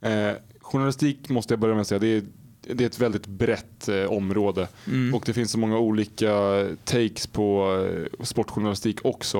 Eh, 0.00 0.32
journalistik 0.60 1.28
måste 1.28 1.52
jag 1.52 1.60
börja 1.60 1.74
med 1.74 1.80
att 1.80 1.88
säga, 1.88 1.98
det 1.98 2.16
är 2.16 2.22
det 2.74 2.84
är 2.84 2.86
ett 2.86 3.00
väldigt 3.00 3.26
brett 3.26 3.88
eh, 3.88 4.04
område 4.04 4.68
mm. 4.86 5.14
och 5.14 5.22
det 5.26 5.32
finns 5.32 5.50
så 5.50 5.58
många 5.58 5.78
olika 5.78 6.30
takes 6.84 7.26
på 7.26 7.76
eh, 7.86 8.24
sportjournalistik 8.24 9.04
också. 9.04 9.38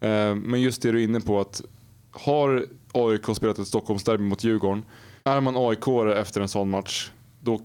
Eh, 0.00 0.34
men 0.34 0.60
just 0.60 0.82
det 0.82 0.92
du 0.92 1.00
är 1.00 1.04
inne 1.04 1.20
på 1.20 1.40
att 1.40 1.62
har 2.10 2.66
AIK 2.92 3.36
spelat 3.36 3.58
ett 3.58 3.68
Stockholmsderby 3.68 4.24
mot 4.24 4.44
Djurgården, 4.44 4.82
är 5.24 5.40
man 5.40 5.56
AIK 5.56 6.16
efter 6.16 6.40
en 6.40 6.48
sån 6.48 6.70
match, 6.70 7.10
då 7.40 7.60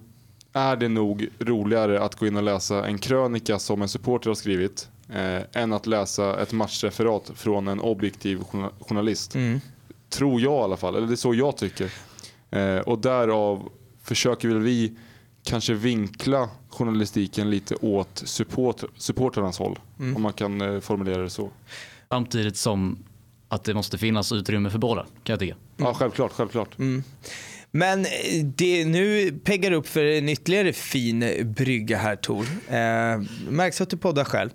är 0.54 0.76
det 0.76 0.88
nog 0.88 1.28
roligare 1.40 2.02
att 2.02 2.16
gå 2.16 2.28
in 2.28 2.38
och 2.38 2.44
läsa 2.44 2.86
en 2.86 2.98
krönika 2.98 3.60
som 3.60 3.82
en 3.82 3.90
supporter 3.90 4.30
har 4.30 4.36
skrivit 4.36 4.90
eh, 5.10 5.62
än 5.62 5.74
att 5.74 5.88
läsa 5.88 6.42
ett 6.42 6.52
matchreferat 6.52 7.32
från 7.36 7.68
en 7.68 7.80
objektiv 7.80 8.40
journalist. 8.80 9.36
Mm. 9.36 9.62
Tror 10.10 10.42
jag 10.42 10.54
i 10.54 10.64
alla 10.64 10.78
fall, 10.78 10.96
eller 10.96 11.08
det 11.08 11.14
är 11.14 11.16
så 11.16 11.34
jag 11.34 11.58
tycker. 11.58 11.92
Eh, 12.52 12.78
och 12.78 13.00
därav 13.00 13.70
försöker 14.08 14.48
väl 14.48 14.60
vi 14.60 14.94
kanske 15.44 15.74
vinkla 15.74 16.50
journalistiken 16.70 17.50
lite 17.50 17.76
åt 17.76 18.22
support, 18.26 18.84
supporternas 18.98 19.60
håll. 19.60 19.80
Mm. 20.00 20.16
Om 20.16 20.22
man 20.22 20.34
kan 20.34 20.62
eh, 20.62 20.80
formulera 20.80 21.22
det 21.22 21.30
så. 21.30 21.52
Samtidigt 22.10 22.58
som 22.58 23.04
att 23.48 23.64
det 23.64 23.74
måste 23.74 23.98
finnas 23.98 24.32
utrymme 24.32 24.70
för 24.70 24.78
båda 24.78 25.02
kan 25.02 25.34
jag 25.34 25.40
tycka. 25.40 25.54
Mm. 25.54 25.64
Ja 25.78 25.94
självklart, 25.94 26.32
självklart. 26.32 26.80
Mm. 26.80 27.04
Men 27.72 28.06
eh, 28.06 28.46
det 28.56 28.86
nu 28.86 29.32
peggar 29.44 29.72
upp 29.72 29.88
för 29.88 30.04
en 30.04 30.30
ytterligare 30.30 30.74
fin 30.74 31.54
brygga 31.58 31.98
här 31.98 32.16
Tor. 32.16 32.46
Eh, 32.68 33.22
märks 33.50 33.82
att 33.82 33.90
du 33.90 33.98
poddar 33.98 34.24
själv. 34.24 34.50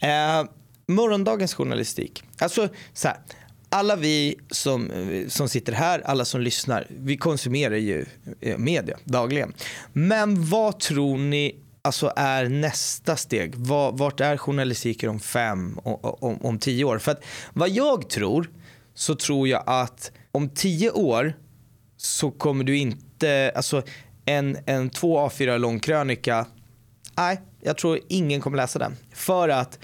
Eh, 0.00 0.50
morgondagens 0.86 1.54
journalistik. 1.54 2.22
Alltså 2.38 2.68
så 2.92 3.08
här, 3.08 3.18
alla 3.70 3.96
vi 3.96 4.36
som, 4.50 4.90
som 5.28 5.48
sitter 5.48 5.72
här, 5.72 6.00
alla 6.00 6.24
som 6.24 6.40
lyssnar, 6.40 6.86
vi 6.88 7.16
konsumerar 7.16 7.76
ju 7.76 8.06
eh, 8.40 8.58
media 8.58 8.98
dagligen. 9.04 9.52
Men 9.92 10.44
vad 10.48 10.80
tror 10.80 11.18
ni 11.18 11.56
alltså 11.82 12.12
är 12.16 12.48
nästa 12.48 13.16
steg? 13.16 13.54
Vart 13.92 14.20
är 14.20 14.36
journalistiken 14.36 15.10
om 15.10 15.20
fem, 15.20 15.78
om, 15.82 16.38
om 16.42 16.58
tio 16.58 16.84
år? 16.84 16.98
För 16.98 17.12
att 17.12 17.24
vad 17.52 17.68
jag 17.68 18.10
tror, 18.10 18.50
så 18.94 19.14
tror 19.14 19.48
jag 19.48 19.62
att 19.66 20.12
om 20.32 20.48
tio 20.48 20.90
år 20.90 21.32
så 21.96 22.30
kommer 22.30 22.64
du 22.64 22.76
inte, 22.78 23.52
alltså 23.56 23.82
en, 24.24 24.58
en 24.66 24.90
två 24.90 25.28
A4 25.28 25.58
lång 25.58 25.80
krönika, 25.80 26.46
nej, 27.16 27.40
jag 27.60 27.76
tror 27.78 28.00
ingen 28.08 28.40
kommer 28.40 28.56
läsa 28.56 28.78
den. 28.78 28.96
För 29.12 29.48
att 29.48 29.78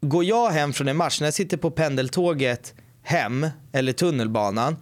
går 0.00 0.24
jag 0.24 0.50
hem 0.50 0.72
från 0.72 0.88
en 0.88 0.96
match, 0.96 1.20
när 1.20 1.26
jag 1.26 1.34
sitter 1.34 1.56
på 1.56 1.70
pendeltåget 1.70 2.74
hem 3.02 3.46
eller 3.72 3.92
tunnelbanan, 3.92 4.76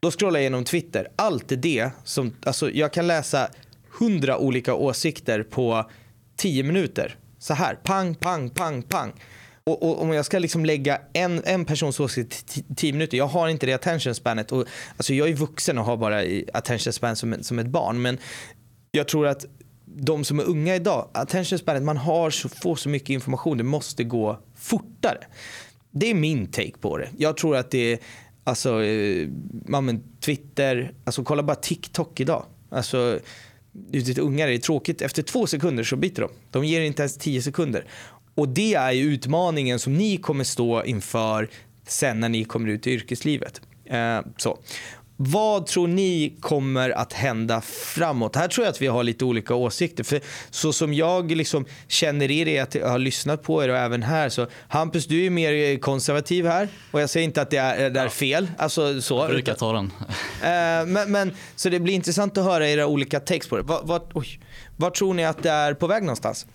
då 0.00 0.10
scrollar 0.10 0.38
jag 0.38 0.42
igenom 0.42 0.64
Twitter. 0.64 1.08
Allt 1.16 1.52
är 1.52 1.56
det 1.56 1.90
som, 2.04 2.34
alltså 2.46 2.70
jag 2.70 2.92
kan 2.92 3.06
läsa 3.06 3.48
hundra 3.98 4.38
olika 4.38 4.74
åsikter 4.74 5.42
på 5.42 5.90
tio 6.36 6.62
minuter. 6.62 7.16
Så 7.38 7.54
här, 7.54 7.74
pang, 7.74 8.14
pang, 8.14 8.50
pang, 8.50 8.82
pang. 8.82 9.12
Och, 9.64 9.82
och 9.82 10.02
om 10.02 10.12
jag 10.12 10.24
ska 10.24 10.38
liksom 10.38 10.64
lägga 10.64 11.00
en, 11.12 11.42
en 11.44 11.64
persons 11.64 12.00
åsikt 12.00 12.58
i 12.58 12.74
tio 12.74 12.92
minuter, 12.92 13.18
jag 13.18 13.26
har 13.26 13.48
inte 13.48 13.66
det 13.66 13.72
attention 13.72 14.14
spanet. 14.14 14.52
Och, 14.52 14.64
alltså 14.96 15.14
jag 15.14 15.28
är 15.28 15.34
vuxen 15.34 15.78
och 15.78 15.84
har 15.84 15.96
bara 15.96 16.22
attention 16.54 16.92
span 16.92 17.16
som, 17.16 17.36
som 17.40 17.58
ett 17.58 17.66
barn. 17.66 18.02
Men 18.02 18.18
jag 18.90 19.08
tror 19.08 19.26
att 19.26 19.44
de 19.84 20.24
som 20.24 20.38
är 20.38 20.44
unga 20.44 20.76
idag, 20.76 21.08
attention 21.14 21.58
spanet, 21.58 21.82
man 21.82 21.96
har 21.96 22.30
så, 22.30 22.48
får 22.48 22.76
så 22.76 22.88
mycket 22.88 23.10
information, 23.10 23.58
det 23.58 23.64
måste 23.64 24.04
gå 24.04 24.40
fortare. 24.54 25.18
Det 25.98 26.10
är 26.10 26.14
min 26.14 26.46
take 26.46 26.78
på 26.80 26.98
det. 26.98 27.08
Jag 27.18 27.36
tror 27.36 27.56
att 27.56 27.70
det 27.70 27.92
är, 27.92 27.98
alltså, 28.44 28.82
eh, 28.82 29.28
Twitter, 30.20 30.92
alltså 31.04 31.24
kolla 31.24 31.42
bara 31.42 31.56
TikTok 31.56 32.20
idag. 32.20 32.44
Alltså, 32.70 33.18
ute 33.92 34.20
ungar 34.20 34.48
är 34.48 34.52
det 34.52 34.58
tråkigt. 34.58 35.02
Efter 35.02 35.22
två 35.22 35.46
sekunder 35.46 35.84
så 35.84 35.96
byter 35.96 36.20
de. 36.20 36.30
De 36.50 36.64
ger 36.64 36.80
inte 36.80 37.02
ens 37.02 37.16
tio 37.16 37.42
sekunder. 37.42 37.84
Och 38.34 38.48
det 38.48 38.74
är 38.74 38.92
ju 38.92 39.02
utmaningen 39.02 39.78
som 39.78 39.94
ni 39.94 40.16
kommer 40.16 40.44
stå 40.44 40.84
inför 40.84 41.48
sen 41.86 42.20
när 42.20 42.28
ni 42.28 42.44
kommer 42.44 42.68
ut 42.68 42.86
i 42.86 42.90
yrkeslivet. 42.90 43.60
Eh, 43.84 44.20
så. 44.36 44.58
Vad 45.16 45.66
tror 45.66 45.88
ni 45.88 46.36
kommer 46.40 46.90
att 46.90 47.12
hända 47.12 47.60
framåt? 47.60 48.36
Här 48.36 48.48
tror 48.48 48.64
jag 48.64 48.72
att 48.72 48.82
vi 48.82 48.86
har 48.86 49.04
lite 49.04 49.24
olika 49.24 49.54
åsikter. 49.54 50.04
För 50.04 50.20
så 50.50 50.72
som 50.72 50.94
jag 50.94 51.30
liksom 51.30 51.64
känner 51.88 52.30
er, 52.30 52.48
är 52.48 52.62
att 52.62 52.74
jag 52.74 52.88
har 52.88 52.98
lyssnat 52.98 53.42
på 53.42 53.64
er 53.64 53.68
och 53.68 53.76
även 53.76 54.02
här. 54.02 54.28
Så 54.28 54.46
Hampus, 54.68 55.06
du 55.06 55.26
är 55.26 55.30
mer 55.30 55.78
konservativ 55.78 56.46
här. 56.46 56.68
Och 56.90 57.00
jag 57.00 57.10
säger 57.10 57.24
inte 57.24 57.42
att 57.42 57.50
det 57.50 57.56
är, 57.56 57.90
det 57.90 58.00
är 58.00 58.08
fel. 58.08 58.50
Alltså, 58.58 59.02
så, 59.02 59.18
jag 59.18 59.30
brukar 59.30 59.54
ta 59.54 59.72
den. 59.72 59.92
Eh, 60.42 60.86
men, 60.86 61.12
men, 61.12 61.34
så 61.56 61.68
det 61.68 61.80
blir 61.80 61.94
intressant 61.94 62.38
att 62.38 62.44
höra 62.44 62.68
era 62.68 62.86
olika 62.86 63.20
takes 63.20 63.48
på 63.48 63.56
det. 63.56 63.62
Vart, 63.62 63.84
vart, 63.84 64.10
oj, 64.14 64.40
vart 64.76 64.94
tror 64.94 65.14
ni 65.14 65.24
att 65.24 65.42
det 65.42 65.50
är 65.50 65.74
på 65.74 65.86
väg 65.86 66.02
någonstans? 66.02 66.46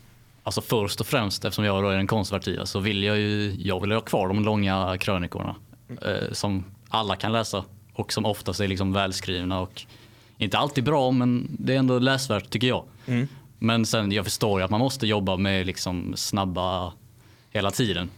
Alltså 0.43 0.62
först 0.62 0.99
och 0.99 1.07
främst, 1.07 1.45
eftersom 1.45 1.66
jag 1.66 1.91
är 1.93 1.97
den 1.97 2.07
konservativa, 2.07 2.66
så 2.66 2.80
vill 2.80 3.03
jag 3.03 3.18
ju 3.18 3.55
jag 3.59 3.82
vill 3.82 3.91
ha 3.91 4.01
kvar 4.01 4.28
de 4.28 4.45
långa 4.45 4.97
krönikorna. 4.99 5.55
Eh, 6.01 6.32
som 6.32 6.66
alla 6.89 7.16
kan 7.16 7.32
läsa 7.32 7.64
och 7.93 8.13
som 8.13 8.25
oftast 8.25 8.59
är 8.59 8.67
liksom 8.67 8.93
välskrivna 8.93 9.59
och 9.59 9.85
inte 10.37 10.57
alltid 10.57 10.83
bra 10.83 11.11
men 11.11 11.47
det 11.59 11.73
är 11.73 11.77
ändå 11.77 11.99
läsvärt 11.99 12.49
tycker 12.49 12.67
jag. 12.67 12.85
Mm. 13.05 13.27
Men 13.59 13.85
sen 13.85 14.11
jag 14.11 14.25
förstår 14.25 14.59
ju 14.59 14.65
att 14.65 14.71
man 14.71 14.79
måste 14.79 15.07
jobba 15.07 15.37
med 15.37 15.65
liksom 15.65 16.13
snabba 16.15 16.93
hela 17.51 17.71
tiden. 17.71 18.09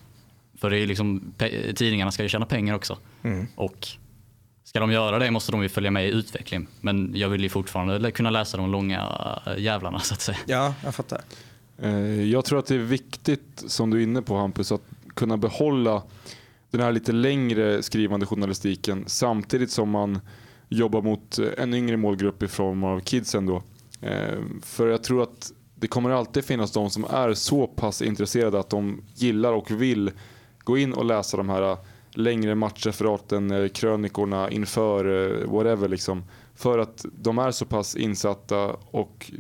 För 0.58 0.70
det 0.70 0.78
är 0.78 0.88
liksom, 0.88 1.34
tidningarna 1.76 2.12
ska 2.12 2.24
ju 2.24 2.30
tjäna 2.30 2.46
pengar 2.46 2.76
också. 2.76 2.98
Mm. 3.24 3.48
Och 3.56 3.88
ska 4.64 4.80
de 4.80 4.92
göra 4.92 5.20
det 5.20 5.32
måste 5.32 5.52
de 5.52 5.64
ju 5.64 5.70
följa 5.70 5.92
med 5.92 6.08
i 6.08 6.10
utvecklingen. 6.10 6.68
Men 6.82 7.12
jag 7.16 7.30
vill 7.30 7.44
ju 7.44 7.50
fortfarande 7.50 8.12
kunna 8.12 8.30
läsa 8.30 8.58
de 8.58 8.72
långa 8.72 9.40
jävlarna 9.58 10.00
så 10.00 10.14
att 10.14 10.22
säga. 10.22 10.38
Ja, 10.46 10.74
jag 10.84 10.96
fattar. 10.96 11.22
Eh, 11.82 12.24
jag 12.24 12.46
tror 12.46 12.60
att 12.60 12.66
det 12.66 12.76
är 12.76 12.80
viktigt 12.80 13.64
som 13.68 13.90
du 13.90 14.00
är 14.00 14.04
inne 14.04 14.22
på 14.22 14.38
Hampus 14.38 14.72
att 14.72 14.82
kunna 15.14 15.38
behålla 15.38 16.04
den 16.78 16.86
här 16.86 16.92
lite 16.92 17.12
längre 17.12 17.84
skrivande 17.84 18.26
journalistiken 18.26 19.04
samtidigt 19.08 19.72
som 19.72 19.90
man 19.90 20.20
jobbar 20.70 21.02
mot 21.02 21.40
eh, 21.40 21.48
en 21.58 21.74
yngre 21.74 21.98
målgrupp 21.98 22.44
i 22.44 22.48
form 22.48 22.84
av 22.84 23.00
kidsen 23.00 23.46
då. 23.46 23.64
Eh, 24.02 24.40
för 24.62 24.88
jag 24.88 25.04
tror 25.04 25.24
att 25.24 25.52
det 25.76 25.88
kommer 25.88 26.10
alltid 26.10 26.46
finnas 26.46 26.72
de 26.72 26.90
som 26.90 27.06
är 27.10 27.34
så 27.34 27.68
pass 27.68 28.02
intresserade 28.02 28.60
att 28.60 28.70
de 28.70 29.02
gillar 29.16 29.54
och 29.54 29.72
vill 29.72 30.12
gå 30.64 30.78
in 30.78 30.94
och 30.94 31.06
läsa 31.06 31.38
de 31.38 31.50
här 31.50 31.72
eh, 31.72 31.78
längre 32.12 32.56
matchreferaten, 32.56 33.70
krönikorna 33.70 34.50
inför 34.50 35.06
whatever 35.46 35.88
liksom. 35.88 36.24
För 36.56 36.80
att 36.80 37.06
de 37.14 37.38
är 37.38 37.52
så 37.52 37.66
pass 37.66 37.96
insatta 37.96 38.66
och 38.74 39.32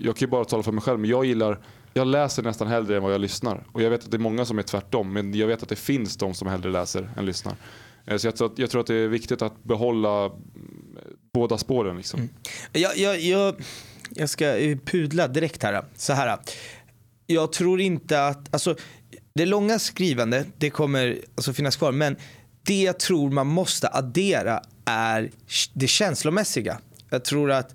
jag 0.00 0.16
kan 0.16 0.26
ju 0.26 0.30
bara 0.30 0.44
tala 0.44 0.62
för 0.62 0.72
mig 0.72 0.82
själv 0.82 1.00
men 1.00 1.10
jag 1.10 1.24
gillar 1.24 1.58
jag 1.94 2.06
läser 2.06 2.42
nästan 2.42 2.68
hellre 2.68 2.96
än 2.96 3.02
vad 3.02 3.12
jag 3.12 3.20
lyssnar. 3.20 3.66
Och 3.72 3.82
jag 3.82 3.90
vet 3.90 4.04
att 4.04 4.10
det 4.10 4.16
är 4.16 4.18
många 4.18 4.44
som 4.44 4.58
är 4.58 4.62
tvärtom. 4.62 5.12
Men 5.12 5.34
jag 5.34 5.46
vet 5.46 5.62
att 5.62 5.68
det 5.68 5.76
finns 5.76 6.16
de 6.16 6.34
som 6.34 6.48
hellre 6.48 6.70
läser 6.70 7.10
än 7.16 7.26
lyssnar. 7.26 7.54
Eh, 8.06 8.16
så 8.16 8.26
jag 8.26 8.36
tror, 8.36 8.52
att, 8.52 8.58
jag 8.58 8.70
tror 8.70 8.80
att 8.80 8.86
det 8.86 8.94
är 8.94 9.08
viktigt 9.08 9.42
att 9.42 9.64
behålla 9.64 10.24
eh, 10.24 10.32
båda 11.34 11.58
spåren. 11.58 11.96
Liksom. 11.96 12.20
Mm. 12.20 12.32
Jag, 12.72 12.98
jag, 12.98 13.20
jag, 13.20 13.54
jag 14.10 14.30
ska 14.30 14.56
eh, 14.56 14.78
pudla 14.78 15.28
direkt 15.28 15.62
här. 15.62 15.84
Så 15.96 16.12
här. 16.12 16.38
Jag 17.26 17.52
tror 17.52 17.80
inte 17.80 18.26
att, 18.26 18.54
alltså 18.54 18.76
det 19.34 19.46
långa 19.46 19.78
skrivandet 19.78 20.46
det 20.58 20.70
kommer 20.70 21.18
alltså 21.34 21.52
finnas 21.52 21.76
kvar. 21.76 21.92
Men 21.92 22.16
det 22.62 22.82
jag 22.82 22.98
tror 22.98 23.30
man 23.30 23.46
måste 23.46 23.88
addera 23.88 24.62
är 24.84 25.30
det 25.72 25.86
känslomässiga. 25.86 26.78
Jag 27.10 27.24
tror 27.24 27.50
att 27.50 27.74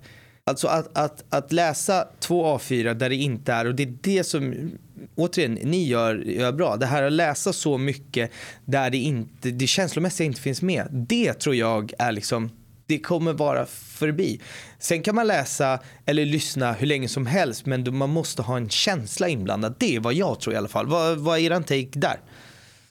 Alltså 0.50 0.68
att, 0.68 0.98
att, 0.98 1.24
att 1.30 1.52
läsa 1.52 2.08
två 2.20 2.58
A4 2.58 2.94
där 2.94 3.08
det 3.08 3.16
inte 3.16 3.52
är, 3.52 3.64
och 3.64 3.74
det 3.74 3.82
är 3.82 3.98
det 4.00 4.24
som 4.24 4.70
återigen, 5.14 5.54
ni 5.54 5.86
gör, 5.86 6.14
gör 6.14 6.52
bra. 6.52 6.76
Det 6.76 6.86
här 6.86 7.02
att 7.02 7.12
läsa 7.12 7.52
så 7.52 7.78
mycket 7.78 8.30
där 8.64 8.90
det, 8.90 8.98
inte, 8.98 9.50
det 9.50 9.66
känslomässiga 9.66 10.26
inte 10.26 10.40
finns 10.40 10.62
med. 10.62 10.88
Det 10.90 11.34
tror 11.34 11.54
jag 11.54 11.92
är 11.98 12.12
liksom 12.12 12.50
det 12.86 12.98
kommer 12.98 13.32
vara 13.32 13.66
förbi. 13.66 14.40
Sen 14.78 15.02
kan 15.02 15.14
man 15.14 15.26
läsa 15.26 15.78
eller 16.04 16.24
lyssna 16.24 16.72
hur 16.72 16.86
länge 16.86 17.08
som 17.08 17.26
helst 17.26 17.66
men 17.66 17.96
man 17.96 18.10
måste 18.10 18.42
ha 18.42 18.56
en 18.56 18.68
känsla 18.68 19.28
inblandad. 19.28 19.74
Det 19.78 19.96
är 19.96 20.00
vad 20.00 20.14
jag 20.14 20.40
tror 20.40 20.54
i 20.54 20.56
alla 20.56 20.68
fall. 20.68 20.86
Vad, 20.86 21.18
vad 21.18 21.38
är 21.38 21.52
er 21.52 21.60
take 21.60 21.98
där? 21.98 22.20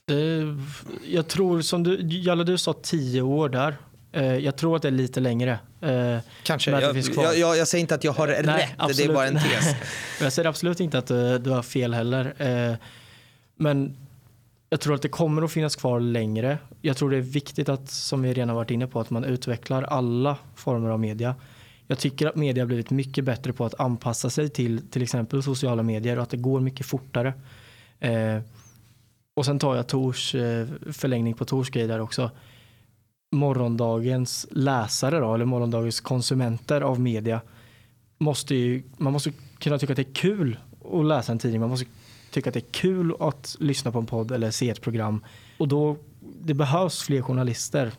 Eh, 0.10 0.58
jag 1.08 1.28
tror 1.28 1.62
som 1.62 1.84
du, 1.84 1.99
Jalla 2.01 2.43
du 2.43 2.58
sa 2.58 2.74
tio 2.74 3.22
år 3.22 3.49
där. 3.49 3.78
Eh, 4.16 4.38
jag 4.38 4.55
tror 4.55 4.76
att 4.76 4.82
det 4.82 4.88
är 4.88 4.91
lite 4.91 5.20
längre. 5.20 5.59
Eh, 5.82 6.18
Kanske. 6.43 6.72
Jag, 6.72 6.82
jag, 6.97 7.38
jag, 7.38 7.57
jag, 7.57 7.68
säger 7.68 7.82
inte 7.82 7.95
att 7.95 8.03
jag 8.03 8.11
har 8.11 8.28
rätt, 8.28 8.70
absolut. 8.78 8.97
det 8.97 9.03
är 9.03 9.16
bara 9.16 9.28
en 9.28 9.39
tes. 9.39 9.76
jag 10.22 10.34
säger 10.34 10.49
absolut 10.49 10.80
inte 10.80 10.97
att 10.97 11.07
du 11.43 11.49
har 11.49 11.63
fel 11.63 11.93
heller. 11.93 12.34
Men 13.55 13.97
jag 14.70 14.82
tror 14.82 14.95
att 14.95 15.01
det 15.01 15.09
kommer 15.09 15.41
att 15.41 15.51
finnas 15.51 15.76
kvar 15.76 15.99
längre. 15.99 16.57
Jag 16.82 16.97
tror 16.97 17.11
det 17.11 17.18
är 17.18 17.22
viktigt 17.22 17.70
att, 17.70 17.89
som 17.89 18.22
vi 18.22 18.34
redan 18.34 18.55
varit 18.55 18.72
inne 18.72 18.88
på, 18.88 18.99
att 18.99 19.09
man 19.09 19.24
utvecklar 19.24 19.84
alla 19.84 20.38
former 20.55 20.89
av 20.89 20.99
media. 20.99 21.36
Jag 21.88 21.99
tycker 21.99 22.28
att 22.28 22.36
media 22.36 22.63
har 22.63 22.68
blivit 22.68 22.89
mycket 22.89 23.24
bättre 23.24 23.53
på 23.53 23.66
att 23.66 23.80
anpassa 23.80 24.30
sig 24.30 24.49
till 24.49 24.88
till 24.88 25.03
exempel 25.03 25.43
sociala 25.43 25.84
medier 25.84 26.18
och 26.18 26.24
att 26.24 26.30
det 26.30 26.38
går 26.38 26.59
mycket 26.59 26.86
fortare. 26.86 27.34
Eh, 27.99 28.39
och 29.34 29.45
sen 29.45 29.59
tar 29.59 29.76
jag 29.76 29.88
Tors 29.88 30.36
eh, 30.36 30.68
förlängning 30.91 31.34
på 31.34 31.45
Tors 31.45 31.70
grej 31.70 31.88
där 31.88 31.99
också. 31.99 32.32
Morgondagens 33.32 34.47
läsare 34.51 35.19
då, 35.19 35.34
eller 35.34 35.45
morgondagens 35.45 35.99
konsumenter 35.99 36.82
av 36.82 36.99
media 36.99 37.41
måste 38.17 38.55
ju, 38.55 38.84
man 38.97 39.13
måste 39.13 39.32
kunna 39.59 39.78
tycka 39.78 39.93
att 39.93 39.97
det 39.97 40.09
är 40.09 40.13
kul 40.13 40.59
att 40.93 41.05
läsa 41.05 41.32
en 41.32 41.39
tidning. 41.39 41.61
Man 41.61 41.69
måste 41.69 41.86
tycka 42.32 42.49
att 42.49 42.53
det 42.53 42.59
är 42.59 42.71
kul 42.71 43.15
att 43.19 43.55
lyssna 43.59 43.91
på 43.91 43.99
en 43.99 44.05
podd 44.05 44.32
eller 44.32 44.51
se 44.51 44.69
ett 44.69 44.82
program. 44.82 45.23
Och 45.57 45.67
då, 45.67 45.97
det 46.41 46.53
behövs 46.53 47.03
fler 47.03 47.21
journalister, 47.21 47.91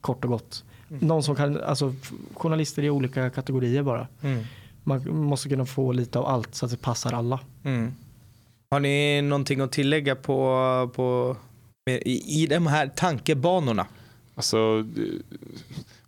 kort 0.00 0.24
och 0.24 0.30
gott. 0.30 0.64
Mm. 0.90 1.06
Någon 1.06 1.22
som 1.22 1.36
kan, 1.36 1.60
alltså 1.60 1.94
journalister 2.34 2.82
i 2.82 2.90
olika 2.90 3.30
kategorier 3.30 3.82
bara. 3.82 4.08
Mm. 4.22 4.44
Man 4.84 5.16
måste 5.16 5.48
kunna 5.48 5.66
få 5.66 5.92
lite 5.92 6.18
av 6.18 6.26
allt 6.26 6.54
så 6.54 6.64
att 6.64 6.70
det 6.70 6.76
passar 6.76 7.12
alla. 7.12 7.40
Mm. 7.64 7.92
Har 8.70 8.80
ni 8.80 9.22
någonting 9.22 9.60
att 9.60 9.72
tillägga 9.72 10.16
på, 10.16 10.90
på 10.94 11.36
i, 11.90 12.42
i 12.42 12.46
de 12.46 12.66
här 12.66 12.88
tankebanorna? 12.96 13.86
Alltså, 14.34 14.84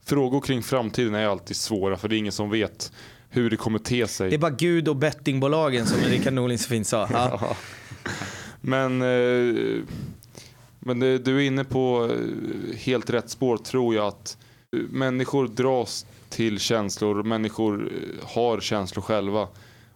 frågor 0.05 0.41
kring 0.41 0.63
framtiden 0.63 1.15
är 1.15 1.27
alltid 1.27 1.57
svåra 1.57 1.97
för 1.97 2.09
det 2.09 2.17
är 2.17 2.19
ingen 2.19 2.33
som 2.33 2.51
vet 2.51 2.93
hur 3.29 3.51
det 3.51 3.57
kommer 3.57 3.79
te 3.79 4.07
sig. 4.07 4.31
Det 4.31 4.37
är 4.37 4.39
bara 4.39 4.51
Gud 4.51 4.89
och 4.89 4.97
bettingbolagen 4.97 5.87
som 5.87 5.99
Rickard 5.99 6.33
Norling 6.33 6.59
så 6.59 6.69
fint 6.69 6.87
sa. 6.87 7.09
Ja. 7.13 7.57
men 8.61 9.03
eh, 9.03 9.83
men 10.87 11.01
du 11.01 11.37
är 11.37 11.41
inne 11.41 11.65
på 11.65 12.11
eh, 12.13 12.77
helt 12.77 13.11
rätt 13.11 13.31
spår 13.31 13.57
tror 13.57 13.95
jag 13.95 14.07
att 14.07 14.39
eh, 14.77 14.83
människor 14.91 15.49
dras 15.49 16.07
till 16.29 16.59
känslor, 16.59 17.23
människor 17.23 17.93
har 18.23 18.61
känslor 18.61 19.03
själva. 19.03 19.49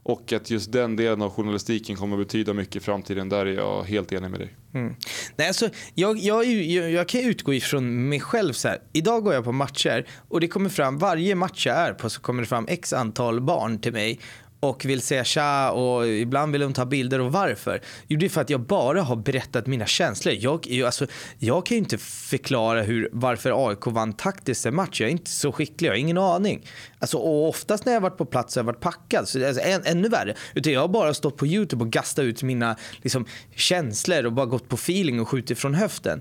Och 0.03 0.32
att 0.32 0.51
just 0.51 0.72
den 0.72 0.96
delen 0.96 1.22
av 1.22 1.30
journalistiken 1.30 1.96
kommer 1.96 2.20
att 2.20 2.26
betyda 2.26 2.53
mycket 2.53 2.76
i 2.76 2.80
framtiden, 2.80 3.28
där 3.28 3.46
är 3.46 3.55
jag 3.55 3.82
helt 3.82 4.12
enig 4.12 4.30
med 4.30 4.40
dig. 4.40 4.55
Mm. 4.74 4.94
Nej, 5.36 5.48
alltså, 5.48 5.68
jag, 5.94 6.18
jag, 6.18 6.44
jag, 6.44 6.90
jag, 6.90 7.09
kan 7.09 7.20
utgå 7.20 7.55
ifrån 7.55 8.09
mig 8.09 8.20
själv. 8.20 8.53
Så 8.53 8.68
här. 8.68 8.78
Idag 8.92 9.24
går 9.24 9.34
jag 9.34 9.44
på 9.44 9.53
matcher 9.53 10.07
och 10.28 10.40
det 10.40 10.48
kommer 10.48 10.70
fram, 10.70 10.98
varje 10.98 11.34
match 11.34 11.66
jag 11.66 11.76
är 11.76 11.92
på 11.92 12.11
så 12.11 12.20
kommer 12.20 12.42
det 12.42 12.48
fram 12.48 12.66
x 12.68 12.92
antal 12.92 13.40
barn 13.40 13.78
till 13.78 13.92
mig 13.92 14.20
och 14.61 14.84
vill 14.84 15.00
säga 15.00 15.24
tja 15.24 15.70
och 15.70 16.08
ibland 16.08 16.52
vill 16.52 16.61
de 16.61 16.72
ta 16.72 16.84
bilder 16.84 17.20
och 17.20 17.32
varför? 17.32 17.80
Jo 18.06 18.18
det 18.18 18.26
är 18.26 18.30
för 18.30 18.40
att 18.40 18.50
jag 18.50 18.61
bara 18.61 19.02
har 19.02 19.16
berättat 19.16 19.66
mina 19.66 19.86
känslor. 19.86 20.34
Jag, 20.38 20.82
alltså, 20.84 21.06
jag 21.38 21.66
kan 21.66 21.74
ju 21.74 21.78
inte 21.78 21.98
förklara 21.98 22.82
hur, 22.82 23.08
varför 23.12 23.68
AIK 23.68 23.86
vann 23.86 24.12
taktiskt 24.12 24.66
en 24.66 24.74
match. 24.74 25.00
Jag 25.00 25.08
är 25.08 25.12
inte 25.12 25.30
så 25.30 25.52
skicklig, 25.52 25.88
jag 25.88 25.92
har 25.92 25.98
ingen 25.98 26.18
aning. 26.18 26.66
Alltså, 26.98 27.18
och 27.18 27.48
oftast 27.48 27.84
när 27.84 27.92
jag 27.92 28.00
varit 28.00 28.18
på 28.18 28.24
plats 28.24 28.56
har 28.56 28.61
jag 28.61 28.66
varit 28.66 28.80
packad, 28.80 29.28
så 29.28 29.46
alltså, 29.46 29.62
än, 29.62 29.82
ännu 29.84 30.08
värre. 30.08 30.34
Utan 30.54 30.72
jag 30.72 30.80
har 30.80 30.88
bara 30.88 31.14
stått 31.14 31.36
på 31.36 31.46
YouTube 31.46 31.84
och 31.84 31.90
gastat 31.90 32.22
ut 32.22 32.42
mina 32.42 32.76
liksom, 33.02 33.26
känslor 33.54 34.26
och 34.26 34.32
bara 34.32 34.46
gått 34.46 34.68
på 34.68 34.76
feeling 34.76 35.20
och 35.20 35.28
skjutit 35.28 35.58
från 35.58 35.74
höften. 35.74 36.20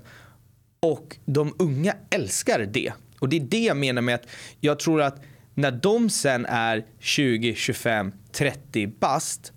Och 0.82 1.16
de 1.24 1.54
unga 1.58 1.94
älskar 2.10 2.68
det. 2.72 2.92
Och 3.18 3.28
det 3.28 3.36
är 3.36 3.40
det 3.40 3.64
jag 3.64 3.76
menar 3.76 4.02
med 4.02 4.14
att 4.14 4.26
jag 4.60 4.78
tror 4.78 5.02
att 5.02 5.22
när 5.54 5.70
de 5.70 6.10
sen 6.10 6.46
är 6.46 6.84
20, 6.98 7.54
25, 7.54 8.12
30 8.32 8.86
bast. 8.86 9.52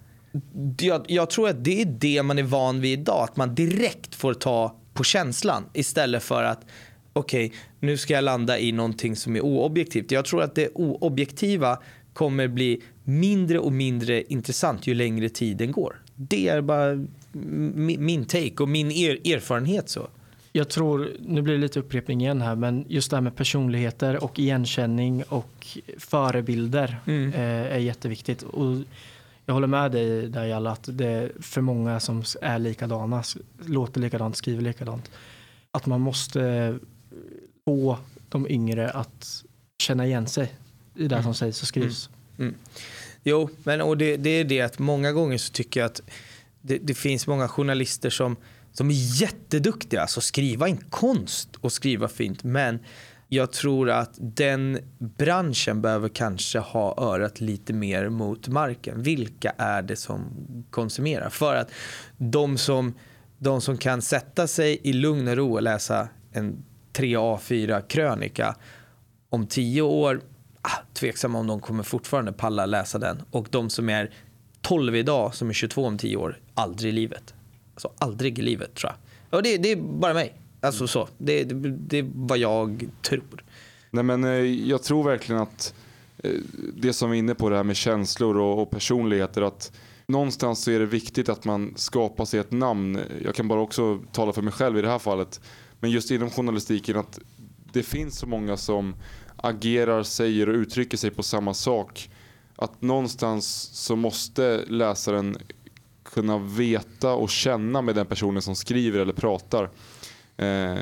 Jag, 0.79 1.05
jag, 1.07 1.29
tror 1.29 1.49
att 1.49 1.63
det 1.63 1.81
är 1.81 1.85
det 1.85 2.23
man 2.23 2.39
är 2.39 2.43
van 2.43 2.81
vid 2.81 2.99
idag. 2.99 3.23
Att 3.23 3.37
man 3.37 3.55
direkt 3.55 4.15
får 4.15 4.33
ta 4.33 4.75
på 4.93 5.03
känslan 5.03 5.63
istället 5.73 6.23
för 6.23 6.43
att 6.43 6.65
okej, 7.13 7.45
okay, 7.45 7.57
nu 7.79 7.97
ska 7.97 8.13
jag 8.13 8.23
landa 8.23 8.59
i 8.59 8.71
någonting 8.71 9.15
som 9.15 9.35
är 9.35 9.41
oobjektivt. 9.41 10.11
Jag 10.11 10.25
tror 10.25 10.41
att 10.41 10.55
det 10.55 10.69
oobjektiva 10.73 11.79
kommer 12.13 12.47
bli 12.47 12.81
mindre 13.03 13.59
och 13.59 13.71
mindre 13.73 14.23
intressant 14.23 14.87
ju 14.87 14.93
längre 14.93 15.29
tiden 15.29 15.71
går. 15.71 16.01
Det 16.15 16.47
är 16.47 16.61
bara 16.61 17.05
min 17.97 18.25
take 18.25 18.63
och 18.63 18.69
min 18.69 18.91
er 18.91 19.35
erfarenhet 19.35 19.89
så. 19.89 20.07
Jag 20.55 20.69
tror, 20.69 21.11
nu 21.19 21.41
blir 21.41 21.53
det 21.53 21.59
lite 21.59 21.79
upprepning 21.79 22.21
igen 22.21 22.41
här, 22.41 22.55
men 22.55 22.85
just 22.87 23.09
det 23.09 23.17
här 23.17 23.21
med 23.21 23.35
personligheter 23.35 24.23
och 24.23 24.39
igenkänning 24.39 25.23
och 25.23 25.77
förebilder 25.97 26.99
mm. 27.05 27.33
eh, 27.33 27.75
är 27.75 27.77
jätteviktigt. 27.77 28.43
Och 28.43 28.77
jag 29.45 29.53
håller 29.53 29.67
med 29.67 29.91
dig 29.91 30.27
där 30.29 30.45
Jalla, 30.45 30.71
att 30.71 30.89
det 30.91 31.05
är 31.05 31.31
för 31.41 31.61
många 31.61 31.99
som 31.99 32.23
är 32.41 32.59
likadana, 32.59 33.23
låter 33.65 34.01
likadant, 34.01 34.37
skriver 34.37 34.61
likadant. 34.61 35.11
Att 35.71 35.85
man 35.85 36.01
måste 36.01 36.75
få 37.65 37.97
de 38.29 38.47
yngre 38.49 38.89
att 38.89 39.43
känna 39.77 40.05
igen 40.05 40.27
sig 40.27 40.53
i 40.95 41.07
det 41.07 41.15
mm. 41.15 41.23
som 41.23 41.33
sägs 41.33 41.61
och 41.61 41.67
skrivs. 41.67 42.09
Mm. 42.37 42.49
mm. 42.49 42.59
Jo, 43.23 43.49
men 43.63 43.81
och 43.81 43.97
det, 43.97 44.17
det, 44.17 44.29
är 44.29 44.43
det 44.43 44.61
att 44.61 44.79
många 44.79 45.11
gånger 45.11 45.37
så 45.37 45.51
tycker 45.51 45.79
jag 45.79 45.87
att 45.87 46.01
det, 46.61 46.77
det 46.77 46.93
finns 46.93 47.27
många 47.27 47.47
journalister 47.47 48.09
som 48.09 48.35
som 48.73 48.89
är 48.89 49.21
jätteduktiga. 49.21 50.01
Alltså 50.01 50.21
skriva 50.21 50.67
in 50.67 50.77
konst 50.89 51.49
och 51.61 51.71
skriva 51.71 52.07
fint. 52.07 52.43
Men 52.43 52.79
jag 53.27 53.51
tror 53.51 53.89
att 53.89 54.13
den 54.17 54.79
branschen 54.99 55.81
behöver 55.81 56.09
kanske 56.09 56.59
ha 56.59 56.95
örat 56.97 57.41
lite 57.41 57.73
mer 57.73 58.09
mot 58.09 58.47
marken. 58.47 59.03
Vilka 59.03 59.53
är 59.57 59.81
det 59.81 59.95
som 59.95 60.25
konsumerar? 60.69 61.29
För 61.29 61.55
att 61.55 61.71
de 62.17 62.57
som, 62.57 62.93
de 63.37 63.61
som 63.61 63.77
kan 63.77 64.01
sätta 64.01 64.47
sig 64.47 64.79
i 64.83 64.93
lugn 64.93 65.27
och 65.27 65.37
ro 65.37 65.53
och 65.53 65.61
läsa 65.61 66.07
en 66.31 66.65
3A4 66.93 67.87
krönika 67.87 68.55
om 69.29 69.47
tio 69.47 69.81
år, 69.81 70.21
ah, 70.61 70.83
tveksamma 70.93 71.39
om 71.39 71.47
de 71.47 71.59
kommer 71.59 71.83
fortfarande 71.83 72.33
palla 72.33 72.65
läsa 72.65 72.99
den. 72.99 73.21
Och 73.31 73.47
de 73.49 73.69
som 73.69 73.89
är 73.89 74.13
12 74.61 74.95
idag, 74.95 75.35
som 75.35 75.49
är 75.49 75.53
22 75.53 75.85
om 75.85 75.97
tio 75.97 76.17
år, 76.17 76.39
aldrig 76.53 76.89
i 76.89 76.95
livet. 76.95 77.33
Alltså 77.73 77.91
aldrig 77.97 78.39
i 78.39 78.41
livet 78.41 78.75
tror 78.75 78.91
jag. 78.91 79.37
Och 79.37 79.43
det, 79.43 79.57
det 79.57 79.71
är 79.71 79.75
bara 79.75 80.13
mig. 80.13 80.33
Alltså 80.61 80.87
så. 80.87 81.07
Det, 81.17 81.43
det, 81.43 81.69
det 81.69 81.97
är 81.97 82.11
vad 82.15 82.37
jag 82.37 82.89
tror. 83.01 83.43
Nej 83.91 84.03
men 84.03 84.23
eh, 84.23 84.29
jag 84.69 84.83
tror 84.83 85.03
verkligen 85.03 85.41
att 85.41 85.73
eh, 86.17 86.31
det 86.75 86.93
som 86.93 87.11
vi 87.11 87.17
är 87.17 87.19
inne 87.19 87.35
på 87.35 87.49
det 87.49 87.55
här 87.55 87.63
med 87.63 87.75
känslor 87.75 88.37
och, 88.37 88.61
och 88.61 88.71
personligheter 88.71 89.41
att 89.41 89.71
någonstans 90.05 90.63
så 90.63 90.71
är 90.71 90.79
det 90.79 90.85
viktigt 90.85 91.29
att 91.29 91.45
man 91.45 91.73
skapar 91.75 92.25
sig 92.25 92.39
ett 92.39 92.51
namn. 92.51 92.99
Jag 93.23 93.35
kan 93.35 93.47
bara 93.47 93.61
också 93.61 93.99
tala 94.11 94.33
för 94.33 94.41
mig 94.41 94.53
själv 94.53 94.77
i 94.77 94.81
det 94.81 94.89
här 94.89 94.99
fallet. 94.99 95.41
Men 95.79 95.91
just 95.91 96.11
inom 96.11 96.29
journalistiken 96.29 96.97
att 96.97 97.19
det 97.73 97.83
finns 97.83 98.17
så 98.17 98.27
många 98.27 98.57
som 98.57 98.95
agerar, 99.35 100.03
säger 100.03 100.49
och 100.49 100.55
uttrycker 100.55 100.97
sig 100.97 101.11
på 101.11 101.23
samma 101.23 101.53
sak. 101.53 102.09
Att 102.55 102.81
någonstans 102.81 103.69
så 103.73 103.95
måste 103.95 104.65
läsaren 104.67 105.37
kunna 106.13 106.37
veta 106.37 107.13
och 107.13 107.29
känna 107.29 107.81
med 107.81 107.95
den 107.95 108.05
personen 108.05 108.41
som 108.41 108.55
skriver 108.55 108.99
eller 108.99 109.13
pratar. 109.13 109.69
Eh, 110.37 110.77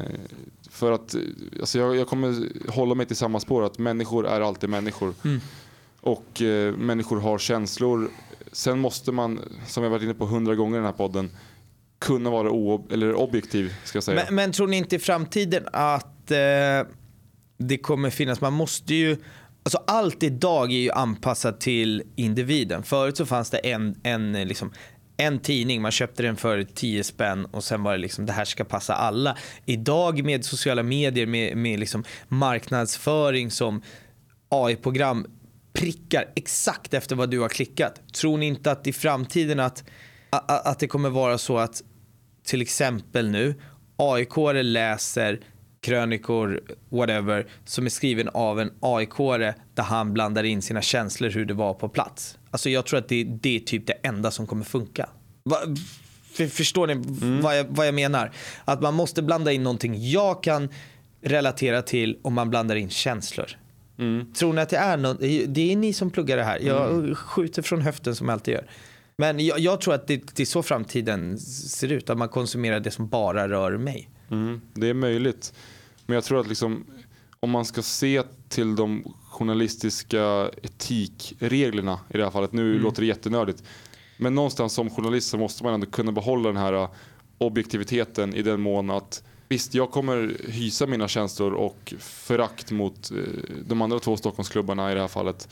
för 0.70 0.92
att 0.92 1.16
alltså 1.60 1.80
jag, 1.80 1.96
jag, 1.96 2.08
kommer 2.08 2.48
hålla 2.72 2.96
mig 2.96 3.06
till 3.06 3.16
samma 3.16 3.40
spår 3.40 3.66
att 3.66 3.78
människor 3.78 4.28
är 4.28 4.42
alltid 4.42 4.70
människor. 4.70 5.14
Mm. 5.24 5.40
Och 6.02 6.42
eh, 6.42 6.76
människor 6.76 7.20
har 7.20 7.38
känslor. 7.38 8.10
Sen 8.52 8.80
måste 8.80 9.12
man, 9.12 9.40
som 9.68 9.84
jag 9.84 9.90
varit 9.90 10.04
inne 10.04 10.14
på 10.14 10.26
hundra 10.26 10.56
gånger 10.56 10.76
i 10.76 10.80
den 10.80 10.86
här 10.86 10.92
podden, 10.92 11.32
kunna 12.00 12.30
vara 12.30 12.82
eller 12.92 13.14
objektiv. 13.14 13.74
Ska 13.84 13.98
jag 13.98 14.04
säga. 14.04 14.24
Men, 14.26 14.36
men, 14.36 14.52
tror 14.52 14.68
ni 14.68 14.78
inte 14.78 14.96
i 14.96 15.00
framtiden 15.00 15.64
att 15.74 16.32
eh, 16.32 16.38
det 17.58 17.78
kommer 17.82 18.10
finnas, 18.10 18.42
man 18.42 18.54
måste 18.54 18.94
ju 18.94 19.18
Alltså 19.64 19.84
allt 19.88 20.24
idag 20.24 20.72
är 20.72 20.78
ju 20.78 20.92
anpassat 20.92 21.62
till 21.62 22.04
individen. 22.16 22.84
Förut 22.84 23.18
så 23.18 23.26
fanns 23.26 23.50
det 23.50 23.58
en, 23.58 23.96
en, 24.04 24.34
liksom, 24.34 24.72
en 25.22 25.40
tidning, 25.40 25.82
man 25.82 25.92
köpte 25.92 26.24
den 26.24 26.36
för 26.36 26.64
10 26.64 27.04
spänn 27.04 27.46
och 27.46 27.64
sen 27.64 27.84
var 27.84 27.92
det 27.92 27.98
liksom 27.98 28.26
det 28.26 28.34
här 28.34 28.46
ska 28.46 28.64
passa 28.64 28.94
alla. 28.94 29.38
Idag 29.66 30.24
med 30.26 30.46
sociala 30.46 30.84
medier, 30.84 31.26
med, 31.26 31.58
med 31.58 31.80
liksom 31.80 32.04
marknadsföring 32.28 33.52
som 33.52 33.82
AI-program 34.50 35.26
prickar 35.74 36.26
exakt 36.36 36.94
efter 36.94 37.16
vad 37.16 37.30
du 37.30 37.40
har 37.40 37.50
klickat. 37.50 38.02
Tror 38.14 38.38
ni 38.38 38.46
inte 38.46 38.72
att 38.72 38.88
i 38.88 38.94
framtiden 38.94 39.60
att 39.60 39.84
att 40.48 40.80
det 40.80 40.88
kommer 40.88 41.10
vara 41.10 41.38
så 41.38 41.58
att 41.58 41.84
till 42.44 42.62
exempel 42.62 43.30
nu 43.30 43.56
AIK 43.98 44.36
läser 44.64 45.40
krönikor, 45.82 46.62
whatever, 46.90 47.48
som 47.66 47.86
är 47.86 47.90
skriven 47.90 48.28
av 48.28 48.60
en 48.60 48.72
aik 48.80 49.18
där 49.74 49.84
han 49.84 50.14
blandar 50.14 50.44
in 50.44 50.62
sina 50.62 50.82
känslor 50.82 51.30
hur 51.30 51.46
det 51.46 51.54
var 51.54 51.74
på 51.74 51.90
plats. 51.90 52.38
Alltså 52.52 52.70
jag 52.70 52.86
tror 52.86 53.00
att 53.00 53.08
det, 53.08 53.24
det 53.24 53.56
är 53.56 53.60
typ 53.60 53.88
det 53.88 53.94
enda 53.94 54.32
som 54.32 54.48
kommer 54.48 54.64
funka. 54.66 55.10
Va, 55.44 55.58
för, 56.32 56.48
förstår 56.48 56.88
ni 56.88 56.94
mm. 56.94 57.42
vad, 57.42 57.58
jag, 57.58 57.66
vad 57.70 57.88
jag 57.88 57.96
menar? 57.96 58.32
Att 58.66 58.82
man 58.82 58.94
måste 58.94 59.22
blanda 59.22 59.52
in 59.52 59.64
någonting 59.64 60.10
jag 60.10 60.44
kan 60.44 60.70
relatera 61.22 61.82
till 61.82 62.18
om 62.22 62.34
man 62.34 62.50
blandar 62.50 62.76
in 62.76 62.90
känslor. 62.90 63.48
Mm. 64.00 64.34
Tror 64.34 64.54
ni 64.54 64.62
att 64.62 64.70
det 64.70 64.78
är 64.78 64.98
något? 64.98 65.20
Det 65.48 65.72
är 65.72 65.76
ni 65.76 65.94
som 65.94 66.12
pluggar 66.12 66.38
det 66.38 66.44
här. 66.44 66.60
Jag 66.60 66.92
mm. 66.92 67.16
skjuter 67.16 67.62
från 67.62 67.82
höften 67.82 68.16
som 68.16 68.28
jag 68.28 68.34
alltid 68.34 68.54
gör. 68.54 68.70
Men 69.18 69.46
jag, 69.46 69.60
jag 69.60 69.82
tror 69.82 69.94
att 69.94 70.08
det, 70.08 70.36
det, 70.36 70.44
är 70.44 70.46
så 70.46 70.64
framtiden 70.64 71.40
ser 71.40 71.92
ut. 71.92 72.10
Att 72.10 72.18
man 72.18 72.30
konsumerar 72.30 72.80
det 72.80 72.92
som 72.92 73.08
bara 73.08 73.50
rör 73.50 73.78
mig. 73.78 74.10
Mm, 74.32 74.62
det 74.74 74.88
är 74.88 74.94
möjligt. 74.94 75.54
Men 76.06 76.16
jag 76.16 76.24
tror 76.24 76.40
att 76.40 76.48
liksom, 76.48 76.86
om 77.40 77.50
man 77.50 77.66
ska 77.66 77.82
se 77.82 78.24
till 78.50 78.76
de 78.76 79.14
journalistiska 79.30 80.50
etikreglerna 80.64 82.00
i 82.10 82.18
det 82.18 82.24
här 82.24 82.32
fallet. 82.32 82.54
Nu 82.54 82.72
mm. 82.72 82.84
låter 82.84 83.02
det 83.02 83.08
jättenördigt. 83.08 83.64
Men 84.18 84.36
någonstans 84.36 84.74
som 84.74 84.90
journalist 84.90 85.30
så 85.30 85.38
måste 85.38 85.64
man 85.64 85.74
ändå 85.74 85.86
kunna 85.86 86.12
behålla 86.12 86.48
den 86.48 86.58
här 86.58 86.88
objektiviteten 87.38 88.36
i 88.36 88.42
den 88.42 88.62
mån 88.62 88.90
att 88.90 89.24
Visst, 89.52 89.74
jag 89.74 89.92
kommer 89.92 90.38
hysa 90.50 90.88
mina 90.88 91.08
känslor 91.08 91.54
och 91.54 91.94
förakt 92.00 92.72
mot 92.72 93.12
eh, 93.12 93.18
de 93.68 93.82
andra 93.82 94.00
två 94.00 94.18
Stockholmsklubbarna 94.18 94.92
i 94.92 94.96
det 94.96 95.02
här 95.02 95.08
fallet. 95.08 95.50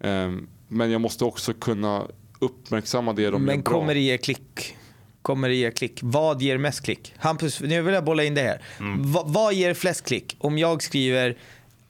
Ehm, 0.00 0.48
men 0.68 0.90
jag 0.90 1.00
måste 1.00 1.24
också 1.24 1.52
kunna 1.52 2.06
uppmärksamma 2.38 3.12
det 3.12 3.30
de 3.30 3.42
Men 3.42 3.56
gör 3.56 3.62
bra. 3.62 3.72
kommer 3.72 3.94
det 3.94 4.00
ge 4.00 4.18
klick? 4.18 4.76
Kommer 5.22 5.48
det 5.48 5.54
ge 5.54 5.70
klick? 5.70 6.00
Vad 6.02 6.42
ger 6.42 6.58
mest 6.58 6.84
klick? 6.84 7.14
Hampus, 7.16 7.60
nu 7.60 7.82
vill 7.82 7.94
jag 7.94 8.04
bolla 8.04 8.24
in 8.24 8.34
det 8.34 8.42
här. 8.42 8.62
Mm. 8.78 9.12
Va, 9.12 9.22
vad 9.26 9.54
ger 9.54 9.74
flest 9.74 10.04
klick? 10.04 10.36
Om 10.38 10.58
jag 10.58 10.82
skriver, 10.82 11.36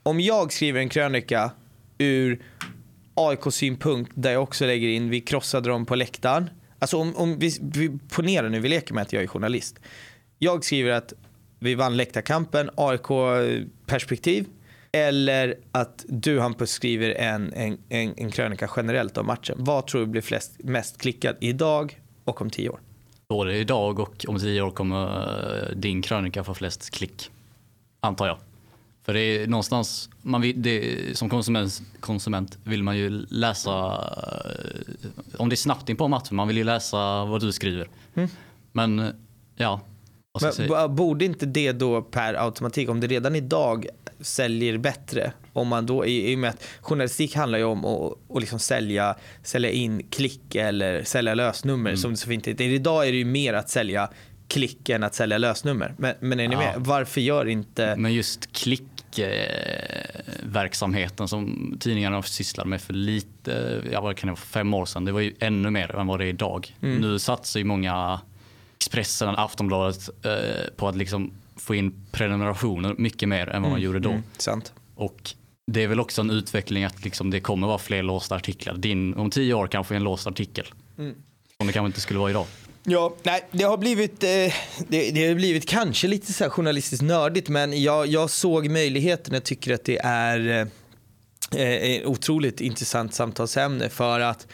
om 0.02 0.20
jag 0.20 0.52
skriver 0.52 0.80
en 0.80 0.88
krönika 0.88 1.50
ur 1.98 2.42
AIK-synpunkt 3.14 4.12
där 4.14 4.32
jag 4.32 4.42
också 4.42 4.66
lägger 4.66 4.88
in 4.88 5.10
vi 5.10 5.20
krossade 5.20 5.68
dem 5.68 5.86
på 5.86 5.94
läktaren. 5.94 6.50
Alltså 6.78 6.96
om, 6.96 7.16
om 7.16 7.38
vi, 7.38 7.58
vi 7.60 7.98
ponerar 8.08 8.48
nu, 8.48 8.60
vi 8.60 8.68
leker 8.68 8.94
med 8.94 9.02
att 9.02 9.12
jag 9.12 9.22
är 9.22 9.26
journalist. 9.26 9.78
Jag 10.38 10.64
skriver 10.64 10.90
att 10.90 11.12
vi 11.58 11.74
vann 11.74 11.96
läktarkampen, 11.96 12.70
AIK-perspektiv. 12.76 14.46
Eller 14.92 15.58
att 15.72 16.04
du 16.08 16.40
Hampus 16.40 16.70
skriver 16.70 17.10
en, 17.10 17.52
en, 17.52 17.78
en, 17.88 18.14
en 18.16 18.30
krönika 18.30 18.70
generellt 18.76 19.18
om 19.18 19.26
matchen. 19.26 19.56
Vad 19.58 19.86
tror 19.86 20.00
du 20.00 20.06
blir 20.06 20.22
flest, 20.22 20.52
mest 20.58 20.98
klickad 21.00 21.36
idag 21.40 22.00
och 22.24 22.42
om 22.42 22.50
tio 22.50 22.68
år? 22.68 22.80
Både 23.30 23.56
idag 23.56 23.98
och 23.98 24.24
om 24.28 24.38
tio 24.38 24.62
år 24.62 24.70
kommer 24.70 25.06
eh, 25.06 25.76
din 25.76 26.02
krönika 26.02 26.44
få 26.44 26.54
flest 26.54 26.90
klick. 26.90 27.30
Antar 28.00 28.26
jag. 28.26 28.36
För 29.02 29.14
det 29.14 29.20
är 29.20 29.46
någonstans, 29.46 30.10
man 30.22 30.40
vill, 30.40 30.62
det, 30.62 31.18
som 31.18 31.28
konsument, 31.28 31.82
konsument 32.00 32.58
vill 32.64 32.82
man 32.82 32.96
ju 32.96 33.26
läsa, 33.28 33.70
eh, 33.70 35.40
om 35.40 35.48
det 35.48 35.54
är 35.54 35.56
snabbt 35.56 35.88
in 35.88 35.96
på 35.96 36.08
matchen, 36.08 36.36
man 36.36 36.48
vill 36.48 36.56
ju 36.56 36.64
läsa 36.64 37.24
vad 37.24 37.40
du 37.40 37.52
skriver. 37.52 37.88
Mm. 38.14 38.28
Men 38.72 39.14
ja, 39.56 39.80
men, 40.40 40.96
borde 40.96 41.24
inte 41.24 41.46
det 41.46 41.72
då 41.72 42.02
per 42.02 42.34
automatik, 42.34 42.88
om 42.88 43.00
det 43.00 43.06
redan 43.06 43.36
idag 43.36 43.86
säljer 44.20 44.78
bättre, 44.78 45.32
om 45.52 45.68
man 45.68 45.86
då, 45.86 46.06
i, 46.06 46.32
i 46.32 46.34
och 46.34 46.38
med 46.38 46.50
att 46.50 46.64
journalistik 46.80 47.34
handlar 47.34 47.58
ju 47.58 47.64
om 47.64 47.84
att, 47.84 48.12
att 48.34 48.40
liksom 48.40 48.58
sälja, 48.58 49.16
sälja 49.42 49.70
in 49.70 50.02
klick 50.10 50.54
eller 50.54 51.04
sälja 51.04 51.34
lösnummer 51.34 51.90
mm. 51.90 51.98
som 51.98 52.10
det 52.10 52.16
så 52.16 52.28
fint 52.28 52.46
heter. 52.46 52.64
Idag 52.64 53.08
är 53.08 53.12
det 53.12 53.18
ju 53.18 53.24
mer 53.24 53.54
att 53.54 53.70
sälja 53.70 54.10
klick 54.48 54.88
än 54.88 55.02
att 55.02 55.14
sälja 55.14 55.38
lösnummer. 55.38 55.94
Men, 55.98 56.14
men 56.20 56.40
är 56.40 56.48
ni 56.48 56.54
ja. 56.54 56.60
med? 56.60 56.74
Varför 56.76 57.20
gör 57.20 57.48
inte... 57.48 57.96
Men 57.96 58.14
just 58.14 58.52
klickverksamheten 58.52 61.28
som 61.28 61.76
tidningarna 61.80 62.22
sysslar 62.22 62.64
med 62.64 62.80
för 62.80 62.92
lite, 62.92 63.82
ja 63.92 64.00
vad 64.00 64.16
kan 64.16 64.26
det 64.26 64.32
vara, 64.32 64.40
fem 64.40 64.74
år 64.74 64.86
sedan, 64.86 65.04
det 65.04 65.12
var 65.12 65.20
ju 65.20 65.34
ännu 65.40 65.70
mer 65.70 65.96
än 65.96 66.06
vad 66.06 66.20
det 66.20 66.24
är 66.24 66.28
idag. 66.28 66.76
Mm. 66.82 67.00
Nu 67.00 67.18
satsar 67.18 67.60
ju 67.60 67.64
många 67.64 68.20
Expressen 68.76 69.28
och 69.28 69.40
Aftonbladet 69.40 70.08
eh, 70.24 70.64
på 70.76 70.88
att 70.88 70.96
liksom 70.96 71.32
få 71.60 71.74
in 71.74 72.06
prenumerationer 72.10 72.94
mycket 72.98 73.28
mer 73.28 73.48
än 73.48 73.62
vad 73.62 73.70
man 73.70 73.80
mm, 73.80 73.82
gjorde 73.82 73.98
då. 73.98 74.10
Mm, 74.10 74.22
sant. 74.36 74.72
Och 74.94 75.34
det 75.66 75.82
är 75.82 75.88
väl 75.88 76.00
också 76.00 76.20
en 76.20 76.30
utveckling 76.30 76.84
att 76.84 77.04
liksom 77.04 77.30
det 77.30 77.40
kommer 77.40 77.66
vara 77.66 77.78
fler 77.78 78.02
låsta 78.02 78.34
artiklar. 78.34 78.74
Din, 78.76 79.14
om 79.14 79.30
tio 79.30 79.54
år 79.54 79.66
kanske 79.66 79.96
en 79.96 80.02
låst 80.02 80.26
artikel. 80.26 80.66
Mm. 80.98 81.14
Som 81.56 81.66
det 81.66 81.72
kanske 81.72 81.86
inte 81.86 82.00
skulle 82.00 82.18
vara 82.18 82.30
idag. 82.30 82.46
Ja, 82.82 83.14
nej, 83.22 83.44
det 83.50 83.64
har 83.64 83.76
blivit, 83.76 84.22
eh, 84.22 84.28
det, 84.88 85.10
det, 85.10 85.28
har 85.28 85.34
blivit 85.34 85.68
kanske 85.68 86.08
lite 86.08 86.32
så 86.32 86.50
journalistiskt 86.50 87.02
nördigt 87.02 87.48
men 87.48 87.82
jag, 87.82 88.06
jag 88.06 88.30
såg 88.30 88.68
möjligheten. 88.68 89.34
Jag 89.34 89.44
tycker 89.44 89.74
att 89.74 89.84
det 89.84 89.98
är 89.98 90.68
eh, 91.56 91.90
ett 91.92 92.06
otroligt 92.06 92.60
intressant 92.60 93.14
samtalsämne 93.14 93.88
för 93.88 94.20
att 94.20 94.46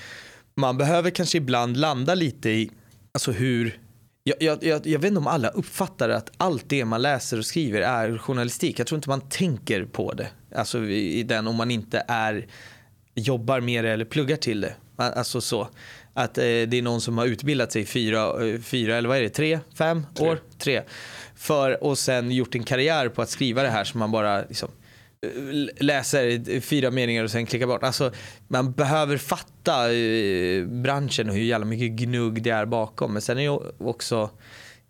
man 0.55 0.79
behöver 0.79 1.11
kanske 1.11 1.39
ibland 1.39 1.77
landa 1.77 2.15
lite 2.15 2.51
i 2.51 2.71
alltså 3.13 3.33
hur 3.33 3.79
jag, 4.29 4.63
jag, 4.65 4.87
jag, 4.87 4.99
vet 4.99 5.09
inte 5.09 5.19
om 5.19 5.27
alla 5.27 5.49
uppfattar 5.49 6.09
att 6.09 6.31
allt 6.37 6.65
det 6.69 6.85
man 6.85 7.03
läser 7.03 7.39
och 7.39 7.47
skriver 7.47 7.81
är 7.81 8.19
journalistik. 8.19 8.79
Jag 8.79 8.87
tror 8.87 8.97
inte 8.99 9.09
man 9.09 9.29
tänker 9.29 9.85
på 9.85 10.13
det. 10.13 10.29
Alltså 10.55 10.85
i, 10.85 11.19
i 11.19 11.23
den 11.23 11.47
om 11.47 11.57
man 11.57 11.71
inte 11.71 12.05
är, 12.09 12.47
jobbar 13.15 13.61
med 13.61 13.85
det 13.85 13.91
eller 13.91 14.05
pluggar 14.05 14.37
till 14.37 14.61
det. 14.61 14.75
Alltså 14.97 15.41
så. 15.41 15.69
Att 16.15 16.39
eh, 16.39 16.43
det 16.43 16.75
är 16.75 16.83
någon 16.83 17.01
som 17.01 17.19
har 17.19 17.27
utbildat 17.27 17.73
sig 17.73 17.85
fyra, 17.85 18.49
eh, 18.49 18.61
fyra 18.61 18.97
eller 18.97 19.09
vad 19.09 19.19
är 19.19 19.23
det, 19.23 19.29
tre, 19.29 19.61
fem 19.75 20.07
tre. 20.15 20.29
år? 20.29 20.39
Tre. 20.59 20.83
För, 21.37 21.85
och 21.85 21.99
sen 21.99 22.31
gjort 22.31 22.55
en 22.55 22.65
karriär 22.65 23.09
på 23.09 23.23
att 23.23 23.31
skriva 23.31 23.63
det 23.63 23.69
här 23.69 23.85
som 23.85 24.01
man 24.01 24.11
bara 24.11 24.41
liksom, 24.41 24.71
Eh, 25.21 25.85
läser 25.85 26.61
fyra 26.61 26.91
meningar 26.91 27.25
och 27.25 27.31
sen 27.31 27.47
klickar 27.47 27.67
bort. 27.67 27.83
Alltså, 27.83 28.13
man 28.49 28.73
behöver 28.73 29.17
fatta 29.17 29.93
eh, 29.93 30.67
branschen 30.67 31.29
och 31.29 31.35
hur 31.35 31.43
jävla 31.43 31.67
mycket 31.67 31.91
gnugg 31.91 32.43
det 32.43 32.51
är 32.51 32.67
bakom. 32.67 33.13
Men 33.13 33.23
sen 33.23 33.39
är 33.39 33.43
det 33.43 33.85
också 33.85 34.31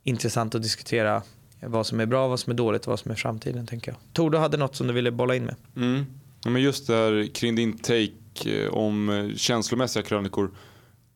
intressant 0.03 0.55
att 0.55 0.63
diskutera 0.63 1.23
vad 1.61 1.87
som 1.87 2.01
är 2.01 2.07
bra, 2.07 2.29
vad 2.29 2.41
som 2.41 2.51
är 2.51 2.55
dåligt 2.57 2.83
och 2.83 2.89
vad 2.89 2.99
som 2.99 3.11
är 3.11 3.15
framtiden. 3.15 3.67
tänker 3.67 3.91
jag. 3.91 3.99
Tor, 4.13 4.31
du 4.31 4.39
hade 4.39 4.57
något 4.57 4.77
som 4.77 4.87
du 4.87 4.93
ville 4.93 5.11
bolla 5.11 5.37
in 5.37 5.45
med. 5.45 5.55
Mm. 5.77 6.07
Ja, 6.45 6.51
men 6.51 6.63
just 6.63 6.87
där 6.87 7.35
kring 7.35 7.55
din 7.55 7.79
take 7.79 8.11
eh, 8.47 8.75
om 8.75 9.33
känslomässiga 9.37 10.03
krönikor. 10.03 10.51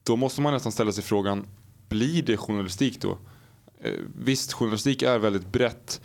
Då 0.03 0.17
måste 0.17 0.41
man 0.41 0.53
nästan 0.53 0.73
ställa 0.73 0.93
sig 0.93 1.05
frågan, 1.05 1.47
blir 1.89 2.23
det 2.23 2.37
journalistik 2.37 3.01
då? 3.01 3.19
Visst, 4.25 4.53
journalistik 4.53 5.03
är 5.03 5.19
väldigt 5.19 5.53
brett. 5.53 6.01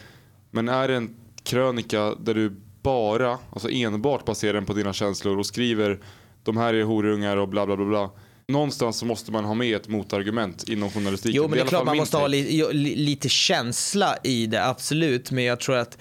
Men 0.51 0.69
är 0.69 0.87
det 0.87 0.95
en 0.95 1.15
krönika 1.43 2.15
där 2.15 2.33
du 2.33 2.55
bara, 2.85 3.39
alltså 3.51 3.69
enbart 3.69 4.25
baserar 4.25 4.53
den 4.53 4.65
på 4.65 4.73
dina 4.73 4.93
känslor 4.93 5.39
och 5.39 5.45
skriver 5.45 5.99
de 6.43 6.57
här 6.57 6.73
är 6.73 6.83
horungar 6.83 7.37
och 7.37 7.47
bla 7.49 7.65
bla 7.65 7.75
bla 7.75 7.85
bla. 7.85 8.09
Någonstans 8.47 8.97
så 8.97 9.05
måste 9.05 9.31
man 9.31 9.45
ha 9.45 9.53
med 9.53 9.75
ett 9.75 9.87
motargument 9.87 10.69
inom 10.69 10.91
journalistiken. 10.91 11.35
Jo 11.35 11.43
men 11.43 11.51
det 11.51 11.57
är, 11.57 11.63
det 11.63 11.67
är 11.67 11.69
klart 11.69 11.85
man 11.85 11.97
måste 11.97 12.17
ha 12.17 12.27
li, 12.27 12.95
lite 12.95 13.29
känsla 13.29 14.17
i 14.23 14.45
det, 14.45 14.65
absolut. 14.65 15.31
Men 15.31 15.43
jag 15.43 15.59
tror 15.59 15.75
att 15.75 15.97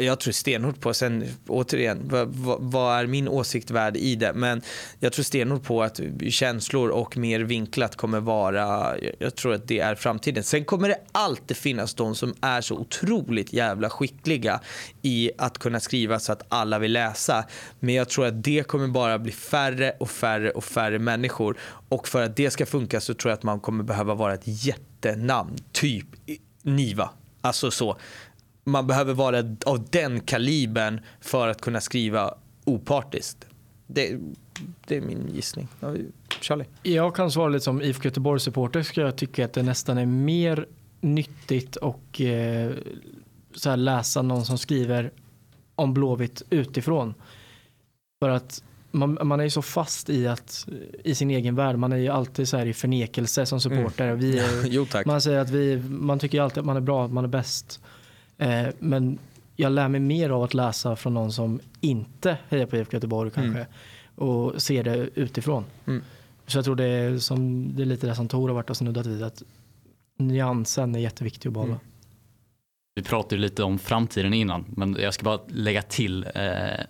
jag, 0.00 0.20
tror 0.20 0.32
stenhårt 0.32 0.80
på, 0.80 0.94
sen 0.94 1.24
återigen, 1.46 2.00
vad, 2.04 2.28
vad, 2.60 3.00
är 3.00 3.06
min 3.06 3.28
åsikt 3.28 3.70
värd 3.70 3.96
i 3.96 4.14
det? 4.14 4.32
Men 4.34 4.62
jag 4.98 5.12
tror 5.12 5.22
stenhårt 5.22 5.62
på 5.62 5.82
att 5.82 6.00
känslor 6.30 6.88
och 6.88 7.16
mer 7.16 7.40
vinklat 7.40 7.96
kommer 7.96 8.20
vara, 8.20 8.94
jag 9.18 9.34
tror 9.34 9.54
att 9.54 9.68
det 9.68 9.80
är 9.80 9.94
framtiden. 9.94 10.44
Sen 10.44 10.64
kommer 10.64 10.88
det 10.88 10.98
alltid 11.12 11.56
finnas 11.56 11.94
de 11.94 12.14
som 12.14 12.34
är 12.40 12.60
så 12.60 12.74
otroligt 12.74 13.52
jävla 13.52 13.90
skickliga 13.90 14.60
i 15.02 15.30
att 15.38 15.58
kunna 15.58 15.80
skriva 15.80 16.18
så 16.18 16.32
att 16.32 16.42
alla 16.48 16.78
vill 16.78 16.92
läsa. 16.92 17.44
Men 17.80 17.94
jag 17.94 18.08
tror 18.08 18.26
att 18.26 18.44
det 18.44 18.66
kommer 18.66 18.88
bara 18.88 19.18
bli 19.18 19.32
färre 19.32 19.92
och 20.00 20.10
färre 20.10 20.50
och 20.50 20.64
färre 20.64 20.98
människor. 20.98 21.58
Och 21.88 22.08
för 22.08 22.22
att 22.22 22.36
det 22.36 22.50
ska 22.50 22.66
funka 22.66 23.00
så 23.00 23.14
tror 23.14 23.30
jag 23.30 23.36
att 23.36 23.42
man 23.42 23.60
kommer 23.60 23.84
behöva 23.84 24.14
vara 24.14 24.34
ett 24.34 24.42
jättenamn, 24.44 25.56
typ 25.72 26.06
Niva. 26.62 27.10
Alltså 27.40 27.70
så 27.70 27.96
man 28.64 28.86
behöver 28.86 29.14
vara 29.14 29.38
av 29.66 29.86
den 29.90 30.20
kalibern 30.20 31.00
för 31.20 31.48
att 31.48 31.60
kunna 31.60 31.80
skriva 31.80 32.34
opartiskt. 32.64 33.46
Det, 33.86 34.18
det 34.86 34.96
är 34.96 35.00
min 35.00 35.28
gissning. 35.34 35.68
Charlie? 36.40 36.64
Jag 36.82 37.16
kan 37.16 37.30
svara 37.30 37.48
lite 37.48 37.64
som 37.64 37.82
IFK 37.82 38.04
Göteborg-supporter 38.04 38.82
ska 38.82 39.00
jag 39.00 39.16
tycka 39.16 39.44
att 39.44 39.52
det 39.52 39.62
nästan 39.62 39.98
är 39.98 40.06
mer 40.06 40.66
nyttigt 41.00 41.76
och 41.76 42.20
eh, 42.20 42.72
så 43.54 43.70
här 43.70 43.76
läsa 43.76 44.22
någon 44.22 44.44
som 44.44 44.58
skriver 44.58 45.12
om 45.74 45.94
Blåvitt 45.94 46.42
utifrån. 46.50 47.14
För 48.22 48.28
att 48.28 48.62
man, 48.90 49.18
man 49.22 49.40
är 49.40 49.44
ju 49.44 49.50
så 49.50 49.62
fast 49.62 50.10
i, 50.10 50.26
att, 50.26 50.68
i 51.04 51.14
sin 51.14 51.30
egen 51.30 51.54
värld. 51.54 51.78
Man 51.78 51.92
är 51.92 51.96
ju 51.96 52.08
alltid 52.08 52.48
så 52.48 52.56
här 52.56 52.66
i 52.66 52.74
förnekelse 52.74 53.46
som 53.46 53.60
supporter. 53.60 54.08
Mm. 54.08 54.18
Vi 54.18 54.38
är, 54.38 54.66
jo, 54.66 54.86
man 55.06 55.20
säger 55.20 55.38
att 55.38 55.50
vi, 55.50 55.82
man 55.88 56.18
tycker 56.18 56.40
alltid 56.40 56.58
att 56.58 56.66
man 56.66 56.76
är 56.76 56.80
bra, 56.80 57.04
att 57.04 57.12
man 57.12 57.24
är 57.24 57.28
bäst. 57.28 57.80
Eh, 58.38 58.66
men 58.78 59.18
jag 59.56 59.72
lär 59.72 59.88
mig 59.88 60.00
mer 60.00 60.30
av 60.30 60.42
att 60.42 60.54
läsa 60.54 60.96
från 60.96 61.14
någon 61.14 61.32
som 61.32 61.60
inte 61.80 62.38
hejar 62.48 62.66
på 62.66 62.76
IFK 62.76 62.92
Göteborg 62.96 63.30
mm. 63.36 63.44
kanske 63.44 63.60
mm. 63.60 64.28
och 64.30 64.62
ser 64.62 64.84
det 64.84 65.08
utifrån. 65.14 65.64
Mm. 65.86 66.02
Så 66.46 66.58
jag 66.58 66.64
tror 66.64 66.76
det 66.76 66.84
är, 66.84 67.18
som, 67.18 67.70
det 67.76 67.82
är 67.82 67.86
lite 67.86 68.06
det 68.06 68.14
som 68.14 68.28
Tor 68.28 68.48
har 68.48 68.54
varit 68.54 68.70
och 68.70 68.76
snuddat 68.76 69.06
vid, 69.06 69.22
att 69.22 69.42
nyansen 70.18 70.94
är 70.94 70.98
jätteviktig 70.98 71.48
att 71.48 71.52
behålla. 71.52 71.72
Mm. 71.72 71.86
Vi 72.94 73.02
pratade 73.02 73.40
lite 73.40 73.62
om 73.62 73.78
framtiden 73.78 74.34
innan, 74.34 74.64
men 74.68 74.96
jag 75.00 75.14
ska 75.14 75.24
bara 75.24 75.40
lägga 75.48 75.82
till 75.82 76.26
eh, 76.34 76.84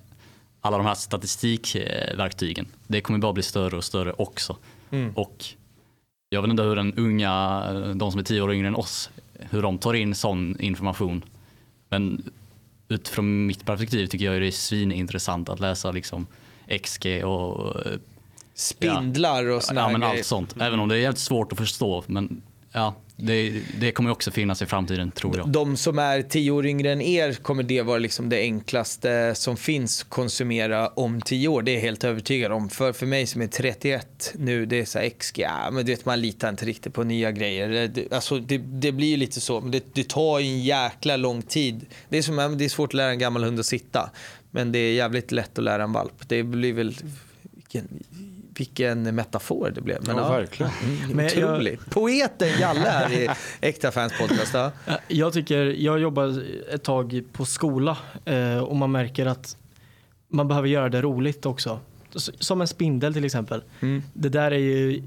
alla 0.61 0.77
de 0.77 0.87
här 0.87 0.95
statistikverktygen. 0.95 2.67
Det 2.87 3.01
kommer 3.01 3.19
bara 3.19 3.33
bli 3.33 3.43
större 3.43 3.77
och 3.77 3.85
större 3.85 4.13
också. 4.13 4.57
Mm. 4.91 5.13
Och 5.17 5.45
jag 6.29 6.43
vet 6.43 6.51
inte 6.51 6.63
hur 6.63 6.77
den 6.77 6.95
unga, 6.95 7.63
de 7.95 8.11
som 8.11 8.21
är 8.21 8.25
tio 8.25 8.43
år 8.43 8.53
yngre 8.53 8.69
än 8.69 8.75
oss, 8.75 9.11
hur 9.51 9.63
de 9.63 9.79
tar 9.79 9.95
in 9.95 10.15
sån 10.15 10.61
information. 10.61 11.25
Men 11.93 12.31
utifrån 12.89 13.47
mitt 13.47 13.67
perspektiv 13.67 14.07
tycker 14.07 14.25
jag 14.25 14.43
det 14.43 14.47
är 14.47 14.51
svinintressant 14.51 15.49
att 15.49 15.61
läsa 15.61 15.91
liksom 15.91 16.27
XG 16.83 17.25
och 17.25 17.87
eh, 17.87 17.93
Spindlar 18.55 19.51
och 19.51 19.63
såna 19.63 19.81
ja, 19.81 19.89
men 19.89 20.03
allt 20.03 20.27
sånt. 20.27 20.55
Även 20.61 20.81
om 20.81 20.89
det 20.89 20.95
är 20.95 20.99
jävligt 20.99 21.19
svårt 21.19 21.53
att 21.53 21.59
förstå. 21.59 22.05
Men 22.07 22.43
ja, 22.73 22.95
det, 23.17 23.63
det 23.81 23.93
kommer 23.93 24.11
också 24.11 24.31
finnas 24.31 24.63
i 24.63 24.67
framtiden 24.67 25.11
tror 25.11 25.37
jag. 25.37 25.49
De 25.49 25.77
som 25.77 25.99
är 25.99 26.23
tio 26.23 26.51
år 26.51 26.67
yngre 26.67 26.93
än 26.93 27.01
er 27.01 27.33
kommer 27.33 27.63
det 27.63 27.83
vara 27.83 27.99
liksom 27.99 28.29
det 28.29 28.41
enklaste 28.41 29.35
som 29.35 29.57
finns 29.57 30.03
att 30.03 30.09
konsumera 30.09 30.89
om 30.89 31.21
tio 31.21 31.49
år. 31.49 31.63
Det 31.63 31.71
är 31.71 31.75
jag 31.75 31.81
helt 31.81 32.05
övertygad 32.05 32.53
om. 32.53 32.71
För, 32.71 32.93
för 32.93 33.07
mig 33.07 33.27
som 33.27 33.43
är 33.43 33.47
31 33.47 34.33
nu, 34.39 34.67
det 34.67 34.81
är 34.81 34.85
så 34.85 34.99
här 34.99 35.09
XG, 35.09 35.39
ja, 35.39 35.71
men 35.73 35.87
du 35.87 35.93
vet, 35.93 36.05
man 36.05 36.21
litar 36.21 36.49
inte 36.49 36.65
riktigt 36.65 36.95
på 36.95 37.05
nya 37.05 37.33
grejer. 37.33 37.89
Det, 37.89 38.13
alltså, 38.13 38.39
det, 38.39 38.59
det 38.59 38.93
blir 38.93 39.09
ju 39.09 39.17
lite 39.17 39.41
så, 39.41 39.61
men 39.61 39.71
det, 39.71 39.85
det 39.95 40.09
tar 40.09 40.39
ju 40.39 40.47
en 40.47 40.63
jäkla 40.63 41.17
lång 41.17 41.43
tid. 41.43 41.87
Det 42.09 42.19
är, 42.19 42.23
som, 42.23 42.59
det 42.59 42.65
är 42.65 42.69
svårt 42.69 42.91
att 42.91 42.95
lära 42.95 43.11
en 43.11 43.19
gammal 43.19 43.45
hund 43.45 43.61
att 43.61 43.67
sitta, 43.67 44.11
men 44.51 44.73
det 44.73 44.79
är 44.79 44.93
jävligt 44.93 45.33
lätt 45.33 45.59
att 45.59 45.65
lära 45.65 45.83
en 45.83 45.93
valp. 45.93 46.29
Det 46.29 46.43
blir 46.43 46.73
väl, 46.73 46.95
vilken, 47.55 47.89
vilken 48.63 49.15
metafor 49.15 49.71
det 49.75 49.81
blev. 49.81 49.99
Men, 50.07 50.17
Ja, 50.17 50.33
verkligen. 50.33 50.73
Mm, 50.83 51.17
Men 51.17 51.29
jag-. 51.37 51.79
Poeten 51.91 52.49
Jalle 52.61 52.81
här 52.81 53.13
i 53.13 53.29
Äkta 53.61 53.91
Fans 53.91 54.13
Podcast. 54.21 54.55
Ja. 54.55 54.73
Ja, 54.87 54.99
Jag 55.09 55.33
tycker, 55.33 55.65
jag 55.65 55.99
jobbade 56.01 56.43
ett 56.73 56.83
tag 56.83 57.23
på 57.33 57.45
skola 57.45 57.97
eh, 58.25 58.59
och 58.59 58.77
man 58.77 58.93
märker 58.93 59.27
att 59.27 59.57
man 60.29 60.49
behöver 60.49 60.69
göra 60.69 60.89
det 60.89 61.03
roligt 61.03 61.47
också. 61.47 61.81
Som 62.39 62.61
en 62.61 62.69
spindel 62.69 63.15
till 63.15 63.25
exempel. 63.25 63.63
Mm. 63.81 64.03
Det 64.13 64.29
där 64.29 64.51
är 64.51 64.59
ju 64.59 65.03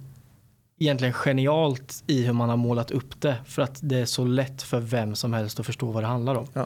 egentligen 0.80 1.14
genialt 1.14 2.03
i 2.07 2.23
hur 2.23 2.34
man 2.34 2.49
har 2.49 2.57
målat 2.57 2.91
upp 2.91 3.22
det 3.22 3.36
för 3.45 3.61
att 3.61 3.80
det 3.82 3.98
är 3.98 4.06
så 4.06 4.26
lätt 4.26 4.61
för 4.64 4.80
vem 4.80 5.15
som 5.15 5.34
helst 5.34 5.60
att 5.60 5.65
förstå 5.65 5.91
vad 5.91 6.03
det 6.03 6.07
handlar 6.07 6.36
om. 6.36 6.48
Ja. 6.53 6.65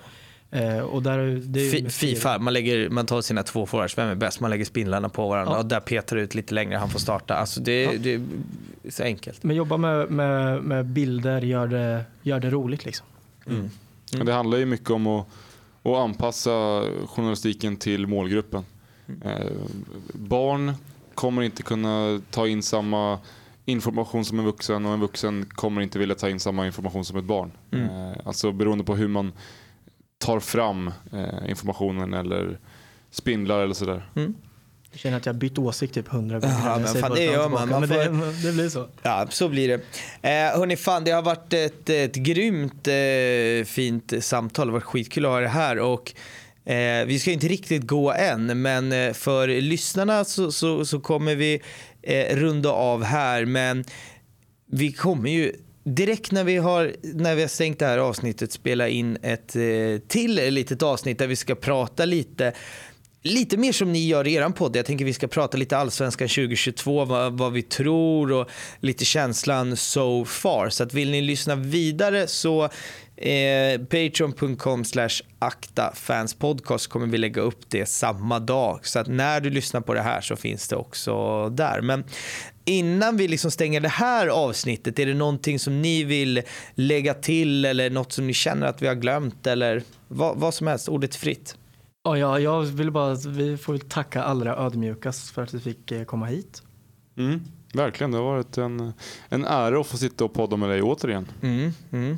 Eh, 0.51 0.80
och 0.80 1.03
där, 1.03 1.17
är- 1.19 1.35
det 1.35 1.89
Fifa, 1.93 2.39
man, 2.39 2.53
lägger, 2.53 2.89
man 2.89 3.05
tar 3.05 3.21
sina 3.21 3.43
två 3.43 3.65
forwards, 3.65 3.97
vem 3.97 4.09
är 4.09 4.15
bäst? 4.15 4.39
Man 4.39 4.49
lägger 4.49 4.65
spindlarna 4.65 5.09
på 5.09 5.30
varandra 5.30 5.53
Ja. 5.53 5.59
och 5.59 5.65
där 5.65 5.80
petar 5.80 6.15
ut 6.17 6.35
lite 6.35 6.53
längre, 6.53 6.77
han 6.77 6.89
får 6.89 6.99
starta. 6.99 7.35
Alltså 7.35 7.59
det, 7.61 7.84
Ja. 7.84 7.91
det 7.99 8.13
är 8.13 8.21
så 8.89 9.03
enkelt. 9.03 9.43
Men 9.43 9.55
jobba 9.55 9.77
med, 9.77 10.11
med, 10.11 10.63
med 10.63 10.85
bilder 10.85 11.41
gör 11.41 11.67
det, 11.67 12.03
gör 12.21 12.39
det 12.39 12.49
roligt 12.49 12.85
liksom. 12.85 13.05
Mm. 13.47 13.69
Men 14.17 14.26
det 14.26 14.34
handlar 14.34 14.57
ju 14.57 14.65
mycket 14.65 14.89
om 14.89 15.07
att, 15.07 15.27
att 15.84 15.95
anpassa 15.97 16.84
journalistiken 17.07 17.77
till 17.77 18.07
målgruppen. 18.07 18.63
Eh, 19.26 19.51
barn 20.13 20.73
kommer 21.15 21.41
inte 21.41 21.63
kunna 21.63 22.21
ta 22.31 22.47
in 22.47 22.63
samma 22.63 23.19
information 23.65 24.26
som 24.26 24.39
en 24.39 24.45
vuxen 24.45 24.85
och 24.85 24.93
en 24.93 24.99
vuxen 24.99 25.45
kommer 25.45 25.81
inte 25.81 25.99
vilja 25.99 26.15
ta 26.15 26.30
in 26.30 26.39
samma 26.39 26.65
information 26.65 27.05
som 27.05 27.17
ett 27.17 27.23
barn. 27.26 27.51
Mm. 27.71 27.85
Eh, 27.89 28.17
alltså 28.26 28.51
beroende 28.51 28.84
på 28.84 28.95
hur 28.95 29.07
man 29.07 29.31
tar 30.19 30.39
fram 30.39 30.87
eh, 31.13 31.49
informationen 31.49 32.13
eller 32.13 32.59
spindlar 33.11 33.63
eller 33.63 33.73
sådär. 33.73 34.09
Jag 34.91 34.99
känner 34.99 35.17
att 35.17 35.25
jag 35.25 35.33
har 35.33 35.39
bytt 35.39 35.57
åsikt 35.57 35.93
typ 35.93 36.07
hundra 36.07 36.39
gånger. 36.39 36.61
Ja, 36.65 36.79
men 36.79 36.95
fan, 36.95 37.11
det 37.15 37.23
gör 37.23 37.49
man. 37.49 37.69
Man 37.69 37.81
Men 37.81 37.89
det, 37.89 38.03
det 38.43 38.51
blir 38.53 38.69
så. 38.69 38.87
Ja, 39.01 39.27
så 39.29 39.49
blir 39.49 39.67
det. 39.67 39.73
Eh, 40.29 40.59
hörni, 40.59 40.75
fan, 40.75 41.03
det 41.03 41.11
har 41.11 41.21
varit 41.21 41.53
ett, 41.53 41.89
ett 41.89 42.15
grymt 42.15 42.87
eh, 42.87 43.65
fint 43.65 44.13
samtal. 44.23 44.67
Det 44.67 44.71
har 44.71 44.79
varit 44.79 44.83
skitkul 44.83 45.25
att 45.25 45.31
ha 45.31 45.39
det 45.39 45.47
här. 45.47 45.79
Och, 45.79 46.13
eh, 46.65 47.05
vi 47.05 47.19
ska 47.19 47.31
inte 47.31 47.47
riktigt 47.47 47.87
gå 47.87 48.13
än, 48.13 48.61
men 48.61 48.91
eh, 48.91 49.13
för 49.13 49.47
lyssnarna 49.47 50.25
så, 50.25 50.51
så, 50.51 50.85
så 50.85 50.99
kommer 50.99 51.35
vi 51.35 51.61
eh, 52.01 52.35
runda 52.35 52.69
av 52.69 53.03
här. 53.03 53.45
Men 53.45 53.83
vi 54.71 54.91
kommer 54.91 55.29
ju 55.29 55.53
direkt 55.95 56.31
när 56.31 56.43
vi 56.43 56.57
har, 56.57 56.95
när 57.01 57.35
vi 57.35 57.41
har 57.41 57.49
stängt 57.49 57.79
det 57.79 57.85
här 57.85 57.97
avsnittet 57.97 58.51
spela 58.51 58.87
in 58.87 59.17
ett 59.21 59.55
eh, 59.55 59.61
till 60.07 60.35
litet 60.35 60.83
avsnitt 60.83 61.17
där 61.17 61.27
vi 61.27 61.35
ska 61.35 61.55
prata 61.55 62.05
lite 62.05 62.53
Lite 63.23 63.57
mer 63.57 63.71
som 63.71 63.91
ni 63.91 64.07
gör 64.07 64.27
i 64.27 64.33
er 64.33 64.49
podd. 64.49 64.75
Jag 64.75 64.85
tänker 64.85 65.05
vi 65.05 65.13
ska 65.13 65.27
prata 65.27 65.57
lite 65.57 65.77
allsvenskan 65.77 66.27
2022, 66.27 67.05
vad, 67.05 67.37
vad 67.37 67.53
vi 67.53 67.61
tror 67.61 68.31
och 68.31 68.49
lite 68.79 69.05
känslan 69.05 69.77
so 69.77 70.25
far. 70.25 70.69
Så 70.69 70.83
att 70.83 70.93
vill 70.93 71.11
ni 71.11 71.21
lyssna 71.21 71.55
vidare 71.55 72.27
så 72.27 72.69
eh, 73.19 73.79
patreon.com 73.79 74.83
slash 74.83 75.09
aktafanspodcast 75.39 76.87
kommer 76.87 77.07
vi 77.07 77.17
lägga 77.17 77.41
upp 77.41 77.69
det 77.69 77.85
samma 77.85 78.39
dag. 78.39 78.79
Så 78.85 78.99
att 78.99 79.07
när 79.07 79.41
du 79.41 79.49
lyssnar 79.49 79.81
på 79.81 79.93
det 79.93 80.01
här 80.01 80.21
så 80.21 80.35
finns 80.35 80.67
det 80.67 80.75
också 80.75 81.49
där. 81.49 81.81
Men 81.81 82.03
innan 82.65 83.17
vi 83.17 83.27
liksom 83.27 83.51
stänger 83.51 83.81
det 83.81 83.89
här 83.89 84.27
avsnittet, 84.27 84.99
är 84.99 85.05
det 85.05 85.13
någonting 85.13 85.59
som 85.59 85.81
ni 85.81 86.03
vill 86.03 86.41
lägga 86.73 87.13
till 87.13 87.65
eller 87.65 87.89
något 87.89 88.11
som 88.11 88.27
ni 88.27 88.33
känner 88.33 88.67
att 88.67 88.81
vi 88.81 88.87
har 88.87 88.95
glömt 88.95 89.47
eller 89.47 89.83
vad, 90.07 90.37
vad 90.37 90.53
som 90.53 90.67
helst, 90.67 90.89
ordet 90.89 91.15
fritt. 91.15 91.55
Ja, 92.03 92.17
ja, 92.17 92.39
jag 92.39 92.61
vill 92.61 92.91
bara, 92.91 93.15
vi 93.27 93.57
får 93.57 93.77
tacka 93.77 94.23
allra 94.23 94.55
ödmjukast 94.55 95.29
för 95.29 95.43
att 95.43 95.53
vi 95.53 95.59
fick 95.59 95.91
eh, 95.91 96.03
komma 96.03 96.25
hit. 96.25 96.63
Mm, 97.17 97.41
verkligen, 97.73 98.11
det 98.11 98.17
har 98.17 98.25
varit 98.25 98.57
en, 98.57 98.93
en 99.29 99.45
ära 99.45 99.81
att 99.81 99.87
få 99.87 99.97
sitta 99.97 100.25
och 100.25 100.33
podda 100.33 100.57
med 100.57 100.69
dig 100.69 100.81
återigen. 100.81 101.27
Mm, 101.41 101.71
mm. 101.91 102.17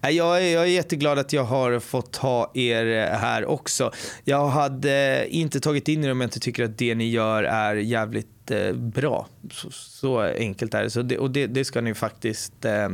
Jag 0.00 0.42
är, 0.42 0.52
jag 0.54 0.62
är 0.62 0.68
jätteglad 0.68 1.18
att 1.18 1.32
jag 1.32 1.44
har 1.44 1.80
fått 1.80 2.16
ha 2.16 2.50
er 2.54 2.86
eh, 2.86 3.18
här 3.18 3.44
också. 3.46 3.92
Jag 4.24 4.48
hade 4.48 5.22
eh, 5.22 5.36
inte 5.38 5.60
tagit 5.60 5.88
in 5.88 6.04
er 6.04 6.10
om 6.10 6.20
jag 6.20 6.26
inte 6.26 6.40
tycker 6.40 6.64
att 6.64 6.78
det 6.78 6.94
ni 6.94 7.10
gör 7.10 7.42
är 7.42 7.74
jävligt 7.74 8.50
eh, 8.50 8.72
bra. 8.72 9.28
Så, 9.50 9.70
så 9.70 10.20
enkelt 10.20 10.74
är 10.74 10.82
det. 10.82 10.90
Så 10.90 11.02
det 11.02 11.18
och 11.18 11.30
det, 11.30 11.46
det 11.46 11.64
ska 11.64 11.80
ni 11.80 11.94
faktiskt 11.94 12.64
eh, 12.64 12.88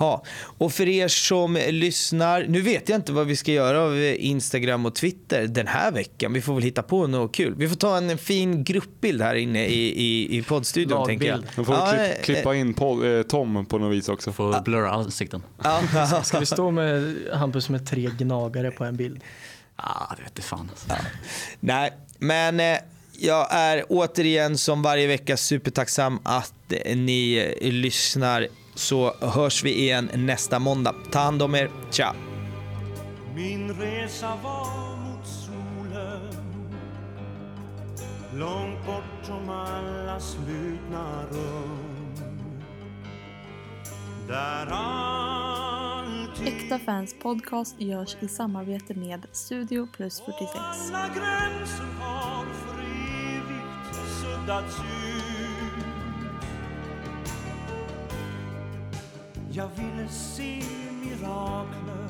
ha. 0.00 0.24
Och 0.58 0.72
för 0.72 0.88
er 0.88 1.08
som 1.08 1.58
lyssnar, 1.68 2.44
nu 2.48 2.60
vet 2.60 2.88
jag 2.88 2.96
inte 2.98 3.12
vad 3.12 3.26
vi 3.26 3.36
ska 3.36 3.52
göra 3.52 3.80
av 3.80 3.98
Instagram 4.18 4.86
och 4.86 4.94
Twitter 4.94 5.46
den 5.46 5.66
här 5.66 5.92
veckan. 5.92 6.32
Vi 6.32 6.40
får 6.40 6.54
väl 6.54 6.62
hitta 6.62 6.82
på 6.82 7.06
något 7.06 7.34
kul. 7.34 7.54
Vi 7.56 7.68
får 7.68 7.76
ta 7.76 7.96
en 7.96 8.18
fin 8.18 8.64
gruppbild 8.64 9.22
här 9.22 9.34
inne 9.34 9.66
i, 9.66 10.02
i, 10.02 10.38
i 10.38 10.42
poddstudion. 10.42 11.06
tänker 11.06 11.26
jag. 11.26 11.36
Lagbild. 11.36 11.56
Man 11.56 11.64
får 11.66 11.74
Ja, 11.74 11.86
klipp, 11.86 12.18
eh, 12.18 12.22
klippa 12.22 12.54
in 12.54 12.74
Paul, 12.74 13.16
eh, 13.16 13.22
Tom 13.22 13.66
på 13.66 13.78
något 13.78 13.92
vis 13.96 14.08
också. 14.08 14.32
Får 14.32 14.60
blurra 14.60 14.90
ansikten. 14.90 15.42
Ja, 15.62 15.80
ja. 15.94 16.22
Ska 16.22 16.38
vi 16.38 16.46
stå 16.46 16.70
med 16.70 17.16
Hampus 17.32 17.68
med 17.68 17.86
tre 17.86 18.10
gnagare 18.18 18.70
på 18.70 18.84
en 18.84 18.96
bild? 18.96 19.20
Ah, 19.76 20.14
det 20.16 20.22
vete 20.22 20.42
fan. 20.42 20.68
Alltså. 20.70 21.06
Nej, 21.60 21.92
men 22.18 22.60
eh, 22.60 22.78
jag 23.18 23.46
är 23.50 23.84
återigen 23.88 24.58
som 24.58 24.82
varje 24.82 25.06
vecka 25.06 25.36
supertacksam 25.36 26.18
att 26.22 26.54
eh, 26.84 26.96
ni 26.96 27.54
eh, 27.60 27.72
lyssnar. 27.72 28.48
Så 28.80 29.14
hörs 29.20 29.64
vi 29.64 29.78
igen 29.78 30.10
nästa 30.14 30.58
måndag. 30.58 30.94
Ta 31.10 31.18
hand 31.18 31.42
om 31.42 31.54
er. 31.54 31.70
Ciao! 31.90 32.14
Min 33.34 33.74
resa 33.74 34.32
var 34.42 34.96
mot 34.96 35.26
solen 35.26 36.34
Långt 38.34 38.86
bortom 38.86 39.48
alla 39.48 40.20
slutna 40.20 41.22
rum 41.30 42.14
Där 44.28 44.66
alltid 44.70 46.48
Äkta 46.48 46.78
fans 46.78 47.14
podcast 47.22 47.80
görs 47.80 48.16
i 48.20 48.28
samarbete 48.28 48.94
med 48.94 49.26
Studio 49.32 49.88
plus 49.96 50.20
46. 50.20 50.54
alla 50.54 51.08
gränser 51.08 51.84
har 52.00 52.44
för 52.44 52.80
evigt 52.80 53.96
suddats 54.20 54.76
ut 54.78 55.09
Jag 59.52 59.68
ville 59.76 60.08
se 60.08 60.62
mirakler 61.02 62.08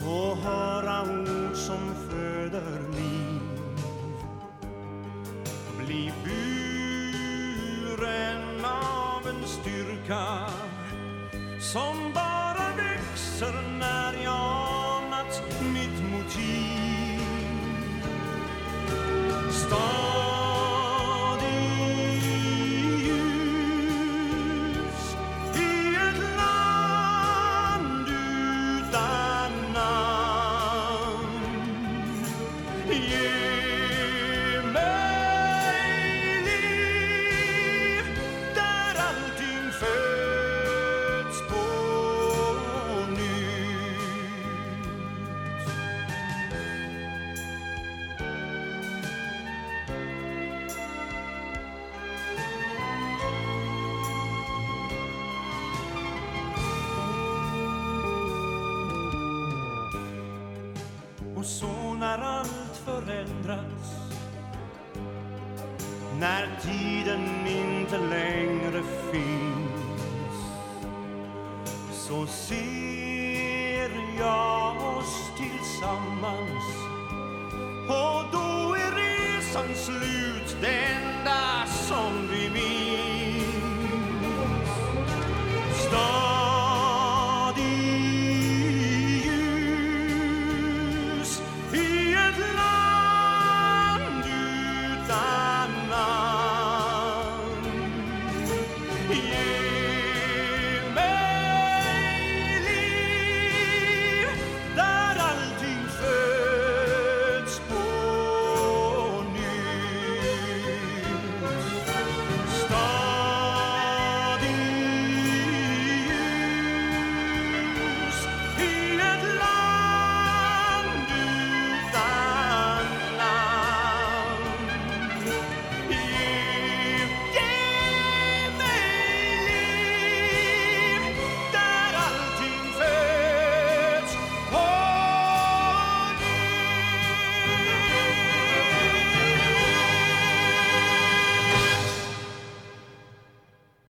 och 0.00 0.36
höra 0.36 1.02
ord 1.02 1.56
som 1.56 1.94
föder 2.10 2.80
liv. 2.90 3.40
Bli 5.86 6.12
buren 6.24 7.44
av 8.64 9.28
en 9.28 9.46
styrka 9.46 10.50
som 11.60 12.12
bara 12.14 12.76
växer 12.76 13.62
när 13.78 14.24
jag 14.24 14.66
anat 15.04 15.42
mitt 15.60 16.02
motiv. 16.12 17.20
Stad 19.50 20.11